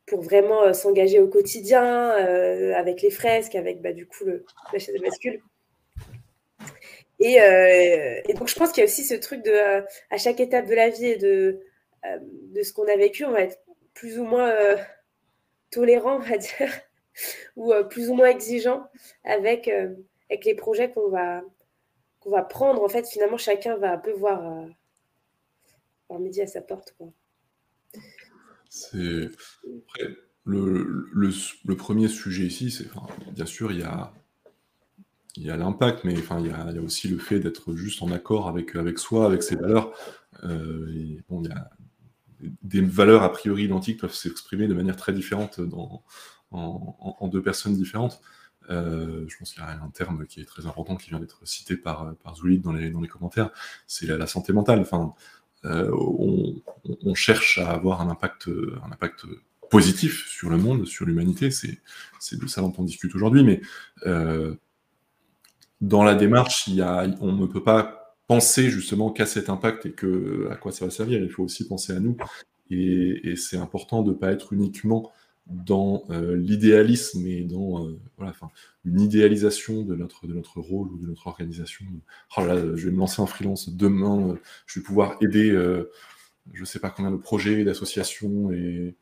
pour 0.07 0.23
vraiment 0.23 0.65
euh, 0.65 0.73
s'engager 0.73 1.21
au 1.21 1.29
quotidien, 1.29 1.85
euh, 1.85 2.75
avec 2.75 3.03
les 3.03 3.11
fresques, 3.11 3.55
avec 3.55 3.81
bah, 3.81 3.93
du 3.93 4.07
coup 4.07 4.25
le, 4.25 4.45
la 4.73 4.79
chaise 4.79 4.95
de 4.95 5.01
bascule. 5.01 5.41
Euh, 7.21 8.21
et, 8.29 8.35
donc, 8.35 8.49
je 8.49 8.55
pense 8.55 8.71
qu'il 8.71 8.83
y 8.83 8.87
a 8.87 8.89
aussi 8.89 9.05
ce 9.05 9.15
truc 9.15 9.43
de, 9.45 9.85
à 10.11 10.19
chaque 10.19 10.41
étape 10.41 10.67
de 10.67 10.75
la 10.75 10.89
vie 10.89 11.07
et 11.07 11.17
de, 11.17 11.61
de 12.23 12.63
ce 12.63 12.73
qu'on 12.73 12.87
a 12.87 12.97
vécu, 12.97 13.25
on 13.25 13.33
va 13.33 13.41
être 13.41 13.61
plus 13.93 14.21
ou 14.21 14.25
moins 14.25 14.55
tolérant, 15.71 16.17
on 16.17 16.21
va 16.21 16.37
dire, 16.37 16.71
ou 17.57 17.73
plus 17.91 18.11
ou 18.11 18.15
moins 18.15 18.29
exigeant 18.29 18.89
avec, 19.25 19.69
avec 19.69 20.45
les 20.45 20.55
projets 20.55 20.91
qu'on 20.91 21.09
va, 21.09 21.43
va 22.27 22.43
prendre. 22.43 22.83
En 22.83 22.89
fait, 22.89 23.07
finalement, 23.07 23.39
chacun 23.39 23.77
va 23.77 23.93
un 23.93 23.99
peu 23.99 24.13
voir, 24.13 24.67
voir 26.09 26.21
midi 26.21 26.41
à 26.41 26.47
sa 26.47 26.61
porte. 26.61 26.95
Quoi. 26.99 27.13
C'est 28.69 29.29
le, 30.45 31.09
le, 31.13 31.77
premier 31.77 32.09
sujet 32.09 32.45
ici, 32.45 32.71
c'est 32.71 32.87
bien 33.33 33.47
sûr 33.47 33.73
il 33.73 33.81
y 33.81 33.83
a 33.83 34.13
il 35.37 35.45
y 35.45 35.51
a 35.51 35.57
l'impact, 35.57 36.05
mais 36.05 36.19
enfin 36.19 36.41
il 36.41 36.47
y, 36.47 36.51
a, 36.51 36.67
il 36.71 36.77
y, 36.77 36.79
a, 36.79 36.83
aussi 36.83 37.07
le 37.07 37.19
fait 37.19 37.39
d'être 37.39 37.75
juste 37.77 38.03
en 38.03 38.11
accord 38.11 38.49
avec 38.49 38.75
avec 38.77 38.99
soi, 38.99 39.27
avec 39.27 39.43
ses 39.43 39.57
valeurs. 39.57 39.93
Euh, 40.45 41.21
a 41.51 41.71
des 42.63 42.81
valeurs 42.81 43.23
a 43.23 43.33
priori 43.33 43.65
identiques 43.65 44.01
peuvent 44.01 44.15
s'exprimer 44.15 44.69
de 44.69 44.75
manière 44.75 44.97
très 44.97 45.13
différente 45.13 45.61
dans, 45.61 46.05
en, 46.51 47.29
deux 47.29 47.43
personnes 47.43 47.75
différentes. 47.75 48.21
Euh, 48.71 49.25
je 49.29 49.39
pense 49.39 49.53
qu'il 49.53 49.63
y 49.63 49.67
a 49.67 49.71
un 49.71 49.91
terme 49.91 50.27
qui 50.27 50.41
est 50.41 50.45
très 50.45 50.67
important 50.67 50.97
qui 50.97 51.11
vient 51.11 51.21
d'être 51.21 51.41
cité 51.47 51.77
par, 51.77 52.15
par 52.23 52.37
Zulid 52.37 52.61
dans 52.63 52.73
les, 52.73 52.91
dans 52.91 53.01
les 53.01 53.09
commentaires, 53.09 53.51
c'est 53.87 54.07
la, 54.07 54.27
santé 54.27 54.53
mentale. 54.53 54.81
Enfin, 54.81 55.15
euh, 55.65 55.91
on, 55.93 57.15
cherche 57.15 57.59
à 57.59 57.71
avoir 57.71 58.01
un 58.01 58.11
impact, 58.11 58.49
un 58.83 58.93
impact 58.93 59.25
positif 59.71 60.27
sur 60.29 60.51
le 60.51 60.57
monde, 60.57 60.87
sur 60.87 61.05
l'humanité. 61.07 61.51
C'est 61.51 61.81
de 62.33 62.47
ça 62.47 62.61
dont 62.61 62.73
on 62.79 62.83
discute 62.83 63.15
aujourd'hui. 63.15 63.45
Mais 63.45 63.61
euh, 64.07 64.55
dans 65.81 66.03
la 66.03 66.15
démarche, 66.15 66.67
il 66.67 66.75
y 66.75 66.83
a, 66.83 67.07
on 67.21 67.33
ne 67.33 67.47
peut 67.47 67.63
pas 67.63 68.17
penser 68.27 68.71
justement 68.71 69.11
qu'à 69.11 69.27
cet 69.27 69.49
impact 69.49 69.87
et 69.87 69.93
que, 69.93 70.49
à 70.51 70.57
quoi 70.57 70.73
ça 70.73 70.85
va 70.85 70.91
servir. 70.91 71.23
Il 71.23 71.31
faut 71.31 71.45
aussi 71.45 71.67
penser 71.67 71.93
à 71.93 72.01
nous. 72.01 72.17
Et 72.71 73.35
c'est 73.37 73.57
important 73.57 74.03
de 74.03 74.11
ne 74.11 74.17
pas 74.17 74.31
être 74.31 74.53
uniquement 74.53 75.11
dans 75.49 76.05
euh, 76.11 76.37
l'idéalisme 76.37 77.27
et 77.27 77.43
dans 77.43 77.87
euh, 77.87 77.99
une 78.85 79.01
idéalisation 79.01 79.83
de 79.83 79.95
notre, 79.95 80.27
de 80.27 80.35
notre 80.35 80.61
rôle 80.61 80.89
ou 80.89 80.99
de 80.99 81.07
notre 81.07 81.27
organisation. 81.27 81.87
Oh 82.37 82.43
je 82.43 82.87
vais 82.87 82.93
me 82.93 82.99
lancer 82.99 83.23
en 83.23 83.27
freelance 83.27 83.71
demain, 83.71 84.31
euh, 84.31 84.35
je 84.67 84.81
vais 84.81 84.85
pouvoir 84.85 85.17
aider 85.23 85.51
je 86.53 86.61
ne 86.61 86.67
sais 86.67 86.79
pas 86.79 86.89
combien 86.91 87.11
de 87.11 87.17
projets, 87.17 87.63
d'associations, 87.63 88.51
et 88.53 88.95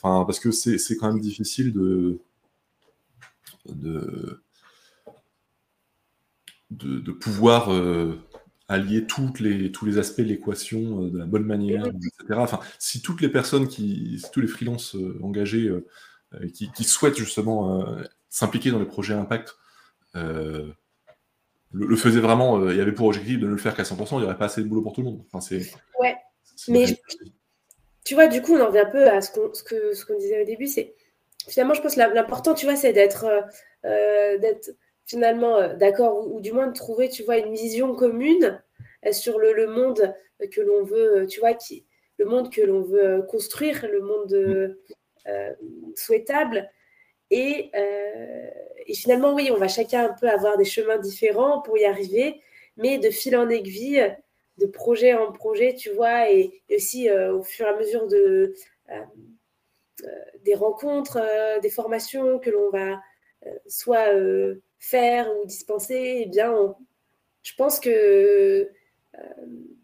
parce 0.00 0.38
que 0.38 0.52
c'est 0.52 0.96
quand 0.96 1.08
même 1.08 1.20
difficile 1.20 1.72
de, 1.72 2.20
de, 3.66 4.40
de, 6.70 7.00
de 7.00 7.12
pouvoir 7.12 7.68
allier 8.72 9.06
toutes 9.06 9.40
les, 9.40 9.70
tous 9.70 9.84
les 9.84 9.98
aspects 9.98 10.20
de 10.20 10.26
l'équation 10.26 11.02
euh, 11.02 11.10
de 11.10 11.18
la 11.18 11.26
bonne 11.26 11.44
manière, 11.44 11.86
etc. 11.86 12.38
Enfin, 12.38 12.60
si 12.78 13.02
toutes 13.02 13.20
les 13.20 13.28
personnes 13.28 13.68
qui, 13.68 14.22
tous 14.32 14.40
les 14.40 14.46
freelances 14.46 14.96
euh, 14.96 15.18
engagés 15.22 15.68
euh, 15.68 15.86
qui, 16.52 16.84
souhaitent 16.84 17.16
justement 17.16 17.86
s'impliquer 18.30 18.70
dans 18.70 18.78
les 18.78 18.86
projets 18.86 19.12
impact 19.12 19.54
le, 20.14 21.96
faisaient 21.96 22.20
vraiment, 22.20 22.70
il 22.70 22.76
y 22.76 22.80
avait 22.80 22.92
pour 22.92 23.06
objectif 23.06 23.38
de 23.38 23.46
ne 23.46 23.50
le 23.50 23.58
faire 23.58 23.74
qu'à 23.74 23.82
100%, 23.82 24.12
il 24.12 24.18
n'y 24.18 24.24
aurait 24.24 24.38
pas 24.38 24.46
assez 24.46 24.62
de 24.62 24.68
boulot 24.68 24.80
pour 24.82 24.94
tout 24.94 25.02
le 25.02 25.08
monde. 25.08 25.24
Enfin, 25.26 25.40
c'est, 25.40 25.70
ouais, 26.00 26.16
mais 26.68 26.86
tu 28.04 28.14
vois, 28.14 28.28
du 28.28 28.40
coup, 28.40 28.54
on 28.54 28.60
en 28.62 28.68
revient 28.68 28.78
un 28.78 28.90
peu 28.90 29.08
à 29.08 29.20
ce 29.20 29.30
qu'on, 29.30 29.52
ce 29.52 29.62
que, 29.62 29.94
ce 29.94 30.06
qu'on 30.06 30.18
disait 30.18 30.42
au 30.42 30.46
début, 30.46 30.66
c'est 30.66 30.94
finalement, 31.48 31.74
je 31.74 31.82
pense 31.82 31.96
que 31.96 32.00
l'important, 32.00 32.54
tu 32.54 32.64
vois, 32.64 32.76
c'est 32.76 32.94
d'être, 32.94 33.26
d'être 33.84 34.70
finalement 35.06 35.56
euh, 35.56 35.74
d'accord, 35.74 36.26
ou, 36.32 36.40
du 36.40 36.52
moins 36.52 36.68
de 36.68 36.74
trouver, 36.74 37.08
tu 37.08 37.22
vois, 37.22 37.38
une 37.38 37.54
vision 37.54 37.94
commune 37.94 38.62
euh, 39.06 39.12
sur 39.12 39.38
le, 39.38 39.66
monde 39.66 40.14
que 40.50 40.60
l'on 40.60 40.84
veut, 40.84 41.22
euh, 41.22 41.26
tu 41.26 41.40
vois, 41.40 41.54
qui, 41.54 41.86
le 42.18 42.26
monde 42.26 42.52
que 42.52 42.62
l'on 42.62 42.82
veut 42.82 43.22
construire, 43.22 43.86
le 43.90 44.00
monde 44.00 44.76
souhaitable. 45.96 46.70
Et, 47.30 47.70
et, 48.86 48.94
finalement, 48.94 49.34
oui, 49.34 49.50
on 49.50 49.56
va 49.56 49.66
chacun 49.66 50.04
un 50.10 50.12
peu 50.12 50.28
avoir 50.28 50.58
des 50.58 50.64
chemins 50.64 50.98
différents 50.98 51.62
pour 51.62 51.78
y 51.78 51.84
arriver, 51.84 52.40
mais 52.76 52.98
de 52.98 53.10
fil 53.10 53.36
en 53.36 53.48
aiguille, 53.48 54.14
de 54.58 54.66
projet 54.66 55.14
en 55.14 55.32
projet, 55.32 55.74
tu 55.74 55.90
vois, 55.90 56.30
et, 56.30 56.62
aussi 56.70 57.10
au 57.10 57.42
fur 57.42 57.66
et 57.66 57.70
à 57.70 57.76
mesure 57.76 58.06
de, 58.06 58.54
des 60.44 60.54
rencontres, 60.54 61.18
des 61.62 61.70
formations 61.70 62.38
que 62.38 62.50
l'on 62.50 62.70
va 62.70 63.00
soit 63.66 64.12
faire 64.82 65.30
ou 65.36 65.46
dispenser, 65.46 66.22
eh 66.24 66.26
bien, 66.26 66.74
je 67.42 67.54
pense 67.54 67.78
que, 67.80 68.68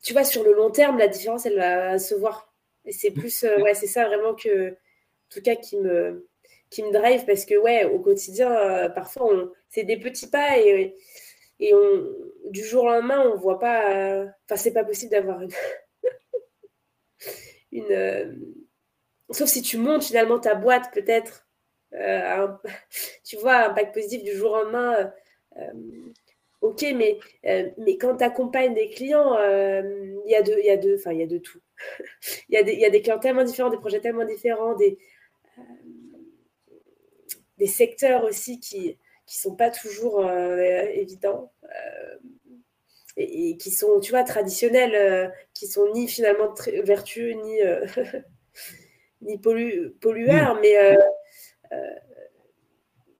tu 0.02 0.12
vois, 0.12 0.24
sur 0.24 0.42
le 0.44 0.52
long 0.52 0.70
terme, 0.70 0.98
la 0.98 1.08
différence, 1.08 1.46
elle 1.46 1.56
va 1.56 1.98
se 1.98 2.14
voir. 2.14 2.52
Et 2.84 2.92
c'est 2.92 3.12
plus, 3.12 3.44
ouais, 3.60 3.74
c'est 3.74 3.86
ça 3.86 4.06
vraiment 4.06 4.34
que, 4.34 4.72
en 4.72 5.30
tout 5.30 5.40
cas, 5.42 5.56
qui 5.56 5.78
me, 5.78 6.28
qui 6.70 6.82
me 6.82 6.92
drive 6.92 7.24
parce 7.26 7.44
que, 7.44 7.54
ouais, 7.56 7.84
au 7.84 8.00
quotidien, 8.00 8.90
parfois, 8.90 9.52
c'est 9.68 9.84
des 9.84 9.98
petits 9.98 10.28
pas 10.28 10.58
et, 10.58 10.96
et 11.60 11.74
on, 11.74 12.06
du 12.50 12.64
jour 12.64 12.84
au 12.84 12.88
lendemain, 12.88 13.20
on 13.20 13.36
voit 13.36 13.58
pas. 13.60 14.24
Enfin, 14.44 14.56
c'est 14.56 14.72
pas 14.72 14.84
possible 14.84 15.12
d'avoir 15.12 15.42
une. 15.42 15.50
une 17.72 18.58
sauf 19.30 19.48
si 19.48 19.62
tu 19.62 19.76
montes 19.76 20.04
finalement 20.04 20.38
ta 20.38 20.54
boîte, 20.54 20.92
peut-être 20.92 21.47
euh, 21.94 22.48
tu 23.24 23.36
vois, 23.36 23.56
un 23.56 23.70
impact 23.70 23.94
positif 23.94 24.22
du 24.22 24.32
jour 24.32 24.52
au 24.52 24.56
lendemain. 24.64 24.94
Euh, 24.94 25.06
euh, 25.58 25.72
ok, 26.60 26.84
mais, 26.94 27.18
mais 27.78 27.96
quand 27.98 28.16
tu 28.16 28.24
accompagnes 28.24 28.74
des 28.74 28.90
clients, 28.90 29.34
il 29.38 30.30
y 30.30 30.34
a 30.34 30.42
de, 30.42 30.60
y 30.60 30.70
a 30.70 30.76
de, 30.76 30.96
enfin, 30.96 31.12
il 31.12 31.20
y 31.20 31.22
a 31.22 31.26
de 31.26 31.38
tout. 31.38 31.60
Il 32.48 32.54
y, 32.54 32.56
a 32.56 32.64
des, 32.64 32.74
y 32.74 32.84
a 32.84 32.90
des 32.90 33.02
clients 33.02 33.20
tellement 33.20 33.44
différents, 33.44 33.70
des 33.70 33.76
projets 33.76 34.00
tellement 34.00 34.24
différents, 34.24 34.74
des, 34.74 34.98
des 37.58 37.66
secteurs 37.68 38.24
aussi 38.24 38.58
qui 38.58 38.98
qui 39.26 39.38
sont 39.38 39.54
pas 39.54 39.70
toujours 39.70 40.28
évidents 40.28 41.52
et, 43.16 43.58
qui 43.58 43.70
sont, 43.70 44.00
tu 44.00 44.10
vois, 44.10 44.24
traditionnels, 44.24 45.32
qui 45.52 45.66
sont 45.68 45.92
ni 45.92 46.08
finalement 46.08 46.52
vertueux 46.82 47.32
ni 47.32 47.58
ni 49.22 49.38
pollueurs, 49.38 50.56
mmh. 50.56 50.60
mais 50.62 50.96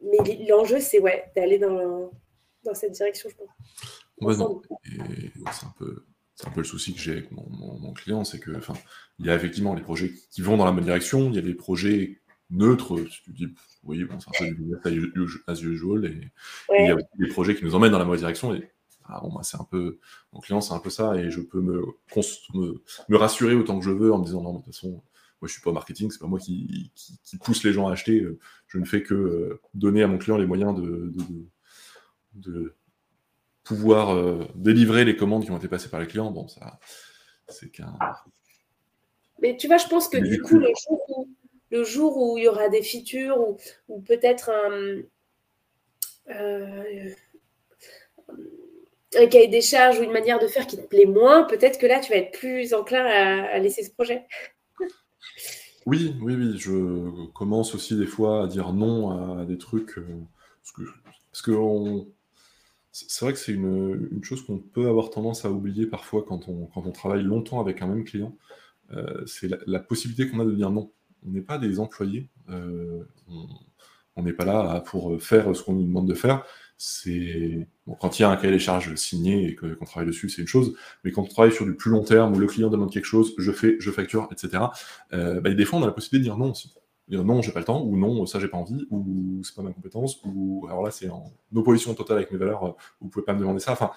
mais 0.01 0.46
l'enjeu, 0.49 0.80
c'est 0.80 1.01
ouais, 1.01 1.30
d'aller 1.34 1.59
dans, 1.59 2.11
dans 2.64 2.74
cette 2.74 2.92
direction, 2.92 3.28
je 3.28 3.36
pense. 3.36 4.36
c'est 5.53 5.66
un 5.66 5.74
peu 5.78 6.05
c'est 6.38 6.46
un 6.46 6.53
peu 6.53 6.61
le 6.61 6.66
souci 6.66 6.94
que 6.94 7.01
j'ai 7.01 7.12
avec 7.12 7.32
mon, 7.32 7.92
client, 7.94 8.22
c'est 8.22 8.38
que, 8.38 8.57
enfin, 8.57 8.74
il 9.18 9.26
y 9.26 9.30
a 9.30 9.34
effectivement 9.34 9.74
les 9.74 9.82
projets 9.82 10.12
qui 10.30 10.40
vont 10.40 10.57
dans 10.57 10.64
la 10.64 10.70
bonne 10.70 10.84
direction, 10.84 11.30
il 11.30 11.34
y 11.34 11.38
a 11.38 11.42
des 11.42 11.55
projets 11.55 12.20
neutres, 12.51 12.94
tu 13.24 13.32
dis, 13.32 13.49
oui, 13.82 14.05
bon, 14.05 14.20
c'est 14.20 14.44
un 14.44 14.49
peu 14.49 14.55
du 14.55 15.42
as 15.49 15.61
usual, 15.61 16.05
et, 16.07 16.30
il 16.78 16.86
y 16.86 16.90
a 16.90 16.94
aussi 16.94 17.07
des 17.18 17.26
projets 17.26 17.57
qui 17.57 17.64
nous 17.64 17.74
emmènent 17.74 17.90
dans 17.90 17.99
la 17.99 18.05
mauvaise 18.05 18.20
direction, 18.20 18.55
et 18.55 18.70
ah, 19.07 19.18
bon, 19.20 19.32
bah, 19.32 19.40
c'est 19.42 19.61
un 19.61 19.66
peu, 19.68 19.99
mon 20.32 20.38
client, 20.38 20.61
c'est 20.61 20.74
un 20.74 20.78
peu 20.78 20.90
ça, 20.90 21.16
et 21.16 21.28
je 21.28 21.40
peux 21.40 21.61
me, 21.61 21.84
me, 22.55 22.82
me, 23.09 23.16
rassurer 23.16 23.55
autant 23.55 23.80
que 23.80 23.84
je 23.84 23.90
veux 23.90 24.12
en 24.12 24.18
me 24.18 24.24
disant, 24.24 24.40
non, 24.40 24.53
de 24.53 24.59
toute 24.59 24.66
façon, 24.66 25.03
moi, 25.41 25.47
je 25.47 25.53
suis 25.53 25.62
pas 25.62 25.70
marketing, 25.70 26.11
c'est 26.11 26.18
pas 26.18 26.26
moi 26.26 26.41
qui, 26.41 26.91
pousse 27.45 27.62
les 27.62 27.72
gens 27.72 27.86
à 27.86 27.93
acheter. 27.93 28.20
Euh, 28.20 28.39
je 28.66 28.78
ne 28.78 28.84
fais 28.84 29.03
que 29.03 29.14
euh, 29.14 29.61
donner 29.72 30.03
à 30.03 30.09
mon 30.09 30.18
client 30.18 30.36
les 30.36 30.47
moyens 30.47 30.74
de, 30.74 31.12
de, 32.34 32.74
pouvoir 33.62 34.16
euh, 34.16 34.45
délivrer 34.57 35.05
les 35.05 35.14
commandes 35.14 35.45
qui 35.45 35.51
ont 35.53 35.57
été 35.57 35.68
passées 35.68 35.91
par 35.91 36.01
les 36.01 36.09
clients. 36.09 36.32
Bon, 36.32 36.49
ça, 36.49 36.80
c'est 37.47 37.70
qu'un. 37.70 37.97
Mais 39.41 39.57
tu 39.57 39.68
vois, 39.68 39.76
je 39.76 39.86
pense 39.86 40.09
que 40.09 40.18
du 40.18 40.43
coup, 40.43 40.59
le 41.70 41.84
jour, 41.84 42.16
où, 42.16 42.36
il 42.39 42.45
y 42.45 42.49
aura 42.49 42.68
des 42.68 42.82
features 42.82 43.39
ou, 43.86 44.01
peut-être 44.01 44.51
un, 44.51 45.03
un 49.16 49.26
cahier 49.28 49.47
des 49.47 49.61
charges 49.61 50.01
ou 50.01 50.03
une 50.03 50.11
manière 50.11 50.41
de 50.41 50.49
faire 50.49 50.66
qui 50.66 50.78
te 50.78 50.86
plaît 50.86 51.07
moins, 51.07 51.45
peut-être 51.45 51.78
que 51.78 51.86
là, 51.86 52.01
tu 52.01 52.11
vas 52.11 52.18
être 52.18 52.36
plus 52.36 52.74
enclin 52.74 53.07
à 53.07 53.59
laisser 53.61 53.84
ce 53.84 53.93
projet. 53.93 54.26
Oui, 55.86 56.14
oui, 56.20 56.34
oui, 56.34 56.58
je 56.58 57.26
commence 57.32 57.74
aussi 57.74 57.96
des 57.96 58.06
fois 58.06 58.44
à 58.44 58.46
dire 58.46 58.72
non 58.72 59.38
à 59.38 59.44
des 59.44 59.58
trucs, 59.58 59.98
euh, 59.98 60.04
parce 61.32 61.42
que 61.42 61.52
c'est 62.92 63.24
vrai 63.24 63.32
que 63.32 63.38
c'est 63.38 63.52
une 63.52 64.20
chose 64.22 64.44
qu'on 64.44 64.58
peut 64.58 64.88
avoir 64.88 65.10
tendance 65.10 65.44
à 65.44 65.50
oublier 65.50 65.86
parfois 65.86 66.24
quand 66.26 66.48
on 66.48 66.90
travaille 66.92 67.22
longtemps 67.22 67.60
avec 67.60 67.80
un 67.80 67.86
même 67.86 68.04
client, 68.04 68.36
euh, 68.92 69.24
c'est 69.26 69.50
la 69.66 69.80
possibilité 69.80 70.30
qu'on 70.30 70.40
a 70.40 70.44
de 70.44 70.54
dire 70.54 70.70
non. 70.70 70.90
On 71.26 71.30
n'est 71.30 71.42
pas 71.42 71.58
des 71.58 71.80
employés, 71.80 72.28
euh, 72.48 73.04
on 74.16 74.22
n'est 74.22 74.32
pas 74.32 74.44
là 74.44 74.80
pour, 74.80 75.20
faire 75.20 75.54
ce 75.54 75.62
qu'on 75.62 75.74
nous 75.74 75.84
demande 75.84 76.08
de 76.08 76.14
faire 76.14 76.44
c'est 76.78 77.66
quand 78.01 78.18
il 78.18 78.22
y 78.22 78.24
a 78.24 78.30
un 78.30 78.36
cahier 78.36 78.53
des 78.53 78.59
charges 78.59 78.95
signé 78.97 79.49
et 79.49 79.55
qu'on 79.55 79.84
travaille 79.84 80.07
dessus, 80.07 80.28
c'est 80.28 80.43
une 80.43 80.49
chose, 80.49 80.74
mais 81.05 81.12
quand 81.12 81.22
on 81.22 81.26
travaille 81.26 81.53
sur 81.53 81.64
du 81.64 81.74
plus 81.74 81.91
long 81.91 82.03
terme 82.03 82.34
où 82.34 82.39
le 82.39 82.47
client 82.47 82.70
demande 82.70 82.93
quelque 82.93 83.05
chose, 83.05 83.34
je 83.39 83.53
fais, 83.53 83.76
je 83.78 83.91
facture, 83.91 84.28
etc. 84.32 84.64
Euh, 85.12 85.41
bah, 85.41 85.53
des 85.53 85.64
fois, 85.64 85.78
on 85.78 85.82
a 85.82 85.86
la 85.86 85.93
possibilité 85.93 86.18
de 86.18 86.34
dire 86.34 86.39
non 86.39 86.51
aussi. 86.51 86.74
Dire 87.09 87.24
non, 87.24 87.41
j'ai 87.41 87.53
pas 87.53 87.61
le 87.61 87.64
temps, 87.64 87.82
ou 87.82 87.97
non, 87.97 88.26
ça 88.26 88.39
j'ai 88.39 88.49
pas 88.49 88.59
envie, 88.59 88.86
ou 88.91 89.41
c'est 89.43 89.55
pas 89.55 89.62
ma 89.62 89.72
compétence, 89.72 90.20
ou 90.24 90.66
alors 90.68 90.82
là 90.82 90.91
c'est 90.91 91.09
en 91.09 91.32
opposition 91.55 91.95
totale 91.95 92.18
avec 92.18 92.30
mes 92.30 92.36
valeurs, 92.36 92.76
vous 93.01 93.09
pouvez 93.09 93.24
pas 93.24 93.32
me 93.32 93.41
demander 93.41 93.61
ça. 93.61 93.72
Enfin, 93.72 93.93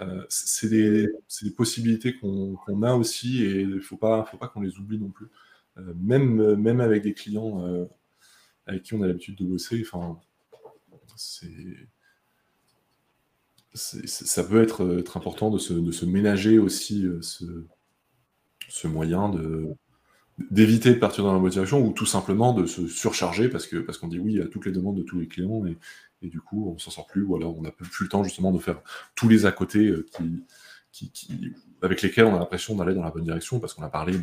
euh, 0.00 0.24
c'est 0.28 0.68
des, 0.68 1.08
possibilités 1.56 2.16
qu'on 2.16 2.82
a 2.82 2.94
aussi 2.94 3.44
et 3.44 3.60
il 3.60 3.80
faut 3.80 3.96
pas, 3.96 4.24
faut 4.24 4.36
pas 4.36 4.48
qu'on 4.48 4.60
les 4.60 4.78
oublie 4.78 4.98
non 4.98 5.10
plus. 5.10 5.28
Euh, 5.78 5.92
même, 5.96 6.56
même 6.56 6.80
avec 6.80 7.02
des 7.02 7.14
clients 7.14 7.64
euh, 7.66 7.86
avec 8.66 8.82
qui 8.84 8.94
on 8.94 9.02
a 9.02 9.06
l'habitude 9.06 9.36
de 9.36 9.44
bosser, 9.44 9.82
enfin, 9.86 10.18
c'est 11.16 11.48
ça 13.74 14.44
peut 14.44 14.62
être, 14.62 14.98
être, 14.98 15.16
important 15.16 15.50
de 15.50 15.58
se, 15.58 16.04
ménager 16.04 16.58
aussi 16.58 17.06
ce, 17.20 17.44
ce, 18.68 18.86
moyen 18.86 19.32
d'éviter 20.50 20.94
de 20.94 20.98
partir 20.98 21.24
dans 21.24 21.40
la 21.40 21.50
direction 21.50 21.84
ou 21.84 21.92
tout 21.92 22.06
simplement 22.06 22.52
de 22.52 22.66
se 22.66 22.86
surcharger 22.86 23.48
parce 23.48 23.66
que 23.66 23.78
parce 23.78 23.98
qu'on 23.98 24.08
dit 24.08 24.18
oui 24.18 24.40
à 24.40 24.46
toutes 24.46 24.66
les 24.66 24.72
demandes 24.72 24.96
de 24.96 25.02
tous 25.02 25.18
les 25.18 25.28
clients 25.28 25.64
et, 25.66 25.76
du 26.22 26.40
coup 26.40 26.72
on 26.74 26.78
s'en 26.78 26.90
sort 26.90 27.06
plus 27.06 27.22
ou 27.22 27.36
alors 27.36 27.58
on 27.58 27.62
n'a 27.62 27.70
plus 27.70 28.04
le 28.04 28.08
temps 28.08 28.24
justement 28.24 28.50
de 28.50 28.58
faire 28.58 28.80
tous 29.14 29.28
les 29.28 29.44
à 29.44 29.52
côté 29.52 29.92
qui, 30.90 31.10
qui, 31.10 31.52
avec 31.82 32.00
lesquels 32.00 32.24
on 32.24 32.34
a 32.34 32.38
l'impression 32.38 32.76
d'aller 32.76 32.94
dans 32.94 33.02
la 33.02 33.10
bonne 33.10 33.24
direction 33.24 33.60
parce 33.60 33.74
qu'on 33.74 33.82
a 33.82 33.90
parlé 33.90 34.16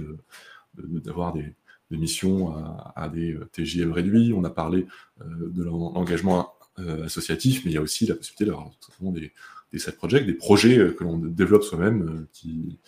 d'avoir 0.78 1.34
des, 1.34 1.54
missions 1.92 2.56
à, 2.96 3.10
des 3.10 3.38
TJM 3.52 3.92
réduits, 3.92 4.34
on 4.34 4.46
a 4.46 4.50
parlé 4.50 4.88
de 5.20 5.64
l'engagement 5.64 6.40
euh, 6.40 6.61
associatif, 7.06 7.66
mais 7.66 7.72
il 7.72 7.74
y 7.76 7.78
a 7.78 7.82
aussi 7.82 8.06
la 8.06 8.16
possibilité 8.16 8.46
d'avoir 8.46 8.72
des, 9.02 9.34
des 9.72 9.80
side 9.80 9.96
projects, 9.96 10.26
des 10.26 10.34
projets 10.34 10.78
euh, 10.78 10.94
que 10.94 11.04
l'on 11.04 11.18
développe 11.18 11.64
soi-même 11.64 12.02
euh, 12.08 12.30
qui, 12.34 12.80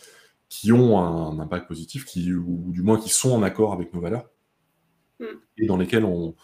qui 0.49 0.71
ont 0.71 0.99
un, 0.99 1.39
impact 1.39 1.67
positif, 1.67 2.05
qui, 2.05 2.33
ou 2.33 2.71
du 2.71 2.81
moins 2.81 2.99
qui 2.99 3.09
sont 3.09 3.31
en 3.31 3.43
accord 3.43 3.73
avec 3.73 3.93
nos 3.93 4.01
valeurs, 4.01 4.29
mm. 5.19 5.25
et 5.57 5.65
dans 5.65 5.77
lesquels 5.77 6.05
on, 6.05 6.35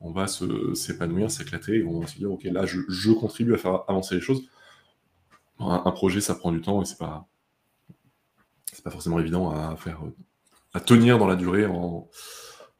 on 0.00 0.12
va 0.12 0.26
s'épanouir, 0.26 1.30
s'éclater, 1.30 1.78
et 1.78 1.84
on 1.84 2.00
va 2.00 2.06
se 2.06 2.16
dire, 2.18 2.30
OK, 2.30 2.44
là, 2.44 2.66
je, 2.66 2.80
je, 2.88 3.10
contribue 3.12 3.54
à 3.54 3.58
faire 3.58 3.84
avancer 3.88 4.14
les 4.14 4.20
choses. 4.20 4.48
Un, 5.58 5.90
projet, 5.90 6.20
ça 6.20 6.34
prend 6.34 6.52
du 6.52 6.60
temps, 6.60 6.82
et 6.82 6.84
c'est 6.84 6.98
pas, 6.98 7.26
pas 8.84 8.90
forcément 8.90 9.18
évident 9.18 9.50
à 9.50 9.74
faire, 9.76 10.02
à 10.74 10.80
tenir 10.80 11.18
dans 11.18 11.26
la 11.26 11.34
durée 11.34 11.64
en, 11.64 12.10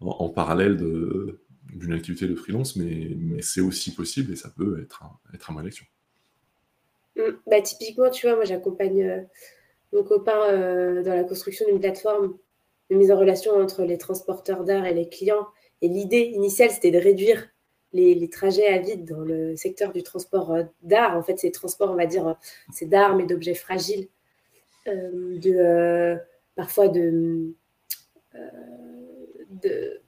en, 0.00 0.06
en 0.06 0.28
parallèle 0.28 0.76
de, 0.76 1.40
d'une 1.72 1.92
activité 1.92 2.26
de 2.26 2.34
freelance, 2.34 2.76
mais, 2.76 3.10
c'est 3.42 3.60
aussi 3.60 3.94
possible 3.94 4.32
et 4.32 4.36
ça 4.36 4.50
peut 4.56 4.80
être 4.82 5.02
un, 5.02 5.34
être 5.34 5.50
un. 5.50 5.54
Mm. 7.16 7.36
Bah, 7.46 7.60
typiquement, 7.60 8.10
tu 8.10 8.26
vois, 8.26 8.36
moi 8.36 8.44
j'accompagne 8.44 9.02
euh, 9.02 9.20
mon 9.92 10.02
copain 10.02 10.38
euh, 10.50 11.02
dans 11.02 11.14
la 11.14 11.24
construction 11.24 11.66
d'une 11.66 11.80
plateforme 11.80 12.36
de 12.90 12.96
mise 12.96 13.10
en 13.10 13.18
relation 13.18 13.52
entre 13.54 13.82
les 13.82 13.98
transporteurs 13.98 14.64
d'art 14.64 14.86
et 14.86 14.94
les 14.94 15.08
clients. 15.08 15.46
Et 15.82 15.88
l'idée 15.88 16.30
initiale, 16.34 16.70
c'était 16.70 16.90
de 16.90 16.98
réduire 16.98 17.48
les, 17.92 18.14
les, 18.14 18.28
trajets 18.28 18.66
à 18.66 18.78
vide 18.78 19.04
dans 19.04 19.20
le 19.20 19.56
secteur 19.56 19.92
du 19.92 20.02
transport 20.02 20.52
euh, 20.52 20.62
d'art. 20.82 21.16
En 21.16 21.22
fait, 21.22 21.38
c'est 21.38 21.50
transport, 21.50 21.90
on 21.90 21.96
va 21.96 22.06
dire, 22.06 22.36
c'est 22.72 22.86
d'art, 22.86 23.16
mais 23.16 23.26
d'objets 23.26 23.54
fragiles. 23.54 24.08
de, 24.86 26.16
parfois 26.54 26.88
de, 26.88 27.52
de 29.50 30.00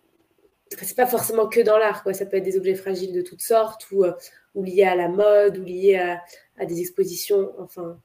c'est 0.84 0.96
pas 0.96 1.06
forcément 1.06 1.48
que 1.48 1.60
dans 1.60 1.78
l'art, 1.78 2.02
quoi. 2.02 2.12
Ça 2.14 2.26
peut 2.26 2.36
être 2.36 2.44
des 2.44 2.56
objets 2.56 2.74
fragiles 2.74 3.12
de 3.12 3.22
toutes 3.22 3.42
sortes 3.42 3.90
ou, 3.90 4.04
euh, 4.04 4.12
liés 4.54 4.84
à 4.84 4.96
la 4.96 5.08
mode 5.08 5.58
ou 5.58 5.64
liés 5.64 5.96
à, 6.58 6.66
des 6.66 6.80
expositions. 6.80 7.52
Enfin, 7.58 8.00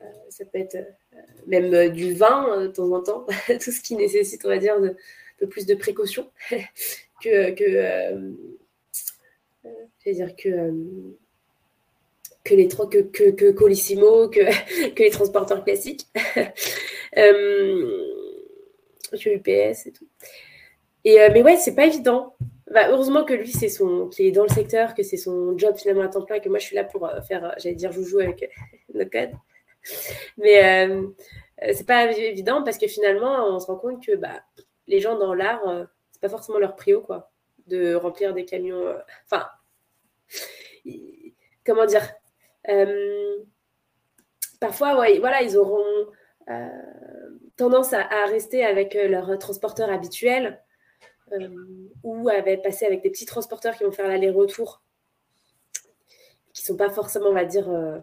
euh, 0.00 0.04
ça 0.28 0.44
peut 0.44 0.58
être 0.58 0.76
euh, 0.76 1.18
même 1.46 1.90
du 1.90 2.14
vin 2.14 2.62
de 2.62 2.68
temps 2.68 2.90
en 2.92 3.02
temps, 3.02 3.26
tout 3.48 3.70
ce 3.70 3.80
qui 3.80 3.96
nécessite, 3.96 4.44
on 4.44 4.48
va 4.48 4.58
dire, 4.58 4.80
de, 4.80 4.96
de 5.40 5.46
plus 5.46 5.66
de 5.66 5.74
précautions 5.74 6.30
que, 7.22 7.50
que 7.50 8.34
dire 10.06 10.34
que 10.34 10.72
que 12.42 12.54
les 12.54 12.68
que, 12.68 13.02
que, 13.02 13.30
que 13.30 13.50
Colissimo, 13.52 14.28
que, 14.28 14.40
que 14.94 15.02
les 15.02 15.10
transporteurs 15.10 15.62
classiques, 15.62 16.06
que 16.34 16.50
UPS 19.12 19.86
et 19.86 19.92
tout. 19.92 20.08
Et, 21.04 21.20
euh, 21.20 21.30
mais 21.32 21.42
ouais, 21.42 21.56
c'est 21.56 21.74
pas 21.74 21.86
évident. 21.86 22.34
Bah, 22.70 22.88
heureusement 22.88 23.24
que 23.24 23.34
lui, 23.34 23.50
c'est 23.50 23.68
son, 23.68 24.08
qu'il 24.08 24.26
est 24.26 24.30
dans 24.32 24.44
le 24.44 24.48
secteur, 24.48 24.94
que 24.94 25.02
c'est 25.02 25.16
son 25.16 25.58
job 25.58 25.76
finalement 25.76 26.02
à 26.02 26.08
temps 26.08 26.22
plein, 26.24 26.38
que 26.38 26.48
moi 26.48 26.58
je 26.58 26.66
suis 26.66 26.76
là 26.76 26.84
pour 26.84 27.04
euh, 27.04 27.20
faire, 27.20 27.44
euh, 27.44 27.50
j'allais 27.58 27.74
dire 27.74 27.90
joujou 27.90 28.20
avec 28.20 28.48
le 28.94 29.04
code. 29.06 29.32
Mais 30.38 30.86
euh, 30.88 31.08
c'est 31.74 31.86
pas 31.86 32.04
évident 32.12 32.62
parce 32.62 32.78
que 32.78 32.86
finalement, 32.86 33.44
on 33.48 33.58
se 33.58 33.66
rend 33.66 33.76
compte 33.76 34.04
que 34.06 34.14
bah, 34.14 34.40
les 34.86 35.00
gens 35.00 35.18
dans 35.18 35.34
l'art, 35.34 35.62
c'est 36.12 36.20
pas 36.20 36.28
forcément 36.28 36.58
leur 36.58 36.76
prio, 36.76 37.00
quoi, 37.00 37.32
de 37.66 37.94
remplir 37.94 38.34
des 38.34 38.44
camions. 38.44 38.94
Enfin, 39.26 39.46
comment 41.66 41.86
dire 41.86 42.08
Parfois, 44.60 44.98
ouais, 44.98 45.18
voilà, 45.18 45.42
ils 45.42 45.56
auront 45.56 46.06
tendance 47.56 47.92
à, 47.92 48.26
rester 48.26 48.64
avec 48.64 48.94
leur 48.94 49.38
transporteur 49.38 49.90
habituel 49.90 50.62
ou 52.02 52.28
à 52.28 52.42
passer 52.56 52.86
avec 52.86 53.02
des 53.02 53.10
petits 53.10 53.26
transporteurs 53.26 53.76
qui 53.76 53.84
vont 53.84 53.92
faire 53.92 54.08
l'aller-retour, 54.08 54.82
qui 56.52 56.62
ne 56.62 56.66
sont 56.66 56.76
pas 56.76 56.90
forcément, 56.90 57.28
on 57.28 57.34
va 57.34 57.44
dire, 57.44 57.68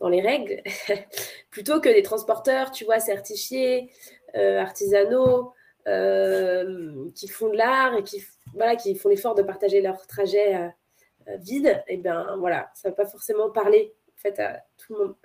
dans 0.00 0.08
les 0.08 0.20
règles, 0.20 0.62
plutôt 1.50 1.80
que 1.80 1.88
des 1.88 2.02
transporteurs, 2.02 2.70
tu 2.70 2.84
vois, 2.84 3.00
certifiés, 3.00 3.90
euh, 4.36 4.60
artisanaux, 4.60 5.52
euh, 5.88 7.10
qui 7.14 7.28
font 7.28 7.48
de 7.48 7.56
l'art 7.56 7.94
et 7.94 8.02
qui, 8.02 8.22
voilà, 8.54 8.76
qui 8.76 8.94
font 8.96 9.08
l'effort 9.08 9.34
de 9.34 9.42
partager 9.42 9.80
leur 9.80 10.06
trajet 10.06 10.56
euh, 10.56 11.36
vide, 11.38 11.82
et 11.88 11.94
eh 11.94 11.96
bien 11.96 12.36
voilà, 12.38 12.70
ça 12.74 12.88
ne 12.88 12.92
va 12.92 13.04
pas 13.04 13.08
forcément 13.08 13.50
parler 13.50 13.94
en 14.08 14.20
fait, 14.20 14.38
à 14.40 14.64
tout 14.76 14.94
le 14.94 14.98
monde. 14.98 15.16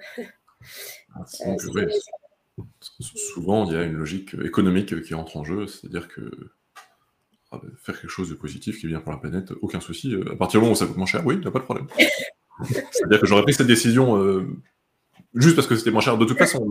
Ah, 1.16 1.26
souvent, 3.00 3.66
il 3.66 3.74
y 3.74 3.76
a 3.76 3.84
une 3.84 3.98
logique 3.98 4.34
économique 4.44 5.02
qui 5.04 5.14
entre 5.14 5.38
en 5.38 5.44
jeu, 5.44 5.68
c'est-à-dire 5.68 6.08
que 6.08 6.32
ah, 7.52 7.60
bah, 7.62 7.70
faire 7.78 8.00
quelque 8.00 8.10
chose 8.10 8.30
de 8.30 8.36
positif 8.36 8.80
qui 8.80 8.88
vient 8.88 9.02
pour 9.02 9.12
la 9.12 9.18
planète, 9.18 9.52
aucun 9.62 9.80
souci. 9.82 10.16
À 10.32 10.36
partir 10.36 10.60
du 10.60 10.64
moment 10.64 10.74
où 10.74 10.76
ça 10.76 10.86
coûte 10.86 10.98
moins 10.98 11.06
cher, 11.06 11.26
oui, 11.26 11.36
il 11.36 11.42
n'y 11.42 11.48
a 11.48 11.52
pas 11.52 11.60
de 11.60 11.66
problème. 11.66 11.88
C'est-à-dire 12.92 13.20
que 13.20 13.26
j'aurais 13.28 13.44
pris 13.44 13.54
cette 13.54 13.68
décision 13.68 14.18
euh, 14.18 14.48
juste 15.36 15.56
parce 15.56 15.68
que 15.68 15.76
c'était 15.76 15.92
moins 15.92 16.02
cher 16.02 16.18
de 16.18 16.26
toute 16.26 16.38
façon. 16.38 16.66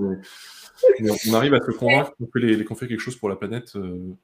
Mais, 1.00 1.10
on 1.28 1.34
arrive 1.34 1.52
à 1.54 1.60
se 1.60 1.70
convaincre 1.72 2.14
qu'on 2.18 2.74
fait, 2.74 2.88
quelque 2.88 3.00
chose 3.00 3.16
pour 3.16 3.28
la 3.28 3.36
planète. 3.36 3.76
Euh. 3.76 4.14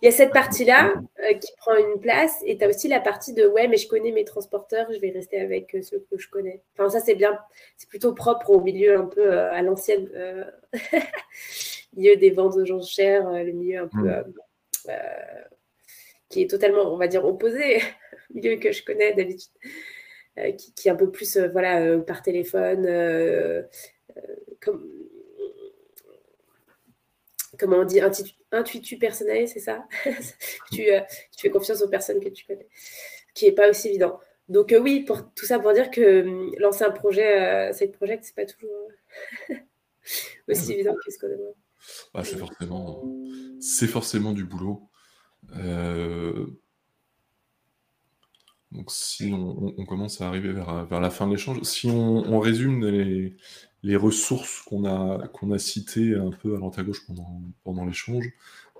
Il 0.00 0.06
y 0.06 0.08
a 0.08 0.12
cette 0.12 0.32
partie-là 0.32 0.94
euh, 1.20 1.34
qui 1.34 1.50
prend 1.56 1.74
une 1.76 2.00
place 2.00 2.40
et 2.44 2.56
tu 2.56 2.64
as 2.64 2.68
aussi 2.68 2.88
la 2.88 3.00
partie 3.00 3.32
de 3.32 3.46
ouais, 3.46 3.68
mais 3.68 3.76
je 3.76 3.88
connais 3.88 4.12
mes 4.12 4.24
transporteurs, 4.24 4.86
je 4.92 4.98
vais 4.98 5.10
rester 5.10 5.40
avec 5.40 5.76
ceux 5.82 6.04
que 6.10 6.18
je 6.18 6.28
connais. 6.28 6.62
Enfin, 6.74 6.88
ça, 6.88 7.00
c'est 7.00 7.14
bien, 7.14 7.38
c'est 7.76 7.88
plutôt 7.88 8.14
propre 8.14 8.50
au 8.50 8.60
milieu 8.60 8.96
un 8.98 9.06
peu 9.06 9.32
à 9.32 9.60
l'ancienne, 9.62 10.08
milieu 11.96 12.16
des 12.16 12.30
ventes 12.30 12.56
aux 12.56 12.64
gens 12.64 12.82
chers, 12.82 13.30
le 13.30 13.52
milieu 13.52 13.80
un 13.80 13.88
peu 13.88 14.08
mm. 14.08 14.92
qui 16.28 16.42
est 16.42 16.50
totalement, 16.50 16.92
on 16.92 16.96
va 16.96 17.08
dire, 17.08 17.24
opposé 17.24 17.80
milieu 18.34 18.56
que 18.56 18.72
je 18.72 18.84
connais 18.84 19.12
d'habitude, 19.12 19.52
euh, 20.38 20.52
qui, 20.52 20.88
est 20.88 20.90
un 20.90 20.96
peu 20.96 21.10
plus 21.10 21.36
euh, 21.36 21.48
voilà, 21.48 21.80
euh, 21.80 22.00
par 22.00 22.22
téléphone, 22.22 22.86
comme, 24.60 24.88
comment 27.58 27.78
on 27.78 27.84
dit, 27.84 28.00
intuitu 28.50 28.98
personnel, 28.98 29.48
c'est 29.48 29.60
ça? 29.60 29.86
Tu, 30.72 30.84
tu, 31.36 31.40
fais 31.42 31.50
confiance 31.50 31.82
aux 31.82 31.88
personnes 31.88 32.20
que 32.20 32.28
tu 32.28 32.46
connais, 32.46 32.66
qui 33.34 33.44
n'est 33.44 33.52
pas 33.52 33.68
aussi 33.68 33.88
évident. 33.88 34.18
Donc 34.48 34.74
oui, 34.80 35.00
pour 35.00 35.32
tout 35.34 35.46
ça 35.46 35.58
pour 35.58 35.72
dire 35.72 35.90
que 35.90 36.24
lancer 36.58 36.84
un 36.84 36.90
projet, 36.90 37.72
cette 37.72 37.92
projet, 37.92 38.18
c'est 38.22 38.34
pas 38.34 38.46
toujours 38.46 38.88
aussi 40.48 40.72
évident 40.72 40.94
que 40.94 41.10
ce 41.10 41.18
qu'on 41.18 41.28
aimerait. 41.28 41.54
Bah, 42.14 42.24
c'est 42.24 42.38
forcément, 42.38 43.02
c'est 43.60 43.86
forcément 43.86 44.32
du 44.32 44.44
boulot. 44.44 44.88
Euh, 45.56 46.46
donc 48.70 48.90
si 48.90 49.32
on, 49.34 49.84
commence 49.84 50.20
à 50.20 50.28
arriver 50.28 50.52
vers, 50.52 50.86
vers 50.86 51.00
la 51.00 51.10
fin 51.10 51.26
de 51.26 51.32
l'échange, 51.32 51.62
si 51.62 51.88
on, 51.88 52.40
résume 52.40 52.86
les, 52.86 53.36
les 53.82 53.96
ressources 53.96 54.62
qu'on 54.62 54.84
a, 54.84 55.24
a 55.24 55.58
citées 55.58 56.14
un 56.14 56.30
peu 56.30 56.54
à 56.54 56.58
l'antagauche 56.58 56.78
à 56.78 56.82
gauche 56.82 57.06
pendant, 57.06 57.42
pendant 57.64 57.84
l'échange, 57.84 58.32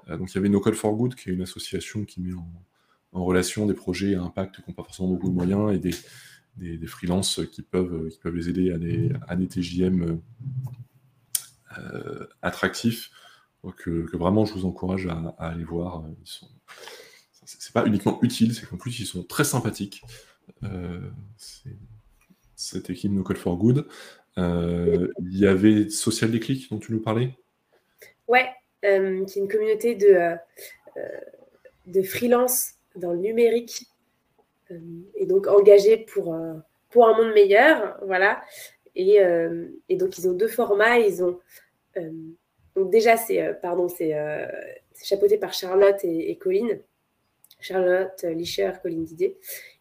euh, 0.09 0.17
donc 0.17 0.33
il 0.33 0.35
y 0.37 0.39
avait 0.39 0.49
No 0.49 0.61
Code 0.61 0.75
for 0.75 0.95
Good, 0.95 1.15
qui 1.15 1.31
est 1.31 1.33
une 1.33 1.43
association 1.43 2.05
qui 2.05 2.21
met 2.21 2.35
en, 2.35 3.25
relation 3.25 3.67
des 3.67 3.75
projets 3.75 4.15
à 4.15 4.23
impact 4.23 4.57
qui 4.57 4.63
n'ont 4.69 4.75
pas 4.75 4.85
forcément 4.85 5.09
beaucoup 5.09 5.29
de 5.29 5.35
moyens 5.35 5.71
et 5.75 5.79
des, 5.79 6.79
des, 6.79 6.87
freelances 6.87 7.41
qui 7.53 7.61
peuvent, 7.61 8.09
qui 8.09 8.19
peuvent 8.19 8.35
les 8.35 8.49
aider 8.49 8.73
à 8.73 8.79
des, 8.79 9.13
à 9.29 9.37
des 9.37 9.47
TJM 9.47 10.19
euh, 11.79 12.27
attractifs. 12.41 13.11
Donc, 13.65 13.77
que, 13.83 14.17
vraiment, 14.17 14.47
je 14.47 14.55
vous 14.55 14.65
encourage 14.65 15.07
à, 15.09 15.35
à 15.39 15.49
aller 15.49 15.65
voir. 15.65 16.05
Ils 16.23 16.27
sont, 16.27 16.49
c'est 17.45 17.73
pas 17.73 17.87
uniquement 17.87 18.19
utile, 18.23 18.55
c'est 18.55 18.67
qu'en 18.67 18.77
plus 18.77 18.99
ils 19.01 19.07
sont 19.07 19.23
très 19.25 19.45
sympathiques. 19.45 20.03
Euh, 20.63 21.11
cette 22.55 22.91
équipe 22.91 23.11
No 23.11 23.23
Code 23.23 23.39
for 23.39 23.57
Good. 23.57 23.87
Euh, 24.39 25.09
il 25.21 25.39
y 25.39 25.47
avait 25.47 25.91
Social 25.91 26.31
Déclic 26.31 26.71
dont 26.71 26.79
tu 26.79 26.93
nous 26.93 27.01
parlais? 27.01 27.31
Ouais, 28.29 28.49
euh, 28.85 29.25
qui 29.25 29.39
est 29.39 29.43
une 29.43 29.49
communauté 29.49 29.95
de, 29.95 30.35
de 31.87 32.03
freelance 32.03 32.75
dans 32.97 33.13
le 33.13 33.19
numérique 33.19 33.87
et 35.15 35.27
donc 35.27 35.47
engagés 35.49 35.99
pour, 35.99 36.35
un 36.35 36.63
monde 36.95 37.35
meilleur. 37.35 37.99
Voilà. 38.07 38.43
Et, 38.95 39.19
donc 39.91 40.19
ils 40.19 40.29
ont 40.29 40.33
deux 40.33 40.49
formats. 40.49 40.99
Ils 40.99 41.23
ont 41.23 41.39
déjà 42.77 43.17
c'est 43.17 43.55
pardon 43.61 43.89
c'est 43.89 44.15
chapeauté 45.03 45.37
par 45.37 45.53
Charlotte 45.53 46.03
et, 46.05 46.31
et. 46.31 46.39
Charlotte 47.63 48.25
Licher, 48.25 48.73
Colline 48.83 49.05
Didier. 49.05 49.39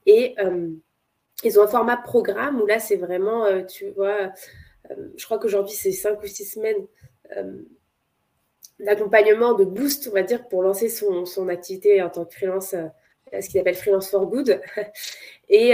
Euh, 0.07 0.69
ils 1.43 1.59
ont 1.59 1.63
un 1.63 1.67
format 1.67 1.97
programme 1.97 2.61
où 2.61 2.65
là, 2.65 2.79
c'est 2.79 2.95
vraiment, 2.95 3.45
euh, 3.45 3.63
tu 3.63 3.89
vois, 3.91 4.31
euh, 4.89 5.09
je 5.15 5.25
crois 5.25 5.39
qu'aujourd'hui, 5.39 5.75
c'est 5.75 5.91
cinq 5.91 6.21
ou 6.21 6.27
six 6.27 6.45
semaines 6.45 6.87
d'accompagnement, 8.79 9.53
de 9.53 9.63
boost, 9.63 10.09
on 10.09 10.13
va 10.13 10.23
dire, 10.23 10.47
pour 10.49 10.63
lancer 10.63 10.89
son, 10.89 11.25
son 11.25 11.47
activité 11.47 12.01
en 12.01 12.09
tant 12.09 12.25
que 12.25 12.33
freelance, 12.33 12.75
ce 13.31 13.49
qu'ils 13.49 13.59
appellent 13.61 13.75
freelance 13.75 14.09
for 14.09 14.25
good. 14.25 14.59
Et 15.49 15.73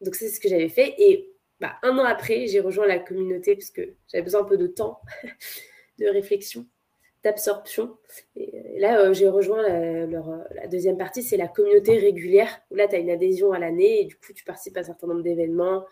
donc, 0.00 0.14
c'est 0.14 0.28
ce 0.28 0.38
que 0.38 0.48
j'avais 0.48 0.68
fait. 0.68 0.94
Et 0.98 1.34
bah, 1.58 1.72
un 1.82 1.98
an 1.98 2.04
après, 2.04 2.46
j'ai 2.46 2.60
rejoint 2.60 2.86
la 2.86 3.00
communauté 3.00 3.56
parce 3.56 3.70
que 3.70 3.94
j'avais 4.06 4.22
besoin 4.22 4.42
un 4.42 4.44
peu 4.44 4.56
de 4.56 4.68
temps 4.68 5.00
de 5.98 6.06
réflexion 6.06 6.66
d'absorption. 7.24 7.96
Et 8.36 8.78
là, 8.78 9.00
euh, 9.00 9.14
j'ai 9.14 9.28
rejoint 9.28 9.62
la, 9.62 10.06
la, 10.06 10.66
deuxième 10.68 10.98
partie, 10.98 11.22
c'est 11.22 11.38
la 11.38 11.48
communauté 11.48 11.98
régulière, 11.98 12.60
où 12.70 12.76
là, 12.76 12.86
tu 12.86 12.94
as 12.94 12.98
une 12.98 13.10
adhésion 13.10 13.52
à 13.52 13.58
l'année 13.58 14.02
et 14.02 14.04
du 14.04 14.14
coup, 14.14 14.32
tu 14.34 14.44
participes 14.44 14.76
à 14.76 14.80
un 14.80 14.84
certain 14.84 15.06
nombre 15.06 15.22
d'événements, 15.22 15.86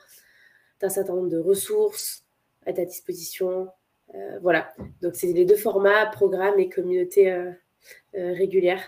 tu 0.79 0.85
as 0.85 0.89
un 0.89 0.91
certain 0.91 1.15
nombre 1.15 1.31
de 1.31 1.39
ressources 1.39 2.27
à 2.67 2.73
ta 2.75 2.85
disposition. 2.85 3.69
Euh, 4.15 4.39
voilà, 4.43 4.75
donc 5.01 5.17
c'est 5.17 5.33
les 5.33 5.47
deux 5.47 5.57
formats, 5.57 6.07
programme 6.07 6.59
et 6.61 6.69
communauté 6.69 7.33
euh, 7.33 7.51
régulière. 8.13 8.83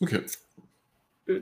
Ok. 0.00 0.14
Mm. 1.28 1.38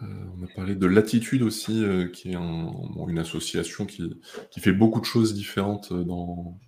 on 0.00 0.44
a 0.44 0.48
parlé 0.54 0.74
de 0.76 0.86
Latitude 0.86 1.42
aussi, 1.42 1.84
qui 2.12 2.32
est 2.32 2.34
une 2.34 3.18
association 3.18 3.86
qui, 3.86 4.20
qui, 4.50 4.60
fait 4.60 4.72
beaucoup 4.72 5.00
de 5.00 5.04
choses 5.06 5.34
différentes 5.34 5.92
dans, 5.92 6.58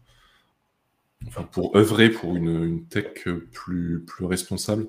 pour 1.52 1.76
œuvrer 1.76 2.10
pour 2.10 2.36
une, 2.36 2.86
tech 2.86 3.24
plus, 3.52 4.04
plus 4.04 4.24
responsable. 4.24 4.88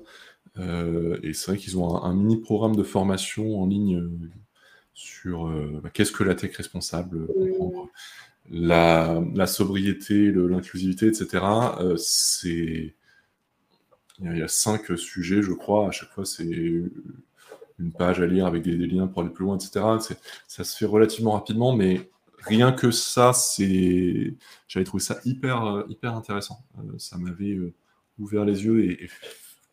Euh, 0.58 1.18
et 1.22 1.34
c'est 1.34 1.52
vrai 1.52 1.58
qu'ils 1.58 1.78
ont 1.78 2.02
un, 2.02 2.14
mini 2.14 2.38
programme 2.38 2.76
de 2.76 2.82
formation 2.82 3.60
en 3.60 3.66
ligne 3.66 3.96
euh, 3.96 4.10
sur 4.94 5.48
euh, 5.48 5.80
bah, 5.82 5.90
qu'est-ce 5.92 6.12
que 6.12 6.24
la 6.24 6.34
tech 6.34 6.56
responsable, 6.56 7.28
la, 8.50 9.22
la, 9.34 9.46
sobriété, 9.46 10.32
l'inclusivité, 10.32 11.06
etc. 11.06 11.44
c'est 11.96 12.94
il 14.20 14.36
y 14.36 14.42
a 14.42 14.48
cinq 14.48 14.96
sujets, 14.98 15.42
je 15.42 15.52
crois. 15.52 15.88
À 15.88 15.90
chaque 15.92 16.10
fois, 16.10 16.24
c'est 16.24 16.44
une 17.78 17.92
page 17.96 18.20
à 18.20 18.26
lire 18.26 18.46
avec 18.46 18.64
des, 18.64 18.74
liens 18.74 19.06
pour 19.06 19.22
aller 19.22 19.30
plus 19.30 19.44
loin, 19.44 19.56
etc. 19.56 19.84
Ça 20.48 20.64
se 20.64 20.76
fait 20.76 20.86
relativement 20.86 21.32
rapidement, 21.32 21.72
mais 21.72 22.10
rien 22.42 22.72
que 22.72 22.90
ça, 22.90 23.32
j'avais 24.68 24.84
trouvé 24.84 25.02
ça 25.02 25.18
hyper, 25.24 25.64
euh, 25.64 25.84
intéressant. 26.02 26.64
Euh, 26.78 26.98
ça 26.98 27.18
m'avait 27.18 27.54
euh, 27.54 27.74
ouvert 28.18 28.44
les 28.44 28.64
yeux 28.64 28.84
et, 28.84 29.08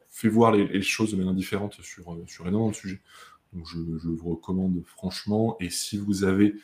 fait 0.09 0.29
voir 0.29 0.53
les, 0.53 0.81
choses 0.81 1.11
de 1.11 1.17
manière 1.17 1.33
différente 1.33 1.73
sur, 1.81 2.03
énormément 2.47 2.69
de 2.69 2.75
sujets. 2.75 3.01
Je, 3.53 3.77
vous 3.77 4.29
recommande 4.29 4.81
franchement. 4.85 5.57
Et 5.59 5.69
si 5.69 5.97
vous 5.97 6.23
avez 6.23 6.55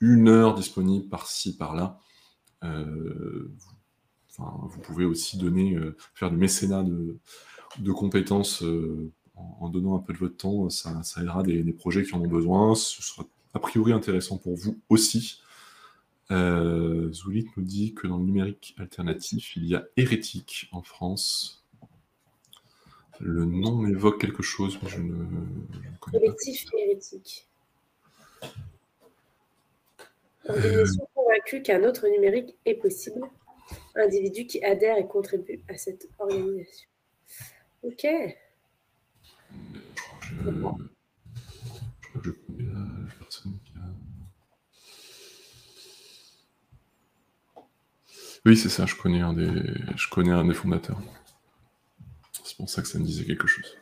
une 0.00 0.28
heure 0.28 0.54
disponible 0.54 1.08
par-ci, 1.10 1.58
par-là, 1.58 2.00
vous, 2.62 3.50
pouvez 4.82 5.04
aussi 5.04 5.36
donner, 5.36 5.78
faire 6.14 6.30
du 6.30 6.38
mécénat 6.38 6.84
de, 6.84 7.92
compétences 7.92 8.64
en, 9.34 9.68
donnant 9.68 9.96
un 9.96 10.00
peu 10.00 10.14
de 10.14 10.18
votre 10.18 10.38
temps. 10.38 10.70
Ça, 10.70 11.02
aidera 11.20 11.42
des, 11.42 11.62
projets 11.74 12.02
qui 12.02 12.14
en 12.14 12.22
ont 12.22 12.28
besoin. 12.28 12.74
A 13.54 13.58
priori 13.58 13.92
intéressant 13.92 14.38
pour 14.38 14.56
vous 14.56 14.78
aussi. 14.88 15.40
Euh, 16.30 17.12
Zoulit 17.12 17.46
nous 17.56 17.62
dit 17.62 17.94
que 17.94 18.06
dans 18.06 18.16
le 18.16 18.24
numérique 18.24 18.74
alternatif, 18.78 19.56
il 19.56 19.66
y 19.66 19.74
a 19.74 19.84
hérétique 19.96 20.68
en 20.72 20.82
France. 20.82 21.64
Le 23.20 23.44
nom 23.44 23.76
m'évoque 23.76 24.20
quelque 24.20 24.42
chose, 24.42 24.78
mais 24.82 24.88
je 24.88 24.98
ne, 24.98 25.24
connais 26.00 26.20
pas. 26.20 26.34
et 26.76 26.82
hérétique. 26.82 27.48
Organisation 30.48 31.02
euh... 31.02 31.06
convaincue 31.14 31.62
qu'un 31.62 31.84
autre 31.84 32.08
numérique 32.08 32.56
est 32.64 32.74
possible. 32.74 33.20
Individu 33.94 34.46
qui 34.46 34.62
adhère 34.64 34.96
et 34.96 35.06
contribue 35.06 35.62
à 35.68 35.76
cette 35.76 36.08
organisation. 36.18 36.88
Ok. 37.82 38.06
Je 40.20 40.50
crois 40.50 40.76
que 42.14 42.20
je, 42.24 42.30
connais 42.30 42.64
la 42.64 43.14
personne 43.18 43.58
qui 43.64 43.72
a. 43.76 43.80
Oui, 48.44 48.56
c'est 48.56 48.68
ça, 48.68 48.86
je 48.86 48.96
connais 48.96 49.20
un 49.20 49.34
des, 49.34 50.54
fondateurs. 50.54 51.00
C'est 52.42 52.56
pour 52.56 52.68
ça 52.68 52.82
que 52.82 52.88
ça 52.88 52.98
me 52.98 53.04
disait 53.04 53.24
quelque 53.24 53.46
chose. 53.46 53.76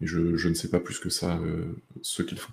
Mais 0.00 0.08
je, 0.08 0.48
ne 0.48 0.54
sais 0.54 0.68
pas 0.68 0.80
plus 0.80 0.98
que 0.98 1.10
ça 1.10 1.36
euh, 1.36 1.76
ce 2.02 2.22
qu'ils 2.22 2.38
font. 2.38 2.52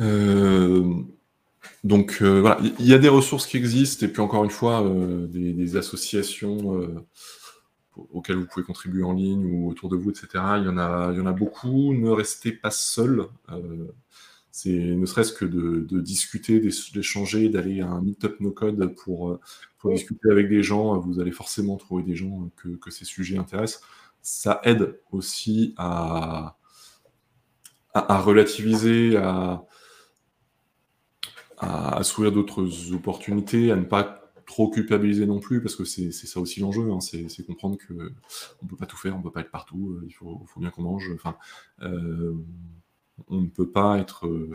Euh, 0.00 0.94
donc 1.84 2.18
euh, 2.22 2.40
voilà, 2.40 2.58
il 2.78 2.86
y 2.86 2.94
a 2.94 2.98
des 2.98 3.08
ressources 3.08 3.46
qui 3.46 3.58
existent, 3.58 4.06
et 4.06 4.08
puis 4.08 4.22
encore 4.22 4.44
une 4.44 4.50
fois, 4.50 4.82
des, 5.28 5.76
associations 5.76 7.04
auxquelles 8.12 8.36
vous 8.36 8.46
pouvez 8.46 8.64
contribuer 8.64 9.02
en 9.02 9.12
ligne 9.12 9.44
ou 9.44 9.70
autour 9.70 9.90
de 9.90 9.96
vous, 9.96 10.10
etc. 10.10 10.28
Il 10.58 10.64
y 10.64 10.70
en 10.70 10.78
a 10.78 11.32
beaucoup. 11.32 11.92
Ne 11.92 12.08
restez 12.08 12.52
pas 12.52 12.70
seul. 12.70 13.26
C'est 14.56 14.70
ne 14.70 15.04
serait-ce 15.04 15.34
que 15.34 15.44
de, 15.44 16.00
discuter, 16.00 16.60
d'échanger, 16.60 17.50
d'aller 17.50 17.82
à 17.82 17.88
un 17.88 18.00
meet-up 18.00 18.40
no-code 18.40 18.94
pour, 18.94 19.38
pour 19.76 19.92
discuter 19.92 20.30
avec 20.30 20.48
des 20.48 20.62
gens. 20.62 20.98
Vous 20.98 21.20
allez 21.20 21.30
forcément 21.30 21.76
trouver 21.76 22.02
des 22.02 22.16
gens 22.16 22.48
que, 22.56 22.90
ces 22.90 23.04
sujets 23.04 23.36
intéressent. 23.36 23.82
Ça 24.22 24.62
aide 24.64 24.98
aussi 25.12 25.74
à, 25.76 26.56
à, 27.92 28.18
relativiser, 28.18 29.18
à, 29.18 29.66
à, 31.58 32.02
s'ouvrir 32.02 32.32
d'autres 32.32 32.94
opportunités, 32.94 33.70
à 33.70 33.76
ne 33.76 33.84
pas 33.84 34.32
trop 34.46 34.70
culpabiliser 34.70 35.26
non 35.26 35.38
plus, 35.38 35.60
parce 35.60 35.76
que 35.76 35.84
c'est 35.84 36.12
ça 36.12 36.40
aussi 36.40 36.60
l'enjeu, 36.60 36.90
hein. 36.92 37.00
c'est 37.00 37.44
comprendre 37.44 37.76
que 37.76 37.92
on 38.62 38.66
peut 38.66 38.76
pas 38.76 38.86
tout 38.86 38.96
faire, 38.96 39.14
on 39.18 39.20
peut 39.20 39.32
pas 39.32 39.42
être 39.42 39.50
partout, 39.50 40.00
il 40.06 40.12
faut, 40.12 40.42
faut 40.46 40.60
bien 40.60 40.70
qu'on 40.70 40.84
mange. 40.84 41.10
Enfin, 41.14 41.36
euh, 41.82 42.32
on 43.28 43.42
ne 43.42 43.48
peut 43.48 43.70
pas 43.70 43.98
être, 43.98 44.26
euh, 44.26 44.50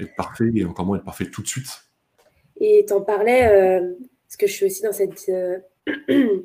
être 0.00 0.14
parfait 0.16 0.50
et 0.54 0.64
encore 0.64 0.86
moins 0.86 0.98
être 0.98 1.04
parfait 1.04 1.26
tout 1.26 1.42
de 1.42 1.46
suite. 1.46 1.84
Et 2.60 2.84
tu 2.86 2.92
en 2.92 3.00
parlais, 3.00 3.46
euh, 3.46 3.94
parce 4.26 4.36
que 4.36 4.46
je 4.46 4.52
suis 4.52 4.66
aussi 4.66 4.82
dans 4.82 4.92
cette, 4.92 5.28
euh, 5.28 5.58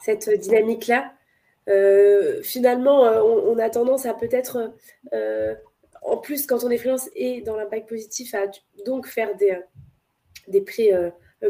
cette 0.00 0.28
dynamique-là. 0.28 1.14
finalement, 2.42 3.02
on, 3.02 3.58
a 3.58 3.70
tendance 3.70 4.04
à 4.06 4.14
peut-être, 4.14 4.74
en 6.02 6.16
plus, 6.18 6.46
quand 6.46 6.64
on 6.64 6.70
est 6.70 6.78
freelance 6.78 7.08
et 7.14 7.40
dans 7.40 7.56
l'impact 7.56 7.88
positif, 7.88 8.34
à 8.34 8.46
donc 8.84 9.06
faire 9.06 9.36
des, 9.36 9.56
des 10.48 10.60
prix 10.60 10.90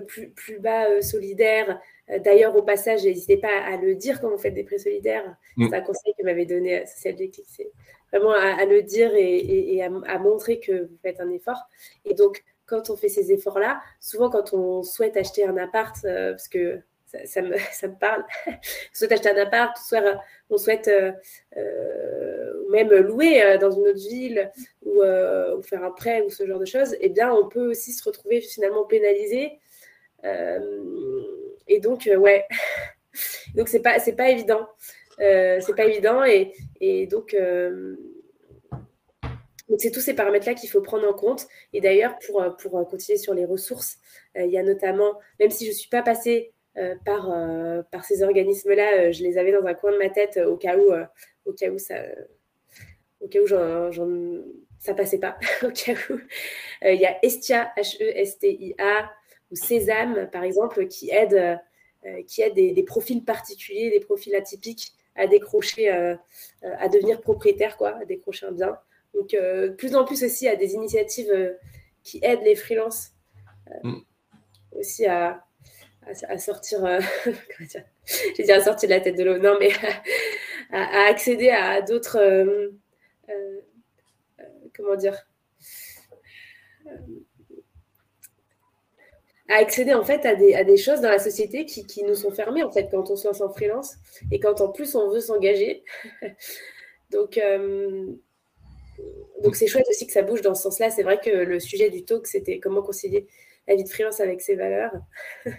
plus, 0.06 0.28
plus 0.30 0.58
bas 0.58 1.00
solidaires, 1.00 1.80
D'ailleurs, 2.18 2.54
au 2.56 2.62
passage, 2.62 3.04
n'hésitez 3.04 3.36
pas 3.36 3.62
à 3.64 3.76
le 3.76 3.94
dire 3.94 4.20
quand 4.20 4.28
vous 4.28 4.38
faites 4.38 4.54
des 4.54 4.64
prix 4.64 4.78
solidaires. 4.78 5.36
Mm. 5.56 5.68
C'est 5.68 5.76
un 5.76 5.80
conseil 5.80 6.14
que 6.18 6.24
m'avait 6.24 6.46
donné 6.46 6.84
Social 6.86 7.16
C'est 7.46 7.70
vraiment 8.12 8.32
à, 8.32 8.64
le 8.64 8.82
dire 8.82 9.10
et, 9.14 9.82
à, 9.82 10.18
montrer 10.18 10.60
que 10.60 10.82
vous 10.82 10.98
faites 11.02 11.20
un 11.20 11.30
effort. 11.30 11.68
Et 12.04 12.14
donc, 12.14 12.44
quand 12.66 12.90
on 12.90 12.96
fait 12.96 13.08
ces 13.08 13.32
efforts-là, 13.32 13.80
souvent 14.00 14.30
quand 14.30 14.52
on 14.52 14.82
souhaite 14.82 15.16
acheter 15.16 15.44
un 15.46 15.56
appart, 15.56 15.96
euh, 16.04 16.32
parce 16.32 16.48
que 16.48 16.80
ça, 17.26 17.42
me, 17.42 17.56
ça, 17.72 17.88
me, 17.88 17.94
parle, 17.98 18.24
on 18.46 18.52
souhaite 18.92 19.12
acheter 19.12 19.30
un 19.30 19.36
appart, 19.36 19.76
soit 19.76 20.20
on 20.50 20.58
souhaite 20.58 20.88
euh, 20.88 21.12
euh, 21.56 22.68
même 22.70 22.90
louer 22.90 23.58
dans 23.58 23.70
une 23.70 23.88
autre 23.88 24.08
ville 24.08 24.50
ou, 24.84 25.00
faire 25.62 25.84
un 25.84 25.90
prêt 25.90 26.22
ou 26.22 26.30
ce 26.30 26.46
genre 26.46 26.58
de 26.58 26.64
choses, 26.64 26.96
eh 27.00 27.08
bien, 27.08 27.32
on 27.32 27.48
peut 27.48 27.70
aussi 27.70 27.92
se 27.92 28.04
retrouver 28.04 28.40
finalement 28.40 28.84
pénalisé. 28.84 29.58
et 30.24 31.80
donc, 31.80 32.08
ouais, 32.16 32.46
donc 33.54 33.68
c'est 33.68 33.80
pas, 33.80 33.98
pas 34.16 34.28
évident. 34.30 34.68
Euh, 35.22 35.60
c'est 35.60 35.76
pas 35.76 35.84
évident 35.84 36.24
et, 36.24 36.52
et 36.80 37.06
donc 37.06 37.32
euh, 37.34 37.94
c'est 39.78 39.92
tous 39.92 40.00
ces 40.00 40.14
paramètres-là 40.14 40.54
qu'il 40.54 40.68
faut 40.68 40.82
prendre 40.82 41.08
en 41.08 41.14
compte. 41.14 41.46
Et 41.72 41.80
d'ailleurs, 41.80 42.18
pour, 42.26 42.44
pour 42.58 42.88
continuer 42.88 43.18
sur 43.18 43.32
les 43.32 43.44
ressources, 43.44 43.98
euh, 44.36 44.44
il 44.44 44.50
y 44.50 44.58
a 44.58 44.62
notamment, 44.62 45.18
même 45.38 45.50
si 45.50 45.64
je 45.64 45.70
ne 45.70 45.74
suis 45.74 45.88
pas 45.88 46.02
passée 46.02 46.52
par, 47.04 47.30
par 47.90 48.02
ces 48.02 48.22
organismes-là, 48.22 49.10
je 49.12 49.22
les 49.22 49.36
avais 49.36 49.52
dans 49.52 49.66
un 49.66 49.74
coin 49.74 49.92
de 49.92 49.98
ma 49.98 50.08
tête 50.08 50.38
au 50.38 50.56
cas 50.56 50.78
où, 50.78 50.90
au 51.44 51.52
cas 51.52 51.68
où 51.70 51.78
ça, 51.78 51.96
au 53.20 53.28
cas 53.28 53.40
où 53.40 53.46
ça 54.78 54.94
passait 54.94 55.18
pas, 55.18 55.36
au 55.62 55.68
cas 55.68 55.92
où. 56.08 56.18
Il 56.82 56.98
y 56.98 57.04
a 57.04 57.18
Estia, 57.22 57.70
H-E-S-T-I-A, 57.76 59.10
ou 59.50 59.54
Sésame, 59.54 60.30
par 60.32 60.44
exemple, 60.44 60.86
qui 60.86 61.10
aide, 61.10 61.60
qui 62.26 62.40
aide 62.40 62.54
des, 62.54 62.72
des, 62.72 62.84
profils 62.84 63.22
particuliers, 63.22 63.90
des 63.90 64.00
profils 64.00 64.34
atypiques 64.34 64.94
à 65.14 65.26
décrocher, 65.26 65.92
euh, 65.92 66.14
euh, 66.64 66.74
à 66.78 66.88
devenir 66.88 67.20
propriétaire, 67.20 67.76
quoi, 67.76 67.96
à 67.96 68.04
décrocher 68.04 68.46
un 68.46 68.52
bien. 68.52 68.78
Donc, 69.14 69.34
euh, 69.34 69.70
plus 69.72 69.94
en 69.94 70.04
plus 70.04 70.24
aussi 70.24 70.48
à 70.48 70.56
des 70.56 70.74
initiatives 70.74 71.56
qui 72.02 72.18
aident 72.22 72.42
les 72.44 72.56
freelances 72.56 73.12
mm. 73.82 73.98
aussi 74.72 75.06
à, 75.06 75.44
à, 76.06 76.38
sortir, 76.38 76.98
j'ai 78.36 78.42
dit 78.42 78.52
à 78.52 78.60
sortir 78.60 78.88
de 78.88 78.94
la 78.94 79.00
tête 79.00 79.16
de 79.16 79.24
l'eau, 79.24 79.38
non, 79.38 79.56
mais 79.60 79.70
à, 80.72 81.06
accéder 81.08 81.50
à 81.50 81.82
d'autres, 81.82 82.18
comment 84.74 84.96
dire, 84.96 85.26
à 89.52 89.56
accéder 89.56 89.92
en 89.92 90.02
fait 90.02 90.24
à 90.24 90.34
des, 90.34 90.64
des 90.64 90.76
choses 90.78 91.02
dans 91.02 91.10
la 91.10 91.18
société 91.18 91.66
qui, 91.66 92.02
nous 92.04 92.14
sont 92.14 92.30
fermées 92.30 92.62
en 92.62 92.70
fait 92.70 92.88
quand 92.90 93.10
on 93.10 93.16
se 93.16 93.28
lance 93.28 93.42
en 93.42 93.50
freelance 93.50 93.96
et 94.30 94.40
quand 94.40 94.62
en 94.62 94.72
plus 94.72 94.94
on 94.94 95.10
veut 95.10 95.20
s'engager. 95.20 95.84
donc 97.10 97.36
euh, 97.36 98.06
donc 99.42 99.54
c'est 99.54 99.66
chouette 99.66 99.86
aussi 99.90 100.06
que 100.06 100.12
ça 100.12 100.22
bouge 100.22 100.40
dans 100.40 100.54
ce 100.54 100.62
sens-là. 100.62 100.88
C'est 100.90 101.02
vrai 101.02 101.20
que 101.20 101.30
le 101.30 101.60
sujet 101.60 101.90
du 101.90 102.04
talk 102.04 102.26
c'était 102.26 102.60
comment 102.60 102.82
concilier 102.82 103.26
la 103.68 103.74
vie 103.74 103.84
de 103.84 103.88
freelance 103.90 104.20
avec 104.20 104.40
ses 104.40 104.56
valeurs. 104.56 104.92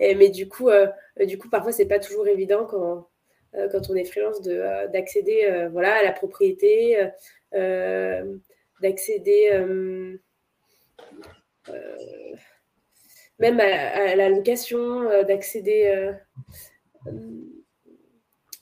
mais 0.00 0.28
du 0.28 0.46
coup 0.48 0.68
euh, 0.68 0.86
du 1.26 1.38
coup 1.38 1.48
parfois 1.48 1.72
c'est 1.72 1.86
pas 1.86 2.00
toujours 2.00 2.28
évident 2.28 2.66
quand 2.66 3.08
euh, 3.54 3.68
quand 3.72 3.88
on 3.88 3.94
est 3.94 4.04
freelance 4.04 4.42
d'accéder 4.42 5.68
voilà 5.72 5.94
à 5.94 6.02
la 6.02 6.12
propriété 6.12 6.98
d'accéder 8.82 10.18
même 13.40 13.58
à, 13.58 14.14
la 14.14 14.28
location, 14.28 15.00
euh, 15.02 15.24
d'accéder. 15.24 15.86
Euh, 15.86 16.12
euh, 17.06 17.12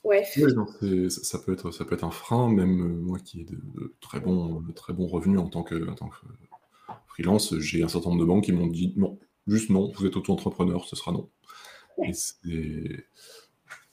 ouais. 0.03 0.25
Oui, 0.81 1.09
ça, 1.09 1.39
peut 1.39 1.53
être, 1.53 1.71
ça 1.71 1.85
peut 1.85 1.95
être 1.95 2.05
un 2.05 2.11
frein, 2.11 2.49
même 2.49 2.99
moi 3.01 3.19
qui 3.19 3.41
ai 3.41 3.43
de, 3.43 3.59
très, 4.01 4.19
bons, 4.19 4.63
très 4.75 4.93
bons 4.93 5.07
revenus 5.07 5.39
en 5.39 5.47
tant 5.47 5.63
que, 5.63 5.75
tant 5.95 6.07
que 6.07 6.15
freelance, 7.07 7.57
j'ai 7.59 7.83
un 7.83 7.89
certain 7.89 8.09
nombre 8.09 8.21
de 8.21 8.27
banques 8.27 8.45
qui 8.45 8.53
m'ont 8.53 8.67
dit 8.67 8.93
non, 8.95 9.19
juste 9.47 9.69
non, 9.69 9.91
vous 9.95 10.05
êtes 10.05 10.15
auto-entrepreneur, 10.15 10.85
ce 10.85 10.95
sera 10.95 11.11
non. 11.11 11.29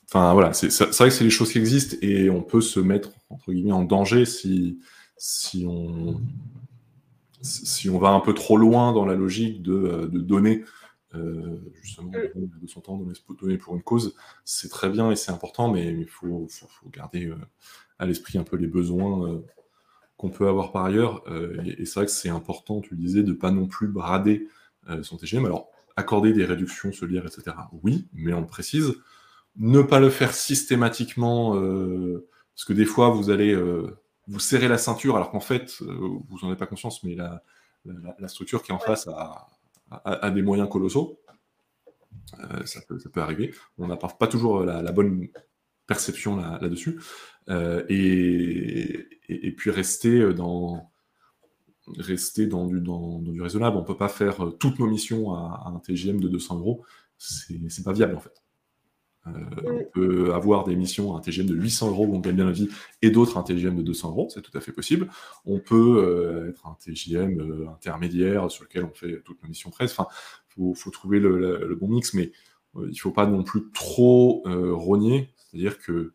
Enfin 0.09 0.33
voilà, 0.35 0.53
c'est 0.53 0.69
vrai 0.69 1.09
que 1.09 1.15
c'est 1.15 1.25
des 1.25 1.31
choses 1.31 1.51
qui 1.51 1.59
existent 1.59 1.97
et 2.01 2.31
on 2.31 2.41
peut 2.41 2.61
se 2.61 2.79
mettre 2.79 3.11
entre 3.29 3.53
guillemets 3.53 3.73
en 3.73 3.83
danger 3.83 4.25
si, 4.25 4.79
si, 5.17 5.67
on, 5.69 6.21
si 7.47 7.89
on 7.89 7.99
va 7.99 8.11
un 8.11 8.21
peu 8.21 8.35
trop 8.35 8.57
loin 8.57 8.93
dans 8.93 9.05
la 9.05 9.15
logique 9.15 9.63
de, 9.63 10.09
de 10.13 10.21
donner 10.21 10.65
euh, 11.17 11.57
justement 11.83 12.11
mm. 12.11 12.61
de 12.61 12.67
son 12.67 12.81
temps 12.81 12.99
donner 13.41 13.59
pour 13.59 13.75
une 13.75 13.83
cause, 13.83 14.15
c'est 14.45 14.69
très 14.69 14.91
bien 14.91 15.11
et 15.11 15.17
c'est 15.17 15.31
important, 15.31 15.71
mais 15.71 15.87
il 15.93 16.09
faut, 16.09 16.49
garder 16.93 17.27
euh, 17.27 17.37
à 17.99 18.07
l'esprit 18.07 18.39
un 18.39 18.45
peu 18.45 18.57
les 18.57 18.67
besoins 18.67 19.29
euh, 19.29 19.39
qu'on 20.17 20.31
peut 20.31 20.49
avoir 20.49 20.73
par 20.73 20.85
ailleurs. 20.85 21.23
et, 21.65 21.85
c'est 21.85 21.95
vrai 21.95 22.07
que 22.07 22.13
c'est 22.13 22.31
important, 22.31 22.81
tu 22.81 22.95
le 22.95 23.01
disais, 23.01 23.23
de 23.23 23.33
pas 23.33 23.51
non 23.51 23.67
plus 23.67 23.87
brader 23.87 24.49
son 25.03 25.19
TGM. 25.19 25.45
Alors, 25.45 25.69
accorder 25.95 26.33
des 26.33 26.47
réductions 26.47 26.91
solidaires, 26.91 27.27
etc. 27.27 27.55
Oui, 27.83 28.09
mais 28.15 28.33
on 28.33 28.47
précise, 28.47 28.95
ne 29.57 29.83
pas 29.83 30.01
le 30.01 30.09
faire 30.09 30.33
systématiquement, 30.33 31.51
parce 31.51 32.65
que 32.67 32.73
des 32.73 32.87
fois, 32.87 33.11
vous 33.11 33.29
allez 33.29 33.55
vous 34.27 34.41
serrer 34.41 34.69
la 34.69 34.79
ceinture, 34.79 35.17
alors 35.17 35.31
qu'en 35.31 35.41
fait, 35.41 35.81
vous 35.81 36.39
n'en 36.43 36.49
avez 36.49 36.57
pas 36.57 36.67
conscience, 36.67 37.03
mais 37.05 37.15
la, 37.15 37.43
la, 38.19 38.29
structure 38.29 38.63
qui 38.63 38.73
est 38.73 38.75
en 38.75 38.79
face 38.79 39.09
a, 39.09 40.31
des 40.31 40.43
moyens 40.43 40.69
colossaux. 40.69 41.21
Euh, 42.41 42.65
ça, 42.65 42.81
peut, 42.89 42.99
ça, 42.99 43.09
peut, 43.09 43.21
arriver. 43.21 43.55
On 43.79 43.87
n'a 43.87 43.97
pas, 43.97 44.27
toujours 44.27 44.65
la, 44.65 44.93
bonne 44.93 45.29
perception 45.87 46.37
là-dessus. 46.37 47.01
Euh, 47.49 47.85
et, 47.89 49.07
et, 49.29 49.53
puis 49.53 49.71
rester 49.71 50.33
dans, 50.35 50.91
rester 51.99 52.47
dans 52.47 52.67
du, 52.67 52.81
dans, 52.81 53.21
du 53.21 53.41
raisonnable. 53.41 53.77
On 53.77 53.83
ne 53.83 53.87
peut 53.87 53.97
pas 53.97 54.09
faire 54.09 54.53
toutes 54.59 54.79
nos 54.81 54.89
missions 54.89 55.35
à, 55.35 55.63
à 55.67 55.69
un 55.69 55.79
TGM 55.79 56.21
de 56.21 56.29
200 56.29 56.59
euros. 56.59 56.85
C'est 57.19 57.85
pas 57.85 57.93
viable 57.93 58.17
en 58.17 58.21
fait. 58.21 58.43
Euh, 59.27 59.41
on 59.65 59.85
peut 59.85 60.35
avoir 60.35 60.65
des 60.65 60.77
missions 60.77 61.15
à 61.15 61.19
un 61.19 61.21
TGM 61.21 61.47
de 61.47 61.55
800 61.55 61.91
euros 61.91 62.07
où 62.07 62.15
on 62.15 62.21
gagne 62.21 62.37
bien 62.37 62.47
la 62.47 62.53
vie 62.53 62.69
et 63.03 63.11
d'autres 63.11 63.37
à 63.37 63.41
un 63.41 63.43
TGM 63.43 63.77
de 63.77 63.83
200 63.83 64.11
euros, 64.11 64.29
c'est 64.33 64.43
tout 64.43 64.57
à 64.57 64.61
fait 64.61 64.73
possible. 64.73 65.09
On 65.45 65.59
peut 65.59 65.99
euh, 65.99 66.51
être 66.51 66.67
un 66.67 66.77
TGM 66.81 67.41
euh, 67.41 67.69
intermédiaire 67.71 68.51
sur 68.51 68.65
lequel 68.65 68.85
on 68.85 68.95
fait 68.95 69.23
toutes 69.25 69.43
nos 69.43 69.49
missions 69.49 69.71
presse. 69.71 69.93
Enfin, 69.93 70.09
il 70.57 70.75
faut, 70.75 70.91
trouver 70.91 71.21
le, 71.21 71.77
bon 71.79 71.89
mix, 71.89 72.15
mais 72.15 72.33
il 72.77 72.89
ne 72.89 72.95
faut 72.95 73.11
pas 73.11 73.27
non 73.27 73.43
plus 73.43 73.71
trop 73.73 74.43
rogner. 74.47 75.35
C'est-à-dire 75.37 75.79
que 75.79 76.15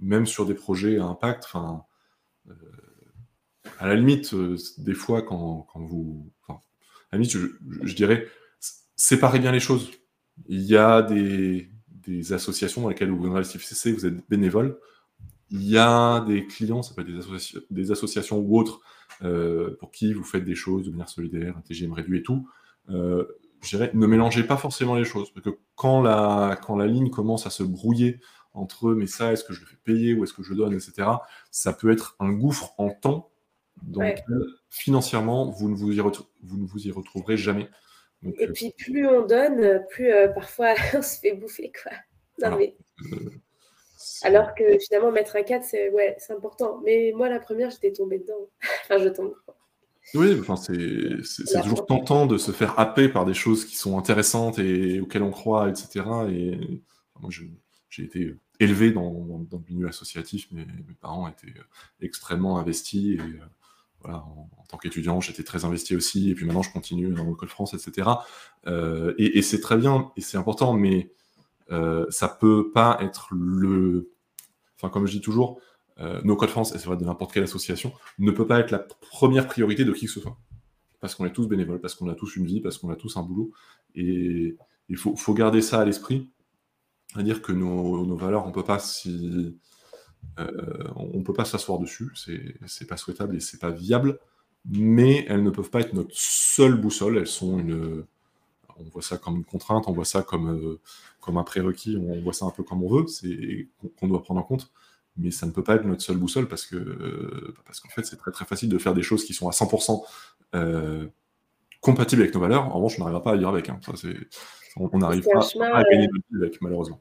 même 0.00 0.26
sur 0.26 0.44
des 0.44 0.54
projets 0.54 0.98
à 0.98 1.04
impact, 1.04 1.44
enfin, 1.44 1.84
à 3.78 3.86
la 3.86 3.94
limite, 3.94 4.34
des 4.78 4.94
fois, 4.94 5.22
quand, 5.22 5.68
vous. 5.76 6.32
à 6.48 6.54
la 7.12 7.18
limite, 7.18 7.36
je, 7.82 7.94
dirais, 7.94 8.26
séparez 8.96 9.38
bien 9.38 9.52
les 9.52 9.60
choses. 9.60 9.92
Il 10.48 10.62
y 10.62 10.76
a 10.76 11.00
des, 11.02 11.70
associations 12.30 12.82
dans 12.82 12.88
lesquelles 12.88 13.10
vous 13.10 13.26
investissez, 13.34 13.92
vous 13.92 14.06
êtes 14.06 14.28
bénévole. 14.28 14.78
Il 15.50 15.68
y 15.68 15.78
a 15.78 16.20
des 16.20 16.46
clients, 16.46 16.82
ça 16.82 16.94
peut 16.94 17.02
être 17.02 17.08
des, 17.08 17.60
des 17.70 17.90
associations 17.90 18.38
ou 18.38 18.58
autres, 18.58 18.80
euh, 19.22 19.76
pour 19.78 19.90
qui 19.90 20.12
vous 20.12 20.24
faites 20.24 20.44
des 20.44 20.54
choses 20.54 20.86
de 20.86 20.90
manière 20.90 21.08
solidaire, 21.08 21.56
un 21.56 21.60
TGM 21.60 21.92
réduit 21.92 22.18
et 22.18 22.22
tout. 22.22 22.48
Euh, 22.88 23.24
je 23.62 23.76
dirais, 23.76 23.90
ne 23.92 24.06
mélangez 24.06 24.44
pas 24.44 24.56
forcément 24.56 24.94
les 24.94 25.04
choses. 25.04 25.30
Parce 25.32 25.44
que 25.44 25.58
quand 25.74 26.00
la, 26.02 26.58
quand 26.64 26.76
la 26.76 26.86
ligne 26.86 27.10
commence 27.10 27.46
à 27.46 27.50
se 27.50 27.62
brouiller 27.62 28.20
entre 28.52 28.94
mais 28.94 29.06
ça, 29.06 29.32
est-ce 29.32 29.44
que 29.44 29.52
je 29.52 29.60
le 29.60 29.66
fais 29.66 29.76
payer 29.84 30.14
ou 30.14 30.24
est-ce 30.24 30.32
que 30.32 30.42
je 30.42 30.54
donne, 30.54 30.72
etc., 30.72 31.08
ça 31.50 31.72
peut 31.72 31.90
être 31.90 32.16
un 32.18 32.32
gouffre 32.32 32.74
en 32.78 32.90
temps. 32.90 33.30
Donc, 33.82 34.22
financièrement, 34.68 35.50
vous 35.50 35.70
ne 35.70 35.74
vous 35.74 35.92
y, 35.92 36.00
vous 36.00 36.58
ne 36.58 36.66
vous 36.66 36.86
y 36.86 36.90
retrouverez 36.90 37.36
jamais. 37.36 37.70
Et 38.22 38.46
euh, 38.46 38.52
puis, 38.52 38.74
plus 38.76 39.06
on 39.06 39.24
donne, 39.26 39.84
plus 39.90 40.12
parfois 40.34 40.74
on 40.94 41.02
se 41.02 41.18
fait 41.18 41.32
bouffer. 41.32 41.72
Quoi. 41.82 41.92
Non, 42.42 42.56
mais... 42.56 42.76
Alors 44.22 44.54
que 44.54 44.78
finalement, 44.78 45.10
mettre 45.10 45.36
un 45.36 45.42
4, 45.42 45.64
c'est 45.64 45.90
ouais, 45.90 46.16
important. 46.30 46.80
Mais 46.84 47.12
moi, 47.14 47.28
la 47.28 47.40
première, 47.40 47.70
j'étais 47.70 47.92
tombée 47.92 48.18
dedans. 48.18 48.48
enfin, 48.84 48.98
je 48.98 49.08
tombe. 49.08 49.34
Oui, 50.14 50.36
enfin, 50.40 50.56
c'est 50.56 51.60
toujours 51.62 51.86
tentant 51.86 52.26
de 52.26 52.36
se 52.36 52.50
faire 52.50 52.78
happer 52.78 53.08
par 53.08 53.24
des 53.24 53.34
choses 53.34 53.64
qui 53.64 53.76
sont 53.76 53.98
intéressantes 53.98 54.58
et 54.58 55.00
auxquelles 55.00 55.22
on 55.22 55.30
croit, 55.30 55.68
etc. 55.68 56.04
Et 56.30 56.82
moi, 57.20 57.30
j'ai 57.30 58.04
été 58.04 58.34
élevé 58.58 58.90
dans, 58.90 59.12
dans, 59.50 59.58
le 59.58 59.74
milieu 59.74 59.88
associatif. 59.88 60.48
Mes, 60.50 60.64
mes 60.64 60.94
parents 61.00 61.28
étaient 61.28 61.54
extrêmement 62.00 62.58
investis. 62.58 63.18
Et 63.18 63.20
euh, 63.20 63.38
en, 64.04 64.48
tant 64.68 64.78
qu'étudiant, 64.78 65.20
j'étais 65.20 65.42
très 65.42 65.64
investi 65.64 65.96
aussi. 65.96 66.30
Et 66.30 66.34
puis 66.34 66.46
maintenant, 66.46 66.62
je 66.62 66.72
continue 66.72 67.12
dans 67.12 67.24
l'école 67.24 67.48
France, 67.48 67.74
etc. 67.74 68.08
Euh, 68.66 69.14
et, 69.18 69.42
c'est 69.42 69.60
très 69.60 69.76
bien 69.76 70.10
et 70.16 70.20
c'est 70.20 70.36
important, 70.36 70.72
mais 70.74 71.12
euh, 71.70 72.06
ça 72.10 72.28
peut 72.28 72.70
pas 72.72 72.98
être 73.00 73.28
le. 73.32 74.10
Enfin, 74.76 74.88
comme 74.88 75.06
je 75.06 75.12
dis 75.12 75.20
toujours, 75.20 75.60
euh, 75.98 76.20
nos 76.24 76.36
codes 76.36 76.50
France, 76.50 76.74
et 76.74 76.78
c'est 76.78 76.86
vrai 76.86 76.96
de 76.96 77.04
n'importe 77.04 77.32
quelle 77.32 77.42
association, 77.42 77.92
ne 78.18 78.30
peut 78.30 78.46
pas 78.46 78.60
être 78.60 78.70
la 78.70 78.78
première 78.78 79.46
priorité 79.46 79.84
de 79.84 79.92
qui 79.92 80.06
que 80.06 80.12
ce 80.12 80.20
soit. 80.20 80.38
Parce 81.00 81.14
qu'on 81.14 81.26
est 81.26 81.32
tous 81.32 81.46
bénévoles, 81.46 81.80
parce 81.80 81.94
qu'on 81.94 82.08
a 82.08 82.14
tous 82.14 82.36
une 82.36 82.46
vie, 82.46 82.60
parce 82.60 82.78
qu'on 82.78 82.90
a 82.90 82.96
tous 82.96 83.16
un 83.16 83.22
boulot. 83.22 83.52
Et 83.94 84.56
il 84.88 84.96
faut, 84.96 85.34
garder 85.34 85.62
ça 85.62 85.80
à 85.80 85.84
l'esprit. 85.84 86.30
C'est-à-dire 87.08 87.42
que 87.42 87.52
nos, 87.52 88.06
nos, 88.06 88.16
valeurs, 88.16 88.46
on 88.46 88.52
peut 88.52 88.64
pas 88.64 88.78
si. 88.78 89.58
Euh, 90.38 90.84
on 90.96 91.22
peut 91.22 91.32
pas 91.32 91.44
s'asseoir 91.44 91.78
dessus, 91.78 92.10
c'est 92.66 92.86
pas 92.86 92.96
souhaitable 92.96 93.36
et 93.36 93.40
c'est 93.40 93.58
pas 93.58 93.70
viable, 93.70 94.18
mais 94.68 95.24
elles 95.28 95.42
ne 95.42 95.50
peuvent 95.50 95.70
pas 95.70 95.80
être 95.80 95.92
notre 95.92 96.14
seule 96.14 96.80
boussole, 96.80 97.18
elles 97.18 97.26
sont 97.26 97.58
une, 97.58 98.04
on 98.78 98.84
voit 98.84 99.02
ça 99.02 99.18
comme 99.18 99.36
une 99.36 99.44
contrainte, 99.44 99.84
on 99.88 99.92
voit 99.92 100.04
ça 100.04 100.22
comme, 100.22 100.48
euh, 100.50 100.80
comme 101.20 101.36
un 101.36 101.44
prérequis, 101.44 101.96
on 101.96 102.20
voit 102.22 102.32
ça 102.32 102.46
un 102.46 102.50
peu 102.50 102.62
comme 102.62 102.82
on 102.82 102.88
veut, 102.88 103.06
c'est 103.06 103.68
qu'on 103.98 104.08
doit 104.08 104.22
prendre 104.22 104.40
en 104.40 104.44
compte, 104.44 104.70
mais 105.16 105.30
ça 105.30 105.46
ne 105.46 105.52
peut 105.52 105.64
pas 105.64 105.76
être 105.76 105.84
notre 105.84 106.02
seule 106.02 106.16
boussole 106.16 106.48
parce 106.48 106.64
que 106.66 106.76
euh, 106.76 107.54
parce 107.66 107.80
qu'en 107.80 107.88
fait 107.90 108.04
c'est 108.04 108.16
très 108.16 108.30
très 108.30 108.44
facile 108.44 108.68
de 108.68 108.78
faire 108.78 108.94
des 108.94 109.02
choses 109.02 109.24
qui 109.24 109.34
sont 109.34 109.48
à 109.48 109.52
100% 109.52 110.02
euh, 110.54 111.06
compatibles 111.80 112.22
avec 112.22 112.34
nos 112.34 112.40
valeurs. 112.40 112.66
En 112.66 112.74
revanche, 112.76 112.96
on 112.98 113.00
n'arrivera 113.00 113.22
pas 113.22 113.32
à 113.32 113.36
vivre 113.36 113.50
avec. 113.50 113.68
Hein. 113.68 113.80
Ça, 113.82 114.08
on 114.76 114.98
n'arrive 114.98 115.24
pas 115.24 115.40
à 115.76 115.82
gagner 115.84 116.06
de 116.06 116.12
vie 116.12 116.42
avec, 116.42 116.60
malheureusement. 116.60 117.00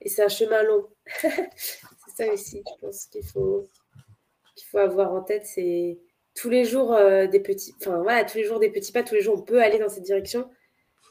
Et 0.00 0.08
c'est 0.08 0.24
un 0.24 0.28
chemin 0.28 0.62
long. 0.62 0.86
ça 2.16 2.32
aussi, 2.32 2.62
je 2.66 2.80
pense 2.80 3.06
qu'il 3.06 3.24
faut 3.24 3.68
qu'il 4.54 4.66
faut 4.68 4.78
avoir 4.78 5.12
en 5.12 5.22
tête, 5.22 5.44
c'est 5.44 5.98
tous 6.34 6.48
les 6.48 6.64
jours 6.64 6.96
des 7.30 7.40
petits, 7.40 7.74
enfin 7.78 7.98
voilà, 8.02 8.24
tous 8.24 8.38
les 8.38 8.44
jours 8.44 8.58
des 8.58 8.70
petits 8.70 8.90
pas, 8.90 9.02
tous 9.02 9.14
les 9.14 9.20
jours 9.20 9.36
on 9.38 9.42
peut 9.42 9.62
aller 9.62 9.78
dans 9.78 9.90
cette 9.90 10.04
direction, 10.04 10.48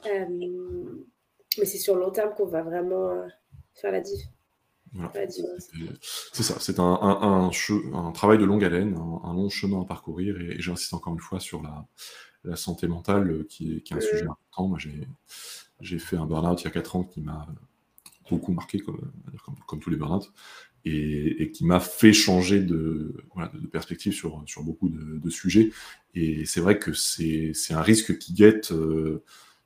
euh, 0.06 0.26
mais 1.58 1.66
c'est 1.66 1.78
sur 1.78 1.96
le 1.96 2.02
long 2.02 2.12
terme 2.12 2.34
qu'on 2.36 2.46
va 2.46 2.62
vraiment 2.62 3.10
euh, 3.10 3.28
faire 3.74 3.92
la 3.92 4.02
diff. 4.02 4.22
C'est 6.32 6.44
ça, 6.44 6.58
c'est 6.60 6.80
un, 6.80 6.84
un, 7.02 7.50
un, 7.50 8.12
travail 8.14 8.38
de 8.38 8.46
longue 8.46 8.64
haleine, 8.64 8.96
un, 8.96 9.34
long 9.34 9.50
chemin 9.50 9.82
à 9.82 9.86
parcourir, 9.86 10.40
et, 10.40 10.62
j'insiste 10.62 10.94
encore 10.94 11.14
une 11.14 11.20
fois 11.20 11.42
sur 11.42 11.62
la, 11.62 11.86
la 12.46 12.56
santé 12.56 12.88
mentale 12.88 13.30
euh, 13.30 13.44
qui 13.50 13.76
est, 13.76 13.82
qui 13.82 13.94
est 13.94 13.98
un 13.98 14.02
sujet 14.02 14.24
important. 14.24 14.68
Moi, 14.70 14.80
j'ai 15.82 16.00
fait 16.00 16.16
un 16.16 16.26
burn-out 16.26 16.62
il 16.62 16.66
y 16.66 16.68
a 16.68 16.72
4 16.72 16.96
ans 16.96 17.04
qui 17.04 17.20
m'a 17.20 17.46
beaucoup 18.30 18.54
marqué, 18.54 18.80
comme, 18.80 19.12
comme, 19.44 19.56
comme 19.68 19.80
tous 19.82 19.90
les 19.90 19.98
burn-out, 19.98 20.32
et, 20.86 21.52
qui 21.52 21.66
m'a 21.66 21.80
fait 21.80 22.14
changer 22.14 22.62
de, 22.62 23.16
perspective 23.72 24.14
sur, 24.14 24.46
beaucoup 24.62 24.90
de, 24.90 25.30
sujets. 25.30 25.72
Et 26.14 26.46
c'est 26.46 26.62
vrai 26.62 26.80
que 26.80 26.94
c'est 26.94 27.54
un 27.72 27.82
risque 27.82 28.18
qui 28.18 28.34
guette 28.34 28.72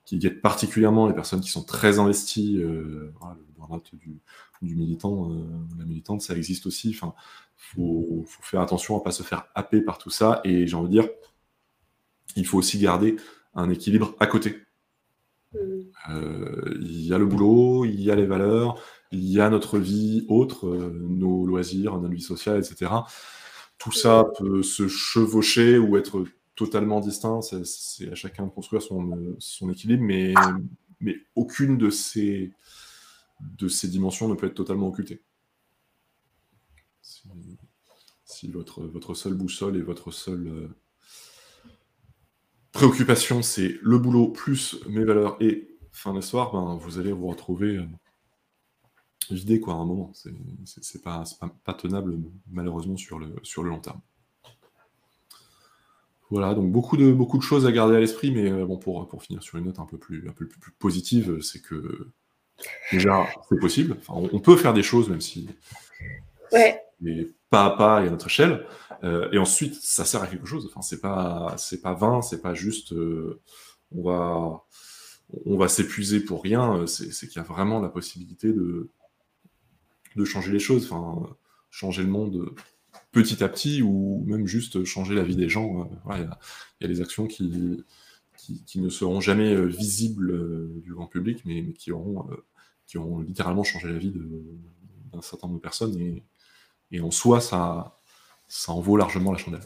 qui 0.10 0.18
guettent 0.18 0.42
particulièrement 0.42 1.08
les 1.08 1.14
personnes 1.14 1.40
qui 1.40 1.52
sont 1.52 1.64
très 1.64 2.00
investies. 2.00 2.58
Euh, 2.58 3.14
le 3.62 3.98
du, 3.98 4.20
du 4.64 4.76
militant, 4.76 5.32
euh, 5.32 5.46
la 5.78 5.86
militante, 5.86 6.24
ça 6.24 6.36
existe 6.36 6.66
aussi. 6.66 6.96
Enfin, 6.96 7.14
faut, 7.56 8.26
faut 8.28 8.42
faire 8.42 8.62
attention 8.62 8.98
à 8.98 9.04
pas 9.04 9.12
se 9.12 9.22
faire 9.22 9.46
happer 9.54 9.82
par 9.82 10.00
tout 10.00 10.10
ça. 10.10 10.42
Et 10.44 10.66
j'ai 10.66 10.76
envie 10.76 10.88
de 10.88 10.94
dire, 10.94 11.10
il 12.36 12.48
faut 12.48 12.58
aussi 12.58 12.80
garder 12.80 13.18
un 13.54 13.70
équilibre 13.70 14.16
à 14.20 14.26
côté. 14.26 14.64
Euh, 15.56 16.78
il 16.82 17.02
y 17.02 17.14
a 17.14 17.18
le 17.18 17.26
boulot, 17.26 17.86
il 17.86 18.02
y 18.02 18.12
a 18.12 18.16
les 18.16 18.26
valeurs, 18.26 18.82
il 19.12 19.26
y 19.26 19.40
a 19.40 19.50
notre 19.50 19.80
vie 19.80 20.26
autre, 20.28 20.68
euh, 20.68 21.02
nos 21.04 21.46
loisirs, 21.46 21.98
notre 22.00 22.14
vie 22.14 22.22
sociale, 22.22 22.60
etc. 22.60 22.92
Tout 23.78 23.92
ça 23.92 24.26
peut 24.38 24.62
se 24.62 24.88
chevaucher 24.88 25.78
ou 25.78 25.98
être 25.98 26.26
totalement 26.56 27.00
distinct, 27.00 27.42
c'est 27.42 28.12
à 28.12 28.16
chacun 28.16 28.46
de 28.46 28.50
construire 28.52 28.82
son, 28.82 29.70
équilibre, 29.72 30.04
mais, 30.04 30.34
aucune 31.36 31.78
de 31.78 31.90
ces, 31.90 32.52
dimensions 33.86 34.28
ne 34.28 34.36
peut 34.36 34.48
être 34.48 34.56
totalement 34.56 34.90
occultée. 34.90 35.24
Si, 37.02 38.52
votre, 38.52 39.14
seule 39.16 39.34
boussole 39.34 39.78
et 39.78 39.82
votre 39.82 40.12
seule 40.12 40.48
euh, 40.48 40.68
préoccupation, 42.72 43.42
c'est 43.42 43.76
le 43.82 43.98
boulot 43.98 44.28
plus 44.28 44.80
mes 44.88 45.04
valeurs 45.04 45.38
et 45.40 45.70
fin 45.92 46.14
d'histoire, 46.14 46.52
ben, 46.52 46.78
vous 46.82 47.00
allez 47.00 47.12
vous 47.12 47.28
retrouver 47.28 47.78
euh, 47.78 47.86
vidé 49.32 49.60
quoi, 49.60 49.74
à 49.74 49.78
un 49.78 49.86
moment. 49.86 50.12
C'est 50.14 51.04
pas, 51.04 51.24
pas, 51.40 51.54
pas, 51.64 51.74
tenable, 51.74 52.18
malheureusement, 52.52 52.98
sur 52.98 53.20
le, 53.20 53.36
sur 53.44 53.64
le 53.64 53.70
long 53.70 53.80
terme. 53.80 54.02
Voilà, 56.32 56.54
donc 56.54 56.72
beaucoup 56.72 56.96
de, 56.96 57.12
beaucoup 57.12 57.40
de 57.40 57.44
choses 57.44 57.66
à 57.66 57.72
garder 57.72 57.96
à 57.96 58.00
l'esprit, 58.00 58.32
mais 58.32 58.52
euh, 58.52 58.66
bon, 58.66 58.78
pour, 58.78 59.08
pour 59.08 59.24
finir 59.24 59.42
sur 59.42 59.58
une 59.58 59.66
note 59.66 59.80
un 59.80 59.86
peu 59.86 59.98
plus, 59.98 60.30
un 60.30 60.34
peu 60.34 60.48
plus, 60.48 60.72
positive, 60.74 61.42
c'est 61.42 61.62
que 61.62 62.08
déjà, 62.92 63.28
c'est 63.50 63.60
possible. 63.60 63.98
Enfin, 64.00 64.28
on, 64.32 64.40
peut 64.40 64.56
faire 64.56 64.74
des 64.74 64.84
choses, 64.84 65.10
même 65.10 65.22
si. 65.22 65.50
Ouais. 66.52 66.80
Pas 67.50 67.66
à 67.66 67.72
pas 67.72 68.04
et 68.04 68.08
à 68.08 68.12
notre 68.12 68.28
échelle. 68.28 68.66
Euh, 69.04 69.30
et 69.32 69.38
ensuite, 69.38 69.76
ça 69.76 70.06
sert 70.06 70.22
à 70.22 70.28
quelque 70.28 70.46
chose. 70.46 70.68
Enfin, 70.70 70.82
c'est 70.82 71.02
pas, 71.02 71.56
c'est 71.58 71.82
pas 71.82 71.94
vain, 71.94 72.22
c'est 72.22 72.42
pas 72.42 72.54
juste. 72.54 72.94
Euh, 72.94 73.42
on 73.96 74.04
va, 74.04 74.66
on 75.46 75.58
va 75.58 75.68
s'épuiser 75.68 76.20
pour 76.20 76.44
rien. 76.44 76.86
C'est 76.88 77.28
qu'il 77.28 77.38
y 77.38 77.40
a 77.40 77.48
vraiment 77.48 77.80
la 77.80 77.90
possibilité 77.90 78.52
de, 78.54 78.90
de 80.16 80.26
changer 80.26 80.52
les 80.52 80.60
choses. 80.60 80.86
Enfin, 80.92 81.36
changer 81.70 82.04
le 82.04 82.10
monde 82.10 82.54
petit 83.12 83.44
à 83.44 83.50
petit 83.50 83.82
ou 83.82 84.24
même 84.28 84.48
juste 84.48 84.84
changer 84.84 85.16
la 85.16 85.24
vie 85.24 85.36
des 85.36 85.50
gens. 85.50 85.90
Euh, 86.10 86.16
il 86.18 86.30
y, 86.82 86.86
a 86.86 86.88
des 86.88 87.02
actions 87.02 87.28
qui, 87.28 87.84
qui, 88.66 88.80
ne 88.80 88.90
seront 88.90 89.22
jamais 89.22 89.54
euh, 89.54 89.66
visibles 89.66 90.32
euh, 90.32 90.82
du 90.84 90.94
grand 90.94 91.08
public, 91.08 91.44
mais, 91.46 91.74
qui, 91.74 91.92
auront, 91.92 92.28
qui 92.88 92.98
littéralement 93.26 93.64
changé 93.64 93.92
la 93.92 93.98
vie 93.98 94.14
d'un 95.12 95.22
certain 95.22 95.48
nombre 95.48 95.60
de 95.60 95.64
personnes. 95.64 96.22
Et, 96.92 97.02
en 97.02 97.12
soi, 97.12 97.42
ça, 97.42 98.00
ça 98.48 98.72
en 98.72 98.82
vaut 98.82 98.98
largement 98.98 99.32
la 99.32 99.38
chandelle. 99.38 99.62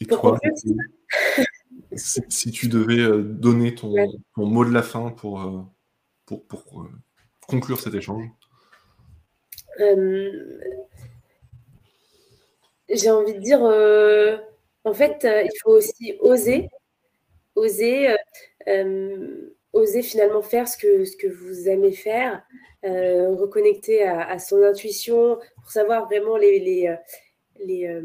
Et 0.00 0.06
toi, 0.06 0.38
si, 1.94 2.50
tu 2.50 2.68
devais 2.68 3.22
donner 3.22 3.74
ton, 3.74 3.94
ton, 4.34 4.46
mot 4.46 4.64
de 4.64 4.72
la 4.72 4.82
fin 4.82 5.10
pour, 5.10 5.70
pour, 6.26 6.44
pour 6.46 6.88
conclure 7.46 7.80
cet 7.80 7.94
échange 7.94 8.24
euh, 9.80 10.58
J'ai 12.88 13.10
envie 13.10 13.34
de 13.34 13.40
dire, 13.40 13.62
euh, 13.62 14.36
en 14.84 14.94
fait, 14.94 15.24
euh, 15.24 15.42
il 15.42 15.50
faut 15.62 15.72
aussi 15.72 16.16
oser, 16.20 16.68
oser, 17.54 18.16
oser 19.72 20.02
finalement 20.02 20.42
faire 20.42 20.68
ce 20.68 20.76
que, 20.76 21.04
ce 21.04 21.16
que 21.16 21.26
vous 21.26 21.68
aimez 21.68 21.92
faire, 21.92 22.42
reconnecter 22.82 24.02
à, 24.02 24.38
son 24.38 24.62
intuition 24.62 25.38
pour 25.56 25.70
savoir 25.70 26.06
vraiment 26.06 26.36
les, 26.36 26.58
les, 27.58 28.00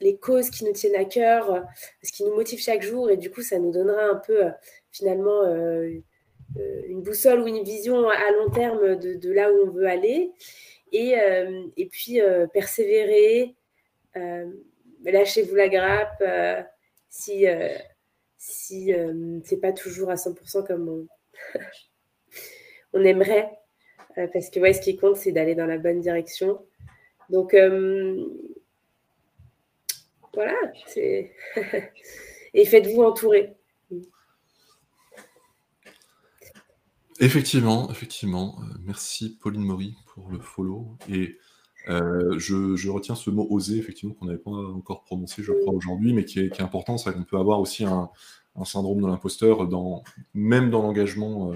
les 0.00 0.16
causes 0.16 0.50
qui 0.50 0.64
nous 0.64 0.72
tiennent 0.72 0.96
à 0.96 1.04
cœur, 1.04 1.64
ce 2.02 2.10
qui 2.10 2.24
nous 2.24 2.34
motive 2.34 2.60
chaque 2.60 2.82
jour. 2.82 3.10
Et 3.10 3.16
du 3.16 3.30
coup, 3.30 3.42
ça 3.42 3.58
nous 3.58 3.70
donnera 3.70 4.04
un 4.04 4.16
peu, 4.16 4.44
finalement, 4.90 5.44
une 6.56 7.02
boussole 7.02 7.40
ou 7.40 7.46
une 7.46 7.62
vision 7.62 8.08
à 8.08 8.30
long 8.32 8.50
terme 8.50 8.96
de, 8.96 9.32
là 9.32 9.52
où 9.52 9.68
on 9.68 9.70
veut 9.70 9.86
aller. 9.86 10.32
Et, 10.90 11.14
et 11.76 11.86
puis, 11.86 12.20
persévérer, 12.52 13.54
lâchez-vous 15.04 15.54
la 15.54 15.68
grappe 15.68 16.24
si, 17.12 17.46
si 18.42 18.92
c'est 19.44 19.60
pas 19.60 19.72
toujours 19.72 20.10
à 20.10 20.16
100% 20.16 20.66
comme 20.66 21.06
on, 22.92 23.00
aimerait. 23.04 23.50
parce 24.16 24.50
que 24.50 24.72
ce 24.72 24.80
qui 24.80 24.96
compte, 24.96 25.16
c'est 25.16 25.30
d'aller 25.30 25.54
dans 25.54 25.66
la 25.66 25.78
bonne 25.78 26.00
direction. 26.00 26.60
Donc, 27.30 27.54
euh, 27.54 28.26
voilà. 30.34 30.56
Et 32.54 32.64
faites-vous 32.66 33.02
entourer. 33.02 33.54
Effectivement, 37.20 37.88
effectivement. 37.90 38.58
Euh, 38.60 38.74
merci 38.84 39.38
Pauline 39.40 39.62
Maury 39.62 39.94
pour 40.06 40.28
le 40.30 40.40
follow. 40.40 40.98
Et 41.08 41.38
euh, 41.88 42.38
je, 42.38 42.88
retiens 42.88 43.14
ce 43.14 43.30
mot 43.30 43.46
oser, 43.50 43.78
effectivement, 43.78 44.14
qu'on 44.14 44.26
n'avait 44.26 44.38
pas 44.38 44.50
encore 44.50 45.02
prononcé, 45.04 45.42
je 45.42 45.52
crois, 45.52 45.72
aujourd'hui, 45.74 46.12
mais 46.12 46.24
qui 46.24 46.40
est, 46.40 46.60
important. 46.60 46.98
C'est 46.98 47.12
qu'on 47.12 47.24
peut 47.24 47.38
avoir 47.38 47.60
aussi 47.60 47.84
un, 47.84 48.10
syndrome 48.64 49.00
de 49.00 49.06
l'imposteur, 49.06 49.66
dans, 49.66 50.04
même 50.34 50.70
dans 50.70 50.82
l'engagement, 50.82 51.52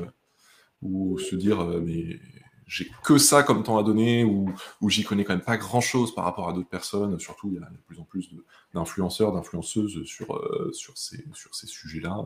ou 0.83 1.19
se 1.19 1.37
dire, 1.37 1.65
mais 1.83 2.19
j'ai 2.67 2.91
que 3.05 3.17
ça 3.17 3.43
comme 3.43 3.63
temps 3.63 3.79
à 3.79 3.83
donner, 3.83 4.25
ou, 4.25 4.53
j'y 4.89 5.05
connais 5.05 5.25
quand 5.25 5.35
même 5.35 5.45
pas 5.45 5.57
grand 5.57 5.81
chose 5.81 6.15
par 6.15 6.25
rapport 6.25 6.49
à 6.49 6.53
d'autres 6.53 6.69
personnes. 6.69 7.19
Surtout, 7.19 7.49
il 7.53 7.55
y 7.55 7.59
a 7.59 7.71
de 7.71 7.77
plus 7.87 7.99
en 8.01 8.05
plus 8.05 8.31
d'influenceurs, 8.75 9.33
d'influenceuses 9.33 10.05
sur, 10.05 10.35
euh, 10.37 10.71
sur 10.73 10.99
ces, 10.99 11.25
sur 11.33 11.55
ces 11.55 11.67
sujets-là. 11.67 12.25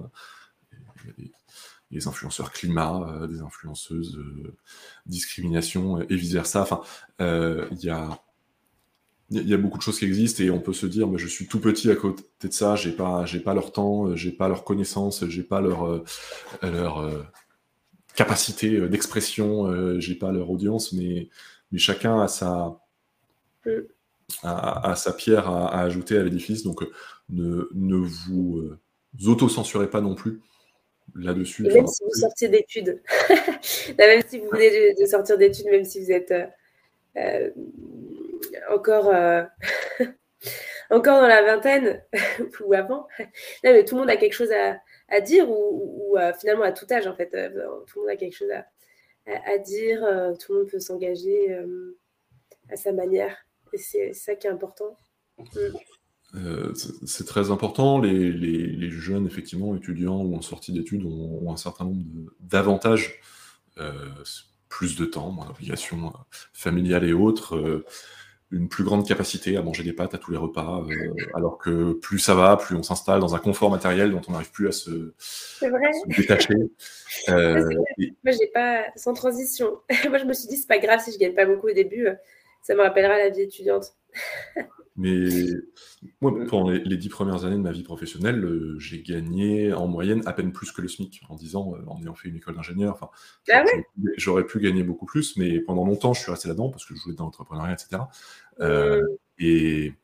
Il 1.18 1.27
y 1.27 1.31
influenceurs 2.07 2.53
climat, 2.53 3.07
euh, 3.09 3.27
des 3.27 3.41
influenceuses 3.41 4.17
euh, 4.19 4.55
discrimination 5.07 6.01
et 6.01 6.17
vice-versa. 6.17 6.62
Enfin, 6.62 6.81
il 7.19 7.79
y 7.83 7.91
a. 7.91 8.21
Y 9.33 9.55
a 9.55 9.59
beaucoup 9.59 9.79
de 9.79 9.83
choses 9.83 10.01
qui 10.01 10.07
existent 10.07 10.43
et 10.43 10.51
on 10.51 10.59
peut 10.59 10.73
se 10.73 10.87
dire, 10.87 11.07
mais 11.07 11.17
je 11.17 11.29
suis 11.29 11.47
tout 11.47 11.61
petit 11.61 11.89
à 11.89 11.95
côté 11.95 12.25
de 12.43 12.53
ça, 12.53 12.75
j'ai 12.75 12.91
pas, 12.91 13.25
pas 13.45 13.55
leur 13.55 13.71
temps, 13.71 14.17
j'ai 14.17 14.33
pas 14.33 14.49
leur 14.49 14.65
connaissance, 14.65 15.25
j'ai 15.29 15.45
pas 15.45 15.61
leur, 15.61 16.03
leur, 16.62 17.31
capacité 18.15 18.77
euh, 18.77 18.89
d'expression, 18.89 19.67
euh, 19.67 19.99
j'ai 20.01 20.15
pas 20.15 20.33
leur 20.33 20.51
audience, 20.51 20.93
mais, 20.93 21.29
mais 21.73 21.79
chacun 21.79 22.21
a 22.21 22.29
sa, 22.29 22.81
a, 24.43 24.95
sa 24.97 25.12
pierre 25.12 25.49
à, 25.49 25.81
ajouter 25.81 26.19
à 26.19 26.23
l'édifice. 26.23 26.62
Donc 26.62 26.83
euh, 26.83 26.91
ne, 27.31 27.69
ne 27.75 27.97
vous 27.97 28.77
auto-censurez 29.27 29.89
pas 29.89 30.01
non 30.01 30.15
plus 30.15 30.41
là-dessus. 31.15 31.62
Même 31.62 31.87
si 31.87 32.03
vous 32.05 32.15
sortiez 32.15 32.49
d'études, 32.49 33.01
même 33.99 34.23
si 34.27 34.39
vous 34.39 34.49
venez 34.51 34.95
de, 34.95 35.07
sortir 35.07 35.39
d'études, 35.39 35.66
même 35.66 35.85
si 35.85 36.05
vous 36.05 36.12
êtes 36.12 36.35
encore, 38.70 39.12
encore 40.91 41.20
dans 41.20 41.28
la 41.28 41.43
vingtaine 41.43 42.03
ou 42.65 42.74
avant, 42.74 43.07
mais 43.62 43.85
tout 43.85 43.95
le 43.95 44.01
monde 44.01 44.11
a 44.11 44.16
quelque 44.16 44.35
chose 44.35 44.53
à, 44.53 44.81
à 45.11 45.20
dire 45.20 45.51
ou, 45.51 46.16
euh, 46.16 46.32
finalement 46.32 46.65
à 46.65 46.73
tout 46.73 46.87
âge 46.91 47.07
en 47.07 47.15
fait. 47.15 47.35
Euh, 47.35 47.49
tout 47.87 47.99
le 47.99 48.03
monde 48.03 48.11
a 48.11 48.16
quelque 48.16 48.37
chose 48.37 48.51
à, 49.27 49.59
dire, 49.59 50.03
euh, 50.05 50.35
tout 50.35 50.53
le 50.53 50.61
monde 50.61 50.70
peut 50.70 50.81
s'engager 50.81 51.57
à 52.70 52.77
sa 52.77 52.93
manière 52.93 53.37
et 53.73 53.78
c'est 53.78 54.12
ça 54.12 54.35
qui 54.35 54.47
est 54.47 54.51
important. 54.51 54.97
Mm. 55.39 55.77
C'est 57.05 57.27
très 57.27 57.51
important. 57.51 57.98
Les, 57.98 58.32
les, 58.32 58.90
jeunes, 58.90 59.27
effectivement, 59.27 59.74
étudiants 59.77 60.20
ou 60.20 60.36
en 60.36 60.43
sortie 60.43 60.73
d'études 60.73 61.05
ont, 61.05 61.52
un 61.52 61.57
certain 61.57 61.85
nombre 61.85 62.05
d'avantages. 62.40 63.20
plus 64.69 64.97
de 64.97 65.05
temps, 65.05 65.31
moins 65.31 65.47
d'obligations 65.47 66.12
familiales 66.52 67.05
et 67.05 67.12
autres 67.12 67.85
une 68.52 68.69
plus 68.69 68.82
grande 68.82 69.07
capacité 69.07 69.57
à 69.57 69.62
manger 69.62 69.85
des 69.85 69.93
pâtes 69.93 70.15
à 70.15 70.19
tous 70.19 70.32
les 70.32 70.36
repas, 70.36 70.82
euh, 70.89 71.15
alors 71.35 71.57
que 71.57 71.93
plus 71.93 72.19
ça 72.19 72.35
va, 72.35 72.57
plus 72.57 72.74
on 72.74 72.82
s'installe 72.82 73.20
dans 73.20 73.35
un 73.35 73.39
confort 73.39 73.70
matériel 73.70 74.11
dont 74.11 74.20
on 74.27 74.32
n'arrive 74.32 74.51
plus 74.51 74.66
à 74.66 74.73
se, 74.73 75.12
détacher. 76.07 76.55
Euh, 77.28 77.69
Moi, 78.24 78.32
j'ai 78.32 78.48
pas 78.52 78.85
sans 78.97 79.15
transition. 79.15 79.78
Moi, 80.09 80.19
je 80.19 80.24
me 80.24 80.32
suis 80.32 80.48
dit 80.48 80.57
c'est 80.57 80.66
pas 80.66 80.78
grave 80.78 81.01
si 81.01 81.12
je 81.12 81.19
gagne 81.19 81.35
pas 81.35 81.47
beaucoup 81.47 81.69
au 81.69 81.73
début, 81.73 82.09
ça 82.62 82.74
me 82.74 82.82
rappellera 82.82 83.16
la 83.19 83.31
vie 83.31 83.43
étudiante. 83.43 83.95
Mais 84.97 85.28
moi, 86.20 86.32
pendant 86.49 86.70
les, 86.70 86.97
dix 86.97 87.09
premières 87.09 87.45
années 87.45 87.57
de 87.57 87.62
ma 87.62 87.73
vie 87.73 87.82
professionnelle, 87.82 88.45
euh, 88.45 88.78
j'ai 88.78 89.03
gagné 89.03 89.73
en 89.73 89.87
moyenne 89.87 90.23
à 90.27 90.32
peine 90.32 90.53
plus 90.53 90.73
que 90.73 90.82
le 90.82 90.89
SMIC 90.89 91.23
en 91.28 91.37
disant, 91.37 91.74
euh, 91.74 91.85
en 91.87 92.01
ayant 92.03 92.15
fait 92.15 92.28
une 92.28 92.37
école 92.37 92.57
d'ingénieur. 92.57 92.95
Enfin, 92.95 93.11
ah 93.51 93.65
j'aurais 94.16 94.45
pu 94.45 94.61
gagner 94.61 94.82
beaucoup 94.82 95.07
plus, 95.07 95.37
mais 95.37 95.61
pendant 95.61 95.85
longtemps, 95.85 96.12
je 96.12 96.20
suis 96.20 96.31
resté 96.31 96.49
là-dedans 96.49 96.70
parce 96.70 96.85
que 96.85 96.95
je 96.95 97.03
voulais 97.03 97.16
dans 97.16 97.24
l'entrepreneuriat, 97.24 97.74
etc. 97.74 98.03
Euh, 98.61 99.01
mm. 99.01 99.07
Et, 99.39 99.95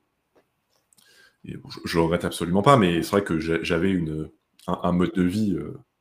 je, 1.85 1.99
ne 1.99 2.03
regrette 2.03 2.25
absolument 2.25 2.63
pas, 2.63 2.77
mais 2.77 3.03
c'est 3.03 3.11
vrai 3.11 3.23
que 3.23 3.39
j'avais 3.39 3.91
une, 3.91 4.31
un, 4.67 4.91
mode 4.91 5.13
de 5.13 5.23
vie 5.23 5.57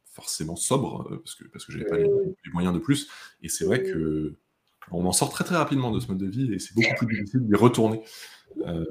forcément 0.06 0.56
sobre 0.56 1.19
parce 1.19 1.36
que 1.36 1.44
parce 1.49 1.65
que 1.65 1.72
j'avais 1.72 1.86
pas 1.86 1.98
les, 1.98 2.07
mm. 2.07 2.34
moyens 2.53 2.73
de 2.73 2.80
plus. 2.80 3.10
Et 3.44 3.49
c'est 3.49 3.65
vrai 3.65 3.80
mm. 3.80 3.84
que 3.84 4.36
on 4.91 5.06
en 5.06 5.12
sort 5.12 5.30
très 5.30 5.44
très 5.44 5.56
rapidement 5.56 5.91
de 5.91 5.99
ce 5.99 6.07
mode 6.07 6.18
de 6.18 6.28
vie 6.28 6.53
et 6.53 6.60
c'est 6.60 6.74
beaucoup 6.76 7.06
plus 7.06 7.18
difficile 7.18 7.45
d'y 7.48 7.56
retourner. 7.56 8.02
Euh, 8.66 8.86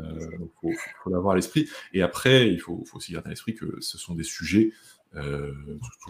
faut, 0.61 1.11
l'avoir 1.11 1.33
à 1.33 1.37
l'esprit. 1.37 1.69
Et 1.93 2.03
après, 2.03 2.49
il 2.49 2.61
faut, 2.61 2.85
aussi 2.93 3.13
garder 3.13 3.29
à 3.29 3.31
l'esprit 3.31 3.55
que 3.55 3.81
ce 3.81 3.99
sont 3.99 4.15
des 4.15 4.25
sujets, 4.25 4.73
euh, 5.17 5.53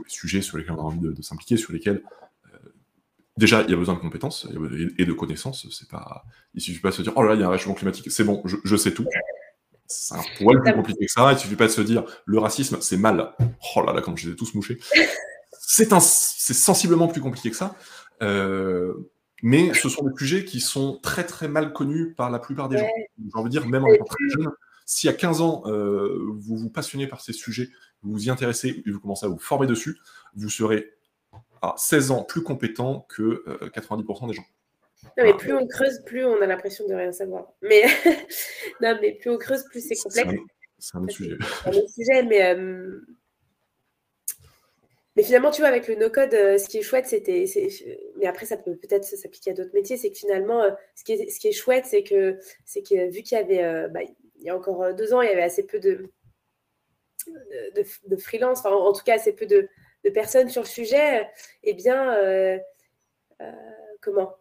sujets 0.07 0.43
sur 0.43 0.59
lesquels 0.59 0.75
on 0.75 0.81
a 0.81 0.83
envie 0.83 1.01
de, 1.01 1.23
s'impliquer, 1.23 1.57
sur 1.57 1.73
lesquels 1.73 2.03
euh, 2.53 2.59
déjà 3.37 3.63
il 3.63 3.71
y 3.71 3.75
a 3.75 3.77
besoin 3.77 3.95
de 3.95 4.01
compétences 4.01 4.49
et 4.99 5.05
de 5.05 5.13
connaissances. 5.13 5.69
C'est 5.71 5.89
pas, 5.89 6.25
il 6.55 6.61
suffit 6.61 6.81
pas 6.81 6.91
de 6.91 6.95
se 6.95 7.03
dire 7.03 7.13
oh 7.17 7.23
là, 7.23 7.35
il 7.35 7.41
y 7.41 7.45
a 7.45 7.47
un 7.47 7.51
réchauffement 7.51 7.75
climatique, 7.75 8.11
c'est 8.11 8.25
bon, 8.25 8.43
je, 8.45 8.77
sais 8.77 8.93
tout. 8.93 9.07
C'est 9.87 10.15
un 10.15 10.23
poil 10.39 10.63
plus 10.63 10.75
compliqué 10.75 11.07
que 11.07 11.13
ça. 11.13 11.33
Il 11.33 11.39
suffit 11.39 11.57
pas 11.57 11.67
de 11.67 11.73
se 11.73 11.83
dire 11.83 12.05
le 12.25 12.39
racisme, 12.39 12.79
c'est 12.81 12.97
mal. 12.97 13.35
Oh 13.77 13.83
là 13.85 13.93
là, 13.93 14.01
comme 14.01 14.17
je 14.17 14.27
les 14.27 14.33
ai 14.33 14.37
tous 14.37 14.55
mouchés. 14.55 14.79
C'est 15.61 15.89
sensiblement 15.91 17.09
plus 17.09 17.21
compliqué 17.21 17.51
que 17.51 17.57
ça. 17.57 17.77
Euh, 18.23 18.95
mais 19.45 19.75
ce 19.75 19.91
sont 19.91 20.05
des 20.05 20.17
sujets 20.17 20.47
qui 20.47 20.59
sont 20.59 20.99
très 21.03 21.23
très 21.23 21.49
mal 21.49 21.75
connus 21.75 22.15
par 22.15 22.31
la 22.31 22.39
plupart 22.39 22.71
des 22.71 22.79
gens. 22.79 22.89
J'ai 23.19 23.39
envie 23.39 23.51
de 23.51 23.51
dire, 23.51 23.69
même 23.69 23.85
en 23.85 23.95
tant 23.95 24.05
très 24.05 24.29
jeune, 24.31 24.51
si 24.87 25.07
à 25.07 25.13
15 25.13 25.43
ans, 25.43 25.63
euh, 25.67 26.33
vous 26.39 26.57
vous 26.57 26.71
passionnez 26.71 27.07
par 27.07 27.21
ces 27.21 27.35
sujets, 27.35 27.69
vous 28.03 28.13
vous 28.13 28.25
y 28.25 28.31
intéressez 28.31 28.83
et 28.87 28.91
vous 28.91 29.01
commencez 29.01 29.27
à 29.27 29.29
vous 29.29 29.37
former 29.37 29.67
dessus, 29.67 29.99
vous 30.35 30.49
serez 30.49 30.95
à 31.61 31.75
16 31.77 32.11
ans 32.11 32.23
plus 32.25 32.43
compétent 32.43 33.07
que 33.11 33.45
90% 33.69 34.25
euh, 34.25 34.29
des 34.29 34.33
gens. 34.33 34.47
Non, 35.19 35.25
mais 35.25 35.35
plus 35.35 35.53
on 35.53 35.67
creuse, 35.67 36.03
plus 36.07 36.25
on 36.25 36.41
a 36.41 36.47
l'impression 36.47 36.89
de 36.89 36.95
rien 36.95 37.13
savoir. 37.13 37.53
Mais 37.61 37.83
non, 38.81 38.97
mais 39.03 39.13
plus 39.13 39.29
on 39.29 39.37
creuse, 39.37 39.65
plus 39.65 39.87
c'est 39.87 39.97
complexe. 39.97 40.41
C'est 40.79 40.97
un, 40.97 41.03
autre 41.03 41.13
sujet. 41.13 41.37
C'est 41.63 41.69
un 41.69 41.73
autre 41.73 41.91
sujet, 41.91 42.23
mais 42.23 42.55
euh, 42.55 43.07
mais 45.17 45.23
finalement, 45.23 45.51
tu 45.53 45.61
vois, 45.63 45.69
avec 45.69 45.87
le 45.87 45.95
no-code, 45.95 46.35
euh, 46.35 46.59
ce 46.59 46.69
qui 46.69 46.79
est 46.79 46.83
chouette, 46.83 47.07
c'était. 47.07 47.45
Mais 48.17 48.27
après, 48.27 48.47
ça 48.47 48.57
peut 48.57 48.75
peut-être 48.77 49.05
s'appliquer 49.05 49.53
à 49.53 49.55
d'autres 49.55 49.75
métiers. 49.75 49.97
C'est 49.97 50.11
que 50.11 50.17
finalement, 50.17 50.63
euh, 50.63 50.71
ce, 50.97 51.05
qui 51.05 51.13
est, 51.13 51.53
chouette, 51.53 51.87
c'est 51.87 52.03
que, 52.03 52.39
c'est 52.65 52.83
que 52.83 53.11
vu 53.11 53.23
qu'il 53.23 53.39
y 53.39 53.41
avait. 53.41 53.63
Euh, 53.63 53.89
bah, 53.89 54.01
il 54.03 54.43
y 54.45 54.51
a 54.51 54.57
encore 54.57 54.93
deux 54.95 55.15
ans, 55.15 55.23
il 55.23 55.29
y 55.29 55.33
avait 55.33 55.43
assez 55.43 55.65
peu 55.65 55.79
de, 55.79 56.11
de, 57.29 57.85
de 58.09 58.17
freelance, 58.17 58.59
enfin, 58.59 58.73
en, 58.73 58.93
tout 58.93 59.05
cas, 59.05 59.15
assez 59.15 59.33
peu 59.33 59.47
de, 59.47 59.69
de, 60.05 60.11
personnes 60.11 60.51
sur 60.51 60.63
le 60.63 60.67
sujet. 60.67 61.29
Eh 61.63 61.73
bien, 61.75 62.61
comment 64.01 64.37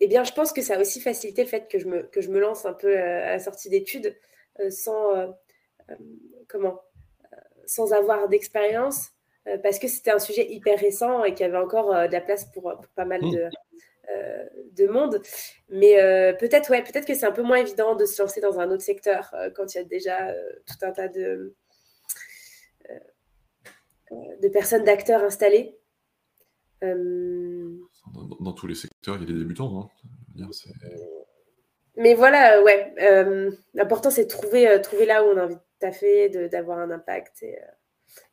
Eh 0.00 0.08
bien, 0.08 0.24
je 0.24 0.32
pense 0.32 0.52
que 0.52 0.60
ça 0.60 0.74
a 0.74 0.80
aussi 0.80 1.00
facilité 1.00 1.42
le 1.42 1.48
fait 1.48 1.68
que 1.70 1.78
je 1.78 1.86
me, 1.86 2.02
que 2.02 2.20
je 2.20 2.30
me 2.30 2.40
lance 2.40 2.66
un 2.66 2.74
peu 2.74 2.98
à 2.98 3.30
la 3.30 3.38
sortie 3.38 3.70
d'études 3.70 4.16
sans. 4.68 5.34
comment 6.48 6.82
sans 7.68 7.92
avoir 7.92 8.28
d'expérience 8.28 9.12
euh, 9.48 9.58
parce 9.62 9.78
que 9.78 9.88
c'était 9.88 10.10
un 10.10 10.18
sujet 10.18 10.50
hyper 10.50 10.78
récent 10.78 11.24
et 11.24 11.34
qu'il 11.34 11.46
y 11.46 11.48
avait 11.48 11.58
encore 11.58 11.94
euh, 11.94 12.06
de 12.06 12.12
la 12.12 12.20
place 12.20 12.44
pour, 12.46 12.74
pas 12.94 13.04
mal 13.04 13.20
de, 13.20 13.48
euh, 14.10 14.44
de 14.72 14.86
monde. 14.86 15.22
Mais 15.70 15.96
peut-être 16.38 16.70
ouais, 16.70 16.82
peut-être 16.82 17.06
que 17.06 17.14
c'est 17.14 17.26
un 17.26 17.32
peu 17.32 17.42
moins 17.42 17.58
évident 17.58 17.94
de 17.94 18.04
se 18.04 18.20
lancer 18.20 18.40
dans 18.40 18.58
un 18.58 18.70
autre 18.70 18.82
secteur 18.82 19.34
quand 19.54 19.74
il 19.74 19.78
y 19.78 19.80
a 19.80 19.84
déjà 19.84 20.32
tout 20.66 20.76
un 20.82 20.92
tas 20.92 21.08
de, 21.08 21.54
de 24.10 24.48
personnes, 24.48 24.84
d'acteurs 24.84 25.22
installés. 25.22 25.76
Dans, 26.80 28.52
tous 28.52 28.66
les 28.66 28.74
secteurs, 28.74 29.16
il 29.16 29.20
y 29.20 29.24
a 29.24 29.26
des 29.26 29.38
débutants. 29.38 29.90
Hein. 30.38 30.48
mais 31.96 32.14
voilà, 32.14 32.62
ouais. 32.62 32.94
L'important, 33.74 34.10
c'est 34.10 34.24
de 34.24 34.28
trouver, 34.28 34.80
trouver 34.80 35.04
là 35.04 35.24
où 35.24 35.28
on 35.28 35.36
a 35.36 35.44
envie 35.44 35.58
à 35.82 35.92
fait, 35.92 36.28
d'avoir 36.48 36.78
un 36.78 36.90
impact 36.90 37.42
et, 37.42 37.56
euh, 37.58 37.66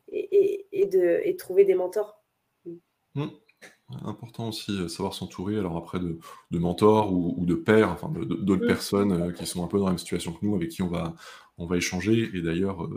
et, 0.10 0.68
et, 0.72 0.86
de, 0.86 1.22
et 1.24 1.36
trouver 1.36 1.66
des 1.66 1.76
mentors. 1.76 2.24
Mmh. 3.16 3.28
Important 4.04 4.50
aussi, 4.50 4.72
euh, 4.72 4.88
savoir 4.88 5.14
s'entourer, 5.14 5.58
alors 5.58 5.78
après 5.78 6.00
de 6.00 6.20
de 6.52 6.60
mentors 6.60 7.14
ou 7.14 7.46
de 7.46 7.56
pairs, 7.56 7.92
enfin 7.92 8.10
d'autres 8.10 8.64
Mmh. 8.64 8.68
personnes, 8.68 9.14
heu, 9.14 9.32
qui 9.32 9.46
sont 9.46 9.64
un 9.64 9.68
peu 9.68 9.78
dans 9.78 9.86
la 9.86 9.92
même 9.92 10.00
situation 10.00 10.34
que 10.34 10.46
nous, 10.46 10.56
avec 10.56 10.70
qui 10.70 10.82
on 10.82 10.88
va 10.90 11.16
on 11.58 11.66
va 11.68 11.78
échanger 11.78 12.30
et 12.34 12.42
d'ailleurs, 12.42 12.88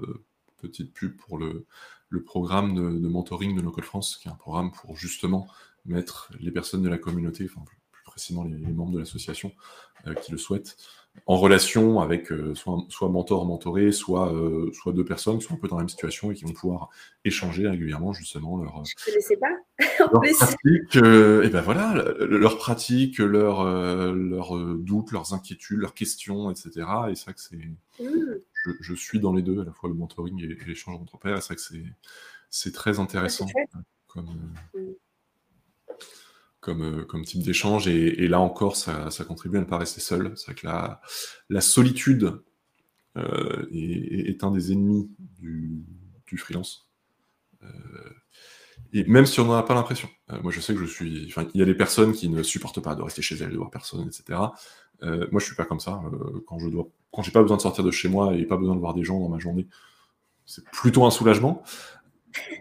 petite 0.57 0.93
pub 0.93 1.17
pour 1.17 1.39
le 1.39 1.67
le 2.09 2.23
programme 2.23 2.75
de 2.75 2.99
de 2.99 3.09
mentoring 3.09 3.55
de 3.55 3.69
Code 3.69 3.85
France, 3.85 4.17
qui 4.17 4.29
est 4.29 4.31
un 4.31 4.35
programme 4.35 4.73
pour 4.73 4.97
justement 4.97 5.47
mettre 5.85 6.33
les 6.41 6.51
personnes 6.51 6.83
de 6.83 6.89
la 6.89 6.99
communauté, 6.99 7.47
enfin 7.51 7.63
plus 7.67 7.79
plus 7.93 8.05
précisément 8.05 8.45
les 8.45 8.57
les 8.57 8.73
membres 8.73 8.93
de 8.93 8.99
l'association, 8.99 9.53
qui 10.23 10.33
le 10.33 10.39
souhaitent, 10.39 10.77
en 11.27 11.37
relation 11.37 12.01
avec, 12.01 12.31
heu, 12.33 12.55
soit 12.55 12.79
soit 12.89 13.09
mentor, 13.09 13.45
mentoré, 13.47 13.93
soit, 13.93 14.33
heu, 14.33 14.71
soit 14.73 14.93
2 14.93 15.05
personnes 15.05 15.39
qui 15.39 15.45
sont 15.47 15.55
un 15.55 15.59
peu 15.59 15.69
dans 15.69 15.77
la 15.77 15.83
même 15.83 15.89
situation 15.89 16.31
et 16.31 16.35
qui 16.35 16.45
vont 16.45 16.53
pouvoir 16.53 16.89
échanger 17.25 17.69
régulièrement 17.69 18.13
justement 18.13 18.57
leur, 18.63 18.83
Je 18.85 19.05
connaissais 19.05 19.37
pas 19.37 19.49
heu 20.97 21.45
et 21.45 21.51
bah, 21.51 21.61
voilà, 21.63 21.95
le 21.95 22.27
le 22.27 22.39
leurs 24.15 24.57
doutes, 24.79 25.13
leurs 25.13 25.35
inquiétudes, 25.35 25.79
leurs 25.79 25.95
questions 25.95 26.51
et 26.51 26.55
cetera 26.55 27.11
et 27.11 27.15
c'est 27.15 27.25
vrai 27.25 27.35
que 27.35 27.41
c'est 27.41 27.59
Mmh. 28.01 28.37
je 28.65 28.71
je 28.81 28.95
suis 28.95 29.19
dans 29.21 29.33
les 29.33 29.43
2, 29.43 29.61
à 29.61 29.65
la 29.65 29.73
fois 29.73 29.89
le 29.89 29.95
mentoring 29.97 30.41
et 30.41 30.45
et 30.53 30.65
l'échange 30.67 30.97
entre 31.01 31.19
pairs 31.19 31.37
et 31.39 31.41
c'est 31.41 31.55
vrai 31.55 31.57
que 31.57 31.63
c'est 32.51 32.73
très 32.73 32.99
Ah, 32.99 33.03
intéressant, 33.03 33.47
comme, 34.07 34.25
Mmh. 34.75 34.93
Comme, 36.69 36.83
heu, 36.83 37.05
comme 37.05 37.25
type 37.25 37.43
d'échange 37.43 37.89
et 37.89 38.29
là 38.29 38.41
encore 38.41 38.77
ça 38.77 39.11
contribue 39.27 39.57
à 39.59 39.61
ne 39.61 39.67
pas 39.67 39.79
rester 39.79 40.01
seul. 40.01 40.33
C'est 40.37 40.55
que 40.55 40.67
la 40.67 41.61
solitude, 41.61 42.43
heu, 43.17 43.69
est 43.73 44.45
un 44.45 44.51
des 44.53 44.73
ennemis 44.73 45.11
du 45.39 46.39
freelance, 46.39 46.91
heu 47.63 47.69
et 48.93 49.05
même 49.05 49.27
si 49.27 49.41
on 49.41 49.47
n'en 49.47 49.55
a 49.55 49.63
pas 49.63 49.75
l'impression. 49.75 50.09
Moi 50.43 50.53
je 50.53 50.61
sais 50.61 50.75
que 50.75 50.81
je 50.81 50.87
suis 50.87 51.33
il 51.55 51.61
y 51.61 51.63
a 51.63 51.67
des 51.67 51.75
personnes 51.75 52.13
qui 52.13 52.29
ne 52.29 52.43
supportent 52.43 52.81
pas 52.81 52.95
de 52.95 53.03
rester 53.03 53.23
chez 53.23 53.37
elles, 53.37 53.51
de 53.53 53.57
voir 53.59 53.71
personne 53.71 54.09
et 54.09 54.13
cetera. 54.13 54.55
Heu, 55.03 55.29
moi 55.33 55.41
je 55.41 55.47
suis 55.47 55.57
pas 55.57 55.65
comme 55.67 55.81
ça, 55.81 56.01
quand 56.47 56.59
je 56.59 56.69
dois 56.69 56.89
quand 57.13 57.23
j'ai 57.23 57.33
pas 57.33 57.43
besoin 57.43 57.57
de 57.59 57.63
sortir 57.63 57.85
de 57.85 57.91
chez 57.91 58.09
moi 58.09 58.35
et 58.37 58.45
pas 58.47 58.57
besoin 58.59 58.75
de 58.77 58.81
voir 58.81 58.95
des 58.95 59.05
gens 59.05 59.21
dans 59.21 59.29
ma 59.31 59.39
journée, 59.39 59.67
c'est 60.47 60.65
plutôt 60.71 61.05
un 61.07 61.11
soulagement. 61.11 61.63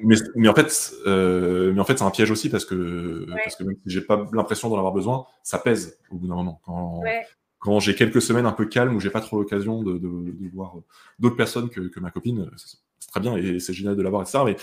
Mais 0.03 0.15
mais 0.35 0.48
en 0.48 0.53
fait, 0.56 0.94
mais 1.06 1.80
en 1.80 1.84
fait 1.85 1.98
c'est 1.98 2.03
un 2.03 2.11
piège 2.11 2.31
aussi 2.31 2.49
parce 2.49 2.65
que 2.65 3.26
Ouais. 3.31 3.39
parce 3.44 3.56
que 3.56 3.64
même 3.64 3.76
si 3.84 3.89
j'ai 3.89 4.02
pas 4.02 4.26
l'impression 4.34 4.69
d'en 4.69 4.77
avoir 4.77 4.94
besoin, 4.94 5.26
ça 5.44 5.60
pèse 5.60 5.99
au 6.10 6.18
bout 6.18 6.27
d'un 6.27 6.35
moment. 6.35 6.61
Quand 6.65 7.02
Ouais. 7.02 7.26
quand 7.60 7.80
j'ai 7.80 7.95
quelques 7.95 8.22
semaines 8.22 8.45
un 8.45 8.52
peu 8.52 8.65
calmes 8.68 8.95
où 8.95 8.99
j'ai 8.99 9.10
pas 9.10 9.22
trop 9.22 9.39
l'occasion 9.39 9.84
de 9.84 9.94
de 9.98 10.07
de 10.31 10.49
voir, 10.53 10.76
d'autres 11.19 11.35
personnes 11.35 11.69
que 11.69 11.81
que 11.81 11.99
ma 11.99 12.11
copine, 12.11 12.49
c'est 12.56 12.77
très 13.10 13.19
bien 13.19 13.35
et 13.38 13.60
c'est 13.60 13.73
génial 13.73 13.95
de 13.95 14.02
l'avoir 14.02 14.22
et 14.22 14.26
cetera, 14.26 14.45
mais 14.45 14.56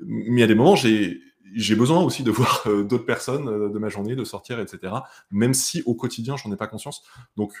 mais 0.00 0.32
il 0.36 0.40
y 0.40 0.42
a 0.42 0.46
des 0.46 0.54
moments, 0.54 0.76
j'ai 0.76 1.20
j'ai 1.54 1.74
besoin 1.76 2.02
aussi 2.02 2.22
de 2.22 2.30
voir, 2.32 2.62
heu, 2.66 2.84
d'autres 2.84 3.06
personnes, 3.06 3.48
heu, 3.48 3.70
de 3.70 3.78
ma 3.78 3.88
journée, 3.88 4.14
de 4.16 4.24
sortir 4.24 4.60
et 4.60 4.66
cetera, 4.66 5.04
même 5.30 5.54
si 5.54 5.82
au 5.86 5.94
quotidien 5.94 6.36
j'en 6.36 6.52
ai 6.52 6.56
pas 6.56 6.66
conscience. 6.66 7.02
Donc 7.36 7.52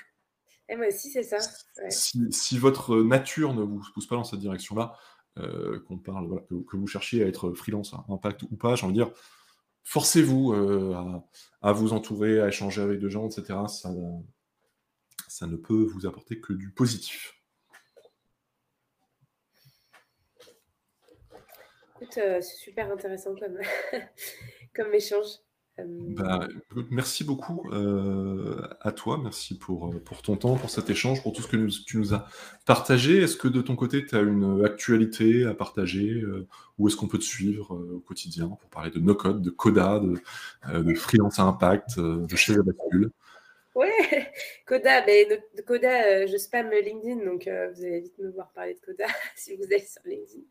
Et 0.68 0.76
moi 0.76 0.86
aussi, 0.88 1.10
c'est 1.10 1.22
ça, 1.22 1.36
ouais. 1.82 1.90
si 1.90 2.20
si 2.30 2.58
votre 2.58 2.96
nature 3.02 3.54
ne 3.54 3.62
vous 3.62 3.80
pousse 3.92 4.06
pas 4.06 4.14
dans 4.16 4.24
cette 4.24 4.38
direction-là, 4.40 4.94
qu'on 5.86 5.98
parle, 5.98 6.44
que 6.48 6.76
vous 6.76 6.86
cherchiez 6.86 7.24
à 7.24 7.26
être 7.26 7.52
freelance 7.52 7.94
à 7.94 8.04
impact 8.08 8.42
ou 8.42 8.56
pas, 8.56 8.74
j'ai 8.74 8.84
envie 8.84 8.94
de 8.94 9.02
dire, 9.04 9.12
forcez-vous, 9.84 10.52
heu, 10.54 10.94
à 10.94 11.24
à 11.62 11.72
vous 11.72 11.92
entourer, 11.92 12.40
à 12.40 12.48
échanger 12.48 12.82
avec 12.82 13.00
des 13.00 13.10
gens 13.10 13.26
et 13.28 13.30
cetera, 13.30 13.68
ça 13.68 13.90
ça 15.28 15.46
ne 15.46 15.56
peut 15.56 15.84
vous 15.84 16.06
apporter 16.06 16.40
que 16.40 16.52
du 16.52 16.70
positif. 16.70 17.40
Écoute, 21.96 22.18
heu, 22.18 22.40
c'est 22.40 22.56
super 22.56 22.90
intéressant 22.90 23.34
comme 23.36 23.58
comme 24.74 24.94
échange. 24.94 25.26
Bah, 25.86 26.48
écoute, 26.70 26.88
merci 26.90 27.24
beaucoup, 27.24 27.62
heu, 27.72 28.60
à 28.80 28.92
toi. 28.92 29.18
Merci 29.22 29.58
pour, 29.58 29.88
heu, 29.88 30.00
pour 30.00 30.22
ton 30.22 30.36
temps, 30.36 30.56
pour 30.56 30.70
cet 30.70 30.90
échange, 30.90 31.22
pour 31.22 31.32
tout 31.32 31.42
ce 31.42 31.48
que 31.48 31.56
nous 31.56 31.70
tu 31.70 31.98
nous 31.98 32.14
as 32.14 32.26
partagé. 32.66 33.18
Est-ce 33.18 33.36
que 33.36 33.48
de 33.48 33.60
ton 33.60 33.76
côté, 33.76 34.04
tu 34.04 34.16
as 34.16 34.20
une, 34.20 34.64
actualité 34.64 35.44
à 35.44 35.54
partager, 35.54 36.20
heu? 36.22 36.46
Où 36.78 36.88
est-ce 36.88 36.96
qu'on 36.96 37.08
peut 37.08 37.18
te 37.18 37.24
suivre, 37.24 37.74
heu, 37.74 37.94
au 37.96 38.00
quotidien 38.00 38.48
pour 38.48 38.70
parler 38.70 38.90
de 38.90 38.98
no 38.98 39.14
code, 39.14 39.42
de 39.42 39.50
coda, 39.50 40.00
de, 40.00 40.94
freelance 40.94 41.38
à 41.38 41.42
impact, 41.42 41.98
de 41.98 42.36
chaise 42.36 42.58
à 42.58 42.62
bascule? 42.62 43.10
Ouais, 43.74 43.92
Coda, 44.66 45.02
beh, 45.02 45.26
de 45.56 45.62
Coda, 45.62 46.26
je 46.26 46.36
spamme 46.36 46.70
LinkedIn, 46.70 47.24
donc 47.24 47.42
vous 47.42 47.84
allez 47.84 48.00
vite 48.00 48.18
me 48.18 48.30
voir 48.30 48.50
parler 48.52 48.74
de 48.74 48.80
Coda 48.80 49.06
si 49.36 49.56
vous 49.56 49.64
allez 49.64 49.84
sur 49.84 50.02
LinkedIn. 50.04 50.42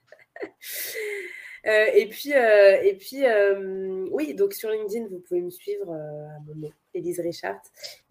Heu 1.65 1.87
et 1.95 2.07
puis, 2.07 2.33
heu 2.33 2.85
et 2.85 2.95
puis, 2.95 3.23
hem, 3.23 4.07
oui, 4.11 4.33
donc 4.33 4.53
sur 4.53 4.69
LinkedIn, 4.69 5.07
vous 5.07 5.19
pouvez 5.19 5.41
me 5.41 5.49
suivre, 5.49 5.91
à 5.93 6.39
mon 6.47 6.55
nom, 6.55 6.71
Élise 6.93 7.19
Richard 7.19 7.61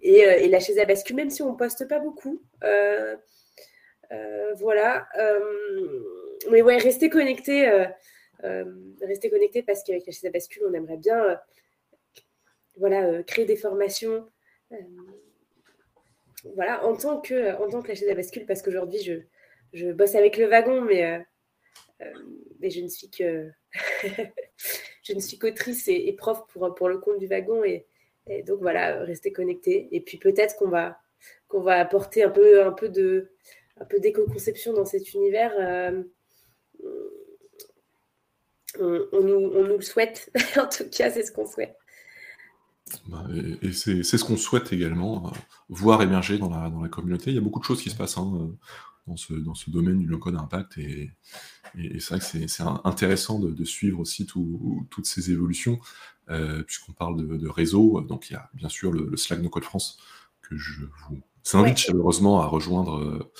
et 0.03 0.21
et 0.21 0.49
la 0.49 0.61
chaise 0.61 0.79
à 0.79 0.85
bascule, 0.85 1.17
même 1.17 1.31
si 1.31 1.43
on 1.43 1.55
poste 1.57 1.89
pas 1.89 1.99
beaucoup, 1.99 2.43
voilà, 4.61 5.09
mais 6.51 6.63
ouais, 6.63 6.77
restez 6.79 7.11
connectés, 7.11 7.69
restez 9.03 9.31
connectés 9.31 9.63
parce 9.63 9.83
qu'avec 9.85 10.07
la 10.07 10.13
chaise 10.13 10.27
à 10.27 10.31
bascule, 10.31 10.63
on 10.69 10.73
aimerait 10.75 10.97
bien, 10.99 11.39
voilà, 12.77 13.23
créer 13.25 13.45
des 13.45 13.57
formations, 13.57 14.29
voilà, 16.55 16.85
en 16.87 16.97
tant 16.97 17.21
que 17.21 17.57
en 17.57 17.69
tant 17.69 17.83
que 17.83 17.89
la 17.89 17.95
chaise 17.95 18.09
à 18.11 18.15
bascule, 18.15 18.47
parce 18.47 18.63
qu'aujourd'hui, 18.63 19.01
je 19.03 19.15
je 19.73 19.93
bosse 19.93 20.15
avec 20.15 20.37
le 20.39 20.47
wagon, 20.47 20.81
mais 20.83 21.25
mais 22.61 22.71
je 22.71 22.81
ne 22.81 22.89
suis 22.89 23.11
que 23.11 23.51
je 25.03 25.13
ne 25.13 25.21
suis 25.21 25.39
qu'autrice 25.39 25.89
et 25.89 26.09
et 26.09 26.13
prof 26.13 26.43
pour, 26.49 26.75
pour 26.75 26.89
le 26.89 26.99
compte 26.99 27.19
du 27.19 27.27
wagon 27.27 27.65
et 27.65 27.87
donc 28.47 28.61
voilà, 28.61 29.05
restez 29.05 29.33
connectés 29.33 29.89
et 29.91 30.01
puis 30.01 30.19
peut-être 30.19 30.57
qu'on 30.57 30.69
va 30.69 30.99
qu'on 31.49 31.61
va 31.61 31.77
apporter 31.77 32.23
un 32.23 32.31
peu 32.31 32.65
un 32.65 32.73
peu 32.73 32.89
de 32.89 33.31
un 33.81 33.85
peu 33.85 34.01
d'éco-conception 34.01 34.73
dans 34.73 34.85
cet 34.85 35.15
univers, 35.15 35.53
hem, 35.59 36.09
on 38.81 39.23
nous 39.23 39.53
on 39.55 39.65
nous 39.65 39.77
le 39.77 39.83
souhaite. 39.83 40.31
En 40.57 40.69
tout 40.69 40.89
cas, 40.91 41.11
c'est 41.11 41.25
ce 41.25 41.33
qu'on 41.33 41.47
souhaite. 41.47 41.77
Bah 43.07 43.27
et 43.63 43.73
c'est 43.73 44.03
ce 44.03 44.25
qu'on 44.25 44.37
souhaite 44.37 44.73
également, 44.73 45.29
heu, 45.29 45.39
voir 45.69 46.03
émerger 46.03 46.39
dans 46.39 46.49
la 46.49 46.71
dans 46.71 46.81
la 46.81 46.89
communauté. 46.89 47.31
Il 47.31 47.35
y 47.35 47.39
a 47.39 47.43
beaucoup 47.43 47.61
de 47.61 47.65
choses 47.65 47.83
qui 47.83 47.91
se 47.91 47.97
passent, 47.97 48.19
hein, 48.19 48.51
dans 49.09 49.17
ce 49.17 49.35
dans 49.35 49.55
ce 49.55 49.71
domaine 49.71 49.99
du 50.01 50.07
no 50.07 50.19
code 50.19 50.37
à 50.37 50.41
impact 50.41 50.79
et 50.79 51.13
et 51.79 51.97
et 51.97 52.01
c'est 52.01 52.11
vrai 52.11 52.19
que 52.21 52.25
c'est 52.27 52.49
c'est 52.49 52.63
in 52.63 52.81
intéressant 52.85 53.39
de 53.41 53.51
de 53.51 53.65
suivre 53.65 54.01
aussi 54.01 54.27
tout 54.27 54.87
toutes 54.91 55.07
ces 55.07 55.31
évolutions, 55.33 55.81
heu, 56.31 56.65
puisqu'on 56.67 56.93
parle 56.93 57.17
de 57.27 57.37
de 57.37 57.49
réseau, 57.49 58.01
donc 58.03 58.31
il 58.31 58.35
y 58.35 58.37
a 58.37 58.51
bien 58.55 58.69
sûr 58.69 58.93
le 58.93 59.07
le 59.07 59.17
Slack 59.17 59.41
No 59.43 59.49
Code 59.51 59.65
France 59.65 59.99
que 60.43 60.57
je 60.57 60.83
vous 61.09 61.23
Ouais. 61.57 61.61
invite 61.61 61.79
chaleureusement 61.79 62.41
à 62.43 62.47
rejoindre, 62.47 62.99
heu, 62.99 63.33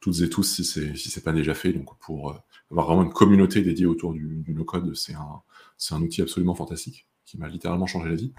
toutes 0.00 0.20
et 0.22 0.28
tous 0.30 0.42
si 0.44 0.64
c'est 0.64 0.96
si 0.96 1.10
c'est 1.10 1.22
pas 1.24 1.32
déjà 1.32 1.54
fait, 1.54 1.72
donc 1.72 1.98
pour, 2.00 2.30
heu, 2.32 2.36
avoir 2.70 2.86
vraiment 2.88 3.04
une 3.04 3.12
communauté 3.12 3.62
dédiée 3.62 3.86
autour 3.86 4.12
du 4.14 4.42
du 4.44 4.54
no 4.54 4.64
code, 4.64 4.94
c'est 4.96 5.14
un 5.14 5.42
c'est 5.78 5.94
un 5.94 6.02
outil 6.02 6.22
absolument 6.22 6.54
fantastique, 6.56 7.08
qui 7.26 7.38
m'a 7.38 7.48
littéralement 7.48 7.86
changé 7.86 8.08
la 8.10 8.16
vie. 8.16 8.34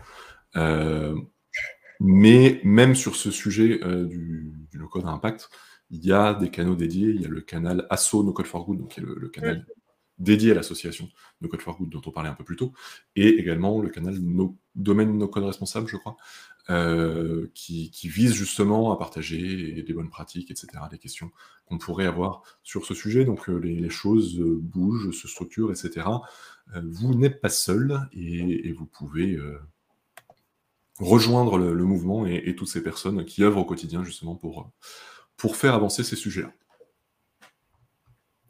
Mais 1.99 2.60
même 2.64 2.95
sur 2.95 3.15
ce 3.15 3.31
sujet, 3.31 3.80
du 4.07 4.53
du 4.72 4.77
no 4.80 4.88
code 4.88 5.05
à 5.05 5.10
impact, 5.10 5.49
il 5.94 6.06
y 6.06 6.11
a 6.14 6.34
des 6.34 6.49
canaux 6.52 6.76
dédiés. 6.76 7.11
Il 7.11 7.22
y 7.22 7.26
a 7.26 7.30
le 7.30 7.41
canal 7.41 7.88
asso 7.90 8.24
No 8.24 8.34
Code 8.34 8.48
for 8.48 8.65
Good, 8.65 8.80
donc 8.80 8.91
qui 8.94 8.99
est 9.02 9.03
le 9.03 9.15
le 9.15 9.30
Mmh. 9.30 9.32
canal 9.32 9.65
dédié 10.20 10.52
à 10.52 10.56
l'association 10.56 11.10
No 11.41 11.48
Code 11.49 11.61
for 11.61 11.78
Good 11.78 11.90
dont 11.90 12.02
on 12.06 12.11
parlait 12.11 12.30
un 12.30 12.36
peu 12.36 12.44
plus 12.45 12.56
tôt 12.57 12.74
et 13.15 13.30
également 13.41 13.82
le 13.82 13.90
canal 13.90 14.15
no 14.20 14.57
domaine 14.76 15.18
no 15.18 15.28
code 15.28 15.44
responsable, 15.45 15.88
je 15.88 15.98
crois, 15.98 16.18
heu, 16.70 17.52
qui 17.56 17.91
qui 17.91 18.10
vise 18.10 18.34
justement 18.34 18.91
à 18.94 18.98
partager 18.98 19.84
des 19.84 19.94
bonnes 19.94 20.10
pratiques 20.10 20.52
et 20.52 20.56
cetera, 20.56 20.90
des 20.90 20.99
questions 20.99 21.32
qu'on 21.68 21.78
pourrait 21.80 22.07
avoir 22.07 22.44
sur 22.64 22.86
ce 22.86 22.94
sujet. 22.95 23.26
Donc 23.26 23.49
heu, 23.49 23.57
les 23.60 23.76
les 23.80 23.90
choses, 23.91 24.40
heu, 24.40 24.60
bougent, 24.61 25.11
se 25.22 25.28
structurent 25.28 25.72
et 25.72 25.76
cetera. 25.76 26.22
Heu, 26.76 26.82
vous 26.99 27.15
n'êtes 27.15 27.41
pas 27.41 27.49
seul 27.49 27.99
et 28.14 28.70
et 28.70 28.74
vous 28.74 28.88
pouvez, 28.88 29.38
rejoindre 30.99 31.57
le 31.57 31.74
le 31.74 31.86
mouvement 31.86 32.26
et 32.28 32.41
et 32.49 32.56
toutes 32.56 32.70
ces 32.70 32.84
personnes 32.84 33.26
qui 33.26 33.44
œuvrent 33.44 33.60
au 33.60 33.65
quotidien 33.65 34.03
justement 34.03 34.36
pour, 34.36 34.72
pour 35.38 35.55
faire 35.57 35.73
avancer 35.73 36.03
ces 36.03 36.15
sujets-là. 36.15 36.51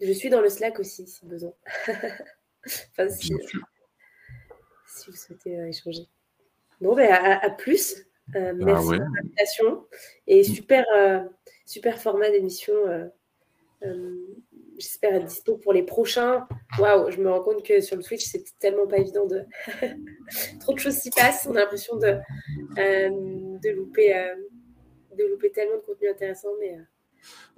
Je 0.01 0.11
suis 0.11 0.29
dans 0.29 0.41
le 0.41 0.49
Slack 0.49 0.79
aussi, 0.79 1.07
si 1.07 1.25
besoin. 1.25 1.53
Enfin, 2.91 3.09
si, 3.09 3.27
Bien 3.27 3.37
heu 3.43 3.47
sûr. 3.47 3.61
si 4.87 5.09
vous 5.11 5.15
souhaitez, 5.17 5.57
heu, 5.59 5.67
échanger. 5.67 6.07
Bon, 6.79 6.95
beh, 6.95 7.07
à 7.07 7.43
à 7.43 7.49
plus, 7.49 7.97
heu, 8.35 8.53
Bah, 8.53 8.53
merci 8.53 8.87
ouais. 8.89 8.97
pour 8.99 9.07
l'invitation 9.15 9.87
et 10.27 10.41
Mmh. 10.41 10.43
super, 10.45 10.85
super 11.65 12.01
format 12.01 12.29
d'émission, 12.29 12.73
j'espère 14.77 15.15
être 15.15 15.25
dispo 15.25 15.57
pour 15.57 15.73
les 15.73 15.83
prochains. 15.83 16.47
Waouh, 16.79 17.11
je 17.11 17.17
me 17.19 17.29
rends 17.29 17.43
compte 17.43 17.65
que 17.65 17.81
sur 17.81 17.97
le 17.97 18.03
Twitch, 18.03 18.23
c'est 18.25 18.43
tellement 18.59 18.87
pas 18.87 18.97
évident 18.97 19.25
de 19.25 19.43
trop 20.61 20.73
de 20.73 20.79
choses 20.79 20.95
s'y 20.95 21.09
passent. 21.09 21.45
On 21.49 21.55
a 21.55 21.59
l'impression 21.59 21.97
de, 21.97 22.17
de 22.77 23.69
louper, 23.71 24.13
louper 25.29 25.51
tellement 25.51 25.75
de 25.75 25.81
contenu 25.81 26.09
intéressant, 26.09 26.49
mais 26.59 26.77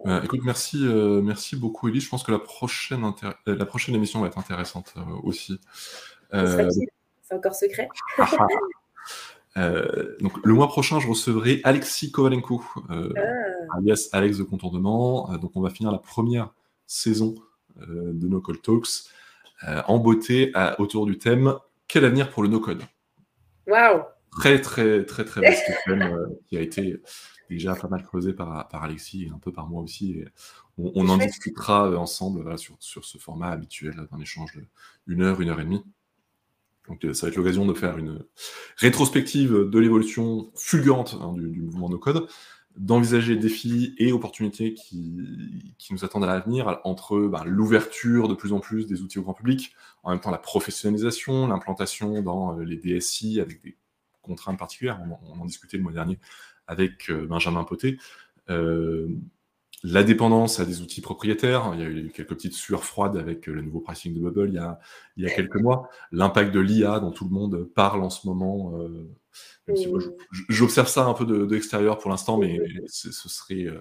Bah, 0.04 0.18
hem 0.18 0.26
écoute, 0.26 0.42
merci, 0.44 0.84
heu, 0.84 1.22
merci 1.22 1.56
beaucoup 1.56 1.88
Élise. 1.88 2.04
Je 2.04 2.10
pense 2.10 2.24
que 2.24 2.32
la 2.32 2.40
prochaine 2.40 3.02
la 3.46 3.66
prochaine 3.66 3.96
émission 3.96 4.20
va 4.22 4.28
être 4.28 4.38
intéressante, 4.38 4.94
aussi. 5.24 5.60
C'est 6.32 7.34
encore 7.34 7.56
secret. 7.56 7.90
Euh, 9.58 10.16
donc, 10.20 10.34
le 10.44 10.54
mois 10.54 10.68
prochain, 10.68 11.00
je 11.00 11.08
recevrai 11.08 11.62
Alexis 11.64 12.12
Kovalenko, 12.12 12.64
euh, 12.90 13.10
ah. 13.16 13.78
alias 13.78 14.10
Alex 14.12 14.38
de 14.38 14.44
Contournement. 14.44 15.32
Euh, 15.32 15.38
donc, 15.38 15.52
on 15.56 15.62
va 15.62 15.70
finir 15.70 15.92
la 15.92 15.98
première 15.98 16.54
saison 16.86 17.36
de 17.78 18.28
No 18.28 18.40
Code 18.40 18.62
Talks 18.62 19.10
en 19.64 19.98
beauté 19.98 20.54
autour 20.78 21.06
du 21.06 21.18
thème 21.18 21.56
Quel 21.88 22.06
avenir 22.06 22.30
pour 22.30 22.44
le 22.44 22.50
no 22.50 22.60
code? 22.60 22.82
Waouh 23.68 24.04
Très, 24.32 24.62
très, 24.62 25.04
très, 25.06 25.26
très 25.26 25.42
vaste 25.42 25.64
thème 25.86 26.28
qui 26.48 26.58
a 26.58 26.62
été 26.62 27.02
déjà 27.50 27.76
pas 27.76 27.88
mal 27.88 28.04
creusé 28.04 28.34
par, 28.34 28.68
par 28.68 28.84
Alexis 28.84 29.26
et 29.26 29.30
un 29.30 29.40
peu 29.40 29.52
par 29.52 29.68
moi 29.68 29.82
aussi. 29.82 30.24
on, 30.78 31.08
en 31.10 31.18
discutera 31.18 31.98
ensemble 31.98 32.58
sur, 32.58 32.76
sur, 32.80 33.06
ce 33.06 33.18
format 33.18 33.50
habituel 33.50 34.08
d'un 34.12 34.20
échange 34.20 34.58
d'une 35.08 35.22
heure, 35.22 35.42
une 35.42 35.50
heure 35.50 35.60
et 35.60 35.66
demie. 35.66 35.84
Donc 36.88 37.04
euh, 37.06 37.14
ça 37.14 37.26
va 37.26 37.32
être 37.32 37.38
l'occasion 37.38 37.66
de 37.66 37.74
faire 37.74 37.98
une 37.98 38.24
rétrospective 38.78 39.52
de 39.54 39.80
l'évolution 39.80 40.52
fulgurante 40.56 41.18
hein, 41.20 41.34
du, 41.34 41.62
mouvement 41.62 41.90
no-code, 41.90 42.28
d'envisager 42.78 43.36
défis 43.38 43.96
et 43.98 44.12
opportunités 44.12 44.74
qui, 44.74 45.74
qui 45.78 45.94
nous 45.94 46.04
attendent 46.04 46.26
à 46.26 46.28
l'avenir 46.28 46.80
entre 46.84 47.20
ben, 47.28 47.44
l'ouverture 47.46 48.28
de 48.28 48.36
plus 48.36 48.54
en 48.54 48.60
plus 48.60 48.86
des 48.86 49.02
outils 49.02 49.20
au 49.20 49.24
grand 49.24 49.34
public, 49.34 49.74
en 50.04 50.12
même 50.12 50.20
temps 50.20 50.32
la 50.32 50.38
professionnalisation, 50.38 51.48
l'implantation 51.48 52.22
dans 52.22 52.58
euh, 52.58 52.64
les 52.64 52.78
DSI 52.78 53.40
avec 53.40 53.64
des 53.64 53.78
contraintes 54.22 54.60
particulières, 54.60 55.00
on, 55.30 55.40
en 55.40 55.46
discutait 55.46 55.78
le 55.78 55.84
mois 55.84 55.94
dernier 55.94 56.20
avec 56.68 57.10
euh, 57.10 57.26
Benjamin 57.28 57.64
Poté, 57.64 57.98
la 59.86 60.04
dépendance 60.04 60.60
à 60.60 60.66
des 60.66 60.82
outils 60.82 61.02
propriétaires. 61.02 61.72
Il 61.76 61.80
y 61.80 61.84
a 61.84 61.88
eu 61.88 62.10
quelques 62.10 62.30
petites 62.30 62.54
sueurs 62.54 62.84
froides 62.84 63.18
avec 63.18 63.46
le 63.46 63.62
nouveau 63.62 63.82
pricing 63.82 64.14
de 64.16 64.20
Bubble 64.20 64.50
il 64.50 65.24
y 65.24 65.28
a, 65.28 65.30
quelques 65.30 65.58
mois. 65.58 65.90
L'impact 66.12 66.52
de 66.52 66.60
l'IA 66.60 67.00
dont 67.00 67.12
tout 67.12 67.26
le 67.26 67.30
monde 67.30 67.70
parle 67.76 68.02
en 68.04 68.10
ce 68.10 68.26
moment. 68.26 68.80
Euh, 68.80 69.08
j'observe 70.50 70.88
ça 70.88 71.06
un 71.06 71.14
peu 71.14 71.26
de, 71.26 71.46
l'extérieur 71.46 72.00
pour 72.00 72.10
l'instant, 72.10 72.38
mais 72.38 72.60
ce 72.88 73.12
serait. 73.12 73.66
Euh, 73.66 73.80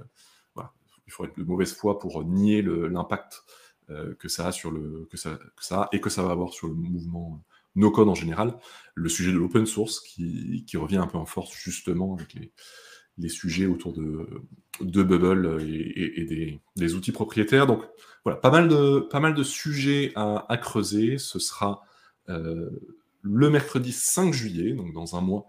il 1.06 1.12
faudrait 1.12 1.32
être 1.32 1.38
de 1.38 1.44
mauvaise 1.44 1.74
foi 1.74 1.98
pour 1.98 2.24
nier 2.24 2.62
l'impact 2.62 3.42
euh, 3.90 4.14
que 4.14 4.26
que 4.26 4.28
ça, 4.28 5.38
que 5.56 5.64
ça 5.64 5.82
a 5.82 5.88
et 5.92 6.00
que 6.00 6.08
ça 6.08 6.22
va 6.22 6.30
avoir 6.30 6.52
sur 6.52 6.66
le 6.66 6.74
mouvement 6.74 7.42
no 7.74 7.90
code 7.90 8.08
en 8.08 8.14
général. 8.14 8.56
Le 8.94 9.08
sujet 9.08 9.32
de 9.32 9.38
l'open 9.38 9.66
source 9.66 10.00
qui, 10.00 10.64
revient 10.74 10.98
un 10.98 11.06
peu 11.06 11.18
en 11.18 11.26
force 11.26 11.52
justement 11.54 12.14
avec 12.14 12.34
les, 13.18 13.28
sujets 13.28 13.66
autour 13.66 13.92
de, 13.92 14.26
Bubble 14.80 15.62
et, 15.62 16.60
des, 16.76 16.94
outils 16.94 17.12
propriétaires. 17.12 17.66
Donc 17.66 17.82
voilà, 18.24 18.38
pas 18.38 18.50
mal 18.50 18.68
de, 18.68 19.00
pas 19.00 19.20
mal 19.20 19.34
de 19.34 19.42
sujets 19.42 20.12
à, 20.14 20.58
creuser. 20.60 21.18
Ce 21.18 21.38
sera 21.38 21.82
euh, 22.28 22.70
le 23.22 23.50
mercredi 23.50 23.92
5 23.92 24.32
juillet, 24.32 24.72
donc 24.72 24.92
dans 24.92 25.16
un 25.16 25.20
mois, 25.20 25.46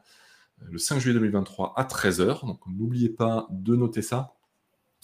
euh, 0.62 0.68
le 0.72 0.78
5 0.78 1.00
juillet 1.00 1.14
2023 1.14 1.74
à 1.76 1.84
13h. 1.84 2.46
Donc 2.46 2.60
n'oubliez 2.68 3.10
pas 3.10 3.48
de 3.52 3.76
noter 3.76 4.02
ça. 4.02 4.34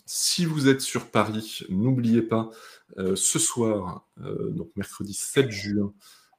Si 0.05 0.45
vous 0.45 0.67
êtes 0.67 0.81
sur 0.81 1.09
Paris, 1.09 1.61
n'oubliez 1.69 2.21
pas 2.21 2.49
euh, 2.97 3.15
ce 3.15 3.39
soir, 3.39 4.07
donc 4.17 4.71
mercredi 4.75 5.13
7 5.13 5.49
juin, 5.51 5.93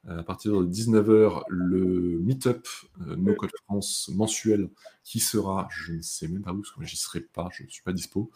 à 0.07 0.23
partir 0.23 0.51
de 0.51 0.65
19h, 0.65 1.43
le 1.47 2.19
meet-up 2.19 2.67
euh, 3.07 3.15
No 3.15 3.35
Code 3.35 3.51
France 3.65 4.11
mensuel 4.13 4.69
qui 5.03 5.19
sera, 5.19 5.69
je 5.71 5.93
ne 5.93 6.01
sais 6.01 6.27
même 6.27 6.41
pas 6.41 6.51
où, 6.51 6.61
parce 6.61 6.71
que 6.71 6.83
j'y 6.83 6.97
serai 6.97 7.21
pas, 7.21 7.49
je 7.53 7.63
ne 7.63 7.69
suis 7.69 7.83
pas 7.83 7.93
dispo. 7.93 8.29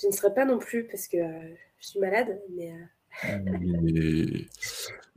Je 0.00 0.06
ne 0.06 0.12
serai 0.12 0.32
pas 0.32 0.46
non 0.46 0.58
plus 0.58 0.84
parce 0.84 1.06
que 1.06 1.18
euh, 1.18 1.54
je 1.78 1.86
suis 1.86 2.00
malade, 2.00 2.40
mais. 2.54 2.72
Euh, 2.72 4.38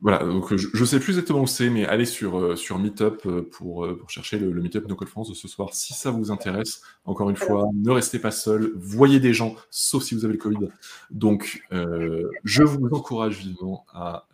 voilà, 0.02 0.20
donc 0.20 0.56
je 0.56 0.80
ne 0.80 0.86
sais 0.86 1.00
plus 1.00 1.18
exactement 1.18 1.42
où 1.42 1.48
c'est, 1.48 1.70
mais 1.70 1.86
allez 1.86 2.06
sur, 2.06 2.58
sur 2.58 2.80
Meetup 2.80 3.28
pour, 3.52 3.86
pour 3.98 4.10
chercher 4.10 4.40
le, 4.40 4.54
Meetup 4.54 4.88
No 4.88 4.96
Code 4.96 5.10
France 5.10 5.30
de 5.30 5.34
ce 5.34 5.50
soir 5.50 5.74
si 5.74 5.94
ça 5.94 6.10
vous 6.10 6.32
intéresse. 6.32 6.82
Encore 7.04 7.30
une 7.30 7.36
fois, 7.36 7.70
ne 7.74 7.92
restez 7.92 8.20
pas 8.20 8.32
seul, 8.32 8.72
voyez 8.76 9.20
des 9.20 9.34
gens, 9.34 9.54
sauf 9.70 10.04
si 10.04 10.16
vous 10.16 10.24
avez 10.24 10.36
le 10.36 10.40
Covid. 10.40 10.70
Donc, 11.12 11.62
je 11.72 12.64
vous 12.64 12.88
encourage 12.94 13.40
vivement 13.40 13.86
à 13.94 14.30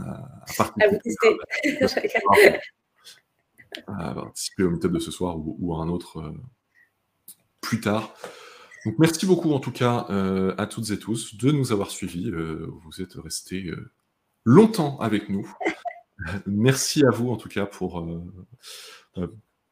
à, 3.86 4.14
participer, 4.14 4.64
au 4.64 4.70
meetup 4.70 4.92
de 4.92 4.98
ce 4.98 5.10
soir 5.10 5.36
ou, 5.38 5.74
à 5.74 5.78
un 5.78 5.88
autre 5.88 6.18
euh, 6.18 6.32
plus 7.60 7.80
tard. 7.80 8.14
Donc, 8.84 8.98
merci 8.98 9.26
beaucoup 9.26 9.52
en 9.52 9.60
tout 9.60 9.72
cas 9.72 10.06
euh, 10.10 10.54
à 10.58 10.66
toutes 10.66 10.90
et 10.90 10.98
tous 10.98 11.36
de 11.36 11.50
nous 11.50 11.72
avoir 11.72 11.90
suivis. 11.90 12.30
Euh, 12.30 12.66
vous 12.84 13.02
êtes 13.02 13.14
restés 13.14 13.70
longtemps 14.44 14.98
avec 14.98 15.28
nous. 15.28 15.54
merci 16.46 17.04
à 17.04 17.10
vous 17.10 17.30
en 17.30 17.36
tout 17.36 17.48
cas 17.48 17.66
pour, 17.66 18.06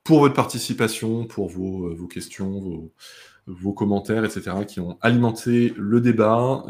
pour 0.05 0.21
votre 0.21 0.35
participation, 0.35 1.27
pour 1.27 1.49
vos, 1.49 1.95
vos 1.95 2.07
questions, 2.07 2.61
vos, 2.61 2.93
vos, 3.47 3.73
commentaires, 3.73 4.25
etc., 4.25 4.65
qui 4.67 4.81
ont 4.81 4.99
alimenté 5.01 5.75
le 5.77 6.01
débat. 6.01 6.65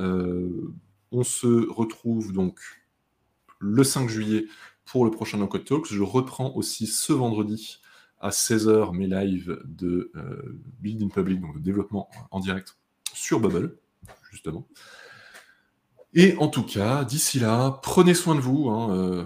on 1.11 1.25
se 1.25 1.69
retrouve 1.69 2.33
donc 2.33 2.61
le 3.59 3.85
5 3.85 4.09
juillet 4.09 4.47
pour 4.85 5.05
le 5.05 5.11
prochain 5.11 5.39
No 5.39 5.47
Code 5.47 5.65
Talks. 5.65 5.87
Je 5.87 6.03
reprends 6.03 6.55
aussi 6.55 6.87
ce 6.87 7.13
vendredi 7.13 7.81
à 8.21 8.31
16h 8.31 8.95
mes 8.97 9.07
lives 9.07 9.61
de 9.65 10.11
euh, 10.17 10.61
Build 10.81 11.03
in 11.03 11.09
Public, 11.09 11.41
donc 11.41 11.55
de 11.55 11.61
développement 11.61 12.09
en 12.31 12.41
direct 12.41 12.77
sur 13.13 13.41
Bubble, 13.41 13.77
justement. 14.31 14.67
Et 16.15 16.37
en 16.39 16.49
tout 16.49 16.65
cas, 16.65 17.05
d'ici 17.05 17.39
là, 17.39 17.79
prenez 17.83 18.15
soin 18.15 18.35
de 18.35 18.41
vous. 18.41 18.71
Hein, 18.71 18.97
euh, 18.97 19.25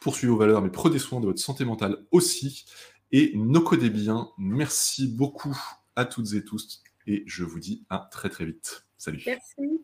poursuivez 0.00 0.32
vos 0.32 0.38
valeurs, 0.38 0.62
mais 0.62 0.70
prenez 0.70 0.98
soin 0.98 1.20
de 1.20 1.26
votre 1.26 1.40
santé 1.40 1.64
mentale 1.64 1.96
aussi. 2.10 2.66
Et 3.12 3.32
no 3.34 3.60
codez 3.60 3.90
bien. 3.90 4.28
Merci 4.38 5.06
beaucoup 5.06 5.56
à 5.96 6.04
toutes 6.04 6.32
et 6.32 6.44
tous. 6.44 6.82
Et 7.06 7.24
je 7.26 7.44
vous 7.44 7.60
dis 7.60 7.84
à 7.90 8.08
très 8.10 8.28
très 8.28 8.44
vite. 8.44 8.86
Salut. 8.96 9.22
Merci. 9.26 9.82